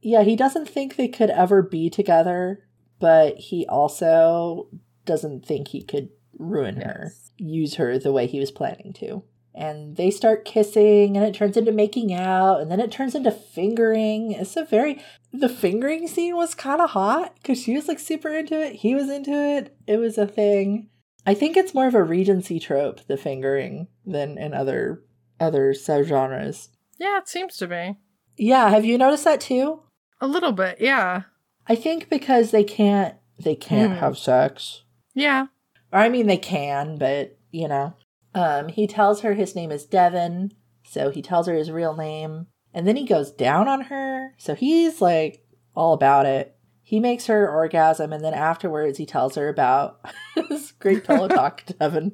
Yeah, 0.00 0.22
he 0.22 0.34
doesn't 0.34 0.66
think 0.66 0.96
they 0.96 1.08
could 1.08 1.28
ever 1.28 1.62
be 1.62 1.90
together, 1.90 2.66
but 3.02 3.36
he 3.36 3.66
also 3.66 4.68
doesn't 5.06 5.44
think 5.44 5.68
he 5.68 5.82
could 5.82 6.10
ruin 6.38 6.80
her, 6.80 7.12
use 7.36 7.74
her 7.74 7.98
the 7.98 8.12
way 8.12 8.28
he 8.28 8.38
was 8.38 8.52
planning 8.52 8.92
to. 8.92 9.24
And 9.52 9.96
they 9.96 10.12
start 10.12 10.44
kissing, 10.44 11.16
and 11.16 11.26
it 11.26 11.34
turns 11.34 11.56
into 11.56 11.72
making 11.72 12.14
out, 12.14 12.60
and 12.60 12.70
then 12.70 12.78
it 12.78 12.92
turns 12.92 13.16
into 13.16 13.32
fingering. 13.32 14.30
It's 14.30 14.56
a 14.56 14.64
very. 14.64 15.02
The 15.32 15.48
fingering 15.48 16.06
scene 16.06 16.36
was 16.36 16.54
kind 16.54 16.80
of 16.80 16.90
hot 16.90 17.34
because 17.34 17.60
she 17.60 17.74
was 17.74 17.88
like 17.88 17.98
super 17.98 18.30
into 18.30 18.54
it. 18.54 18.76
He 18.76 18.94
was 18.94 19.10
into 19.10 19.32
it. 19.32 19.76
It 19.88 19.96
was 19.96 20.16
a 20.16 20.26
thing. 20.26 20.88
I 21.26 21.34
think 21.34 21.56
it's 21.56 21.74
more 21.74 21.88
of 21.88 21.96
a 21.96 22.04
Regency 22.04 22.60
trope, 22.60 23.04
the 23.08 23.16
fingering, 23.16 23.88
than 24.06 24.38
in 24.38 24.54
other 24.54 25.02
other 25.40 25.72
subgenres. 25.72 26.68
yeah, 26.98 27.18
it 27.18 27.28
seems 27.28 27.56
to 27.56 27.66
be. 27.66 27.96
Yeah, 28.36 28.70
have 28.70 28.84
you 28.84 28.96
noticed 28.96 29.24
that 29.24 29.40
too? 29.40 29.82
A 30.20 30.28
little 30.28 30.52
bit, 30.52 30.80
yeah. 30.80 31.22
I 31.68 31.74
think 31.74 32.08
because 32.08 32.50
they 32.50 32.64
can't 32.64 33.14
they 33.38 33.54
can't 33.54 33.92
Hmm. 33.94 33.98
have 33.98 34.18
sex. 34.18 34.82
Yeah. 35.14 35.46
Or 35.92 35.98
I 36.00 36.08
mean 36.08 36.26
they 36.26 36.36
can, 36.36 36.96
but 36.98 37.38
you 37.50 37.68
know. 37.68 37.94
Um 38.34 38.68
he 38.68 38.86
tells 38.86 39.20
her 39.20 39.34
his 39.34 39.54
name 39.54 39.70
is 39.70 39.84
Devon, 39.84 40.52
so 40.84 41.10
he 41.10 41.22
tells 41.22 41.46
her 41.46 41.54
his 41.54 41.70
real 41.70 41.94
name, 41.96 42.46
and 42.74 42.86
then 42.86 42.96
he 42.96 43.04
goes 43.06 43.30
down 43.30 43.68
on 43.68 43.82
her. 43.82 44.34
So 44.38 44.54
he's 44.54 45.00
like 45.00 45.44
all 45.74 45.92
about 45.92 46.26
it. 46.26 46.56
He 46.84 46.98
makes 47.00 47.26
her 47.26 47.48
orgasm 47.48 48.12
and 48.12 48.22
then 48.24 48.34
afterwards 48.34 48.98
he 48.98 49.06
tells 49.06 49.36
her 49.36 49.48
about 49.48 50.00
this 50.48 50.72
great 50.72 51.04
pillow 51.04 51.28
talk, 51.40 51.64
Devon. 51.78 52.12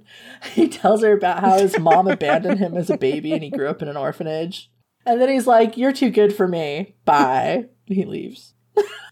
He 0.52 0.68
tells 0.68 1.02
her 1.02 1.12
about 1.12 1.40
how 1.40 1.58
his 1.58 1.78
mom 1.78 2.06
abandoned 2.06 2.58
him 2.58 2.76
as 2.76 2.90
a 2.90 2.96
baby 2.98 3.32
and 3.32 3.42
he 3.42 3.50
grew 3.50 3.68
up 3.68 3.82
in 3.82 3.88
an 3.88 3.96
orphanage. 3.96 4.70
And 5.06 5.20
then 5.20 5.28
he's 5.30 5.46
like, 5.46 5.76
You're 5.76 5.92
too 5.92 6.10
good 6.10 6.34
for 6.34 6.46
me. 6.46 6.94
Bye. 7.04 7.66
He 7.86 8.04
leaves. 8.04 8.54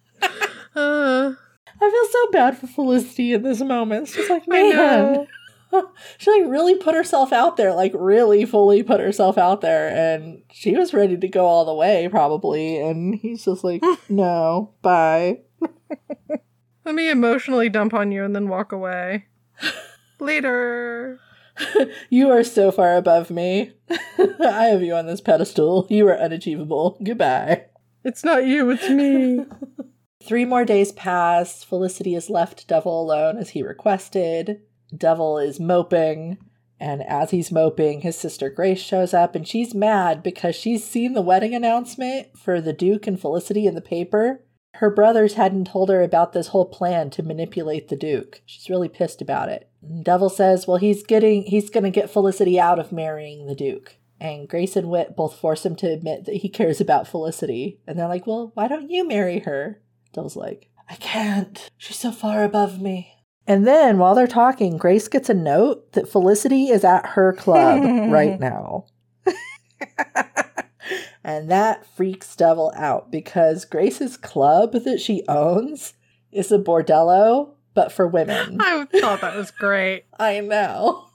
Uh, 0.76 1.32
I 1.80 1.90
feel 1.90 2.12
so 2.12 2.30
bad 2.30 2.58
for 2.58 2.66
Felicity 2.66 3.32
in 3.32 3.42
this 3.42 3.60
moment. 3.60 4.08
She's 4.08 4.28
like, 4.30 4.46
man. 4.46 5.26
She 6.16 6.30
like 6.30 6.50
really 6.50 6.76
put 6.76 6.94
herself 6.94 7.32
out 7.32 7.56
there, 7.56 7.74
like 7.74 7.92
really 7.94 8.46
fully 8.46 8.82
put 8.82 9.00
herself 9.00 9.36
out 9.36 9.60
there, 9.60 9.88
and 9.88 10.42
she 10.50 10.74
was 10.74 10.94
ready 10.94 11.18
to 11.18 11.28
go 11.28 11.44
all 11.44 11.64
the 11.66 11.74
way, 11.74 12.08
probably. 12.08 12.78
And 12.80 13.16
he's 13.16 13.44
just 13.44 13.62
like, 13.64 13.82
no, 14.08 14.72
bye. 14.80 15.40
let 16.84 16.94
me 16.94 17.10
emotionally 17.10 17.68
dump 17.68 17.92
on 17.92 18.10
you 18.12 18.24
and 18.24 18.34
then 18.34 18.48
walk 18.48 18.72
away. 18.72 19.26
Later. 20.18 21.20
You 22.08 22.30
are 22.30 22.44
so 22.44 22.70
far 22.70 22.96
above 22.96 23.28
me. 23.30 23.72
I 24.18 24.66
have 24.70 24.82
you 24.82 24.94
on 24.94 25.06
this 25.06 25.20
pedestal. 25.20 25.86
You 25.90 26.06
are 26.08 26.18
unachievable. 26.18 26.96
Goodbye. 27.02 27.66
It's 28.04 28.24
not 28.24 28.46
you, 28.46 28.70
it's 28.70 28.88
me. 28.88 29.44
Three 30.26 30.44
more 30.44 30.64
days 30.64 30.90
pass. 30.90 31.62
Felicity 31.62 32.14
has 32.14 32.28
left 32.28 32.66
Devil 32.66 33.00
alone 33.00 33.38
as 33.38 33.50
he 33.50 33.62
requested. 33.62 34.60
Devil 34.96 35.38
is 35.38 35.60
moping, 35.60 36.38
And 36.80 37.02
as 37.04 37.30
he's 37.30 37.52
moping, 37.52 38.00
his 38.00 38.18
sister 38.18 38.50
Grace 38.50 38.80
shows 38.80 39.14
up 39.14 39.34
and 39.34 39.46
she's 39.46 39.74
mad 39.74 40.22
because 40.22 40.56
she's 40.56 40.84
seen 40.84 41.14
the 41.14 41.22
wedding 41.22 41.54
announcement 41.54 42.36
for 42.36 42.60
the 42.60 42.72
Duke 42.72 43.06
and 43.06 43.20
Felicity 43.20 43.66
in 43.66 43.74
the 43.74 43.80
paper. 43.80 44.42
Her 44.74 44.90
brothers 44.90 45.34
hadn't 45.34 45.68
told 45.68 45.88
her 45.88 46.02
about 46.02 46.32
this 46.32 46.48
whole 46.48 46.66
plan 46.66 47.08
to 47.10 47.22
manipulate 47.22 47.88
the 47.88 47.96
Duke. 47.96 48.42
She's 48.44 48.68
really 48.68 48.88
pissed 48.88 49.22
about 49.22 49.48
it. 49.48 49.70
Devil 50.02 50.28
says, 50.28 50.66
well, 50.66 50.76
he's 50.76 51.02
getting 51.02 51.44
he's 51.44 51.70
gonna 51.70 51.90
get 51.90 52.10
Felicity 52.10 52.60
out 52.60 52.78
of 52.78 52.92
marrying 52.92 53.46
the 53.46 53.54
Duke. 53.54 53.96
And 54.20 54.48
Grace 54.48 54.76
and 54.76 54.90
Whit 54.90 55.16
both 55.16 55.38
force 55.38 55.64
him 55.64 55.76
to 55.76 55.86
admit 55.86 56.24
that 56.24 56.36
he 56.36 56.48
cares 56.48 56.80
about 56.80 57.06
Felicity. 57.06 57.80
And 57.86 57.98
they're 57.98 58.08
like, 58.08 58.26
well, 58.26 58.50
why 58.54 58.66
don't 58.66 58.90
you 58.90 59.06
marry 59.06 59.38
her? 59.40 59.80
Devil's 60.16 60.34
like, 60.34 60.70
I 60.88 60.96
can't. 60.96 61.70
She's 61.76 61.98
so 61.98 62.10
far 62.10 62.42
above 62.42 62.80
me. 62.80 63.12
And 63.46 63.66
then 63.66 63.98
while 63.98 64.14
they're 64.14 64.26
talking, 64.26 64.76
Grace 64.76 65.06
gets 65.06 65.28
a 65.28 65.34
note 65.34 65.92
that 65.92 66.08
Felicity 66.08 66.70
is 66.70 66.84
at 66.84 67.06
her 67.10 67.32
club 67.32 67.82
right 68.10 68.40
now. 68.40 68.86
and 71.24 71.50
that 71.50 71.86
freaks 71.94 72.34
Devil 72.34 72.72
out 72.76 73.12
because 73.12 73.64
Grace's 73.64 74.16
club 74.16 74.72
that 74.72 75.00
she 75.00 75.22
owns 75.28 75.94
is 76.32 76.50
a 76.50 76.58
bordello, 76.58 77.54
but 77.74 77.92
for 77.92 78.08
women. 78.08 78.58
I 78.60 78.86
thought 78.86 79.20
that 79.20 79.36
was 79.36 79.50
great. 79.50 80.06
I 80.18 80.40
know. 80.40 81.08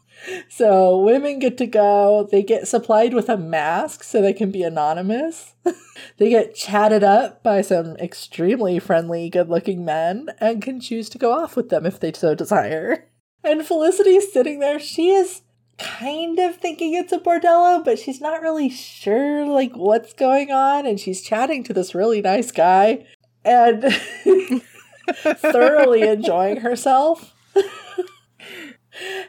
So 0.49 0.99
women 0.99 1.39
get 1.39 1.57
to 1.57 1.65
go. 1.65 2.27
They 2.29 2.43
get 2.43 2.67
supplied 2.67 3.13
with 3.13 3.29
a 3.29 3.37
mask 3.37 4.03
so 4.03 4.21
they 4.21 4.33
can 4.33 4.51
be 4.51 4.63
anonymous. 4.63 5.55
they 6.17 6.29
get 6.29 6.55
chatted 6.55 7.03
up 7.03 7.43
by 7.43 7.61
some 7.61 7.95
extremely 7.97 8.79
friendly, 8.79 9.29
good 9.29 9.49
looking 9.49 9.83
men 9.83 10.29
and 10.39 10.61
can 10.61 10.79
choose 10.79 11.09
to 11.09 11.17
go 11.17 11.31
off 11.31 11.55
with 11.55 11.69
them 11.69 11.85
if 11.85 11.99
they 11.99 12.11
so 12.13 12.35
desire. 12.35 13.07
And 13.43 13.65
Felicity's 13.65 14.31
sitting 14.31 14.59
there. 14.59 14.79
She 14.79 15.09
is 15.09 15.41
kind 15.77 16.37
of 16.37 16.57
thinking 16.57 16.93
it's 16.93 17.11
a 17.11 17.17
bordello, 17.17 17.83
but 17.83 17.97
she's 17.97 18.21
not 18.21 18.41
really 18.41 18.69
sure 18.69 19.47
like 19.47 19.73
what's 19.75 20.13
going 20.13 20.51
on. 20.51 20.85
And 20.85 20.99
she's 20.99 21.21
chatting 21.21 21.63
to 21.63 21.73
this 21.73 21.95
really 21.95 22.21
nice 22.21 22.51
guy 22.51 23.05
and 23.43 23.83
thoroughly 25.37 26.01
enjoying 26.07 26.57
herself 26.57 27.33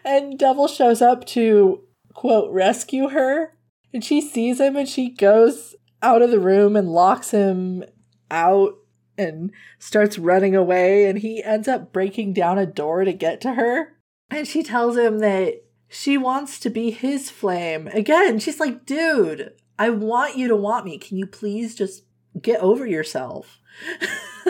and 0.05 0.39
Devil 0.39 0.68
shows 0.68 1.03
up 1.03 1.27
to 1.27 1.83
quote 2.14 2.53
rescue 2.53 3.09
her. 3.09 3.55
And 3.93 4.05
she 4.05 4.20
sees 4.20 4.61
him 4.61 4.77
and 4.77 4.89
she 4.89 5.11
goes 5.11 5.75
out 6.03 6.23
of 6.23 6.31
the 6.31 6.41
room 6.41 6.77
and 6.77 6.89
locks 6.89 7.31
him 7.31 7.85
out 8.31 8.75
and 9.18 9.53
starts 9.79 10.18
running 10.18 10.57
away. 10.57 11.07
And 11.07 11.18
he 11.18 11.43
ends 11.43 11.68
up 11.68 11.93
breaking 11.93 12.33
down 12.33 12.59
a 12.59 12.66
door 12.66 13.05
to 13.05 13.12
get 13.12 13.41
to 13.43 13.55
her. 13.55 13.95
And 14.31 14.49
she 14.49 14.62
tells 14.62 14.97
him 14.97 15.18
that 15.18 15.62
she 15.89 16.16
wants 16.16 16.59
to 16.61 16.70
be 16.70 16.91
his 16.91 17.29
flame. 17.29 17.89
Again, 17.89 18.39
she's 18.39 18.59
like, 18.59 18.87
dude, 18.87 19.53
I 19.79 19.91
want 19.91 20.37
you 20.37 20.49
to 20.49 20.57
want 20.57 20.87
me. 20.87 20.97
Can 20.97 21.18
you 21.18 21.27
please 21.27 21.75
just 21.75 22.05
get 22.41 22.61
over 22.61 22.87
yourself? 22.87 23.61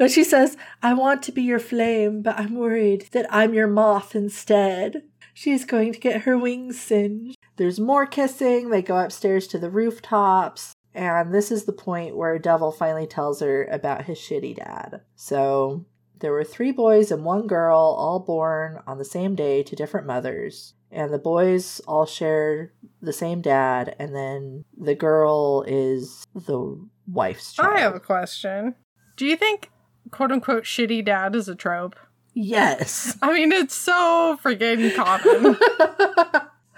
But 0.00 0.10
she 0.10 0.24
says, 0.24 0.56
I 0.82 0.94
want 0.94 1.22
to 1.24 1.30
be 1.30 1.42
your 1.42 1.58
flame, 1.58 2.22
but 2.22 2.38
I'm 2.38 2.54
worried 2.54 3.10
that 3.12 3.26
I'm 3.28 3.52
your 3.52 3.66
moth 3.66 4.16
instead. 4.16 5.02
She's 5.34 5.66
going 5.66 5.92
to 5.92 6.00
get 6.00 6.22
her 6.22 6.38
wings 6.38 6.80
singed. 6.80 7.36
There's 7.56 7.78
more 7.78 8.06
kissing. 8.06 8.70
They 8.70 8.80
go 8.80 8.96
upstairs 8.96 9.46
to 9.48 9.58
the 9.58 9.68
rooftops. 9.68 10.74
And 10.94 11.34
this 11.34 11.52
is 11.52 11.66
the 11.66 11.74
point 11.74 12.16
where 12.16 12.38
Devil 12.38 12.72
finally 12.72 13.06
tells 13.06 13.40
her 13.40 13.66
about 13.66 14.06
his 14.06 14.16
shitty 14.16 14.56
dad. 14.56 15.02
So 15.16 15.84
there 16.20 16.32
were 16.32 16.44
three 16.44 16.72
boys 16.72 17.10
and 17.10 17.22
one 17.22 17.46
girl, 17.46 17.76
all 17.76 18.20
born 18.20 18.80
on 18.86 18.96
the 18.96 19.04
same 19.04 19.34
day 19.34 19.62
to 19.64 19.76
different 19.76 20.06
mothers. 20.06 20.72
And 20.90 21.12
the 21.12 21.18
boys 21.18 21.82
all 21.86 22.06
share 22.06 22.72
the 23.02 23.12
same 23.12 23.42
dad, 23.42 23.94
and 23.98 24.16
then 24.16 24.64
the 24.78 24.94
girl 24.94 25.62
is 25.68 26.24
the 26.34 26.88
wife's 27.06 27.52
child. 27.52 27.76
I 27.76 27.80
have 27.80 27.94
a 27.94 28.00
question. 28.00 28.76
Do 29.18 29.26
you 29.26 29.36
think 29.36 29.68
quote 30.10 30.32
unquote 30.32 30.64
shitty 30.64 31.04
dad 31.04 31.34
is 31.34 31.48
a 31.48 31.54
trope. 31.54 31.96
Yes. 32.34 33.16
I 33.22 33.32
mean, 33.32 33.52
it's 33.52 33.74
so 33.74 34.38
freaking 34.42 34.94
common. 34.94 35.56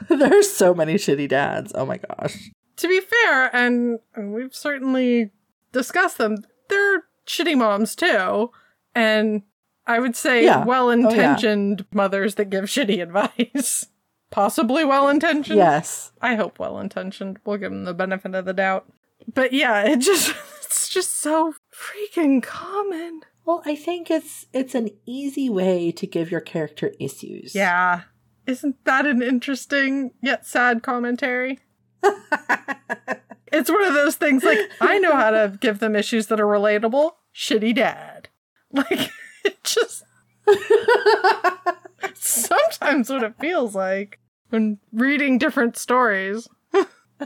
There's 0.19 0.51
so 0.51 0.75
many 0.75 0.95
shitty 0.95 1.29
dads. 1.29 1.73
Oh 1.75 1.87
my 1.87 1.99
gosh. 1.99 2.51
To 2.77 2.89
be 2.89 3.01
fair, 3.01 3.55
and, 3.55 3.99
and 4.15 4.33
we've 4.33 4.55
certainly 4.55 5.31
discussed 5.73 6.19
them, 6.19 6.39
they're 6.69 7.05
shitty 7.27 7.57
moms 7.57 7.95
too. 7.95 8.51
And 8.95 9.43
I 9.87 9.99
would 9.99 10.17
say 10.17 10.45
Yeah. 10.45 10.63
Oh, 10.63 10.67
well 10.67 10.91
intentioned 10.91 11.85
mothers 11.93 12.35
that 12.37 12.51
give 12.51 12.65
shitty 12.65 13.03
advice. 13.03 13.87
Possibly 14.31 14.85
well 14.85 15.09
intentioned. 15.11 15.59
Yes. 15.59 16.13
I 16.23 16.37
hope 16.37 16.59
well 16.59 16.79
intentioned. 16.79 17.39
We'll 17.45 17.59
give 17.59 17.71
them 17.71 17.85
the 17.85 17.93
benefit 17.95 18.35
of 18.35 18.47
the 18.47 18.55
doubt. 18.55 18.87
But 19.33 19.53
yeah, 19.53 19.83
it 19.85 20.01
just 20.01 20.35
it's 20.65 20.89
just 20.89 21.21
so 21.21 21.55
freaking 21.75 22.43
common. 22.43 23.23
Well, 23.45 23.63
I 23.67 23.75
think 23.75 24.11
it's 24.11 24.47
it's 24.53 24.75
an 24.75 24.91
easy 25.07 25.49
way 25.49 25.93
to 25.93 26.07
give 26.07 26.31
your 26.31 26.41
character 26.41 26.93
issues. 27.01 27.55
Yeah. 27.55 28.03
Isn't 28.47 28.85
that 28.85 29.07
an 29.07 29.23
interesting 29.23 30.13
yet 30.21 30.47
sad 30.47 30.83
commentary? 30.83 31.61
It's 33.53 33.71
one 33.71 33.85
of 33.85 33.93
those 33.93 34.17
things 34.17 34.43
like 34.43 34.59
I 34.81 34.99
know 34.99 35.15
how 35.15 35.31
to 35.31 35.59
give 35.61 35.79
them 35.79 35.95
issues 35.95 36.29
that 36.29 36.41
are 36.41 36.47
relatable. 36.47 37.13
Shitty 37.35 37.75
dad. 37.75 38.29
Like 38.75 39.11
it 39.45 39.63
just 39.65 40.03
sometimes 42.15 43.11
what 43.11 43.23
it 43.23 43.35
feels 43.39 43.75
like 43.75 44.19
when 44.49 44.79
reading 44.95 45.37
different 45.37 45.77
stories. 45.77 46.49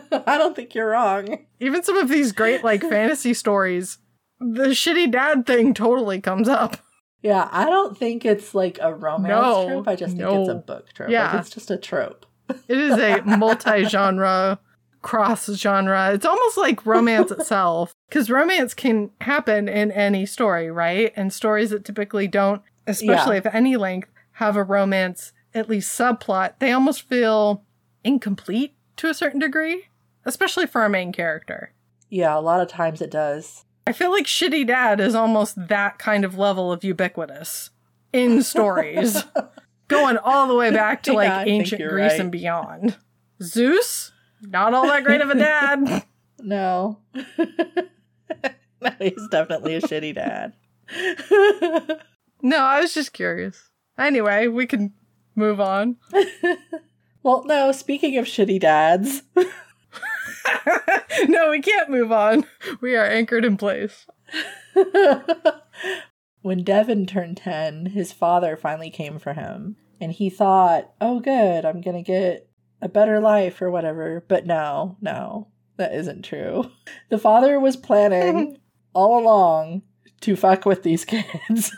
I 0.27 0.39
don't 0.39 0.55
think 0.57 0.75
you're 0.75 0.91
wrong. 0.91 1.47
Even 1.61 1.83
some 1.83 1.97
of 1.97 2.09
these 2.09 2.33
great 2.33 2.63
like 2.65 2.81
fantasy 2.89 3.35
stories, 3.35 3.99
the 4.41 4.69
shitty 4.69 5.11
dad 5.11 5.47
thing 5.47 5.75
totally 5.75 6.21
comes 6.21 6.49
up. 6.49 6.79
Yeah, 7.23 7.49
I 7.51 7.65
don't 7.65 7.97
think 7.99 8.25
it's 8.25 8.55
like 8.55 8.79
a 8.81 8.95
romance 8.95 9.29
No, 9.29 9.67
trope. 9.67 9.89
I 9.89 9.97
just 9.97 10.17
think 10.17 10.29
it's 10.31 10.49
a 10.49 10.55
book 10.55 10.93
trope. 10.93 11.11
Yeah. 11.11 11.33
Like, 11.33 11.41
it's 11.41 11.51
just 11.51 11.71
a 11.71 11.77
trope. 11.77 12.27
It 12.69 12.79
is 12.79 12.97
a 12.99 13.23
multi-genre, 13.25 14.61
cross-genre. 15.03 16.13
It's 16.13 16.27
almost 16.27 16.57
like 16.57 16.87
romance 16.87 17.31
itself 17.33 17.95
because 18.09 18.31
romance 18.31 18.75
can 18.75 19.11
happen 19.21 19.69
in 19.69 19.91
any 19.91 20.27
story, 20.27 20.71
right? 20.71 21.13
And 21.17 21.33
stories 21.33 21.71
that 21.71 21.85
typically 21.85 22.29
don't, 22.29 22.63
especially 22.87 23.37
Yeah. 23.37 23.43
if 23.47 23.55
any 23.55 23.77
length, 23.77 24.11
have 24.33 24.57
a 24.57 24.63
romance 24.63 25.33
at 25.55 25.69
least 25.69 25.99
subplot, 25.99 26.59
they 26.61 26.71
almost 26.71 27.03
feel 27.09 27.65
incomplete 28.05 28.76
to 28.97 29.09
a 29.09 29.15
certain 29.15 29.41
degree, 29.41 29.85
especially 30.25 30.67
for 30.67 30.85
a 30.85 30.89
main 30.91 31.13
character. 31.13 31.73
Yeah, 32.11 32.37
a 32.37 32.41
lot 32.41 32.61
of 32.61 32.69
times 32.69 33.01
it 33.01 33.11
does. 33.11 33.65
I 33.87 33.93
feel 33.93 34.11
like 34.11 34.27
Shitty 34.27 34.67
Dad 34.67 35.01
is 35.01 35.15
almost 35.15 35.69
that 35.69 35.99
kind 35.99 36.25
of 36.25 36.37
level 36.39 36.73
of 36.73 36.83
ubiquitous 36.85 37.71
in 38.13 38.43
stories, 38.43 39.25
going 39.89 40.17
all 40.19 40.47
the 40.49 40.55
way 40.55 40.71
back 40.71 41.03
to 41.05 41.13
like 41.15 41.29
Yeah, 41.29 41.45
ancient 41.53 41.83
Greece 41.89 42.13
right. 42.13 42.21
and 42.21 42.33
beyond. 42.33 42.97
Zeus, 43.43 44.13
not 44.41 44.75
all 44.75 44.87
that 44.89 45.05
great 45.05 45.21
of 45.21 45.31
a 45.31 45.35
dad. 45.39 46.05
No. 46.41 46.99
no, 48.81 48.91
he's 48.99 49.29
definitely 49.31 49.75
a 49.75 49.81
shitty 49.81 50.15
dad. 50.15 50.53
no, 52.43 52.59
I 52.59 52.81
was 52.81 52.95
just 52.95 53.13
curious. 53.13 53.71
Anyway, 53.99 54.47
we 54.49 54.67
can 54.67 54.93
move 55.35 55.61
on. 55.61 55.97
Well, 57.27 57.43
no, 57.45 57.73
speaking 57.73 58.17
of 58.19 58.27
shitty 58.27 58.61
dads, 58.61 59.23
no, 61.27 61.51
we 61.51 61.61
can't 61.61 61.91
move 61.91 62.13
on. 62.13 62.47
We 62.81 62.95
are 62.95 63.05
anchored 63.05 63.45
in 63.45 63.57
place. 63.57 64.07
when 66.43 66.63
Devon 66.63 67.05
turned 67.05 67.39
10, 67.39 67.87
his 67.87 68.13
father 68.13 68.57
finally 68.57 68.91
came 68.91 69.19
for 69.19 69.33
him. 69.33 69.75
And 70.01 70.13
he 70.13 70.31
thought, 70.31 70.93
oh, 71.01 71.19
good, 71.19 71.65
I'm 71.65 71.81
going 71.81 71.97
to 71.97 72.03
get 72.03 72.49
a 72.81 72.89
better 72.89 73.19
life 73.19 73.61
or 73.61 73.73
whatever. 73.73 74.25
But 74.29 74.47
no, 74.47 74.97
no, 75.01 75.49
that 75.79 75.93
isn't 75.97 76.23
true. 76.23 76.71
The 77.09 77.19
father 77.19 77.59
was 77.59 77.77
planning 77.77 78.59
all 78.93 79.21
along 79.21 79.83
to 80.21 80.37
fuck 80.37 80.65
with 80.65 80.85
these 80.85 81.05
kids 81.05 81.75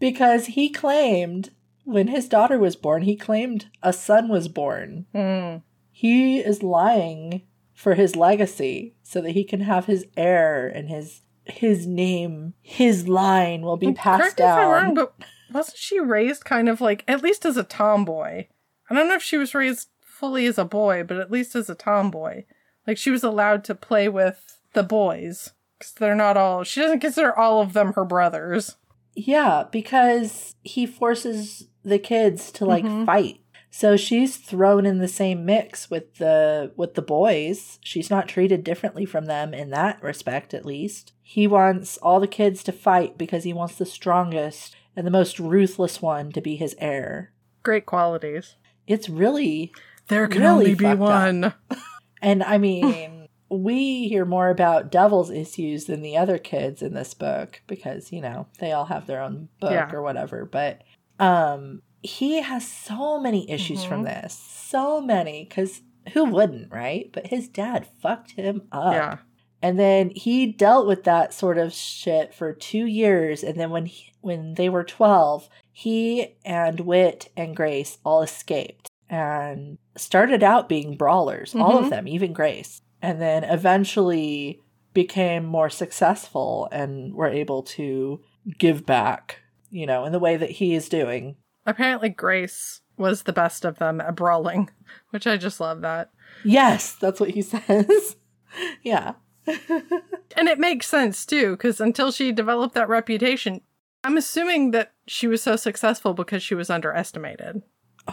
because 0.00 0.46
he 0.46 0.70
claimed 0.70 1.50
when 1.88 2.08
his 2.08 2.28
daughter 2.28 2.58
was 2.58 2.76
born, 2.76 3.02
he 3.02 3.16
claimed 3.16 3.66
a 3.82 3.94
son 3.94 4.28
was 4.28 4.46
born. 4.48 5.06
Hmm. 5.14 5.56
He 5.90 6.38
is 6.38 6.62
lying 6.62 7.42
for 7.72 7.94
his 7.94 8.14
legacy 8.14 8.94
so 9.02 9.22
that 9.22 9.30
he 9.30 9.42
can 9.42 9.60
have 9.60 9.86
his 9.86 10.06
heir 10.16 10.68
and 10.68 10.90
his 10.90 11.22
his 11.46 11.86
name, 11.86 12.52
his 12.60 13.08
line 13.08 13.62
will 13.62 13.78
be 13.78 13.94
passed 13.94 14.38
me 14.38 14.44
if 14.44 14.50
I'm 14.50 14.56
down. 14.56 14.70
wrong, 14.70 14.94
but 14.94 15.14
wasn't 15.50 15.78
she 15.78 15.98
raised 15.98 16.44
kind 16.44 16.68
of 16.68 16.82
like, 16.82 17.04
at 17.08 17.22
least 17.22 17.46
as 17.46 17.56
a 17.56 17.62
tomboy? 17.62 18.44
I 18.90 18.94
don't 18.94 19.08
know 19.08 19.14
if 19.14 19.22
she 19.22 19.38
was 19.38 19.54
raised 19.54 19.88
fully 20.02 20.44
as 20.44 20.58
a 20.58 20.66
boy, 20.66 21.04
but 21.04 21.16
at 21.16 21.30
least 21.30 21.56
as 21.56 21.70
a 21.70 21.74
tomboy. 21.74 22.44
Like 22.86 22.98
she 22.98 23.10
was 23.10 23.24
allowed 23.24 23.64
to 23.64 23.74
play 23.74 24.10
with 24.10 24.60
the 24.74 24.82
boys. 24.82 25.52
Because 25.78 25.94
they're 25.94 26.14
not 26.14 26.36
all, 26.36 26.64
she 26.64 26.80
doesn't 26.80 27.00
consider 27.00 27.34
all 27.34 27.62
of 27.62 27.72
them 27.72 27.94
her 27.94 28.04
brothers. 28.04 28.76
Yeah, 29.14 29.64
because 29.72 30.54
he 30.62 30.86
forces 30.86 31.68
the 31.84 31.98
kids 31.98 32.50
to 32.52 32.64
like 32.64 32.84
Mhm. 32.84 33.06
fight. 33.06 33.40
So 33.70 33.96
she's 33.96 34.36
thrown 34.38 34.86
in 34.86 34.98
the 34.98 35.08
same 35.08 35.44
mix 35.44 35.90
with 35.90 36.14
the 36.16 36.72
with 36.76 36.94
the 36.94 37.02
boys. 37.02 37.78
She's 37.82 38.08
not 38.10 38.26
treated 38.28 38.64
differently 38.64 39.04
from 39.04 39.26
them 39.26 39.52
in 39.52 39.70
that 39.70 40.02
respect 40.02 40.54
at 40.54 40.64
least. 40.64 41.12
He 41.22 41.46
wants 41.46 41.98
all 41.98 42.18
the 42.18 42.26
kids 42.26 42.62
to 42.64 42.72
fight 42.72 43.18
because 43.18 43.44
he 43.44 43.52
wants 43.52 43.74
the 43.76 43.84
strongest 43.86 44.74
and 44.96 45.06
the 45.06 45.10
most 45.10 45.38
ruthless 45.38 46.00
one 46.00 46.32
to 46.32 46.40
be 46.40 46.56
his 46.56 46.74
heir. 46.78 47.32
Great 47.62 47.84
qualities. 47.86 48.56
It's 48.86 49.08
really 49.08 49.70
There 50.08 50.26
can 50.26 50.40
Really 50.40 50.50
only 50.54 50.74
be 50.74 50.94
one. 50.94 51.52
and 52.22 52.42
I 52.42 52.56
mean, 52.56 53.28
we 53.50 54.08
hear 54.08 54.24
more 54.24 54.48
about 54.48 54.90
Devil's 54.90 55.30
issues 55.30 55.84
than 55.84 56.00
the 56.00 56.16
other 56.16 56.38
kids 56.38 56.80
in 56.80 56.94
this 56.94 57.12
book 57.12 57.60
because, 57.66 58.10
you 58.10 58.22
know, 58.22 58.46
they 58.58 58.72
all 58.72 58.86
have 58.86 59.06
their 59.06 59.20
own 59.20 59.48
book 59.60 59.70
Yeah. 59.72 59.90
or 59.92 60.00
whatever. 60.02 60.46
But 60.46 60.80
um 61.18 61.82
he 62.02 62.40
has 62.42 62.66
so 62.66 63.18
many 63.20 63.50
issues 63.50 63.84
from 63.84 64.04
this. 64.04 64.32
So 64.34 65.00
many 65.00 65.46
cuz 65.46 65.82
who 66.12 66.24
wouldn't, 66.24 66.72
right? 66.72 67.10
But 67.12 67.26
his 67.26 67.48
dad 67.48 67.86
fucked 68.00 68.32
him 68.32 68.62
up. 68.72 68.92
Yeah. 68.92 69.16
And 69.60 69.78
then 69.78 70.10
he 70.10 70.46
dealt 70.46 70.86
with 70.86 71.02
that 71.04 71.34
sort 71.34 71.58
of 71.58 71.72
shit 71.72 72.32
for 72.32 72.52
2 72.52 72.86
years 72.86 73.42
and 73.42 73.58
then 73.58 73.70
when 73.70 73.86
he, 73.86 74.12
when 74.20 74.54
they 74.54 74.68
were 74.68 74.84
12, 74.84 75.48
he 75.72 76.36
and 76.44 76.80
Whit 76.80 77.28
and 77.36 77.56
Grace 77.56 77.98
all 78.04 78.22
escaped 78.22 78.88
and 79.10 79.78
started 79.96 80.42
out 80.44 80.68
being 80.68 80.96
brawlers, 80.96 81.54
all 81.54 81.78
of 81.78 81.86
Mhm. 81.86 81.90
them, 81.90 82.08
even 82.08 82.32
Grace. 82.32 82.80
And 83.02 83.20
then 83.20 83.42
eventually 83.44 84.60
became 84.94 85.44
more 85.44 85.70
successful 85.70 86.68
and 86.72 87.14
were 87.14 87.28
able 87.28 87.62
to 87.62 88.20
give 88.58 88.86
back, 88.86 89.40
you 89.70 89.86
know, 89.86 90.04
in 90.04 90.12
the 90.12 90.18
way 90.18 90.36
that 90.36 90.50
he 90.50 90.74
is 90.74 90.88
doing. 90.88 91.36
Apparently, 91.66 92.08
Grace 92.08 92.80
was 92.96 93.22
the 93.22 93.32
best 93.32 93.64
of 93.64 93.78
them 93.78 94.00
at 94.00 94.16
brawling, 94.16 94.70
which 95.10 95.26
I 95.26 95.36
just 95.36 95.60
love 95.60 95.80
that. 95.82 96.10
Yes, 96.44 96.94
that's 96.94 97.20
what 97.20 97.30
he 97.30 97.42
says. 97.42 98.16
yeah. 98.82 99.14
And 100.36 100.46
it 100.48 100.58
makes 100.58 100.86
sense 100.88 101.24
too, 101.24 101.52
because 101.52 101.80
until 101.80 102.12
she 102.12 102.32
developed 102.32 102.74
that 102.74 102.88
reputation, 102.88 103.62
I'm 104.04 104.16
assuming 104.16 104.72
that 104.72 104.92
she 105.06 105.26
was 105.26 105.42
so 105.42 105.56
successful 105.56 106.14
because 106.14 106.42
she 106.42 106.54
was 106.54 106.70
underestimated. 106.70 107.62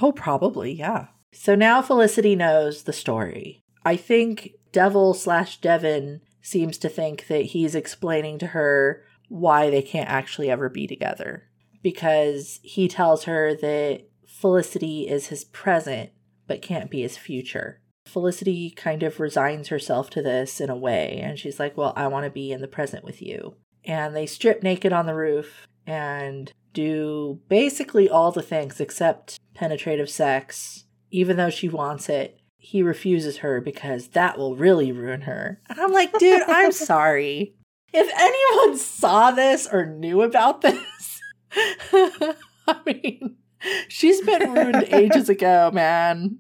Oh, 0.02 0.12
probably, 0.12 0.72
yeah. 0.72 1.08
So 1.34 1.56
now 1.56 1.82
Felicity 1.82 2.36
knows 2.36 2.84
the 2.84 2.94
story. 2.94 3.64
I 3.84 3.96
think 3.98 4.54
Devil 4.72 5.14
slash 5.14 5.60
Devon 5.60 6.22
seems 6.42 6.78
to 6.80 6.90
think 6.90 7.28
that 7.28 7.46
he's 7.46 7.76
explaining 7.76 8.40
to 8.40 8.48
her 8.48 9.04
why 9.30 9.70
they 9.70 9.82
can't 9.82 10.10
actually 10.10 10.50
ever 10.50 10.70
be 10.70 10.88
together. 10.88 11.50
Because 11.82 12.60
he 12.64 12.88
tells 12.88 13.26
her 13.26 13.54
that 13.56 14.06
Felicity 14.28 15.08
is 15.08 15.28
his 15.28 15.46
present, 15.46 16.12
but 16.48 16.62
can't 16.62 16.92
be 16.92 17.02
his 17.02 17.18
future. 17.18 17.80
Felicity 18.06 18.70
kind 18.70 19.02
of 19.02 19.20
resigns 19.20 19.70
herself 19.70 20.10
to 20.12 20.22
this 20.22 20.60
in 20.60 20.70
a 20.70 20.76
way, 20.76 21.20
and 21.24 21.40
she's 21.40 21.60
like, 21.60 21.78
Well, 21.78 21.94
I 21.96 22.08
want 22.08 22.26
to 22.26 22.30
be 22.30 22.52
in 22.52 22.62
the 22.62 22.68
present 22.68 23.04
with 23.04 23.22
you. 23.22 23.56
And 23.84 24.16
they 24.16 24.26
strip 24.26 24.62
naked 24.62 24.92
on 24.92 25.06
the 25.06 25.16
roof 25.16 25.68
and 25.88 26.52
do 26.74 27.40
basically 27.48 28.10
all 28.10 28.32
the 28.32 28.42
things 28.42 28.80
except 28.80 29.40
penetrative 29.54 30.10
sex, 30.10 30.86
even 31.12 31.38
though 31.38 31.50
she 31.50 31.70
wants 31.70 32.10
it. 32.10 32.40
He 32.58 32.82
refuses 32.82 33.38
her 33.38 33.62
because 33.62 34.10
that 34.10 34.38
will 34.38 34.56
really 34.56 34.92
ruin 34.92 35.22
her. 35.22 35.62
And 35.70 35.80
I'm 35.80 35.94
like, 35.94 36.18
dude, 36.18 36.42
I'm 36.48 36.72
sorry. 36.74 37.56
If 37.98 38.12
anyone 38.14 38.78
saw 38.78 39.32
this 39.32 39.70
or 39.72 39.86
knew 39.86 40.22
about 40.22 40.60
this, 40.60 41.22
I 41.54 42.78
mean, 42.86 43.38
she's 43.88 44.20
been 44.20 44.52
ruined 44.52 44.88
ages 44.92 45.30
ago, 45.30 45.72
man. 45.74 46.40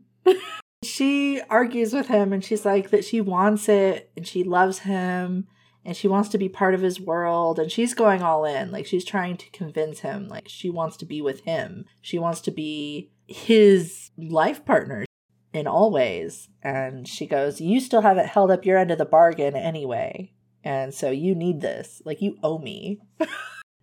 she 0.84 1.42
argues 1.50 1.94
with 1.94 2.10
him 2.10 2.34
and 2.34 2.44
she's 2.44 2.66
like 2.66 2.90
that 2.90 3.06
she 3.06 3.22
wants 3.22 3.70
it 3.70 4.12
and 4.18 4.28
she 4.28 4.44
loves 4.44 4.80
him 4.80 5.48
and 5.86 5.96
she 5.96 6.10
wants 6.10 6.28
to 6.30 6.38
be 6.38 6.50
part 6.50 6.74
of 6.74 6.82
his 6.82 7.00
world 7.00 7.58
and 7.58 7.72
she's 7.72 7.94
going 7.94 8.22
all 8.22 8.44
in. 8.44 8.70
Like 8.70 8.86
she's 8.86 9.06
trying 9.06 9.38
to 9.38 9.50
convince 9.52 10.02
him 10.02 10.28
like 10.28 10.50
she 10.50 10.70
wants 10.70 10.98
to 10.98 11.06
be 11.06 11.22
with 11.22 11.46
him. 11.46 11.86
She 12.02 12.20
wants 12.20 12.42
to 12.42 12.52
be 12.52 13.12
his 13.28 14.12
life 14.18 14.66
partner 14.66 15.06
in 15.54 15.68
all 15.68 15.90
ways. 15.90 16.50
And 16.62 17.08
she 17.08 17.26
goes 17.26 17.62
you 17.62 17.80
still 17.80 18.02
haven't 18.02 18.28
held 18.28 18.52
up 18.52 18.66
your 18.66 18.78
end 18.78 18.92
of 18.92 18.98
the 18.98 19.06
bargain 19.06 19.56
anyway 19.56 20.34
and 20.66 20.94
so 20.94 21.10
you 21.12 21.34
need 21.34 21.62
this. 21.62 22.02
Like 22.04 22.22
you 22.22 22.38
owe 22.44 22.58
me. 22.58 23.00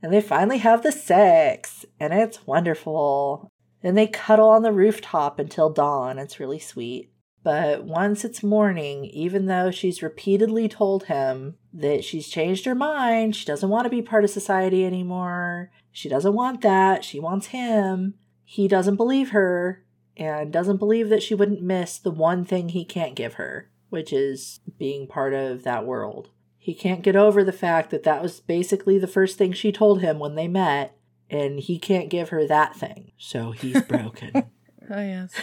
And 0.03 0.13
they 0.13 0.21
finally 0.21 0.59
have 0.59 0.83
the 0.83 0.93
sex 0.93 1.87
and 2.01 2.13
it's 2.13 2.47
wonderful. 2.47 3.49
And 3.83 3.97
they 3.97 4.09
cuddle 4.09 4.49
on 4.49 4.63
the 4.63 4.73
rooftop 4.73 5.39
until 5.39 5.71
dawn. 5.71 6.19
It's 6.19 6.41
really 6.41 6.59
sweet. 6.59 7.11
But 7.45 7.85
once 7.85 8.25
it's 8.25 8.43
morning, 8.43 9.05
even 9.07 9.47
though 9.47 9.71
she's 9.71 10.03
repeatedly 10.03 10.69
told 10.69 11.05
him 11.05 11.57
that 11.73 12.05
she's 12.05 12.29
changed 12.29 12.65
her 12.67 12.75
mind, 12.75 13.35
she 13.35 13.45
doesn't 13.45 13.69
want 13.69 13.85
to 13.85 13.91
be 13.91 14.03
part 14.03 14.23
of 14.23 14.31
society 14.31 14.85
anymore, 14.85 15.71
she 15.91 16.09
doesn't 16.09 16.35
want 16.35 16.61
that, 16.61 17.05
she 17.05 17.19
wants 17.19 17.49
him, 17.49 18.15
he 18.45 18.69
doesn't 18.69 18.95
believe 18.95 19.31
her 19.31 19.85
and 20.17 20.53
doesn't 20.53 20.77
believe 20.77 21.09
that 21.09 21.23
she 21.23 21.35
wouldn't 21.35 21.63
miss 21.63 21.99
the 21.99 22.13
one 22.13 22.45
thing 22.45 22.69
he 22.69 22.85
can't 22.85 23.17
give 23.17 23.35
her, 23.35 23.69
which 23.91 24.13
is 24.13 24.61
being 24.79 25.09
part 25.09 25.35
of 25.35 25.65
that 25.65 25.85
world. 25.85 26.29
He 26.63 26.75
can't 26.75 27.03
get 27.03 27.17
over 27.17 27.43
the 27.43 27.51
fact 27.51 27.91
that 27.91 28.05
that 28.05 28.23
was 28.23 28.39
basically 28.39 28.97
the 28.97 29.09
first 29.09 29.37
thing 29.37 29.53
she 29.53 29.73
told 29.73 30.01
him 30.01 30.21
when 30.21 30.37
they 30.37 30.47
met, 30.47 30.97
and 31.29 31.59
he 31.59 31.77
can't 31.77 32.09
give 32.09 32.29
her 32.29 32.47
that 32.47 32.77
thing. 32.77 33.11
So 33.19 33.51
he's 33.51 33.83
broken. 33.89 34.31
Oh, 34.89 35.03
yes. 35.03 35.35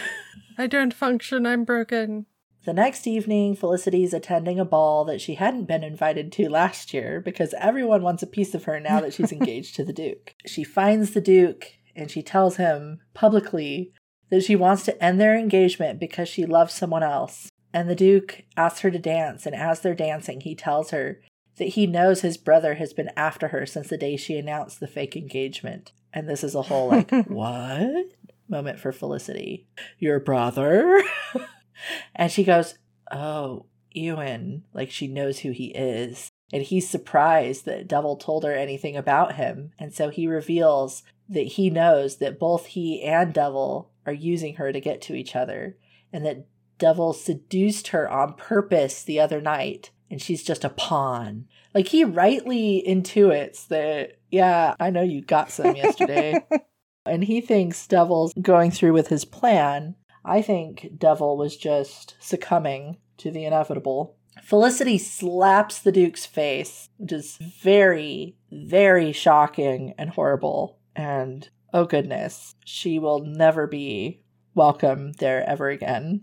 I 0.56 0.66
don't 0.66 0.94
function, 0.94 1.44
I'm 1.44 1.64
broken. 1.64 2.24
The 2.64 2.72
next 2.72 3.06
evening, 3.06 3.54
Felicity's 3.54 4.14
attending 4.14 4.58
a 4.58 4.64
ball 4.64 5.04
that 5.04 5.20
she 5.20 5.34
hadn't 5.34 5.66
been 5.66 5.84
invited 5.84 6.32
to 6.32 6.48
last 6.48 6.94
year 6.94 7.20
because 7.20 7.54
everyone 7.58 8.02
wants 8.02 8.22
a 8.22 8.26
piece 8.26 8.54
of 8.54 8.64
her 8.64 8.80
now 8.80 9.02
that 9.02 9.12
she's 9.12 9.32
engaged 9.40 9.76
to 9.76 9.84
the 9.84 9.92
Duke. 9.92 10.34
She 10.46 10.64
finds 10.64 11.10
the 11.10 11.20
Duke 11.20 11.66
and 11.94 12.10
she 12.10 12.22
tells 12.22 12.56
him 12.56 13.00
publicly 13.12 13.92
that 14.30 14.42
she 14.42 14.56
wants 14.56 14.86
to 14.86 15.04
end 15.04 15.20
their 15.20 15.36
engagement 15.36 16.00
because 16.00 16.30
she 16.30 16.46
loves 16.46 16.72
someone 16.72 17.02
else. 17.02 17.49
And 17.72 17.88
the 17.88 17.94
Duke 17.94 18.42
asks 18.56 18.80
her 18.80 18.90
to 18.90 18.98
dance, 18.98 19.46
and 19.46 19.54
as 19.54 19.80
they're 19.80 19.94
dancing, 19.94 20.40
he 20.40 20.54
tells 20.54 20.90
her 20.90 21.20
that 21.56 21.68
he 21.68 21.86
knows 21.86 22.20
his 22.20 22.36
brother 22.36 22.74
has 22.74 22.92
been 22.92 23.10
after 23.16 23.48
her 23.48 23.66
since 23.66 23.88
the 23.88 23.98
day 23.98 24.16
she 24.16 24.36
announced 24.36 24.80
the 24.80 24.86
fake 24.86 25.16
engagement. 25.16 25.92
And 26.12 26.28
this 26.28 26.42
is 26.42 26.54
a 26.54 26.62
whole 26.62 26.88
like, 26.88 27.10
what? 27.28 28.06
moment 28.50 28.80
for 28.80 28.92
Felicity. 28.92 29.66
Your 29.98 30.18
brother? 30.20 31.02
and 32.14 32.30
she 32.30 32.44
goes, 32.44 32.74
Oh, 33.10 33.66
Ewan. 33.92 34.64
Like 34.74 34.90
she 34.90 35.06
knows 35.06 35.40
who 35.40 35.52
he 35.52 35.66
is. 35.68 36.30
And 36.52 36.62
he's 36.62 36.90
surprised 36.90 37.64
that 37.64 37.86
Devil 37.86 38.16
told 38.16 38.44
her 38.44 38.52
anything 38.52 38.96
about 38.96 39.36
him. 39.36 39.72
And 39.78 39.94
so 39.94 40.08
he 40.08 40.26
reveals 40.26 41.04
that 41.28 41.46
he 41.46 41.70
knows 41.70 42.16
that 42.16 42.40
both 42.40 42.66
he 42.66 43.02
and 43.02 43.32
Devil 43.32 43.92
are 44.04 44.12
using 44.12 44.56
her 44.56 44.72
to 44.72 44.80
get 44.80 45.00
to 45.02 45.14
each 45.14 45.36
other. 45.36 45.76
And 46.12 46.26
that 46.26 46.46
Devil 46.80 47.12
seduced 47.12 47.88
her 47.88 48.10
on 48.10 48.32
purpose 48.32 49.04
the 49.04 49.20
other 49.20 49.40
night. 49.40 49.90
And 50.10 50.20
she's 50.20 50.42
just 50.42 50.64
a 50.64 50.70
pawn. 50.70 51.46
Like 51.72 51.86
he 51.86 52.02
rightly 52.02 52.82
intuits 52.84 53.68
that, 53.68 54.18
yeah, 54.32 54.74
I 54.80 54.90
know 54.90 55.02
you 55.02 55.22
got 55.22 55.52
some 55.52 55.76
yesterday. 55.76 56.44
and 57.06 57.22
he 57.22 57.40
thinks 57.40 57.86
Devil's 57.86 58.32
going 58.40 58.72
through 58.72 58.92
with 58.92 59.06
his 59.06 59.24
plan. 59.24 59.94
I 60.24 60.42
think 60.42 60.98
Devil 60.98 61.36
was 61.36 61.56
just 61.56 62.16
succumbing 62.18 62.96
to 63.18 63.30
the 63.30 63.44
inevitable. 63.44 64.16
Felicity 64.42 64.98
slaps 64.98 65.78
the 65.78 65.92
Duke's 65.92 66.26
face, 66.26 66.88
which 66.96 67.12
is 67.12 67.38
very, 67.62 68.36
very 68.50 69.12
shocking 69.12 69.94
and 69.96 70.10
horrible. 70.10 70.78
And 70.96 71.48
oh 71.72 71.84
goodness, 71.84 72.54
she 72.64 72.98
will 72.98 73.20
never 73.20 73.66
be 73.66 74.22
welcome 74.54 75.12
there 75.14 75.48
ever 75.48 75.68
again. 75.68 76.22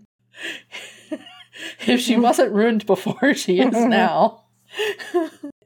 If 1.86 2.00
she 2.00 2.16
wasn't 2.16 2.52
ruined 2.52 2.86
before, 2.86 3.34
she 3.34 3.60
is 3.60 3.74
now. 3.74 4.44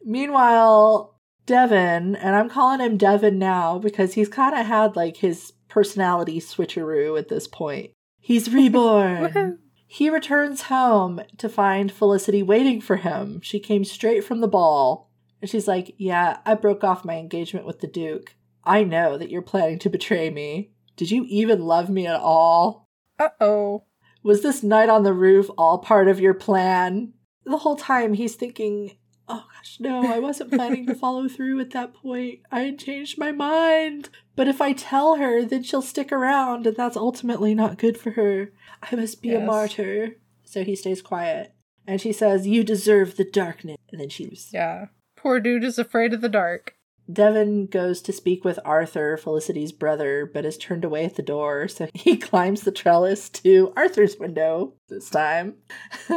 Meanwhile, 0.05 1.19
Devon, 1.47 2.17
and 2.17 2.37
I'm 2.37 2.49
calling 2.49 2.81
him 2.81 2.97
Devon 2.97 3.39
now 3.39 3.79
because 3.79 4.15
he's 4.15 4.29
kind 4.29 4.55
of 4.55 4.67
had 4.67 4.97
like 4.97 5.19
his 5.19 5.53
personality 5.69 6.41
switcheroo 6.41 7.19
at 7.19 7.29
this 7.29 7.47
point. 7.47 7.91
He's 8.21 8.51
reborn. 8.55 9.59
He 9.87 10.09
returns 10.09 10.63
home 10.63 11.21
to 11.37 11.49
find 11.49 11.93
Felicity 11.93 12.43
waiting 12.43 12.81
for 12.81 12.97
him. 12.97 13.41
She 13.43 13.61
came 13.61 13.85
straight 13.85 14.25
from 14.25 14.41
the 14.41 14.49
ball. 14.49 15.11
And 15.41 15.51
she's 15.51 15.69
like, 15.69 15.95
Yeah, 15.99 16.39
I 16.47 16.55
broke 16.55 16.85
off 16.85 17.05
my 17.05 17.17
engagement 17.17 17.67
with 17.67 17.81
the 17.81 17.87
Duke. 17.87 18.35
I 18.65 18.85
know 18.85 19.19
that 19.19 19.29
you're 19.29 19.43
planning 19.43 19.79
to 19.81 19.91
betray 19.91 20.31
me. 20.31 20.71
Did 20.97 21.11
you 21.11 21.27
even 21.29 21.61
love 21.61 21.91
me 21.91 22.07
at 22.07 22.21
all? 22.21 22.87
Uh 23.19 23.31
oh. 23.41 23.85
Was 24.23 24.43
this 24.43 24.63
night 24.63 24.89
on 24.89 25.03
the 25.03 25.13
roof 25.13 25.49
all 25.59 25.79
part 25.79 26.09
of 26.09 26.21
your 26.21 26.35
plan? 26.35 27.13
The 27.45 27.59
whole 27.59 27.77
time 27.77 28.15
he's 28.15 28.37
thinking, 28.37 28.97
Oh 29.29 29.45
gosh, 29.55 29.79
no, 29.81 30.13
I 30.13 30.19
wasn't 30.19 30.53
planning 30.53 30.87
to 30.87 30.95
follow 30.95 31.29
through 31.29 31.61
at 31.61 31.71
that 31.71 31.95
point. 31.95 32.41
I 32.51 32.61
had 32.61 32.79
changed 32.79 33.19
my 33.19 33.33
mind. 33.33 34.11
But 34.37 34.49
if 34.49 34.61
I 34.61 34.73
tell 34.73 35.17
her, 35.17 35.45
then 35.45 35.63
she'll 35.63 35.83
stick 35.83 36.13
around, 36.13 36.67
and 36.67 36.77
that's 36.77 36.97
ultimately 36.97 37.55
not 37.55 37.79
good 37.79 37.99
for 37.99 38.13
her. 38.13 38.53
I 38.83 38.97
must 38.97 39.23
be 39.23 39.35
a 39.35 39.41
martyr. 39.41 40.17
So 40.45 40.65
he 40.65 40.77
stays 40.77 41.03
quiet. 41.03 41.55
And 41.87 42.01
she 42.01 42.13
says, 42.13 42.47
You 42.47 42.63
deserve 42.63 43.17
the 43.17 43.25
darkness. 43.25 43.79
And 43.91 44.01
then 44.01 44.09
she 44.09 44.25
leaves. 44.25 44.51
Yeah. 44.53 44.87
Poor 45.17 45.41
dude 45.41 45.65
is 45.65 45.79
afraid 45.79 46.13
of 46.13 46.21
the 46.21 46.29
dark. 46.29 46.75
Devon 47.11 47.67
goes 47.67 48.01
to 48.03 48.13
speak 48.13 48.45
with 48.45 48.59
Arthur, 48.65 49.17
Felicity's 49.17 49.73
brother, 49.73 50.31
but 50.33 50.45
is 50.45 50.57
turned 50.57 50.85
away 50.85 51.05
at 51.05 51.17
the 51.17 51.23
door, 51.23 51.69
so 51.69 51.89
he 51.95 52.17
climbs 52.17 52.63
the 52.63 52.73
trellis 52.73 53.29
to 53.31 53.73
Arthur's 53.77 54.19
window 54.19 54.75
this 54.89 55.11
time. 55.11 55.55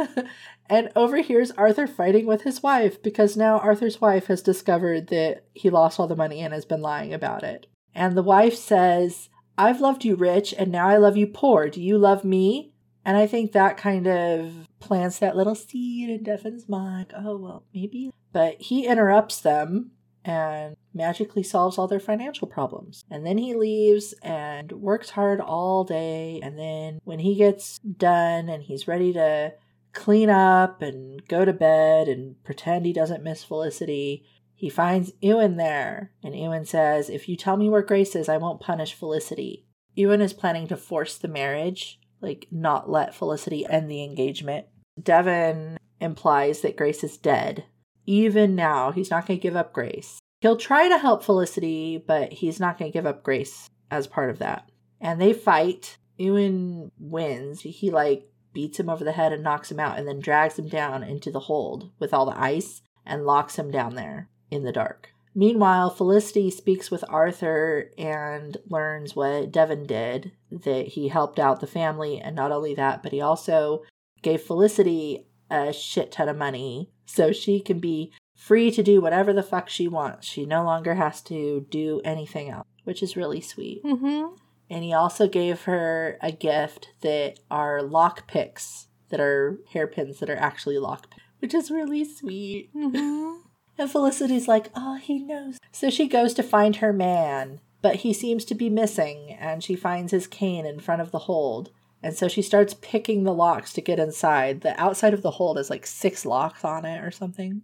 and 0.68 0.90
overhears 0.96 1.50
Arthur 1.52 1.86
fighting 1.86 2.26
with 2.26 2.42
his 2.42 2.62
wife 2.62 3.02
because 3.02 3.36
now 3.36 3.58
Arthur's 3.58 4.00
wife 4.00 4.26
has 4.26 4.42
discovered 4.42 5.08
that 5.08 5.44
he 5.54 5.70
lost 5.70 5.98
all 5.98 6.08
the 6.08 6.16
money 6.16 6.40
and 6.40 6.52
has 6.52 6.64
been 6.64 6.82
lying 6.82 7.14
about 7.14 7.42
it. 7.42 7.66
And 7.94 8.16
the 8.16 8.22
wife 8.22 8.54
says, 8.54 9.28
I've 9.56 9.80
loved 9.80 10.04
you 10.04 10.16
rich 10.16 10.54
and 10.56 10.70
now 10.70 10.88
I 10.88 10.96
love 10.96 11.16
you 11.16 11.26
poor. 11.26 11.68
Do 11.68 11.80
you 11.80 11.98
love 11.98 12.24
me? 12.24 12.72
And 13.04 13.16
I 13.16 13.26
think 13.26 13.52
that 13.52 13.76
kind 13.76 14.08
of 14.08 14.66
plants 14.80 15.20
that 15.20 15.36
little 15.36 15.54
seed 15.54 16.10
in 16.10 16.24
Devon's 16.24 16.68
mind. 16.68 17.12
Oh, 17.16 17.36
well, 17.36 17.64
maybe. 17.72 18.10
But 18.32 18.60
he 18.60 18.86
interrupts 18.86 19.40
them 19.40 19.92
and 20.26 20.76
magically 20.92 21.42
solves 21.42 21.78
all 21.78 21.86
their 21.86 22.00
financial 22.00 22.48
problems. 22.48 23.04
And 23.10 23.24
then 23.24 23.38
he 23.38 23.54
leaves 23.54 24.12
and 24.22 24.72
works 24.72 25.10
hard 25.10 25.40
all 25.40 25.84
day. 25.84 26.40
And 26.42 26.58
then 26.58 27.00
when 27.04 27.20
he 27.20 27.36
gets 27.36 27.78
done 27.78 28.48
and 28.48 28.62
he's 28.64 28.88
ready 28.88 29.12
to 29.12 29.54
clean 29.92 30.28
up 30.28 30.82
and 30.82 31.26
go 31.28 31.44
to 31.44 31.52
bed 31.52 32.08
and 32.08 32.42
pretend 32.42 32.84
he 32.84 32.92
doesn't 32.92 33.22
miss 33.22 33.44
Felicity, 33.44 34.26
he 34.54 34.68
finds 34.68 35.12
Ewan 35.20 35.56
there. 35.56 36.12
And 36.24 36.36
Ewan 36.36 36.64
says, 36.64 37.08
If 37.08 37.28
you 37.28 37.36
tell 37.36 37.56
me 37.56 37.68
where 37.68 37.82
Grace 37.82 38.16
is, 38.16 38.28
I 38.28 38.36
won't 38.36 38.60
punish 38.60 38.94
Felicity. 38.94 39.64
Ewan 39.94 40.20
is 40.20 40.32
planning 40.32 40.66
to 40.68 40.76
force 40.76 41.16
the 41.16 41.28
marriage, 41.28 42.00
like 42.20 42.48
not 42.50 42.90
let 42.90 43.14
Felicity 43.14 43.64
end 43.66 43.90
the 43.90 44.02
engagement. 44.02 44.66
Devon 45.00 45.78
implies 46.00 46.62
that 46.62 46.76
Grace 46.76 47.04
is 47.04 47.16
dead. 47.16 47.64
Even 48.06 48.54
now, 48.54 48.92
he's 48.92 49.10
not 49.10 49.26
going 49.26 49.38
to 49.38 49.42
give 49.42 49.56
up 49.56 49.72
Grace. 49.72 50.20
He'll 50.40 50.56
try 50.56 50.88
to 50.88 50.98
help 50.98 51.24
Felicity, 51.24 52.02
but 52.06 52.32
he's 52.32 52.60
not 52.60 52.78
going 52.78 52.90
to 52.90 52.96
give 52.96 53.06
up 53.06 53.22
Grace 53.22 53.68
as 53.90 54.06
part 54.06 54.30
of 54.30 54.38
that. 54.38 54.70
And 55.00 55.20
they 55.20 55.32
fight. 55.32 55.98
Ewan 56.16 56.92
wins. 56.98 57.60
He 57.60 57.90
like 57.90 58.28
beats 58.54 58.80
him 58.80 58.88
over 58.88 59.04
the 59.04 59.12
head 59.12 59.32
and 59.32 59.42
knocks 59.42 59.70
him 59.70 59.78
out 59.78 59.98
and 59.98 60.08
then 60.08 60.18
drags 60.18 60.58
him 60.58 60.68
down 60.68 61.02
into 61.02 61.30
the 61.30 61.40
hold 61.40 61.90
with 61.98 62.14
all 62.14 62.24
the 62.24 62.40
ice 62.40 62.80
and 63.04 63.26
locks 63.26 63.56
him 63.56 63.70
down 63.70 63.94
there 63.94 64.30
in 64.50 64.62
the 64.62 64.72
dark. 64.72 65.10
Meanwhile, 65.34 65.90
Felicity 65.90 66.50
speaks 66.50 66.90
with 66.90 67.04
Arthur 67.10 67.90
and 67.98 68.56
learns 68.70 69.14
what 69.14 69.52
Devon 69.52 69.84
did 69.84 70.32
that 70.50 70.88
he 70.88 71.08
helped 71.08 71.38
out 71.38 71.60
the 71.60 71.66
family, 71.66 72.18
and 72.18 72.34
not 72.34 72.50
only 72.50 72.74
that, 72.74 73.02
but 73.02 73.12
he 73.12 73.20
also 73.20 73.82
gave 74.22 74.40
Felicity 74.40 75.26
a 75.50 75.74
shit 75.74 76.12
ton 76.12 76.30
of 76.30 76.38
money 76.38 76.90
so 77.06 77.32
she 77.32 77.60
can 77.60 77.78
be 77.78 78.12
free 78.34 78.70
to 78.70 78.82
do 78.82 79.00
whatever 79.00 79.32
the 79.32 79.42
fuck 79.42 79.68
she 79.68 79.88
wants. 79.88 80.26
She 80.26 80.44
no 80.44 80.62
longer 80.62 80.94
has 80.94 81.22
to 81.22 81.66
do 81.70 82.02
anything 82.04 82.50
else, 82.50 82.66
which 82.84 83.02
is 83.02 83.16
really 83.16 83.40
sweet. 83.40 83.82
Mm-hmm. 83.82 84.34
And 84.68 84.84
he 84.84 84.92
also 84.92 85.28
gave 85.28 85.62
her 85.62 86.18
a 86.20 86.32
gift 86.32 86.90
that 87.00 87.40
are 87.50 87.82
lock 87.82 88.26
picks 88.26 88.88
that 89.08 89.20
are 89.20 89.58
hairpins 89.72 90.18
that 90.18 90.28
are 90.28 90.36
actually 90.36 90.78
lock 90.78 91.10
picks, 91.10 91.24
which 91.38 91.54
is 91.54 91.70
really 91.70 92.04
sweet. 92.04 92.70
Mm-hmm. 92.74 93.42
And 93.78 93.90
Felicity's 93.90 94.48
like, 94.48 94.70
oh, 94.74 94.94
he 94.94 95.18
knows. 95.18 95.58
So 95.70 95.90
she 95.90 96.08
goes 96.08 96.32
to 96.34 96.42
find 96.42 96.76
her 96.76 96.94
man, 96.94 97.60
but 97.82 97.96
he 97.96 98.14
seems 98.14 98.46
to 98.46 98.54
be 98.54 98.70
missing, 98.70 99.36
and 99.38 99.62
she 99.62 99.76
finds 99.76 100.12
his 100.12 100.26
cane 100.26 100.64
in 100.64 100.80
front 100.80 101.02
of 101.02 101.10
the 101.10 101.20
hold. 101.20 101.70
And 102.06 102.16
so 102.16 102.28
she 102.28 102.40
starts 102.40 102.72
picking 102.72 103.24
the 103.24 103.34
locks 103.34 103.72
to 103.72 103.80
get 103.80 103.98
inside. 103.98 104.60
The 104.60 104.80
outside 104.80 105.12
of 105.12 105.22
the 105.22 105.32
hold 105.32 105.56
has 105.56 105.70
like 105.70 105.84
six 105.84 106.24
locks 106.24 106.64
on 106.64 106.84
it 106.84 107.02
or 107.02 107.10
something. 107.10 107.62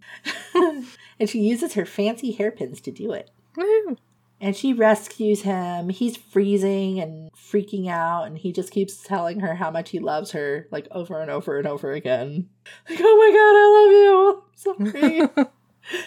and 0.54 1.28
she 1.28 1.38
uses 1.38 1.74
her 1.74 1.86
fancy 1.86 2.32
hairpins 2.32 2.80
to 2.80 2.90
do 2.90 3.12
it. 3.12 3.30
Woo. 3.56 3.96
And 4.40 4.56
she 4.56 4.72
rescues 4.72 5.42
him. 5.42 5.90
He's 5.90 6.16
freezing 6.16 6.98
and 6.98 7.30
freaking 7.34 7.88
out, 7.88 8.24
and 8.24 8.36
he 8.36 8.50
just 8.50 8.72
keeps 8.72 9.00
telling 9.00 9.38
her 9.38 9.54
how 9.54 9.70
much 9.70 9.90
he 9.90 10.00
loves 10.00 10.32
her, 10.32 10.66
like 10.72 10.88
over 10.90 11.22
and 11.22 11.30
over 11.30 11.56
and 11.58 11.68
over 11.68 11.92
again. 11.92 12.48
Like, 12.90 12.98
oh 13.00 13.16
my 13.16 13.30
god, 13.30 13.54
I 13.54 14.76
love 14.80 14.90
you. 14.90 15.22
I'm 15.22 15.30
sorry. 15.36 15.46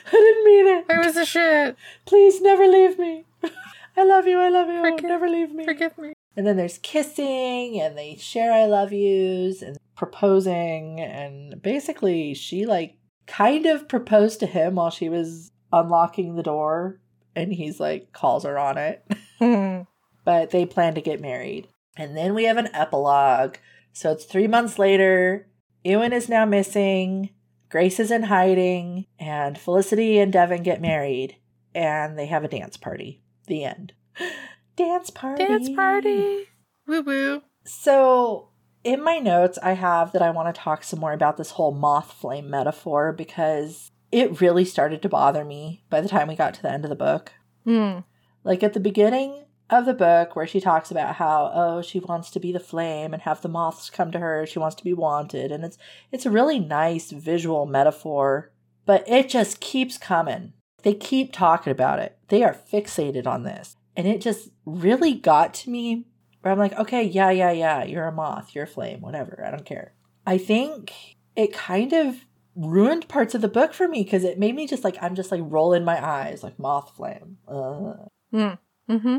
I 0.07 0.11
didn't 0.11 0.43
mean 0.43 0.67
it. 0.67 0.85
I 0.89 1.07
was 1.07 1.15
a 1.15 1.25
shit. 1.25 1.77
Please 2.03 2.41
never 2.41 2.67
leave 2.67 2.99
me. 2.99 3.23
I 3.95 4.03
love 4.03 4.27
you, 4.27 4.39
I 4.39 4.49
love 4.49 4.67
you. 4.67 4.81
Forgive- 4.81 5.05
never 5.05 5.29
leave 5.29 5.53
me. 5.53 5.63
Forgive 5.63 5.97
me. 5.97 6.15
And 6.37 6.45
then 6.45 6.57
there's 6.57 6.77
kissing, 6.79 7.79
and 7.79 7.97
they 7.97 8.15
share 8.15 8.51
I 8.51 8.65
love 8.65 8.91
yous 8.91 9.61
and 9.61 9.77
proposing. 9.95 10.99
And 10.99 11.61
basically, 11.61 12.33
she 12.33 12.65
like 12.65 12.97
kind 13.25 13.65
of 13.65 13.87
proposed 13.87 14.39
to 14.41 14.45
him 14.45 14.75
while 14.75 14.89
she 14.89 15.09
was 15.09 15.51
unlocking 15.71 16.35
the 16.35 16.43
door. 16.43 16.99
And 17.35 17.53
he's 17.53 17.79
like, 17.79 18.11
calls 18.13 18.43
her 18.43 18.57
on 18.57 18.77
it. 18.77 19.05
But 20.25 20.49
they 20.49 20.65
plan 20.65 20.95
to 20.95 21.01
get 21.01 21.21
married. 21.21 21.67
And 21.95 22.17
then 22.17 22.33
we 22.33 22.45
have 22.45 22.57
an 22.57 22.73
epilogue. 22.73 23.57
So 23.93 24.11
it's 24.11 24.25
three 24.25 24.47
months 24.47 24.79
later. 24.79 25.47
Ewan 25.83 26.13
is 26.13 26.27
now 26.27 26.45
missing. 26.45 27.29
Grace 27.69 27.99
is 27.99 28.09
in 28.09 28.23
hiding. 28.23 29.05
And 29.19 29.55
Felicity 29.55 30.17
and 30.17 30.33
Devon 30.33 30.63
get 30.63 30.81
married. 30.81 31.37
And 31.75 32.17
they 32.17 32.25
have 32.25 32.43
a 32.43 32.47
dance 32.47 32.75
party. 32.75 33.21
The 33.45 33.65
end. 33.65 33.93
Dance 34.75 35.09
party. 35.09 35.45
Dance 35.45 35.69
party. 35.69 36.47
Woo 36.87 37.01
woo. 37.01 37.41
So 37.65 38.49
in 38.83 39.03
my 39.03 39.17
notes, 39.17 39.57
I 39.63 39.73
have 39.73 40.11
that 40.11 40.21
I 40.21 40.29
want 40.29 40.53
to 40.53 40.61
talk 40.61 40.83
some 40.83 40.99
more 40.99 41.13
about 41.13 41.37
this 41.37 41.51
whole 41.51 41.73
moth 41.73 42.13
flame 42.13 42.49
metaphor 42.49 43.11
because 43.11 43.91
it 44.11 44.39
really 44.39 44.63
started 44.63 45.01
to 45.01 45.09
bother 45.09 45.43
me 45.43 45.83
by 45.89 46.01
the 46.01 46.07
time 46.07 46.27
we 46.27 46.35
got 46.35 46.53
to 46.53 46.61
the 46.61 46.71
end 46.71 46.85
of 46.85 46.89
the 46.89 46.95
book. 46.95 47.33
Hmm. 47.63 47.99
Like 48.43 48.63
at 48.63 48.73
the 48.73 48.79
beginning 48.79 49.45
of 49.69 49.85
the 49.85 49.93
book, 49.93 50.35
where 50.35 50.45
she 50.45 50.61
talks 50.61 50.91
about 50.91 51.15
how 51.15 51.51
oh 51.53 51.81
she 51.81 51.99
wants 51.99 52.29
to 52.31 52.39
be 52.39 52.51
the 52.51 52.59
flame 52.59 53.13
and 53.13 53.23
have 53.23 53.41
the 53.41 53.49
moths 53.49 53.89
come 53.89 54.11
to 54.11 54.19
her, 54.19 54.45
she 54.45 54.59
wants 54.59 54.75
to 54.75 54.83
be 54.83 54.93
wanted, 54.93 55.51
and 55.51 55.65
it's 55.65 55.77
it's 56.11 56.25
a 56.25 56.31
really 56.31 56.59
nice 56.59 57.11
visual 57.11 57.65
metaphor, 57.65 58.51
but 58.85 59.03
it 59.09 59.27
just 59.27 59.59
keeps 59.59 59.97
coming. 59.97 60.53
They 60.83 60.93
keep 60.93 61.33
talking 61.33 61.71
about 61.71 61.97
it. 61.97 62.19
They 62.27 62.43
are 62.43 62.53
fixated 62.53 63.25
on 63.25 63.41
this, 63.41 63.75
and 63.95 64.07
it 64.07 64.21
just 64.21 64.49
really 64.65 65.13
got 65.13 65.53
to 65.55 65.69
me. 65.69 66.05
Where 66.41 66.51
I'm 66.51 66.59
like, 66.59 66.73
okay, 66.73 67.01
yeah, 67.03 67.31
yeah, 67.31 67.51
yeah, 67.51 67.83
you're 67.83 68.05
a 68.07 68.11
moth, 68.11 68.53
you're 68.53 68.65
a 68.65 68.67
flame, 68.67 69.01
whatever, 69.01 69.43
I 69.45 69.49
don't 69.49 69.65
care. 69.65 69.93
I 70.27 70.37
think 70.37 70.93
it 71.35 71.51
kind 71.53 71.91
of 71.91 72.17
ruined 72.55 73.07
parts 73.07 73.33
of 73.35 73.41
the 73.41 73.47
book 73.47 73.73
for 73.73 73.87
me 73.87 74.03
because 74.03 74.23
it 74.23 74.37
made 74.39 74.55
me 74.55 74.67
just 74.67 74.83
like 74.83 74.95
I'm 75.01 75.15
just 75.15 75.31
like 75.31 75.41
rolling 75.43 75.83
my 75.83 76.03
eyes 76.05 76.43
like 76.43 76.57
moth 76.59 76.95
flame. 76.95 77.37
Uh 77.47 77.93
Hmm. 78.31 78.53
Mm-hmm. 78.89 79.17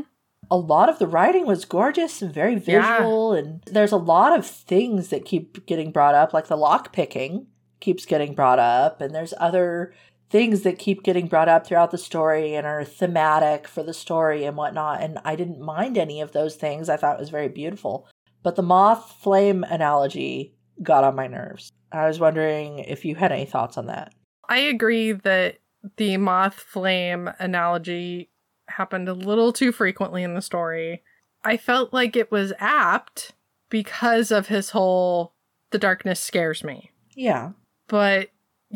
a 0.49 0.57
lot 0.57 0.87
of 0.89 0.99
the 0.99 1.07
writing 1.07 1.45
was 1.45 1.65
gorgeous 1.65 2.21
and 2.21 2.33
very 2.33 2.53
Yeah. 2.53 2.59
visual 2.99 3.33
and 3.33 3.61
there's 3.65 3.91
a 3.91 3.97
lot 3.97 4.37
of 4.37 4.45
things 4.45 5.09
that 5.09 5.25
keep 5.25 5.65
getting 5.65 5.91
brought 5.91 6.15
up 6.15 6.33
like 6.33 6.47
the 6.47 6.55
lock 6.55 6.93
picking 6.93 7.47
keeps 7.81 8.05
getting 8.05 8.33
brought 8.33 8.59
up 8.59 9.01
and 9.01 9.13
there's 9.13 9.33
other 9.39 9.93
things 10.29 10.61
that 10.61 10.77
keep 10.79 11.03
getting 11.03 11.27
brought 11.27 11.47
up 11.47 11.65
throughout 11.65 11.91
the 11.91 11.97
story 11.97 12.55
and 12.55 12.67
are 12.67 12.83
thematic 12.83 13.67
for 13.67 13.83
the 13.83 13.93
story 13.93 14.43
and 14.43 14.57
whatnot 14.57 15.01
and 15.01 15.19
i 15.23 15.35
didn't 15.35 15.59
mind 15.59 15.97
any 15.97 16.21
of 16.21 16.33
those 16.33 16.55
things. 16.55 16.89
I 16.89 16.97
thought 16.97 17.15
it 17.15 17.19
was 17.19 17.29
very 17.29 17.47
beautiful. 17.47 18.07
But 18.43 18.55
the 18.55 18.61
moth 18.61 19.15
flame 19.21 19.63
analogy 19.63 20.55
got 20.81 21.03
on 21.03 21.15
my 21.15 21.27
nerves. 21.27 21.71
I 21.91 22.07
was 22.07 22.19
wondering 22.19 22.79
if 22.79 23.05
you 23.05 23.15
had 23.15 23.31
any 23.31 23.45
thoughts 23.45 23.77
on 23.77 23.87
that. 23.87 24.13
I 24.47 24.59
agree 24.59 25.11
that 25.11 25.57
the 25.97 26.17
moth 26.17 26.55
flame 26.55 27.29
analogy 27.39 28.29
happened 28.69 29.09
a 29.09 29.13
little 29.13 29.53
too 29.53 29.71
frequently 29.71 30.23
in 30.23 30.33
the 30.33 30.41
story. 30.41 31.03
I 31.43 31.57
felt 31.57 31.93
like 31.93 32.15
it 32.15 32.31
was 32.31 32.53
apt 32.59 33.33
because 33.69 34.31
of 34.31 34.47
his 34.47 34.71
whole 34.71 35.33
the 35.71 35.77
darkness 35.77 36.19
scares 36.19 36.63
me. 36.63 36.91
yeah. 37.15 37.51
But 37.89 38.29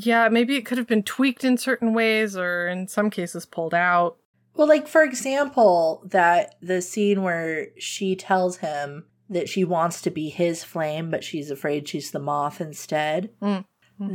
yeah, 0.05 0.29
maybe 0.29 0.55
it 0.55 0.65
could 0.65 0.77
have 0.77 0.87
been 0.87 1.03
tweaked 1.03 1.43
in 1.43 1.57
certain 1.57 1.93
ways 1.93 2.35
or 2.37 2.67
in 2.67 2.87
some 2.87 3.09
cases 3.09 3.45
pulled 3.45 3.73
out. 3.73 4.17
Well, 4.55 4.67
like 4.67 4.87
for 4.87 5.03
example, 5.03 6.03
that 6.05 6.55
the 6.61 6.81
scene 6.81 7.23
where 7.23 7.67
she 7.77 8.15
tells 8.15 8.57
him 8.57 9.05
that 9.29 9.47
she 9.47 9.63
wants 9.63 10.01
to 10.01 10.09
be 10.09 10.29
his 10.29 10.63
flame, 10.63 11.09
but 11.09 11.23
she's 11.23 11.49
afraid 11.49 11.87
she's 11.87 12.11
the 12.11 12.19
moth 12.19 12.59
instead. 12.59 13.29
Mhm. 13.41 13.65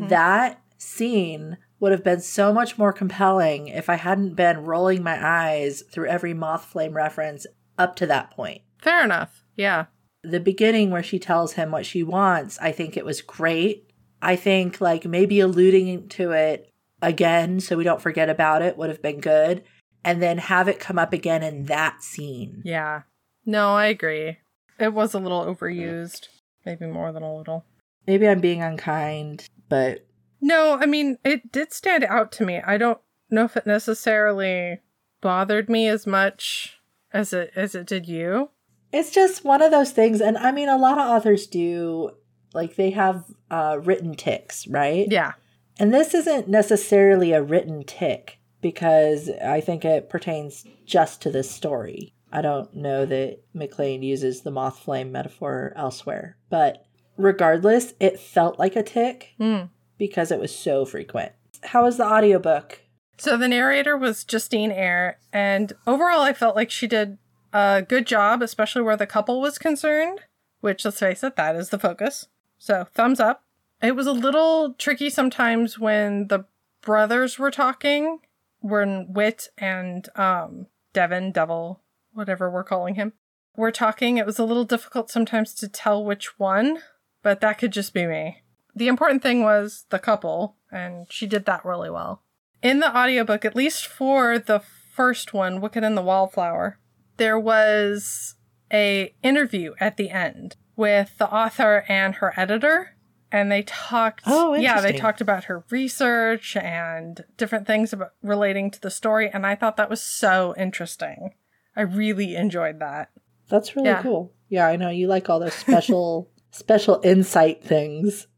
That 0.08 0.60
scene 0.76 1.56
would 1.80 1.92
have 1.92 2.04
been 2.04 2.20
so 2.20 2.52
much 2.52 2.76
more 2.76 2.92
compelling 2.92 3.68
if 3.68 3.88
I 3.88 3.94
hadn't 3.94 4.34
been 4.34 4.64
rolling 4.64 5.02
my 5.02 5.18
eyes 5.18 5.82
through 5.90 6.08
every 6.08 6.34
moth 6.34 6.64
flame 6.66 6.94
reference 6.94 7.46
up 7.78 7.96
to 7.96 8.06
that 8.06 8.30
point. 8.30 8.62
Fair 8.78 9.04
enough. 9.04 9.42
Yeah. 9.54 9.86
The 10.22 10.40
beginning 10.40 10.90
where 10.90 11.02
she 11.02 11.18
tells 11.18 11.54
him 11.54 11.70
what 11.70 11.86
she 11.86 12.02
wants, 12.02 12.58
I 12.60 12.72
think 12.72 12.96
it 12.96 13.04
was 13.04 13.22
great. 13.22 13.85
I 14.22 14.36
think 14.36 14.80
like 14.80 15.04
maybe 15.04 15.40
alluding 15.40 16.08
to 16.10 16.32
it 16.32 16.72
again 17.02 17.60
so 17.60 17.76
we 17.76 17.84
don't 17.84 18.00
forget 18.00 18.28
about 18.28 18.62
it 18.62 18.76
would 18.76 18.88
have 18.88 19.02
been 19.02 19.20
good. 19.20 19.62
And 20.04 20.22
then 20.22 20.38
have 20.38 20.68
it 20.68 20.78
come 20.78 20.98
up 20.98 21.12
again 21.12 21.42
in 21.42 21.64
that 21.66 22.02
scene. 22.02 22.62
Yeah. 22.64 23.02
No, 23.44 23.74
I 23.74 23.86
agree. 23.86 24.38
It 24.78 24.92
was 24.92 25.14
a 25.14 25.18
little 25.18 25.44
overused. 25.44 26.28
Maybe 26.64 26.86
more 26.86 27.10
than 27.12 27.22
a 27.24 27.36
little. 27.36 27.64
Maybe 28.06 28.28
I'm 28.28 28.40
being 28.40 28.62
unkind, 28.62 29.48
but 29.68 30.06
No, 30.40 30.78
I 30.80 30.86
mean, 30.86 31.18
it 31.24 31.50
did 31.50 31.72
stand 31.72 32.04
out 32.04 32.30
to 32.32 32.44
me. 32.44 32.60
I 32.64 32.78
don't 32.78 32.98
know 33.30 33.44
if 33.44 33.56
it 33.56 33.66
necessarily 33.66 34.78
bothered 35.20 35.68
me 35.68 35.88
as 35.88 36.06
much 36.06 36.78
as 37.12 37.32
it 37.32 37.50
as 37.56 37.74
it 37.74 37.86
did 37.86 38.06
you. 38.06 38.50
it's 38.92 39.10
just 39.10 39.44
one 39.44 39.60
of 39.62 39.72
those 39.72 39.90
things. 39.90 40.20
And 40.20 40.38
I 40.38 40.52
mean, 40.52 40.68
a 40.68 40.76
lot 40.76 40.98
of 40.98 41.06
authors 41.08 41.46
do, 41.48 42.12
like, 42.56 42.74
they 42.74 42.90
have 42.90 43.24
uh, 43.50 43.78
written 43.82 44.14
ticks, 44.16 44.66
right? 44.66 45.06
Yeah. 45.08 45.34
And 45.78 45.94
this 45.94 46.14
isn't 46.14 46.48
necessarily 46.48 47.32
a 47.32 47.42
written 47.42 47.84
tick 47.84 48.38
because 48.60 49.30
I 49.44 49.60
think 49.60 49.84
it 49.84 50.08
pertains 50.10 50.64
just 50.84 51.22
to 51.22 51.30
this 51.30 51.50
story. 51.50 52.12
I 52.32 52.42
don't 52.42 52.74
know 52.74 53.06
that 53.06 53.38
MacLean 53.54 54.02
uses 54.02 54.40
the 54.40 54.50
moth 54.50 54.78
flame 54.80 55.12
metaphor 55.12 55.72
elsewhere, 55.76 56.36
but 56.50 56.84
regardless, 57.16 57.94
it 58.00 58.18
felt 58.18 58.58
like 58.58 58.74
a 58.74 58.82
tick 58.82 59.34
Hmm. 59.38 59.64
because 59.98 60.30
it 60.32 60.40
was 60.40 60.54
so 60.54 60.84
frequent. 60.84 61.32
How 61.62 61.84
was 61.84 61.98
the 61.98 62.04
audiobook? 62.04 62.80
So 63.18 63.36
the 63.36 63.48
narrator 63.48 63.96
was 63.96 64.24
Justine 64.24 64.70
Eyre, 64.72 65.18
and 65.32 65.72
overall, 65.86 66.20
I 66.20 66.32
felt 66.32 66.56
like 66.56 66.70
she 66.70 66.86
did 66.86 67.16
a 67.52 67.82
good 67.86 68.06
job, 68.06 68.42
especially 68.42 68.82
where 68.82 68.96
the 68.96 69.06
couple 69.06 69.40
was 69.40 69.56
concerned. 69.58 70.20
Which, 70.60 70.84
let's 70.84 70.98
face 70.98 71.22
it, 71.22 71.36
that 71.36 71.54
is 71.56 71.68
the 71.70 71.78
focus. 71.78 72.26
So 72.58 72.86
thumbs 72.94 73.20
up. 73.20 73.44
It 73.82 73.94
was 73.94 74.06
a 74.06 74.12
little 74.12 74.74
tricky 74.74 75.10
sometimes 75.10 75.78
when 75.78 76.28
the 76.28 76.46
brothers 76.80 77.38
were 77.38 77.50
talking, 77.50 78.20
when 78.60 79.12
Whit 79.12 79.48
and 79.58 80.08
um, 80.16 80.66
Devon, 80.92 81.32
Devil, 81.32 81.82
whatever 82.12 82.50
we're 82.50 82.64
calling 82.64 82.94
him, 82.94 83.12
were 83.56 83.72
talking. 83.72 84.16
It 84.16 84.26
was 84.26 84.38
a 84.38 84.44
little 84.44 84.64
difficult 84.64 85.10
sometimes 85.10 85.54
to 85.54 85.68
tell 85.68 86.04
which 86.04 86.38
one, 86.38 86.78
but 87.22 87.40
that 87.40 87.58
could 87.58 87.72
just 87.72 87.92
be 87.92 88.06
me. 88.06 88.42
The 88.74 88.88
important 88.88 89.22
thing 89.22 89.42
was 89.42 89.86
the 89.90 89.98
couple, 89.98 90.56
and 90.70 91.06
she 91.10 91.26
did 91.26 91.44
that 91.46 91.64
really 91.64 91.90
well. 91.90 92.22
In 92.62 92.80
the 92.80 92.96
audiobook, 92.96 93.44
at 93.44 93.56
least 93.56 93.86
for 93.86 94.38
the 94.38 94.60
first 94.94 95.34
one, 95.34 95.60
Wicked 95.60 95.84
and 95.84 95.96
the 95.96 96.02
Wallflower, 96.02 96.78
there 97.16 97.38
was 97.38 98.34
a 98.72 99.14
interview 99.22 99.74
at 99.80 99.96
the 99.96 100.10
end 100.10 100.56
with 100.76 101.16
the 101.18 101.28
author 101.32 101.84
and 101.88 102.16
her 102.16 102.32
editor 102.36 102.96
and 103.32 103.50
they 103.50 103.62
talked 103.62 104.22
Oh, 104.26 104.54
yeah 104.54 104.80
they 104.80 104.92
talked 104.92 105.20
about 105.20 105.44
her 105.44 105.64
research 105.70 106.56
and 106.56 107.24
different 107.36 107.66
things 107.66 107.92
about 107.92 108.12
relating 108.22 108.70
to 108.70 108.80
the 108.80 108.90
story 108.90 109.28
and 109.32 109.44
i 109.46 109.54
thought 109.54 109.76
that 109.76 109.90
was 109.90 110.00
so 110.02 110.54
interesting 110.56 111.34
i 111.74 111.80
really 111.82 112.36
enjoyed 112.36 112.78
that 112.80 113.10
That's 113.48 113.74
really 113.76 113.88
Yeah. 113.88 114.02
cool. 114.02 114.32
Yeah, 114.48 114.66
I 114.68 114.76
know 114.76 114.90
you 114.90 115.08
like 115.08 115.28
all 115.28 115.40
those 115.40 115.54
special 115.54 116.30
special 116.52 117.00
insight 117.02 117.64
things. 117.64 118.28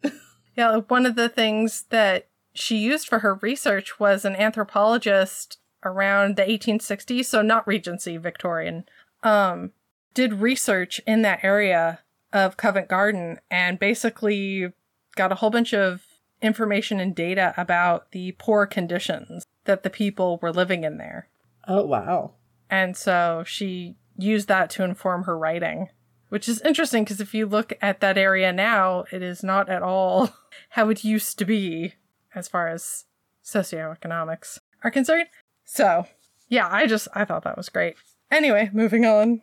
Yeah, 0.57 0.79
one 0.89 1.05
of 1.07 1.17
the 1.17 1.29
things 1.29 1.85
that 1.91 2.29
she 2.55 2.79
used 2.79 3.07
for 3.09 3.19
her 3.21 3.35
research 3.37 4.01
was 4.01 4.25
an 4.25 4.35
anthropologist 4.37 5.59
around 5.85 6.37
the 6.37 6.43
1860s, 6.43 7.27
so 7.27 7.43
not 7.43 7.67
Regency 7.69 8.17
Victorian, 8.17 8.85
um, 9.23 9.73
did 10.15 10.35
research 10.41 11.01
in 11.07 11.23
that 11.23 11.41
area 11.45 12.01
of 12.33 12.57
Covent 12.57 12.89
Garden 12.89 13.39
and 13.51 13.79
basically 13.79 14.73
got 15.17 15.33
a 15.33 15.37
whole 15.37 15.51
bunch 15.51 15.73
of 15.73 16.05
information 16.41 17.01
and 17.01 17.15
data 17.15 17.55
about 17.57 18.13
the 18.13 18.33
poor 18.39 18.67
conditions 18.67 19.45
that 19.65 19.83
the 19.83 19.91
people 19.91 20.39
were 20.41 20.53
living 20.53 20.85
in 20.85 20.99
there. 20.99 21.29
Oh 21.67 21.85
wow. 21.85 22.33
And 22.71 22.97
so 22.97 23.45
she 23.47 23.97
used 24.17 24.49
that 24.49 24.71
to 24.71 24.85
inform 24.85 25.25
her 25.25 25.39
writing, 25.39 25.89
which 26.29 26.49
is 26.49 26.61
interesting 26.63 27.05
because 27.05 27.21
if 27.21 27.35
you 27.35 27.47
look 27.47 27.73
at 27.81 28.01
that 28.01 28.19
area 28.19 28.53
now, 28.53 29.05
it 29.13 29.23
is 29.23 29.43
not 29.43 29.69
at 29.69 29.83
all 29.83 30.31
how 30.71 30.89
it 30.91 31.05
used 31.05 31.39
to 31.39 31.45
be 31.45 31.95
as 32.35 32.49
far 32.49 32.69
as 32.69 33.05
socioeconomics 33.45 34.59
are 34.85 34.91
concerned. 34.91 35.29
So, 35.65 36.07
yeah, 36.49 36.69
I 36.71 36.87
just 36.87 37.09
I 37.15 37.25
thought 37.25 37.45
that 37.45 37.57
was 37.57 37.69
great. 37.69 37.97
Anyway, 38.31 38.71
moving 38.73 39.05
on. 39.05 39.43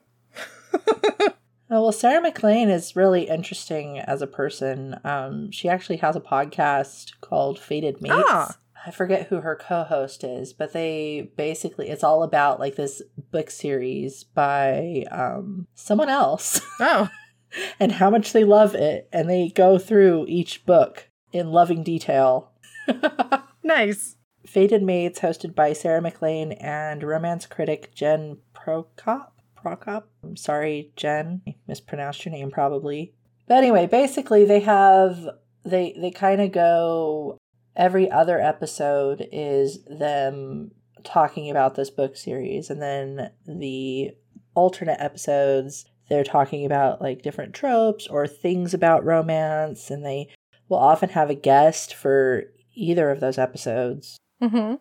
Oh, 1.70 1.82
well, 1.82 1.92
Sarah 1.92 2.22
MacLean 2.22 2.70
is 2.70 2.96
really 2.96 3.24
interesting 3.24 3.98
as 3.98 4.22
a 4.22 4.28
person. 4.28 5.00
Um, 5.04 5.50
she 5.52 5.68
actually 5.68 5.98
has 5.98 6.16
a 6.16 6.22
podcast 6.22 7.14
called 7.22 7.60
Fated 7.60 8.02
Mates. 8.02 8.24
Ah. 8.28 8.58
I 8.86 8.92
forget 8.92 9.28
who 9.28 9.42
her 9.42 9.56
co-host 9.56 10.24
is, 10.24 10.54
but 10.54 10.72
they 10.74 11.32
basically 11.36 11.90
it's 11.90 12.04
all 12.04 12.22
about 12.22 12.60
like 12.60 12.76
this 12.76 13.02
book 13.32 13.50
series 13.50 14.24
by 14.24 15.06
um, 15.12 15.66
someone 15.74 16.10
else 16.10 16.62
Oh, 16.80 17.10
and 17.80 17.94
how 17.94 18.12
much 18.12 18.32
they 18.32 18.44
love 18.44 18.76
it, 18.76 19.10
and 19.12 19.28
they 19.28 19.50
go 19.50 19.80
through 19.80 20.26
each 20.28 20.66
book 20.66 21.10
in 21.32 21.52
loving 21.52 21.84
detail. 21.84 22.52
nice. 23.64 24.18
Fated 24.46 24.84
Mates, 24.84 25.20
hosted 25.20 25.56
by 25.56 25.74
Sarah 25.74 26.02
MacLean 26.02 26.52
and 26.52 27.02
romance 27.02 27.48
critic 27.48 27.96
Jen 27.96 28.38
Prokop. 28.54 29.30
Prokop? 29.66 30.04
I'm 30.24 30.38
sorry, 30.38 30.92
Jen. 30.96 31.42
I 31.48 31.56
mispronounced 31.68 32.24
your 32.26 32.34
name 32.34 32.52
probably. 32.52 33.14
But 33.48 33.58
anyway, 33.58 33.88
basically 33.88 34.46
they 34.46 34.60
have 34.62 35.28
they 35.64 35.96
they 36.00 36.12
kind 36.12 36.42
of 36.42 36.52
go 36.52 37.38
every 37.76 38.10
other 38.10 38.40
episode 38.40 39.28
is 39.32 39.84
them 39.86 40.72
talking 41.04 41.50
about 41.50 41.76
this 41.76 41.90
book 41.90 42.16
series 42.16 42.70
and 42.70 42.82
then 42.82 43.32
the 43.48 44.12
alternate 44.56 44.98
episodes 45.00 45.86
they're 46.10 46.24
talking 46.24 46.66
about 46.66 47.02
like 47.02 47.22
different 47.22 47.54
tropes 47.54 48.08
or 48.08 48.26
things 48.28 48.74
about 48.74 49.04
romance 49.04 49.92
and 49.92 50.06
they 50.06 50.28
will 50.70 50.78
often 50.78 51.10
have 51.10 51.30
a 51.30 51.36
guest 51.36 51.94
for 51.94 52.44
either 52.74 53.10
of 53.10 53.20
those 53.20 53.38
episodes 53.38 54.18
Mm-hmm. 54.42 54.76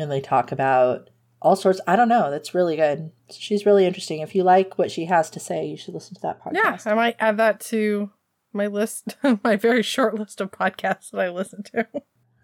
and 0.00 0.10
they 0.10 0.20
talk 0.20 0.52
about 0.52 1.10
all 1.42 1.56
sorts. 1.56 1.80
I 1.86 1.96
don't 1.96 2.08
know. 2.08 2.30
That's 2.30 2.54
really 2.54 2.76
good. 2.76 3.10
She's 3.30 3.66
really 3.66 3.86
interesting. 3.86 4.20
If 4.20 4.34
you 4.34 4.42
like 4.42 4.78
what 4.78 4.90
she 4.90 5.06
has 5.06 5.30
to 5.30 5.40
say, 5.40 5.64
you 5.66 5.76
should 5.76 5.94
listen 5.94 6.14
to 6.14 6.20
that 6.22 6.42
podcast. 6.42 6.54
Yeah. 6.86 6.92
I 6.92 6.94
might 6.94 7.16
add 7.18 7.36
that 7.38 7.60
to 7.60 8.10
my 8.52 8.66
list, 8.66 9.16
my 9.44 9.56
very 9.56 9.82
short 9.82 10.18
list 10.18 10.40
of 10.40 10.50
podcasts 10.50 11.10
that 11.10 11.20
I 11.20 11.28
listen 11.30 11.62
to. 11.64 11.86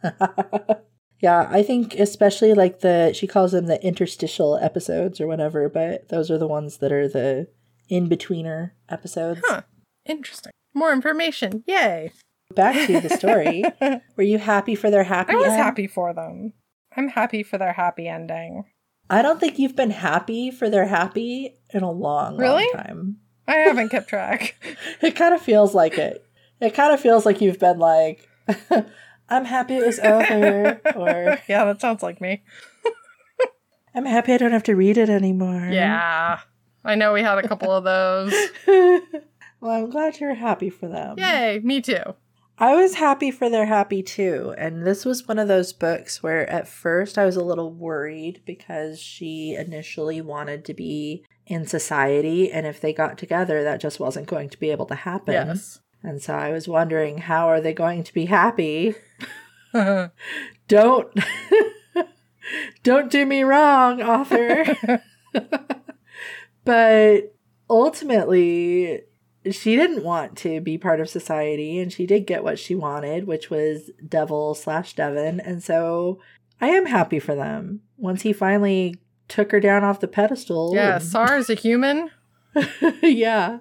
yeah, 1.20 1.48
I 1.50 1.62
think 1.62 1.94
especially 1.94 2.54
like 2.54 2.80
the 2.80 3.12
she 3.14 3.26
calls 3.26 3.52
them 3.52 3.66
the 3.66 3.82
interstitial 3.84 4.56
episodes 4.56 5.20
or 5.20 5.26
whatever, 5.26 5.68
but 5.68 6.08
those 6.08 6.30
are 6.30 6.38
the 6.38 6.46
ones 6.46 6.78
that 6.78 6.92
are 6.92 7.08
the 7.08 7.48
in 7.88 8.08
betweener 8.08 8.72
episodes. 8.88 9.40
Huh. 9.44 9.62
Interesting. 10.04 10.52
More 10.74 10.92
information. 10.92 11.64
Yay. 11.66 12.12
Back 12.54 12.86
to 12.86 13.00
the 13.00 13.10
story. 13.16 13.64
Were 14.16 14.22
you 14.22 14.38
happy 14.38 14.74
for 14.74 14.90
their 14.90 15.04
happy? 15.04 15.32
I 15.32 15.36
was 15.36 15.48
end? 15.48 15.56
happy 15.56 15.86
for 15.86 16.14
them. 16.14 16.52
I'm 16.96 17.08
happy 17.08 17.42
for 17.42 17.58
their 17.58 17.72
happy 17.72 18.06
ending. 18.06 18.64
I 19.08 19.22
don't 19.22 19.38
think 19.38 19.58
you've 19.58 19.76
been 19.76 19.90
happy 19.90 20.50
for 20.50 20.68
their 20.68 20.86
happy 20.86 21.56
in 21.70 21.82
a 21.82 21.90
long, 21.90 22.36
Really? 22.36 22.64
long 22.64 22.84
time. 22.84 23.16
I 23.48 23.56
haven't 23.56 23.90
kept 23.90 24.08
track. 24.08 24.54
It 25.02 25.14
kind 25.14 25.34
of 25.34 25.40
feels 25.40 25.74
like 25.74 25.98
it. 25.98 26.24
It 26.60 26.74
kind 26.74 26.92
of 26.92 27.00
feels 27.00 27.24
like 27.26 27.40
you've 27.40 27.58
been 27.58 27.78
like, 27.78 28.28
I'm 29.28 29.44
happy 29.44 29.76
it 29.76 29.84
was 29.86 29.98
over, 29.98 30.80
or 30.96 31.38
yeah, 31.48 31.64
that 31.64 31.80
sounds 31.80 32.02
like 32.02 32.20
me. 32.20 32.42
I'm 33.94 34.04
happy 34.06 34.32
I 34.32 34.36
don't 34.38 34.52
have 34.52 34.62
to 34.64 34.74
read 34.76 34.98
it 34.98 35.08
anymore. 35.08 35.68
Yeah. 35.70 36.40
I 36.84 36.94
know 36.94 37.12
we 37.12 37.22
had 37.22 37.38
a 37.38 37.46
couple 37.48 37.70
of 37.72 37.84
those. 37.84 38.32
well, 39.60 39.70
I'm 39.84 39.90
glad 39.90 40.20
you're 40.20 40.34
happy 40.34 40.70
for 40.70 40.86
them. 40.88 41.16
Yay, 41.18 41.60
me 41.64 41.80
too. 41.80 42.02
I 42.58 42.74
was 42.74 42.94
happy 42.94 43.30
for 43.30 43.50
their 43.50 43.66
happy 43.66 44.02
too. 44.02 44.54
And 44.56 44.86
this 44.86 45.04
was 45.04 45.28
one 45.28 45.38
of 45.38 45.48
those 45.48 45.72
books 45.72 46.22
where 46.22 46.48
at 46.48 46.66
first 46.66 47.18
I 47.18 47.26
was 47.26 47.36
a 47.36 47.44
little 47.44 47.72
worried 47.72 48.40
because 48.46 48.98
she 48.98 49.54
initially 49.54 50.20
wanted 50.20 50.64
to 50.64 50.74
be 50.74 51.24
in 51.46 51.66
society. 51.66 52.50
And 52.50 52.66
if 52.66 52.80
they 52.80 52.92
got 52.92 53.18
together, 53.18 53.62
that 53.62 53.80
just 53.80 54.00
wasn't 54.00 54.26
going 54.26 54.48
to 54.50 54.58
be 54.58 54.70
able 54.70 54.86
to 54.86 54.94
happen. 54.94 55.34
Yes. 55.34 55.80
And 56.02 56.22
so 56.22 56.34
I 56.34 56.50
was 56.50 56.66
wondering, 56.66 57.18
how 57.18 57.48
are 57.48 57.60
they 57.60 57.72
going 57.74 58.04
to 58.04 58.14
be 58.14 58.26
happy? 58.26 58.94
don't 60.68 61.08
don't 62.82 63.10
do 63.10 63.26
me 63.26 63.42
wrong 63.42 64.00
author 64.00 64.64
but 66.64 67.34
ultimately 67.68 69.02
she 69.54 69.76
didn't 69.76 70.02
want 70.04 70.36
to 70.36 70.60
be 70.60 70.76
part 70.78 71.00
of 71.00 71.08
society 71.08 71.78
and 71.78 71.92
she 71.92 72.06
did 72.06 72.26
get 72.26 72.42
what 72.44 72.58
she 72.58 72.74
wanted 72.74 73.26
which 73.26 73.50
was 73.50 73.90
devil 74.08 74.54
slash 74.54 74.94
devon 74.94 75.40
and 75.40 75.62
so 75.62 76.18
i 76.60 76.68
am 76.68 76.86
happy 76.86 77.18
for 77.18 77.34
them 77.34 77.80
once 77.96 78.22
he 78.22 78.32
finally 78.32 78.96
took 79.28 79.52
her 79.52 79.60
down 79.60 79.84
off 79.84 80.00
the 80.00 80.08
pedestal 80.08 80.72
yeah, 80.74 80.96
and- 80.96 81.04
Sar 81.04 81.36
is 81.36 81.50
a 81.50 81.54
human. 81.54 82.10
yeah 83.02 83.58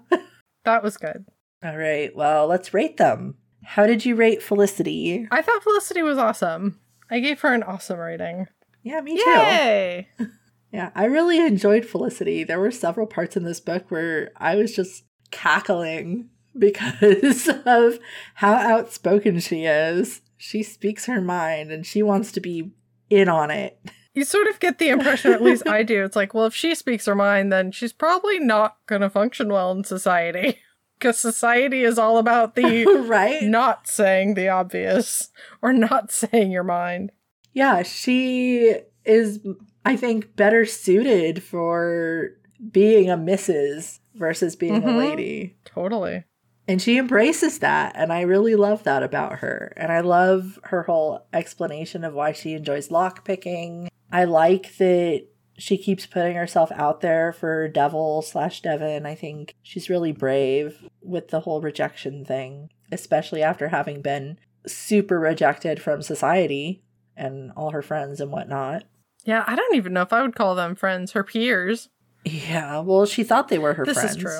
That 0.63 0.83
was 0.83 0.97
good. 0.97 1.25
all 1.63 1.77
right 1.77 2.15
well 2.15 2.47
let's 2.47 2.73
rate 2.73 2.97
them 2.97 3.35
how 3.63 3.85
did 3.87 4.05
you 4.05 4.15
rate 4.15 4.41
felicity 4.43 5.27
I 5.31 5.41
thought 5.41 5.63
Felicity 5.63 6.01
was 6.03 6.17
awesome. 6.17 6.79
I 7.09 7.19
gave 7.19 7.39
her 7.41 7.53
an 7.53 7.63
awesome 7.63 7.99
rating. 7.99 8.47
Yeah, 8.83 9.01
me 9.01 9.15
too. 9.17 9.29
Yay! 9.29 10.09
Yeah, 10.71 10.89
I 10.93 11.05
really 11.05 11.37
enjoyed 11.39 11.85
Felicity. 11.85 12.43
There 12.43 12.59
were 12.59 12.69
several 12.69 13.07
parts 13.07 13.37
in 13.37 13.45
this 13.45 13.61
book 13.61 13.85
where 13.89 14.31
I 14.35 14.55
was 14.55 14.75
just 14.75 15.04
cackling 15.31 16.29
because 16.57 17.49
of 17.65 17.99
how 18.35 18.53
outspoken 18.53 19.39
she 19.39 19.65
is. 19.65 20.21
She 20.37 20.63
speaks 20.63 21.05
her 21.05 21.21
mind 21.21 21.71
and 21.71 21.85
she 21.85 22.03
wants 22.03 22.31
to 22.33 22.39
be 22.39 22.71
in 23.09 23.29
on 23.29 23.51
it. 23.51 23.79
You 24.13 24.23
sort 24.23 24.47
of 24.47 24.59
get 24.61 24.79
the 24.79 24.89
impression, 24.89 25.33
at 25.33 25.43
least 25.43 25.67
I 25.67 25.83
do. 25.83 26.05
It's 26.05 26.15
like, 26.15 26.33
well, 26.33 26.45
if 26.45 26.55
she 26.55 26.73
speaks 26.73 27.05
her 27.05 27.15
mind, 27.15 27.51
then 27.51 27.71
she's 27.71 27.91
probably 27.91 28.39
not 28.39 28.77
going 28.85 29.01
to 29.01 29.09
function 29.09 29.49
well 29.49 29.71
in 29.71 29.83
society. 29.83 30.59
Because 30.97 31.19
society 31.19 31.83
is 31.83 31.99
all 31.99 32.17
about 32.17 32.55
the 32.55 32.85
right? 33.05 33.43
not 33.43 33.85
saying 33.85 34.35
the 34.35 34.47
obvious 34.47 35.29
or 35.61 35.73
not 35.73 36.09
saying 36.09 36.51
your 36.51 36.63
mind. 36.63 37.11
Yeah, 37.51 37.83
she 37.83 38.75
is, 39.03 39.41
I 39.83 39.97
think, 39.97 40.37
better 40.37 40.65
suited 40.65 41.43
for 41.43 42.29
being 42.71 43.09
a 43.09 43.17
Mrs. 43.17 43.99
versus 44.15 44.55
being 44.55 44.81
Mhm. 44.81 44.95
a 44.95 44.97
lady. 44.97 45.55
Totally. 45.65 46.23
And 46.67 46.81
she 46.81 46.97
embraces 46.97 47.59
that. 47.59 47.93
And 47.95 48.11
I 48.11 48.21
really 48.21 48.55
love 48.55 48.83
that 48.83 49.03
about 49.03 49.39
her. 49.39 49.71
And 49.77 49.91
I 49.91 49.99
love 49.99 50.59
her 50.63 50.83
whole 50.83 51.27
explanation 51.31 52.03
of 52.03 52.13
why 52.15 52.31
she 52.31 52.53
enjoys 52.53 52.89
lockpicking. 52.89 53.87
I 54.11 54.23
like 54.23 54.75
that 54.77 55.25
she 55.57 55.77
keeps 55.77 56.05
putting 56.05 56.35
herself 56.35 56.71
out 56.73 57.01
there 57.01 57.31
for 57.31 57.67
Devil 57.67 58.21
slash 58.23 58.61
Devon. 58.61 59.05
I 59.05 59.15
think 59.15 59.53
she's 59.61 59.89
really 59.89 60.11
brave 60.11 60.83
with 61.01 61.29
the 61.29 61.41
whole 61.41 61.61
rejection 61.61 62.25
thing, 62.25 62.69
especially 62.91 63.41
after 63.43 63.67
having 63.69 64.01
been 64.01 64.37
super 64.67 65.19
rejected 65.19 65.79
from 65.81 66.01
society 66.01 66.83
and 67.15 67.51
all 67.55 67.69
her 67.71 67.83
friends 67.83 68.19
and 68.19 68.31
whatnot. 68.31 68.83
Yeah, 69.23 69.43
I 69.47 69.55
don't 69.55 69.75
even 69.75 69.93
know 69.93 70.01
if 70.01 70.11
I 70.13 70.21
would 70.21 70.35
call 70.35 70.55
them 70.55 70.75
friends, 70.75 71.13
her 71.13 71.23
peers. 71.23 71.89
Yeah, 72.25 72.79
well, 72.79 73.05
she 73.05 73.23
thought 73.23 73.47
they 73.47 73.59
were 73.59 73.73
her 73.75 73.85
friends. 73.85 74.01
This 74.01 74.11
is 74.11 74.17
true. 74.17 74.39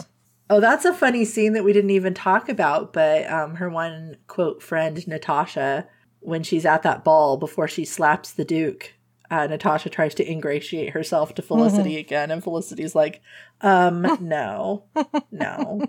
Oh, 0.49 0.59
that's 0.59 0.85
a 0.85 0.93
funny 0.93 1.25
scene 1.25 1.53
that 1.53 1.63
we 1.63 1.73
didn't 1.73 1.91
even 1.91 2.13
talk 2.13 2.49
about, 2.49 2.93
but 2.93 3.29
um, 3.31 3.55
her 3.55 3.69
one 3.69 4.17
quote 4.27 4.61
friend, 4.61 5.07
Natasha, 5.07 5.87
when 6.19 6.43
she's 6.43 6.65
at 6.65 6.83
that 6.83 7.03
ball 7.03 7.37
before 7.37 7.67
she 7.67 7.85
slaps 7.85 8.33
the 8.33 8.45
Duke, 8.45 8.93
uh, 9.31 9.47
Natasha 9.47 9.89
tries 9.89 10.13
to 10.15 10.29
ingratiate 10.29 10.91
herself 10.91 11.33
to 11.35 11.41
Felicity 11.41 11.97
again, 11.97 12.31
and 12.31 12.43
Felicity's 12.43 12.95
like, 12.95 13.21
um, 13.61 14.01
no, 14.21 14.85
no, 15.31 15.81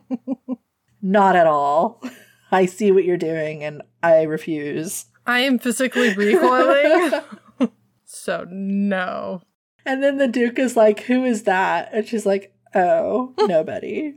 not 1.02 1.36
at 1.36 1.47
all. 1.47 2.02
I 2.51 2.66
see 2.66 2.93
what 2.93 3.05
you're 3.05 3.16
doing, 3.16 3.64
and 3.64 3.82
I 4.02 4.23
refuse. 4.23 5.06
I 5.27 5.40
am 5.40 5.59
physically 5.59 6.14
recoiling. 6.14 7.20
so, 8.05 8.47
no. 8.48 9.43
And 9.87 10.03
then 10.03 10.19
the 10.19 10.29
Duke 10.29 10.59
is 10.59 10.77
like, 10.77 11.01
who 11.05 11.25
is 11.25 11.45
that? 11.45 11.91
And 11.93 12.07
she's 12.07 12.27
like, 12.27 12.53
oh, 12.75 13.33
nobody. 13.41 14.15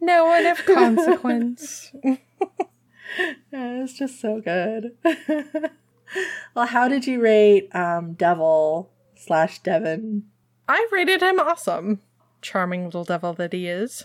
No 0.00 0.24
one 0.24 0.46
of 0.46 0.58
consequence. 0.66 1.92
Yeah, 2.02 3.82
it's 3.82 3.98
just 3.98 4.20
so 4.20 4.40
good. 4.40 4.96
well, 6.54 6.66
how 6.66 6.88
did 6.88 7.06
you 7.06 7.20
rate 7.20 7.74
um, 7.74 8.14
Devil 8.14 8.90
slash 9.14 9.60
Devon? 9.60 10.24
I 10.68 10.86
rated 10.90 11.22
him 11.22 11.38
awesome. 11.38 12.00
Charming 12.42 12.84
little 12.84 13.04
devil 13.04 13.32
that 13.34 13.52
he 13.52 13.68
is. 13.68 14.04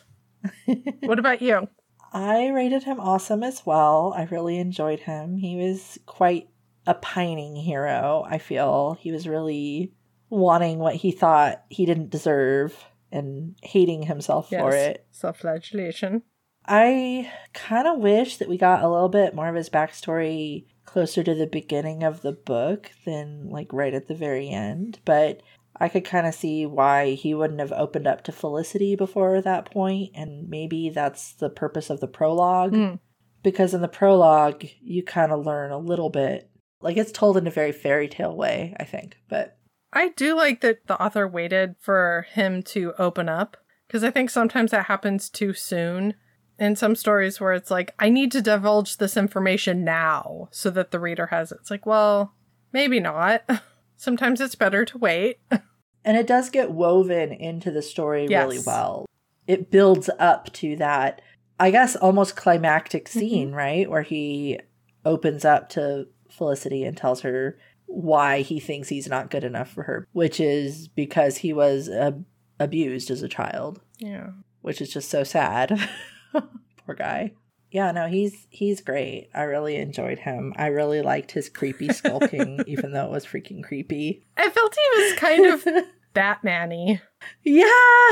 what 1.02 1.20
about 1.20 1.42
you? 1.42 1.68
I 2.14 2.50
rated 2.50 2.84
him 2.84 3.00
awesome 3.00 3.44
as 3.44 3.66
well. 3.66 4.14
I 4.18 4.24
really 4.24 4.58
enjoyed 4.58 5.02
him. 5.02 5.38
He 5.38 5.56
was 5.56 5.98
quite 6.06 6.50
a 6.88 6.94
pining 6.94 7.56
hero, 7.56 8.26
I 8.28 8.38
feel. 8.38 8.98
He 9.00 9.12
was 9.12 9.28
really 9.28 9.94
wanting 10.30 10.80
what 10.80 10.96
he 10.96 11.12
thought 11.12 11.64
he 11.70 11.86
didn't 11.86 12.10
deserve 12.10 12.86
and 13.12 13.56
hating 13.62 14.04
himself 14.04 14.50
for 14.50 14.72
it. 14.74 15.06
Self 15.12 15.40
flagellation. 15.40 16.24
I 16.66 17.32
kind 17.54 17.88
of 17.88 18.00
wish 18.00 18.38
that 18.38 18.48
we 18.48 18.58
got 18.58 18.84
a 18.84 18.90
little 18.90 19.10
bit 19.10 19.36
more 19.36 19.50
of 19.50 19.56
his 19.56 19.70
backstory 19.70 20.66
closer 20.86 21.24
to 21.24 21.34
the 21.34 21.48
beginning 21.48 22.04
of 22.04 22.22
the 22.22 22.32
book 22.32 22.92
than 23.06 23.50
like 23.50 23.74
right 23.74 23.94
at 23.94 24.08
the 24.08 24.16
very 24.16 24.50
end, 24.50 25.00
but 25.06 25.42
I 25.82 25.90
could 25.90 26.06
kind 26.06 26.28
of 26.28 26.36
see 26.36 26.68
why 26.68 27.14
he 27.14 27.34
wouldn't 27.34 27.60
have 27.60 27.72
opened 27.72 28.06
up 28.06 28.24
to 28.26 28.32
Felicity 28.32 28.96
before 28.96 29.42
that 29.42 29.72
point, 29.72 30.12
and 30.14 30.48
maybe 30.48 30.90
that's 30.90 31.34
the 31.34 31.50
purpose 31.50 31.90
of 31.90 32.00
the 32.00 32.08
prologue. 32.08 32.74
Mm. 32.74 33.00
Because 33.42 33.74
in 33.74 33.82
the 33.82 33.88
prologue, 33.88 34.64
you 34.84 35.02
kind 35.02 35.32
of 35.32 35.44
learn 35.44 35.72
a 35.72 35.80
little 35.80 36.12
bit. 36.12 36.51
Like 36.82 36.98
it's 36.98 37.12
told 37.12 37.38
in 37.38 37.48
a 37.48 37.52
very 37.52 37.72
fairy 37.72 38.08
tale 38.08 38.36
way, 38.36 38.76
I 38.80 38.84
think, 38.84 39.18
but 39.30 39.58
I 39.94 40.10
do 40.10 40.36
like 40.36 40.62
that 40.62 40.88
the 40.88 41.02
author 41.02 41.28
waited 41.28 41.76
for 41.80 42.26
him 42.32 42.64
to 42.64 42.94
open 42.98 43.28
up 43.30 43.58
because 43.88 44.04
I 44.04 44.12
think 44.12 44.30
sometimes 44.30 44.72
that 44.72 44.86
happens 44.86 45.30
too 45.30 45.54
soon 45.54 46.14
in 46.58 46.76
some 46.76 46.96
stories 46.96 47.42
where 47.42 47.54
it's 47.54 47.72
like, 47.72 47.94
I 48.00 48.10
need 48.10 48.32
to 48.34 48.42
divulge 48.42 48.98
this 48.98 49.18
information 49.18 49.84
now 49.84 50.48
so 50.52 50.70
that 50.70 50.92
the 50.92 51.00
reader 51.00 51.26
has 51.28 51.52
it. 51.52 51.58
It's 51.62 51.72
like, 51.72 51.86
well, 51.86 52.36
maybe 52.72 53.00
not. 53.00 53.44
Sometimes 53.98 54.40
it's 54.40 54.56
better 54.56 54.86
to 54.86 54.98
wait. 54.98 55.40
And 56.04 56.18
it 56.18 56.26
does 56.26 56.50
get 56.50 56.72
woven 56.72 57.32
into 57.32 57.70
the 57.70 57.84
story 57.84 58.28
really 58.28 58.58
well. 58.66 59.06
It 59.46 59.70
builds 59.70 60.10
up 60.18 60.52
to 60.54 60.76
that, 60.78 61.22
I 61.60 61.70
guess, 61.70 61.96
almost 61.96 62.36
climactic 62.36 63.06
Mm-hmm. 63.06 63.20
scene, 63.20 63.52
right? 63.52 63.88
Where 63.88 64.02
he 64.02 64.60
opens 65.06 65.46
up 65.46 65.70
to 65.70 66.08
Felicity 66.42 66.84
and 66.84 66.98
tells 66.98 67.22
her 67.22 67.56
why 67.86 68.42
he 68.42 68.60
thinks 68.60 68.90
he's 68.90 69.08
not 69.08 69.30
good 69.30 69.44
enough 69.44 69.70
for 69.72 69.84
her, 69.84 70.08
which 70.12 70.40
is 70.40 70.88
because 70.88 71.38
he 71.38 71.54
was 71.54 71.88
uh, 71.88 72.14
abused 72.60 73.12
as 73.12 73.22
a 73.22 73.28
child, 73.30 73.80
Yeah. 74.00 74.32
which 74.62 74.82
is 74.82 74.92
just 74.92 75.08
so 75.10 75.24
sad. 75.24 75.78
Poor 76.34 76.96
guy. 76.96 77.34
Yeah, 77.70 77.92
no, 77.92 78.08
he's 78.08 78.48
he's 78.50 78.82
great. 78.82 79.30
I 79.36 79.44
really 79.44 79.76
enjoyed 79.76 80.18
him. 80.20 80.52
I 80.58 80.68
really 80.68 81.04
liked 81.04 81.32
his 81.32 81.48
creepy 81.48 81.90
skulking, 81.94 82.62
even 82.68 82.92
though 82.92 83.06
it 83.06 83.12
was 83.12 83.26
freaking 83.26 83.64
creepy. 83.64 84.26
I 84.36 84.50
felt 84.50 84.76
he 84.76 85.02
was 85.04 85.14
kind 85.20 85.46
of 85.46 85.64
Batman-y. 86.14 87.02
Yeah, 87.44 87.64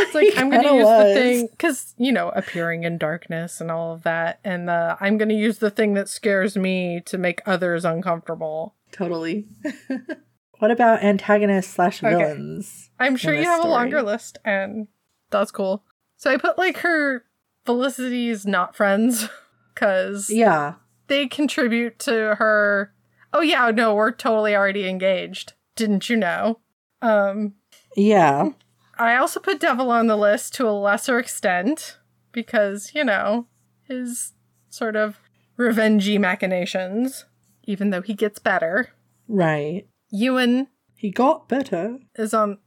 It's 0.02 0.14
like 0.14 0.34
I'm 0.38 0.50
going 0.50 0.62
to 0.64 0.74
use 0.76 0.86
was. 0.86 1.04
the 1.08 1.14
thing 1.14 1.48
because 1.52 1.94
you 1.98 2.12
know 2.12 2.30
appearing 2.30 2.84
in 2.84 2.98
darkness 3.00 3.60
and 3.60 3.72
all 3.72 3.94
of 3.94 4.04
that, 4.04 4.40
and 4.44 4.70
uh, 4.70 4.98
I'm 5.00 5.18
going 5.18 5.30
to 5.30 5.36
use 5.36 5.58
the 5.58 5.72
thing 5.72 5.96
that 5.96 6.08
scares 6.10 6.56
me 6.56 7.02
to 7.06 7.18
make 7.18 7.42
others 7.46 7.86
uncomfortable. 7.86 8.76
Totally. 8.92 9.48
what 10.60 10.72
about 10.72 11.04
antagonists 11.04 11.74
slash 11.74 12.04
Okay. 12.04 12.16
villains? 12.16 12.90
I'm 13.00 13.16
sure 13.16 13.34
you 13.34 13.40
this 13.42 13.48
have 13.48 13.64
a 13.64 13.68
longer 13.68 14.02
list, 14.04 14.38
and 14.46 14.88
that's 15.32 15.52
cool. 15.52 15.84
So 16.18 16.30
I 16.30 16.38
put 16.38 16.58
like 16.58 16.78
her 16.80 17.26
Felicity's 17.66 18.46
not 18.46 18.76
friends 18.76 19.28
because 19.74 20.30
Yeah. 20.30 20.76
they 21.08 21.28
contribute 21.28 21.98
to 22.00 22.36
her. 22.36 22.94
Oh 23.34 23.42
yeah, 23.42 23.72
no, 23.72 23.94
we're 23.96 24.12
totally 24.12 24.56
already 24.56 24.88
engaged. 24.88 25.54
Didn't 25.76 26.10
you 26.10 26.18
know? 26.18 26.60
Um, 27.02 27.54
Yeah. 28.00 28.50
I 28.98 29.16
also 29.16 29.40
put 29.40 29.60
Devil 29.60 29.92
on 29.92 30.08
the 30.08 30.18
list 30.18 30.54
to 30.56 30.68
a 30.68 30.72
lesser 30.72 31.20
extent 31.20 31.98
because, 32.32 32.92
you 32.94 33.04
know, 33.04 33.48
his 33.84 34.34
sort 34.70 34.96
of 34.96 35.20
revengey 35.58 36.20
machinations, 36.20 37.26
even 37.64 37.90
though 37.90 38.02
he 38.02 38.14
gets 38.14 38.40
better. 38.40 38.90
Right. 39.28 39.88
Ewan 40.12 40.68
He 40.96 41.12
got 41.12 41.48
better. 41.48 42.00
is 42.16 42.34
on 42.34 42.58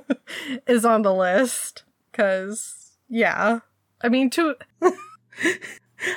is 0.66 0.84
on 0.84 1.02
the 1.02 1.14
list 1.14 1.84
cuz 2.12 2.96
yeah. 3.08 3.60
I 4.02 4.08
mean 4.08 4.30
to 4.30 4.56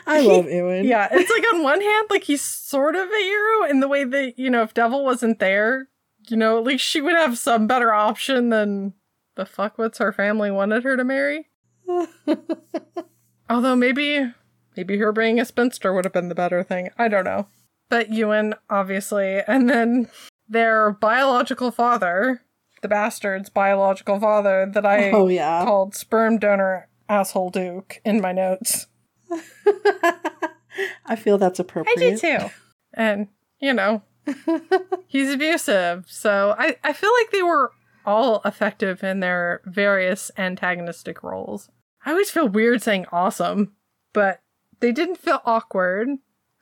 I 0.08 0.22
love 0.22 0.46
Ewan. 0.50 0.86
yeah, 0.86 1.08
it's 1.12 1.30
like 1.32 1.54
on 1.54 1.64
one 1.64 1.82
hand 1.82 2.08
like 2.10 2.24
he's 2.24 2.42
sort 2.42 2.96
of 2.96 3.08
a 3.08 3.22
hero 3.24 3.70
in 3.70 3.80
the 3.80 3.88
way 3.88 4.04
that, 4.04 4.38
you 4.40 4.50
know, 4.50 4.64
if 4.64 4.74
Devil 4.74 5.04
wasn't 5.04 5.40
there, 5.40 5.90
you 6.30 6.38
know, 6.38 6.58
at 6.58 6.64
least 6.64 6.84
she 6.84 7.02
would 7.02 7.16
have 7.16 7.38
some 7.38 7.68
better 7.68 7.94
option 7.94 8.50
than 8.50 8.94
the 9.36 9.46
fuck 9.46 9.78
what's 9.78 9.98
her 9.98 10.12
family 10.12 10.52
wanted 10.52 10.84
her 10.84 10.98
to 10.98 11.04
marry. 11.04 11.50
Although 13.50 13.76
maybe 13.76 14.32
maybe 14.76 14.98
her 14.98 15.12
being 15.12 15.40
a 15.40 15.46
spinster 15.46 15.94
would 15.94 16.06
have 16.06 16.14
been 16.14 16.30
the 16.30 16.36
better 16.36 16.64
thing. 16.64 16.90
I 16.98 17.08
don't 17.08 17.26
know. 17.26 17.48
But 17.90 18.12
Ewan, 18.12 18.56
obviously, 18.70 19.42
and 19.48 19.70
then 19.70 20.10
their 20.48 20.92
biological 20.92 21.72
father, 21.72 22.42
the 22.82 22.88
bastard's 22.88 23.50
biological 23.50 24.20
father 24.20 24.70
that 24.74 24.86
I 24.86 25.12
oh 25.12 25.28
yeah. 25.28 25.64
called 25.64 25.96
sperm 25.96 26.40
donor 26.40 26.90
asshole 27.08 27.52
Duke 27.52 28.02
in 28.04 28.22
my 28.22 28.32
notes. 28.32 28.88
I 31.06 31.16
feel 31.16 31.38
that's 31.38 31.60
appropriate. 31.60 31.98
I 31.98 32.10
do 32.12 32.18
too. 32.18 32.50
And, 32.94 33.28
you 33.60 33.74
know, 33.74 34.02
he's 35.08 35.32
abusive. 35.34 36.06
So 36.08 36.56
I, 36.58 36.76
I 36.84 36.94
feel 36.94 37.12
like 37.20 37.32
they 37.32 37.44
were 37.44 37.72
all 38.06 38.42
effective 38.46 39.04
in 39.04 39.20
their 39.20 39.62
various 39.66 40.32
antagonistic 40.38 41.24
roles. 41.24 41.70
I 42.06 42.12
always 42.12 42.30
feel 42.30 42.48
weird 42.48 42.82
saying 42.82 43.06
awesome, 43.12 43.74
but 44.14 44.42
they 44.80 44.92
didn't 44.92 45.18
feel 45.18 45.42
awkward. 45.46 46.10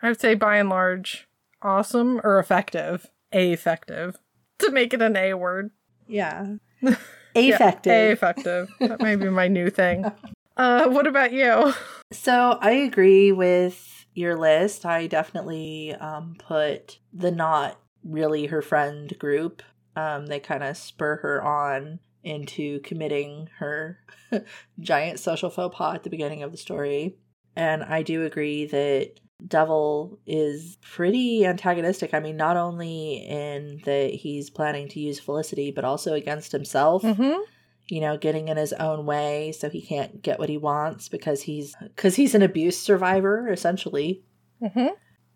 I 0.02 0.10
would 0.10 0.19
say 0.22 0.35
by 0.35 0.57
and 0.57 0.69
large, 0.69 1.27
awesome 1.61 2.22
or 2.23 2.40
effective. 2.40 3.07
Effective. 3.31 4.18
To 4.60 4.72
make 4.72 4.94
it 4.94 5.02
an 5.02 5.15
A 5.18 5.34
word. 5.34 5.72
Yeah. 6.07 6.56
Yeah, 7.35 7.56
Affected. 7.56 8.11
effective. 8.11 8.69
that 8.80 9.02
may 9.02 9.15
be 9.15 9.27
my 9.27 9.48
new 9.48 9.72
thing. 9.72 10.06
Uh, 10.56 10.88
what 10.90 11.07
about 11.07 11.34
you? 11.34 11.73
So 12.11 12.60
I 12.61 12.73
agree 12.73 13.31
with 13.31 14.02
your 14.14 14.35
list. 14.35 14.85
I 14.85 15.07
definitely 15.07 15.94
um, 15.94 16.35
put 16.38 16.99
the 17.11 17.31
not 17.31 17.80
really 18.03 18.48
her 18.48 18.61
friend 18.61 19.18
group. 19.19 19.61
Um, 19.95 20.26
they 20.27 20.40
kind 20.40 20.64
of 20.64 20.77
spur 20.77 21.18
her 21.18 21.44
on 21.44 21.99
into 22.23 22.80
committing 22.81 23.49
her 23.60 23.99
giant 24.80 25.19
social 25.19 25.49
faux 25.49 25.76
pas 25.76 25.95
at 25.95 26.03
the 26.03 26.10
beginning 26.10 26.44
of 26.44 26.52
the 26.52 26.57
story. 26.57 27.18
And 27.56 27.84
I 27.84 28.02
do 28.02 28.26
agree 28.26 28.65
that 28.65 29.19
Devil 29.45 30.19
is 30.26 30.77
pretty 30.81 31.45
antagonistic. 31.45 32.14
I 32.14 32.19
mean, 32.19 32.38
not 32.38 32.57
only 32.57 33.26
in 33.27 33.81
that 33.85 34.11
he's 34.14 34.49
planning 34.49 34.88
to 34.90 34.99
use 34.99 35.19
Felicity, 35.19 35.72
but 35.72 35.85
also 35.85 36.14
against 36.14 36.52
himself 36.52 37.03
Mm-hmm. 37.03 37.41
You 37.88 38.01
know, 38.01 38.18
getting 38.18 38.47
in 38.47 38.57
his 38.57 38.73
own 38.73 39.05
way 39.05 39.51
so 39.51 39.69
he 39.69 39.81
can't 39.81 40.22
get 40.22 40.39
what 40.39 40.49
he 40.49 40.57
wants 40.57 41.10
because 41.10 41.43
he's 41.43 41.76
because 41.81 42.15
he's 42.15 42.35
an 42.35 42.41
abuse 42.41 42.77
survivor 42.77 43.49
essentially. 43.49 44.23
Mm-hmm. 44.61 44.88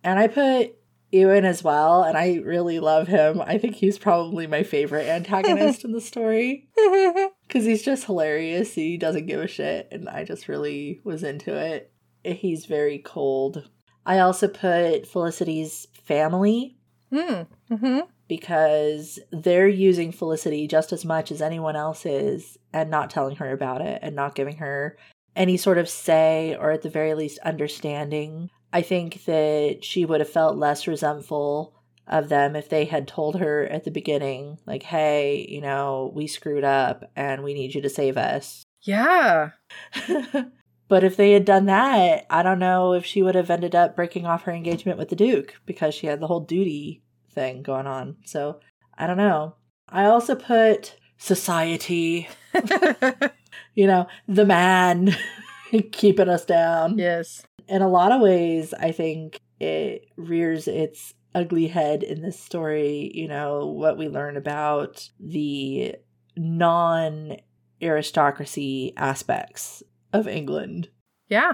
And 0.04 0.20
I 0.20 0.28
put 0.28 0.76
Ewan 1.12 1.46
as 1.46 1.64
well, 1.64 2.04
and 2.04 2.18
I 2.18 2.36
really 2.36 2.80
love 2.80 3.08
him. 3.08 3.42
I 3.42 3.58
think 3.58 3.76
he's 3.76 3.98
probably 3.98 4.46
my 4.46 4.64
favorite 4.64 5.08
antagonist 5.08 5.86
in 5.86 5.94
the 5.94 6.02
story 6.02 6.68
because 7.48 7.66
he's 7.66 7.84
just 7.84 8.06
hilarious. 8.06 8.74
He 8.74 8.98
doesn't 8.98 9.26
give 9.26 9.42
a 9.42 9.48
shit, 9.48 9.88
and 9.92 10.10
I 10.10 10.26
just 10.26 10.48
really 10.48 11.00
was 11.04 11.24
into 11.24 11.56
it. 11.56 11.92
He's 12.24 12.66
very 12.66 13.00
cold. 13.00 13.70
I 14.06 14.20
also 14.20 14.48
put 14.48 15.08
Felicity's 15.08 15.88
family 16.06 16.78
mm-hmm. 17.12 18.00
Because 18.28 19.20
they're 19.32 19.68
using 19.68 20.12
Felicity 20.12 20.68
just 20.68 20.92
as 20.92 21.06
much 21.06 21.32
as 21.32 21.42
anyone 21.42 21.76
else 21.76 22.06
is 22.06 22.58
and 22.74 22.90
not 22.90 23.10
telling 23.10 23.38
her 23.38 23.52
about 23.52 23.82
it 23.82 24.00
and 24.02 24.16
not 24.16 24.36
giving 24.36 24.58
her 24.58 24.98
any 25.36 25.56
sort 25.58 25.78
of 25.78 25.88
say 25.88 26.58
or 26.60 26.72
at 26.72 26.82
the 26.82 26.90
very 26.90 27.14
least 27.14 27.40
understanding. 27.40 28.50
I 28.74 28.82
think 28.82 29.24
that 29.26 29.80
she 29.82 30.04
would 30.04 30.20
have 30.20 30.30
felt 30.30 30.58
less 30.58 30.88
resentful 30.88 31.74
of 32.08 32.30
them 32.30 32.56
if 32.56 32.70
they 32.70 32.86
had 32.86 33.08
told 33.08 33.40
her 33.40 33.66
at 33.66 33.84
the 33.84 33.92
beginning, 33.92 34.58
like, 34.66 34.84
hey, 34.84 35.46
you 35.48 35.62
know, 35.62 36.12
we 36.16 36.28
screwed 36.28 36.64
up 36.64 37.10
and 37.16 37.44
we 37.44 37.54
need 37.54 37.76
you 37.76 37.82
to 37.82 37.90
save 37.90 38.18
us. 38.18 38.64
Yeah. 38.82 39.52
but 40.88 41.04
if 41.04 41.18
they 41.18 41.34
had 41.34 41.46
done 41.46 41.66
that, 41.66 42.26
I 42.30 42.44
don't 42.44 42.60
know 42.60 42.94
if 42.94 43.06
she 43.06 43.22
would 43.22 43.36
have 43.36 43.50
ended 43.50 43.76
up 43.76 43.96
breaking 43.96 44.26
off 44.26 44.44
her 44.44 44.54
engagement 44.54 44.98
with 44.98 45.10
the 45.10 45.16
Duke 45.16 45.56
because 45.66 45.94
she 45.94 46.08
had 46.08 46.20
the 46.20 46.28
whole 46.28 46.42
duty 46.42 47.04
thing 47.38 47.62
going 47.62 47.88
on. 47.88 48.18
So 48.26 48.60
I 48.98 49.08
don't 49.08 49.18
know. 49.18 49.56
I 49.88 50.06
also 50.06 50.36
put 50.36 50.98
society, 51.18 52.28
you 53.76 53.88
know, 53.88 54.08
the 54.28 54.46
man 54.46 55.16
keeping 55.92 56.30
us 56.30 56.46
down. 56.46 56.98
yes. 56.98 57.44
In 57.68 57.82
a 57.82 57.90
lot 57.90 58.12
of 58.12 58.22
ways, 58.22 58.74
I 58.74 58.92
think 58.92 59.40
it 59.60 60.06
rears 60.16 60.68
its 60.68 61.14
ugly 61.36 61.68
head 61.68 62.02
in 62.02 62.22
this 62.22 62.40
story. 62.40 63.12
You 63.14 63.28
know, 63.28 63.68
what 63.68 63.98
we 63.98 64.08
learn 64.08 64.38
about 64.38 65.10
the 65.20 65.96
non 66.36 67.38
aristocracy 67.82 68.94
aspects 68.98 69.84
of 70.14 70.28
England. 70.28 70.90
Yeah. 71.28 71.54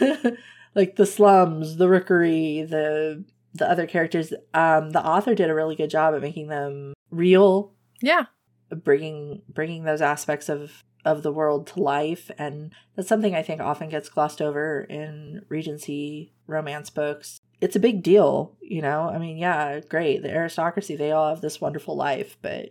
like 0.74 0.96
the 0.96 1.06
slums, 1.06 1.76
the 1.76 1.88
rookery, 1.88 2.62
the 2.62 3.24
the 3.54 3.70
other 3.70 3.86
characters. 3.86 4.32
Um, 4.54 4.90
the 4.90 5.04
author 5.04 5.34
did 5.34 5.50
a 5.50 5.54
really 5.54 5.76
good 5.76 5.90
job 5.90 6.14
at 6.14 6.20
making 6.22 6.48
them 6.48 6.94
real, 7.10 7.72
Yeah. 8.02 8.24
bringing 8.70 9.42
bringing 9.48 9.84
those 9.84 10.02
aspects 10.02 10.48
of 10.48 10.84
of 11.04 11.22
the 11.22 11.32
world 11.32 11.66
to 11.68 11.80
life, 11.80 12.30
and 12.38 12.72
that's 12.96 13.08
something 13.08 13.34
I 13.34 13.42
think 13.42 13.60
often 13.60 13.88
gets 13.88 14.08
glossed 14.08 14.42
over 14.42 14.82
in 14.82 15.42
Regency 15.48 16.32
romance 16.46 16.90
books. 16.90 17.40
It's 17.60 17.76
a 17.76 17.80
big 17.80 18.02
deal, 18.02 18.56
you 18.60 18.82
know. 18.82 19.02
I 19.08 19.18
mean, 19.18 19.36
yeah, 19.38 19.80
great, 19.80 20.22
the 20.22 20.30
aristocracy, 20.30 20.96
they 20.96 21.12
all 21.12 21.28
have 21.30 21.40
this 21.40 21.60
wonderful 21.60 21.96
life, 21.96 22.36
but 22.42 22.70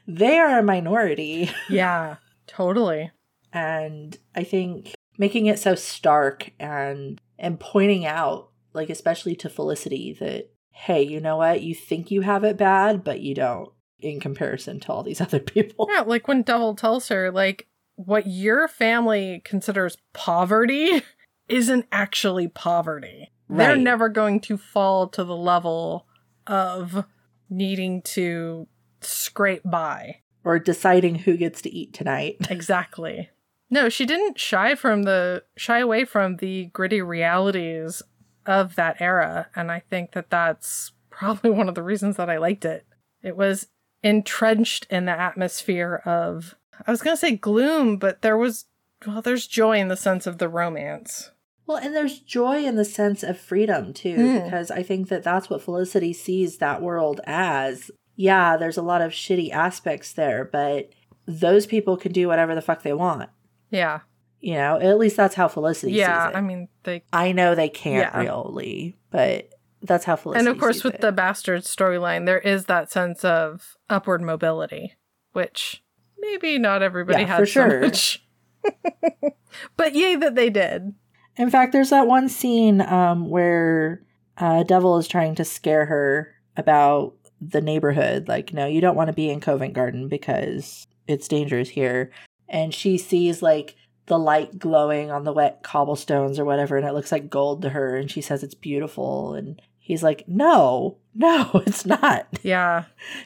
they 0.06 0.38
are 0.38 0.58
a 0.58 0.62
minority. 0.62 1.50
Yeah. 1.68 2.16
Totally. 2.46 3.10
and 3.52 4.16
i 4.34 4.42
think 4.42 4.94
making 5.18 5.46
it 5.46 5.58
so 5.58 5.74
stark 5.74 6.50
and 6.58 7.20
and 7.38 7.58
pointing 7.60 8.04
out 8.06 8.47
like 8.72 8.90
especially 8.90 9.34
to 9.36 9.48
felicity 9.48 10.16
that 10.20 10.50
hey 10.70 11.02
you 11.02 11.20
know 11.20 11.36
what 11.38 11.62
you 11.62 11.74
think 11.74 12.10
you 12.10 12.20
have 12.22 12.44
it 12.44 12.56
bad 12.56 13.02
but 13.04 13.20
you 13.20 13.34
don't 13.34 13.70
in 14.00 14.20
comparison 14.20 14.78
to 14.80 14.92
all 14.92 15.02
these 15.02 15.20
other 15.26 15.40
people 15.40 15.88
Yeah, 15.92 16.02
like 16.02 16.28
when 16.28 16.42
Devil 16.42 16.74
tells 16.76 17.08
her, 17.08 17.30
like, 17.32 17.66
what 17.96 18.28
your 18.28 18.68
family 18.68 19.42
considers 19.44 19.96
poverty 20.12 21.02
isn't 21.48 21.86
actually 21.90 22.46
poverty. 22.46 23.32
They're 23.50 23.76
never 23.76 24.08
going 24.08 24.38
to 24.42 24.56
fall 24.56 25.08
to 25.08 25.24
the 25.24 25.34
level 25.36 26.06
of 26.46 27.04
needing 27.50 28.02
to 28.02 28.68
scrape 29.00 29.62
by. 29.64 30.20
or 30.44 30.58
deciding 30.60 31.16
who 31.16 31.36
gets 31.36 31.60
to 31.62 31.74
eat 31.74 31.92
tonight 31.92 32.36
Exactly. 32.50 33.30
No, 33.70 33.88
she 33.88 34.06
didn't 34.06 34.38
shy 34.38 34.74
from 34.76 35.02
the 35.02 35.42
shy 35.56 35.80
away 35.80 36.04
from 36.04 36.36
the 36.36 36.66
gritty 36.66 37.02
realities 37.02 38.00
of 38.48 38.74
that 38.74 38.96
era, 39.00 39.46
and 39.54 39.70
I 39.70 39.78
think 39.78 40.12
that 40.12 40.30
that's 40.30 40.90
probably 41.10 41.50
one 41.50 41.68
of 41.68 41.74
the 41.76 41.82
reasons 41.84 42.16
that 42.16 42.28
I 42.30 42.38
liked 42.38 42.64
it. 42.64 42.84
It 43.22 43.36
was 43.36 43.68
entrenched 44.02 44.86
in 44.90 45.04
the 45.04 45.12
atmosphere 45.18 46.02
of 46.04 46.54
I 46.86 46.90
was 46.90 47.02
going 47.02 47.14
to 47.16 47.20
say 47.20 47.36
gloom, 47.36 47.96
but 47.98 48.22
there 48.22 48.36
was 48.38 48.64
well, 49.06 49.22
there's 49.22 49.46
joy 49.46 49.78
in 49.78 49.88
the 49.88 49.96
sense 49.96 50.26
of 50.26 50.38
the 50.38 50.48
romance. 50.48 51.30
well 51.66 51.76
and 51.78 51.94
there's 51.94 52.18
joy 52.18 52.64
in 52.64 52.74
the 52.76 52.84
sense 52.84 53.22
of 53.22 53.38
freedom 53.38 53.92
too 53.92 54.14
Hmm. 54.16 54.44
because 54.44 54.70
i 54.72 54.82
think 54.82 55.08
that 55.08 55.22
that's 55.22 55.48
what 55.50 55.62
felicity 55.62 56.12
sees 56.12 56.58
that 56.58 56.80
world 56.82 57.20
as 57.24 57.90
yeah 58.16 58.56
there's 58.56 58.76
a 58.78 58.82
lot 58.82 59.02
of 59.02 59.12
shitty 59.12 59.50
aspects 59.52 60.12
there 60.12 60.44
but 60.44 60.90
those 61.26 61.66
people 61.66 61.96
can 61.96 62.10
do 62.10 62.26
whatever 62.26 62.54
the 62.56 62.62
fuck 62.62 62.82
they 62.82 62.92
want 62.94 63.28
Yeah. 63.70 64.00
You 64.40 64.55
know 64.55 64.78
at 64.81 64.98
least 64.98 65.16
that's 65.16 65.35
how 65.35 65.48
felicity 65.48 65.93
yeah, 65.93 66.24
sees 66.27 66.35
it 66.35 66.36
I 66.36 66.40
mean, 66.40 66.69
they 66.85 67.02
I 67.12 67.32
know 67.32 67.55
they 67.55 67.69
can't 67.69 68.12
Yeah. 68.15 68.20
really, 68.20 68.97
but 69.10 69.51
that's 69.82 70.05
how 70.05 70.16
Felicity. 70.16 70.40
and 70.40 70.48
of 70.48 70.59
course 70.60 70.82
with 70.82 70.94
it. 70.97 71.01
the 71.01 71.12
bastard 71.12 71.62
storyline 71.62 72.27
there 72.27 72.39
is 72.40 72.65
that 72.66 72.90
sense 72.90 73.24
of 73.24 73.77
upward 73.89 74.20
mobility 74.23 74.94
which 75.32 75.82
maybe 76.19 76.59
not 76.59 76.82
everybody 76.82 77.20
Yeah, 77.23 77.27
had 77.28 77.36
for 77.39 77.47
so 77.47 77.52
sure. 77.69 77.81
much 77.81 78.24
but 79.77 79.94
yay 79.94 80.16
that 80.16 80.35
they 80.35 80.51
did 80.51 80.94
In 81.36 81.51
fact, 81.51 81.73
there's 81.73 81.90
that 81.90 82.06
one 82.09 82.28
scene 82.28 82.81
um, 82.81 83.31
where 83.31 84.02
uh, 84.36 84.65
Devil 84.65 84.98
is 84.98 85.06
trying 85.06 85.35
to 85.36 85.44
scare 85.44 85.86
her 85.86 86.35
about 86.56 87.15
the 87.40 87.60
neighborhood. 87.60 88.27
Like, 88.27 88.52
no, 88.52 88.66
you 88.66 88.81
don't 88.81 88.97
want 88.97 89.06
to 89.06 89.12
be 89.12 89.31
in 89.31 89.39
Covent 89.40 89.73
Garden 89.73 90.09
because 90.09 90.85
it's 91.06 91.28
dangerous 91.28 91.69
here. 91.69 92.10
And 92.48 92.74
she 92.74 92.98
sees 92.98 93.40
like 93.43 93.77
the 94.09 94.18
light 94.18 94.59
glowing 94.59 95.10
on 95.10 95.24
the 95.24 95.32
wet 95.32 95.62
cobblestones 95.62 96.39
or 96.39 96.44
whatever, 96.44 96.76
and 96.76 96.86
it 96.86 96.93
looks 96.94 97.12
like 97.12 97.30
gold 97.30 97.62
to 97.62 97.70
her. 97.70 97.97
And 97.97 98.10
she 98.10 98.20
says 98.20 98.43
it's 98.43 98.55
beautiful. 98.55 99.35
And 99.35 99.60
he's 99.78 100.02
like, 100.02 100.24
no, 100.26 100.97
no, 101.14 101.51
it's 101.66 101.86
not. 101.86 102.26
yeah 102.43 102.85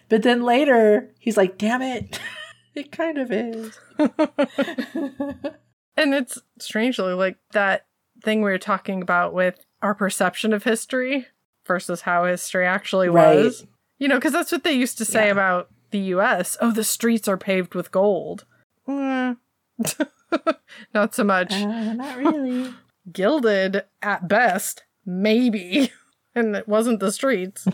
But 0.09 0.23
then 0.23 0.43
later, 0.43 1.11
he's 1.19 1.37
like, 1.37 1.57
damn 1.59 1.83
it, 1.83 2.21
it 2.75 2.93
kind 2.93 3.19
of 3.19 3.33
is. 3.33 3.79
and 5.97 6.15
it's 6.15 6.39
strangely 6.59 7.13
like 7.15 7.37
that 7.53 7.87
thing 8.23 8.39
we 8.43 8.51
were 8.51 8.59
talking 8.59 9.03
about 9.03 9.35
with 9.35 9.65
our 9.83 9.95
perception 9.95 10.53
of 10.53 10.65
history 10.65 11.27
versus 11.67 12.03
how 12.03 12.25
history 12.25 12.67
actually 12.67 13.09
Right. 13.09 13.37
was 13.37 13.67
you 13.99 14.09
know 14.09 14.17
because 14.17 14.33
that's 14.33 14.53
what 14.53 14.65
they 14.65 14.73
used 14.73 14.97
to 14.99 15.05
say 15.05 15.27
Yeah. 15.27 15.33
about 15.33 15.71
the 15.91 15.99
us 16.01 16.57
oh 16.61 16.71
the 16.71 16.85
streets 16.85 17.29
are 17.29 17.37
paved 17.37 17.75
with 17.75 17.91
gold 17.91 18.45
Mm. 18.89 19.37
not 20.95 21.15
so 21.15 21.25
much 21.25 21.53
Uh, 21.53 21.93
not 21.95 22.17
really. 22.17 22.73
gilded 23.13 23.85
at 24.01 24.29
best, 24.29 24.85
maybe. 25.05 25.93
and 26.35 26.55
it 26.55 26.69
wasn't 26.69 27.01
the 27.01 27.13
streets. 27.13 27.67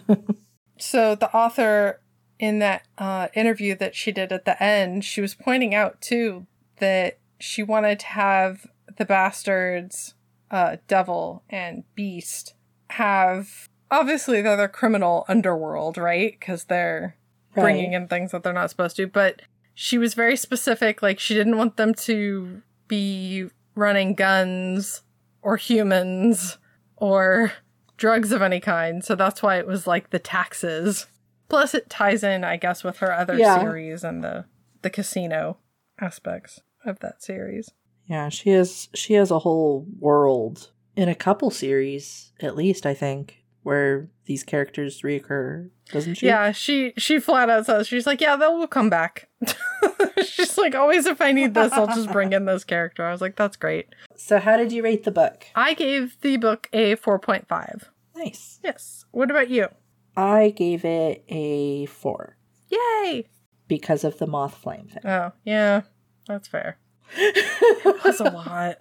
so 0.79 1.15
the 1.15 1.31
author 1.35 2.01
in 2.39 2.61
that 2.61 2.87
uh, 2.97 3.29
interview 3.35 3.75
that 3.77 3.95
she 3.95 4.13
did 4.13 4.33
at 4.33 4.45
the 4.45 4.63
end, 4.63 5.05
she 5.05 5.21
was 5.21 5.35
pointing 5.35 5.75
out 5.75 6.01
too 6.01 6.47
that 6.79 7.19
she 7.41 7.63
wanted 7.63 7.99
to 8.01 8.07
have 8.07 8.67
the 8.97 9.05
bastards, 9.05 10.15
uh, 10.51 10.77
devil 10.87 11.43
and 11.51 11.85
beast, 11.95 12.55
have 12.91 13.69
obviously 13.91 14.43
they're 14.43 14.57
the 14.57 14.69
criminal 14.69 15.25
underworld, 15.29 15.99
right? 15.99 16.37
Because 16.39 16.65
they're 16.65 17.17
bringing 17.55 17.93
in 17.93 18.07
things 18.09 18.31
that 18.33 18.43
they're 18.43 18.53
not 18.53 18.71
supposed 18.71 18.97
to. 18.97 19.07
But 19.07 19.43
she 19.81 19.97
was 19.97 20.15
very 20.15 20.35
specific. 20.37 21.03
Like, 21.03 21.21
she 21.21 21.35
didn't 21.35 21.57
want 21.57 21.77
them 21.77 21.95
to 21.95 22.63
be 22.89 23.47
running 23.77 24.15
guns 24.15 25.03
or 25.41 25.57
humans 25.57 26.59
or 26.97 27.53
drugs 27.97 28.33
of 28.33 28.43
any 28.43 28.59
kind, 28.59 29.05
so 29.05 29.15
that's 29.15 29.41
why 29.41 29.57
it 29.57 29.69
was 29.69 29.87
like 29.87 30.11
the 30.11 30.19
taxes. 30.19 31.07
Plus, 31.49 31.75
it 31.75 31.89
ties 31.89 32.25
in, 32.25 32.43
I 32.43 32.57
guess, 32.57 32.83
with 32.83 32.99
her 32.99 33.13
other 33.13 33.39
Yeah. 33.39 33.61
series 33.61 34.03
and 34.03 34.25
the 34.25 34.47
the 34.83 34.91
casino 34.91 35.59
aspects 36.01 36.61
of 36.85 36.99
that 37.01 37.23
series. 37.23 37.71
Yeah, 38.07 38.29
she 38.31 38.51
has 38.51 38.89
she 38.95 39.15
has 39.15 39.31
a 39.31 39.39
whole 39.41 39.87
world 40.01 40.73
in 40.97 41.09
a 41.09 41.15
couple 41.15 41.51
series, 41.51 42.33
at 42.41 42.57
least 42.57 42.85
I 42.85 42.95
think, 42.95 43.45
where 43.69 44.09
these 44.25 44.45
characters 44.45 45.03
reoccur, 45.03 45.69
doesn't 45.93 46.15
she? 46.15 46.25
Yeah, 46.27 46.53
she 46.53 46.95
she 46.97 47.21
flat 47.21 47.51
out 47.51 47.67
says 47.67 47.87
she's 47.87 48.07
like, 48.07 48.19
yeah, 48.19 48.35
they'll 48.35 48.67
come 48.67 48.89
back. 48.89 49.29
she's 50.25 50.57
like, 50.57 50.75
always 50.75 51.05
if 51.05 51.21
I 51.21 51.33
need 51.33 51.53
this, 51.53 51.75
I'll 51.75 51.87
just 51.87 52.11
bring 52.11 52.33
in 52.33 52.47
this 52.47 52.65
character. 52.65 53.05
I 53.05 53.13
was 53.13 53.21
like, 53.21 53.37
that's 53.37 53.59
great. 53.59 53.89
So 54.17 54.39
how 54.39 54.57
did 54.57 54.73
you 54.73 54.83
rate 54.83 55.05
the 55.05 55.11
book? 55.11 55.45
I 55.55 55.75
gave 55.75 56.19
the 56.23 56.39
book 56.39 56.71
a 56.73 56.95
four 56.95 57.19
point 57.19 57.47
five. 57.47 57.91
Nice. 58.17 58.59
Yes. 58.65 59.05
What 59.11 59.31
about 59.31 59.51
you? 59.51 59.69
I 60.17 60.49
gave 60.49 60.87
it 60.87 61.23
a 61.29 61.85
four 61.87 62.39
Yay! 62.71 63.29
because 63.69 64.03
of 64.03 64.17
the 64.19 64.27
moth 64.27 64.55
flame 64.55 64.89
thing. 64.89 65.03
Oh 65.05 65.33
yeah, 65.45 65.83
that's 66.27 66.49
fair. 66.49 66.79
It 67.19 68.03
was 68.03 68.21
a 68.21 68.25
lot. 68.25 68.79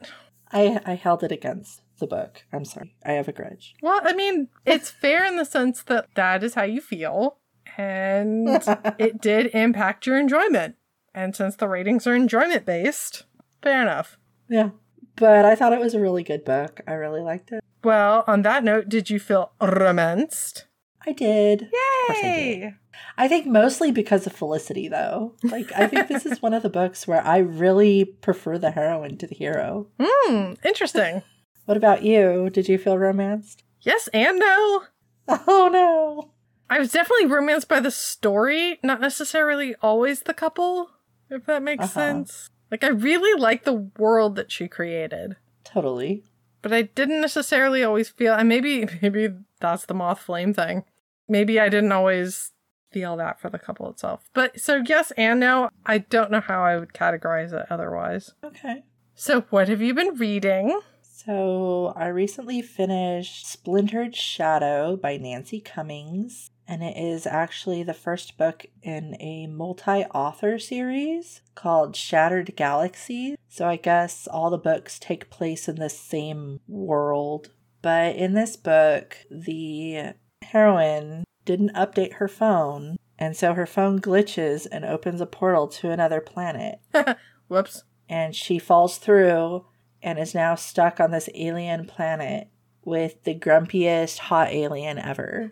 I 0.49 0.80
I 0.85 0.95
held 0.95 1.23
it 1.26 1.31
against 1.34 1.81
the 1.98 2.07
book. 2.07 2.44
I'm 2.52 2.65
sorry. 2.65 2.95
I 3.06 3.14
have 3.14 3.28
a 3.28 3.34
grudge. 3.34 3.76
Well, 3.82 4.02
I 4.03 4.14
mean, 4.14 4.49
it's 4.65 4.90
fair 5.02 5.26
in 5.26 5.36
the 5.36 5.45
sense 5.45 5.84
that 5.84 6.07
that 6.15 6.44
is 6.44 6.53
how 6.53 6.64
you 6.64 6.82
feel, 6.82 7.38
and 7.78 8.48
it 8.99 9.22
did 9.22 9.48
impact 9.53 10.07
your 10.07 10.18
enjoyment. 10.19 10.76
And 11.14 11.36
since 11.36 11.56
the 11.56 11.68
ratings 11.68 12.06
are 12.06 12.15
enjoyment 12.15 12.65
based, 12.65 13.24
fair 13.61 13.82
enough. 13.82 14.18
Yeah. 14.49 14.69
But 15.15 15.45
I 15.45 15.56
thought 15.56 15.74
it 15.74 15.80
was 15.80 15.95
a 15.95 15.99
really 15.99 16.24
good 16.24 16.45
book. 16.45 16.82
I 16.88 16.94
really 16.94 17.22
liked 17.22 17.52
it. 17.52 17.64
Well, 17.84 18.24
on 18.28 18.44
that 18.44 18.64
note, 18.64 18.88
did 18.88 19.10
you 19.10 19.19
feel 19.19 19.52
romanced? 19.60 20.65
I 21.07 21.14
did. 21.14 21.72
course 22.07 22.19
I 22.19 22.22
Yay! 22.22 22.74
I 23.18 23.28
think 23.28 23.45
mostly 23.45 23.91
because 23.91 24.28
of 24.28 24.34
Felicity, 24.34 24.88
though. 24.88 25.36
Like, 25.44 25.72
I 25.76 25.88
think 25.88 26.07
this 26.07 26.26
is 26.26 26.41
one 26.41 26.53
of 26.53 26.64
the 26.64 26.69
books 26.69 27.07
where 27.07 27.26
I 27.26 27.38
really 27.38 28.06
prefer 28.06 28.57
the 28.57 28.72
heroine 28.72 29.18
to 29.18 29.28
the 29.28 29.36
hero. 29.36 29.88
Hmm, 29.99 30.53
interesting. 30.65 31.24
What 31.68 31.77
about 31.77 32.02
you? 32.03 32.49
Did 32.49 32.68
you 32.68 32.77
feel 32.77 32.98
romanced? 32.98 33.64
yes 33.81 34.07
and 34.14 34.39
no. 34.39 34.84
Oh 35.30 35.69
no. 35.72 36.31
I 36.69 36.80
was 36.80 36.91
definitely 36.91 37.27
romanced 37.27 37.68
by 37.69 37.80
the 37.80 37.91
story, 37.91 38.80
not 38.84 38.99
necessarily 38.99 39.76
always 39.81 40.22
the 40.22 40.34
couple, 40.34 40.89
if 41.30 41.45
that 41.45 41.61
makes 41.64 41.84
Uh-huh. 41.85 41.94
sense. 41.94 42.49
Like, 42.72 42.84
I 42.84 42.88
really 42.89 43.39
like 43.39 43.64
the 43.64 43.89
world 43.98 44.35
that 44.35 44.52
she 44.52 44.68
created. 44.68 45.35
Totally. 45.64 46.23
but 46.61 46.73
I 46.73 46.81
didn't 46.84 47.22
necessarily 47.22 47.84
always 47.84 48.10
feel 48.10 48.34
and 48.34 48.49
maybe 48.49 48.85
maybe 49.02 49.30
that's 49.60 49.85
the 49.85 49.94
moth 49.94 50.19
flame 50.19 50.53
thing. 50.53 50.84
Maybe 51.30 51.60
I 51.60 51.69
didn't 51.69 51.91
always 51.91 52.52
feel 52.91 53.15
that 53.18 53.39
for 53.41 53.49
the 53.49 53.60
couple 53.60 53.89
itself. 53.89 54.30
But 54.34 54.60
so 54.60 54.81
yes 54.85 55.11
and 55.18 55.39
no, 55.41 55.69
I 55.85 55.98
don't 55.99 56.31
know 56.31 56.39
how 56.41 56.64
I 56.64 56.77
would 56.77 56.94
categorize 56.94 57.52
it 57.53 57.65
otherwise. 57.69 58.34
Okay. 58.44 58.84
So 59.14 59.41
what 59.49 59.68
have 59.68 59.81
you 59.81 59.94
been 59.94 60.15
reading? 60.15 60.80
So 61.28 61.91
I 61.94 62.08
recently 62.08 62.62
finished 62.62 63.45
Splintered 63.45 64.16
Shadow 64.16 64.95
by 64.95 65.18
Nancy 65.18 65.60
Cummings, 65.60 66.52
and 66.66 66.82
it 66.82 66.95
is 66.95 67.28
actually 67.28 67.84
the 67.84 67.94
first 67.94 68.38
book 68.38 68.66
in 68.82 69.18
a 69.20 69.48
multi 69.48 70.06
author 70.06 70.58
series 70.58 71.41
called 71.54 71.98
Shattered 71.98 72.56
Galaxies. 72.56 73.36
So 73.49 73.68
I 73.68 73.76
guess 73.76 74.30
all 74.32 74.49
the 74.49 74.58
books 74.58 74.99
take 74.99 75.30
place 75.30 75.68
in 75.68 75.76
the 75.76 75.90
same 75.90 76.62
world. 76.66 77.52
But 77.82 78.16
in 78.16 78.32
this 78.32 78.56
book, 78.56 79.18
the 79.30 80.14
heroine 80.44 81.26
didn't 81.44 81.76
update 81.76 82.14
her 82.14 82.30
phone, 82.30 82.95
and 83.20 83.36
so 83.36 83.54
her 83.54 83.66
phone 83.66 83.99
glitches 83.99 84.66
and 84.72 84.86
opens 84.86 85.20
a 85.20 85.26
portal 85.26 85.68
to 85.68 85.91
another 85.91 86.22
planet 86.22 86.80
Whoops. 87.49 87.84
and 88.08 88.34
she 88.34 88.60
falls 88.60 88.98
through 88.98 89.66
and 90.02 90.19
is 90.19 90.36
now 90.36 90.56
stuck 90.56 90.99
on 90.99 91.11
this 91.11 91.30
alien 91.36 91.86
planet 91.86 92.49
with 92.84 93.24
the 93.24 93.36
grumpiest 93.36 94.18
hot 94.18 94.49
alien 94.49 94.98
ever. 94.98 95.52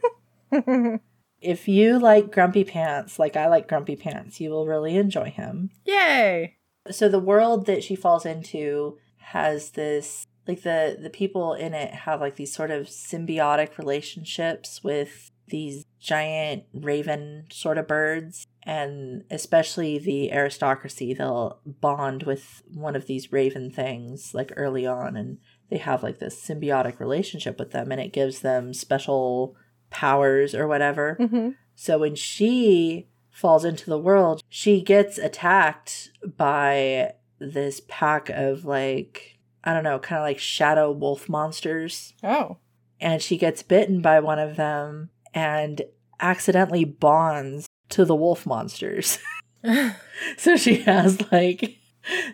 if 1.42 1.68
you 1.68 2.00
like 2.00 2.32
Grumpy 2.32 2.64
Pants, 2.64 3.20
like 3.20 3.36
I 3.36 3.48
like 3.48 3.68
Grumpy 3.68 3.96
Pants, 3.96 4.40
you 4.40 4.50
will 4.50 4.66
really 4.66 4.96
enjoy 4.96 5.30
him. 5.32 5.72
Yay. 5.86 6.58
So 6.92 7.10
the 7.10 7.20
world 7.20 7.66
that 7.66 7.84
she 7.84 7.96
falls 7.96 8.26
into 8.26 8.98
has 9.18 9.72
this 9.72 10.28
like 10.48 10.62
the 10.62 10.98
the 11.02 11.10
people 11.10 11.54
in 11.54 11.74
it 11.74 11.94
have 11.94 12.22
like 12.22 12.36
these 12.36 12.54
sort 12.54 12.72
of 12.72 12.88
symbiotic 12.88 13.78
relationships 13.78 14.84
with 14.84 15.32
these 15.48 15.86
giant 16.00 16.64
raven 16.74 17.46
sort 17.52 17.78
of 17.78 17.88
birds 17.88 18.48
and 18.66 19.24
especially 19.30 19.98
the 19.98 20.32
aristocracy 20.32 21.14
they'll 21.14 21.60
bond 21.66 22.24
with 22.24 22.64
one 22.74 22.96
of 22.96 23.06
these 23.06 23.32
raven 23.32 23.70
things 23.70 24.34
like 24.34 24.52
early 24.56 24.86
on 24.86 25.16
and 25.16 25.38
they 25.70 25.78
have 25.78 26.04
like 26.04 26.20
this 26.20 26.44
symbiotic 26.44 27.00
relationship 27.00 27.60
with 27.60 27.72
them 27.72 27.92
and 27.92 28.02
it 28.02 28.14
gives 28.14 28.42
them 28.42 28.74
special 28.74 29.56
powers 29.90 30.56
or 30.56 30.68
whatever 30.68 31.16
hmm 31.20 31.50
so 31.76 32.00
when 32.00 32.16
she 32.16 33.08
falls 33.36 33.66
into 33.66 33.90
the 33.90 34.00
world, 34.00 34.42
she 34.48 34.82
gets 34.82 35.18
attacked 35.18 36.10
by 36.38 37.14
this 37.38 37.82
pack 37.88 38.30
of 38.30 38.64
like, 38.64 39.38
I 39.64 39.74
don't 39.74 39.84
know, 39.84 40.00
kind 40.00 40.20
of 40.20 40.24
like 40.24 40.40
shadow 40.40 40.92
wolf 40.92 41.28
monsters. 41.28 42.14
Oh. 42.24 42.58
And 43.00 43.22
she 43.22 43.38
gets 43.38 43.62
bitten 43.62 44.02
by 44.02 44.22
one 44.22 44.40
of 44.40 44.56
them 44.56 45.10
and 45.34 45.82
accidentally 46.22 46.86
bonds 46.86 47.68
to 47.90 48.06
the 48.06 48.16
wolf 48.16 48.46
monsters. 48.46 49.20
so 50.38 50.56
she 50.56 50.78
has 50.82 51.22
like 51.32 51.78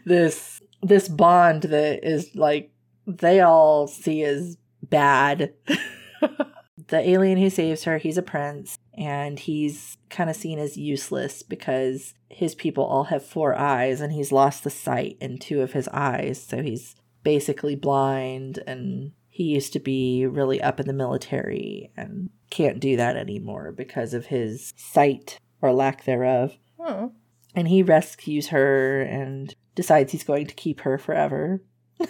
this 0.05 0.61
this 0.81 1.07
bond 1.07 1.63
that 1.63 2.03
is 2.03 2.35
like 2.35 2.71
they 3.07 3.41
all 3.41 3.87
see 3.87 4.23
as 4.23 4.57
bad. 4.83 5.53
the 6.87 7.09
alien 7.09 7.37
who 7.37 7.49
saves 7.49 7.83
her, 7.83 7.97
he's 7.97 8.17
a 8.17 8.23
prince 8.23 8.77
and 8.93 9.39
he's 9.39 9.97
kind 10.09 10.29
of 10.29 10.35
seen 10.35 10.59
as 10.59 10.77
useless 10.77 11.43
because 11.43 12.13
his 12.29 12.55
people 12.55 12.83
all 12.83 13.05
have 13.05 13.25
four 13.25 13.55
eyes 13.57 14.01
and 14.01 14.13
he's 14.13 14.31
lost 14.31 14.63
the 14.63 14.69
sight 14.69 15.17
in 15.19 15.37
two 15.37 15.61
of 15.61 15.73
his 15.73 15.87
eyes. 15.89 16.41
So 16.41 16.61
he's 16.61 16.95
basically 17.23 17.75
blind 17.75 18.59
and 18.65 19.11
he 19.31 19.45
used 19.45 19.73
to 19.73 19.79
be 19.79 20.27
really 20.27 20.61
up 20.61 20.79
in 20.79 20.85
the 20.85 20.93
military 20.93 21.89
and 21.95 22.29
can't 22.49 22.81
do 22.81 22.97
that 22.97 23.15
anymore 23.15 23.71
because 23.71 24.13
of 24.13 24.27
his 24.27 24.73
sight 24.75 25.39
or 25.61 25.71
lack 25.71 26.03
thereof. 26.03 26.57
Oh. 26.77 27.13
And 27.55 27.69
he 27.69 27.81
rescues 27.81 28.49
her 28.49 29.01
and 29.01 29.55
decides 29.73 30.11
he's 30.11 30.25
going 30.25 30.47
to 30.47 30.53
keep 30.53 30.81
her 30.81 30.97
forever. 30.97 31.61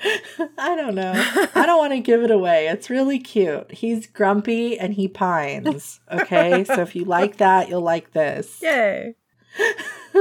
I 0.00 0.76
don't 0.76 0.94
know. 0.94 1.12
I 1.54 1.66
don't 1.66 1.78
want 1.78 1.92
to 1.92 2.00
give 2.00 2.22
it 2.22 2.30
away. 2.30 2.68
It's 2.68 2.88
really 2.88 3.18
cute. 3.18 3.70
He's 3.72 4.06
grumpy 4.06 4.78
and 4.78 4.94
he 4.94 5.08
pines. 5.08 6.00
Okay. 6.10 6.64
so 6.64 6.80
if 6.80 6.96
you 6.96 7.04
like 7.04 7.36
that, 7.36 7.68
you'll 7.68 7.82
like 7.82 8.12
this. 8.12 8.62
Yay. 8.62 9.14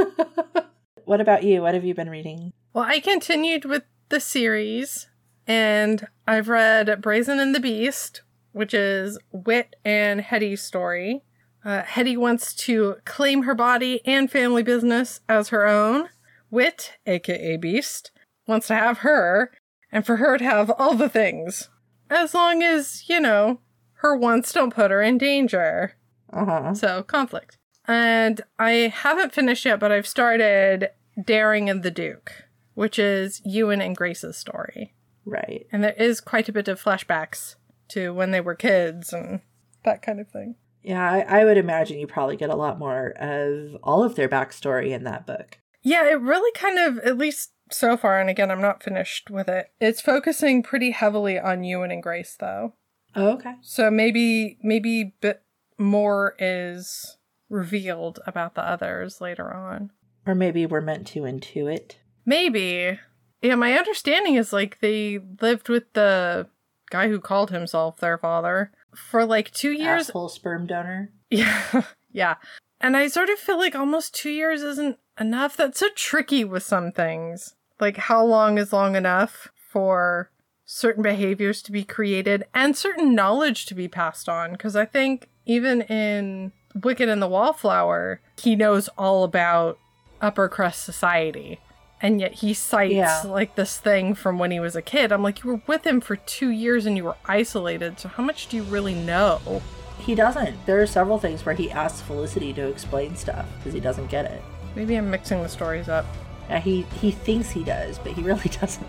what 1.05 1.21
about 1.21 1.43
you? 1.43 1.61
What 1.61 1.75
have 1.75 1.85
you 1.85 1.93
been 1.93 2.09
reading? 2.09 2.51
Well, 2.73 2.85
I 2.85 2.99
continued 2.99 3.65
with 3.65 3.83
the 4.09 4.19
series, 4.19 5.07
and 5.47 6.07
I've 6.27 6.49
read 6.49 7.01
Brazen 7.01 7.39
and 7.39 7.55
the 7.55 7.59
Beast, 7.59 8.21
which 8.51 8.73
is 8.73 9.17
Whit 9.31 9.75
and 9.85 10.21
Hetty's 10.21 10.61
story. 10.61 11.23
Uh, 11.63 11.83
Hetty 11.83 12.17
wants 12.17 12.53
to 12.55 12.97
claim 13.05 13.43
her 13.43 13.55
body 13.55 14.01
and 14.05 14.29
family 14.29 14.63
business 14.63 15.21
as 15.27 15.49
her 15.49 15.65
own. 15.65 16.09
Whit, 16.49 16.93
aka 17.05 17.57
Beast, 17.57 18.11
wants 18.45 18.67
to 18.67 18.75
have 18.75 18.99
her, 18.99 19.51
and 19.91 20.05
for 20.05 20.17
her 20.17 20.37
to 20.37 20.43
have 20.43 20.69
all 20.71 20.95
the 20.95 21.09
things. 21.09 21.69
As 22.09 22.33
long 22.33 22.63
as, 22.63 23.09
you 23.09 23.19
know, 23.19 23.59
her 23.95 24.15
wants 24.15 24.53
don't 24.53 24.73
put 24.73 24.91
her 24.91 25.01
in 25.01 25.17
danger. 25.17 25.95
Uh 26.31 26.45
huh. 26.45 26.73
So, 26.73 27.03
conflict. 27.03 27.57
And 27.85 28.41
I 28.59 28.93
haven't 28.93 29.33
finished 29.33 29.65
yet, 29.65 29.79
but 29.79 29.91
I've 29.91 30.07
started 30.07 30.89
Daring 31.21 31.69
and 31.69 31.83
the 31.83 31.91
Duke, 31.91 32.31
which 32.75 32.99
is 32.99 33.41
Ewan 33.45 33.81
and 33.81 33.95
Grace's 33.95 34.37
story. 34.37 34.93
Right. 35.27 35.67
And 35.73 35.83
there 35.83 35.93
is 35.93 36.21
quite 36.21 36.47
a 36.47 36.53
bit 36.53 36.69
of 36.69 36.81
flashbacks 36.81 37.55
to 37.89 38.13
when 38.13 38.31
they 38.31 38.39
were 38.41 38.55
kids 38.55 39.11
and 39.11 39.41
that 39.83 40.01
kind 40.01 40.21
of 40.21 40.29
thing. 40.29 40.55
Yeah, 40.81 41.03
I, 41.03 41.41
I 41.41 41.45
would 41.45 41.57
imagine 41.57 41.99
you 41.99 42.07
probably 42.07 42.37
get 42.37 42.49
a 42.49 42.55
lot 42.55 42.79
more 42.79 43.13
of 43.19 43.75
all 43.83 44.03
of 44.03 44.15
their 44.15 44.29
backstory 44.29 44.91
in 44.91 45.03
that 45.03 45.27
book. 45.27 45.59
Yeah, 45.81 46.09
it 46.09 46.21
really 46.21 46.51
kind 46.53 46.79
of, 46.79 46.99
at 46.99 47.17
least 47.17 47.51
so 47.69 47.97
far, 47.97 48.21
and 48.21 48.29
again, 48.29 48.49
I'm 48.49 48.61
not 48.61 48.83
finished 48.83 49.29
with 49.29 49.49
it. 49.49 49.67
It's 49.81 49.99
focusing 49.99 50.63
pretty 50.63 50.91
heavily 50.91 51.37
on 51.37 51.65
Ewan 51.65 51.91
and 51.91 52.01
Grace, 52.01 52.37
though. 52.39 52.73
Oh, 53.15 53.31
okay. 53.31 53.55
So 53.61 53.91
maybe, 53.91 54.57
maybe 54.63 55.15
bit 55.19 55.43
more 55.77 56.35
is 56.39 57.17
revealed 57.49 58.19
about 58.25 58.55
the 58.55 58.63
others 58.63 59.19
later 59.19 59.53
on. 59.53 59.91
Or 60.25 60.35
maybe 60.35 60.65
we're 60.65 60.81
meant 60.81 61.07
to 61.07 61.21
intuit. 61.21 61.95
Maybe. 62.25 62.99
Yeah, 63.41 63.55
my 63.55 63.73
understanding 63.73 64.35
is 64.35 64.51
like 64.51 64.79
they 64.79 65.19
lived 65.41 65.69
with 65.69 65.91
the 65.93 66.47
guy 66.89 67.09
who 67.09 67.19
called 67.19 67.51
himself 67.51 67.97
their 67.97 68.17
father 68.17 68.71
for 68.95 69.25
like 69.25 69.51
two 69.51 69.71
years. 69.71 70.09
Asshole 70.09 70.29
sperm 70.29 70.65
donor. 70.65 71.11
Yeah, 71.29 71.83
yeah. 72.11 72.35
And 72.79 72.95
I 72.95 73.07
sort 73.07 73.29
of 73.29 73.39
feel 73.39 73.57
like 73.57 73.75
almost 73.75 74.13
two 74.13 74.29
years 74.29 74.61
isn't 74.61 74.97
enough. 75.19 75.57
That's 75.57 75.79
so 75.79 75.89
tricky 75.95 76.43
with 76.43 76.63
some 76.63 76.91
things. 76.91 77.55
Like, 77.79 77.97
how 77.97 78.23
long 78.25 78.57
is 78.57 78.73
long 78.73 78.95
enough 78.95 79.49
for 79.71 80.31
certain 80.65 81.03
behaviors 81.03 81.61
to 81.63 81.71
be 81.71 81.83
created 81.83 82.43
and 82.53 82.75
certain 82.75 83.15
knowledge 83.15 83.65
to 83.67 83.75
be 83.75 83.87
passed 83.87 84.27
on? 84.29 84.51
Because 84.51 84.75
I 84.75 84.85
think 84.85 85.29
even 85.45 85.81
in 85.83 86.51
Wicked 86.75 87.09
and 87.09 87.21
the 87.21 87.27
Wallflower, 87.27 88.21
he 88.39 88.55
knows 88.55 88.89
all 88.97 89.23
about 89.23 89.79
upper 90.21 90.49
crust 90.49 90.83
society. 90.83 91.59
And 92.01 92.19
yet 92.21 92.33
he 92.35 92.53
cites 92.53 92.93
Yeah. 92.93 93.23
like 93.25 93.55
this 93.55 93.77
thing 93.79 94.13
from 94.13 94.37
when 94.37 94.51
he 94.51 94.59
was 94.59 94.75
a 94.75 94.81
kid. 94.81 95.11
I'm 95.11 95.23
like, 95.23 95.43
you 95.43 95.49
were 95.49 95.61
with 95.65 95.85
him 95.85 95.99
for 95.99 96.15
two 96.15 96.49
years 96.49 96.85
and 96.85 96.95
you 96.95 97.03
were 97.03 97.15
isolated. 97.25 97.99
So 97.99 98.07
how 98.09 98.21
much 98.23 98.47
do 98.47 98.55
you 98.57 98.63
really 98.63 98.93
know? 98.93 99.61
He 99.99 100.13
doesn't. 100.13 100.63
There 100.67 100.79
are 100.79 100.85
several 100.87 101.17
things 101.17 101.43
where 101.45 101.55
he 101.55 101.71
asks 101.71 102.01
Felicity 102.01 102.53
to 102.53 102.67
explain 102.67 103.15
stuff 103.15 103.45
because 103.57 103.73
he 103.73 103.79
doesn't 103.79 104.07
get 104.11 104.25
it. 104.25 104.43
Maybe 104.75 104.95
I'm 104.95 105.09
mixing 105.09 105.41
the 105.41 105.49
stories 105.49 105.89
up. 105.89 106.05
Yeah, 106.49 106.59
he 106.59 106.83
he 107.01 107.11
thinks 107.11 107.49
he 107.49 107.63
does, 107.63 107.97
but 107.99 108.11
he 108.13 108.21
really 108.21 108.49
doesn't. 108.61 108.87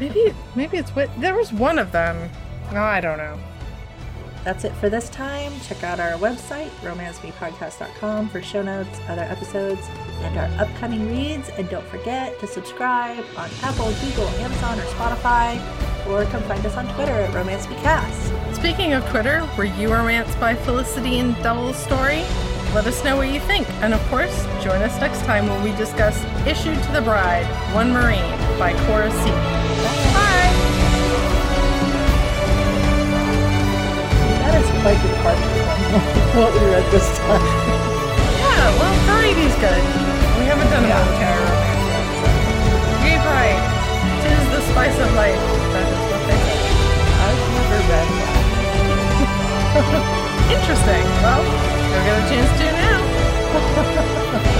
Maybe 0.00 0.34
maybe 0.56 0.78
it's 0.78 0.90
what 0.96 1.08
there 1.20 1.34
was 1.36 1.52
one 1.52 1.78
of 1.78 1.92
them. 1.92 2.30
No, 2.72 2.80
I 2.80 3.00
don't 3.02 3.18
know. 3.18 3.38
That's 4.46 4.62
it 4.62 4.72
for 4.74 4.88
this 4.88 5.08
time. 5.08 5.52
Check 5.62 5.82
out 5.82 5.98
our 5.98 6.12
website, 6.12 6.68
romancemepodcast.com, 6.80 8.28
for 8.28 8.40
show 8.40 8.62
notes, 8.62 9.00
other 9.08 9.22
episodes, 9.22 9.80
and 10.20 10.38
our 10.38 10.46
upcoming 10.64 11.08
reads. 11.08 11.48
And 11.58 11.68
don't 11.68 11.84
forget 11.88 12.38
to 12.38 12.46
subscribe 12.46 13.24
on 13.36 13.50
Apple, 13.64 13.92
Google, 14.00 14.28
Amazon, 14.38 14.78
or 14.78 14.84
Spotify, 14.84 15.58
or 16.06 16.24
come 16.26 16.44
find 16.44 16.64
us 16.64 16.76
on 16.76 16.86
Twitter 16.94 17.10
at 17.10 17.34
RomanceMeCast. 17.34 18.54
Speaking 18.54 18.92
of 18.92 19.04
Twitter, 19.08 19.44
were 19.58 19.64
you 19.64 19.92
romanced 19.92 20.38
by 20.38 20.54
Felicity 20.54 21.18
and 21.18 21.34
Devil's 21.42 21.74
story? 21.76 22.22
Let 22.72 22.86
us 22.86 23.02
know 23.02 23.16
what 23.16 23.30
you 23.30 23.40
think, 23.40 23.68
and 23.82 23.92
of 23.92 24.00
course, 24.06 24.44
join 24.62 24.80
us 24.80 24.96
next 25.00 25.24
time 25.24 25.48
when 25.48 25.60
we 25.64 25.72
discuss 25.72 26.24
"Issued 26.46 26.80
to 26.84 26.92
the 26.92 27.00
Bride," 27.00 27.46
One 27.74 27.92
Marine 27.92 28.38
by 28.60 28.74
Cora 28.86 29.10
C. 29.10 29.30
Bye. 29.30 29.32
That 29.82 30.65
slight 34.86 35.02
departure 35.02 35.50
from 35.82 36.38
what 36.38 36.54
we 36.54 36.60
read 36.70 36.86
this 36.92 37.08
time. 37.18 37.42
Yeah, 38.38 38.70
well, 38.78 38.94
variety's 39.10 39.56
good. 39.58 39.82
We 40.38 40.46
haven't 40.46 40.70
done 40.70 40.86
yeah. 40.86 40.94
a 40.94 41.10
military 41.10 41.42
romance 41.42 41.82
yet, 41.90 42.06
so. 42.22 42.30
Yay, 43.02 43.18
pride. 43.26 43.58
Tis 44.22 44.46
the 44.54 44.62
spice 44.70 44.94
of 45.02 45.10
life. 45.18 45.42
That 45.74 45.90
is 45.90 46.02
what 46.06 46.22
they 46.30 46.38
say. 46.38 46.58
I've 47.18 47.42
never 47.50 47.82
read 47.82 47.86
that. 47.90 48.08
Interesting. 50.54 51.02
Well, 51.18 51.42
you'll 51.90 52.06
get 52.06 52.22
a 52.22 52.30
chance 52.30 52.50
to 52.62 52.66
now. 52.78 54.52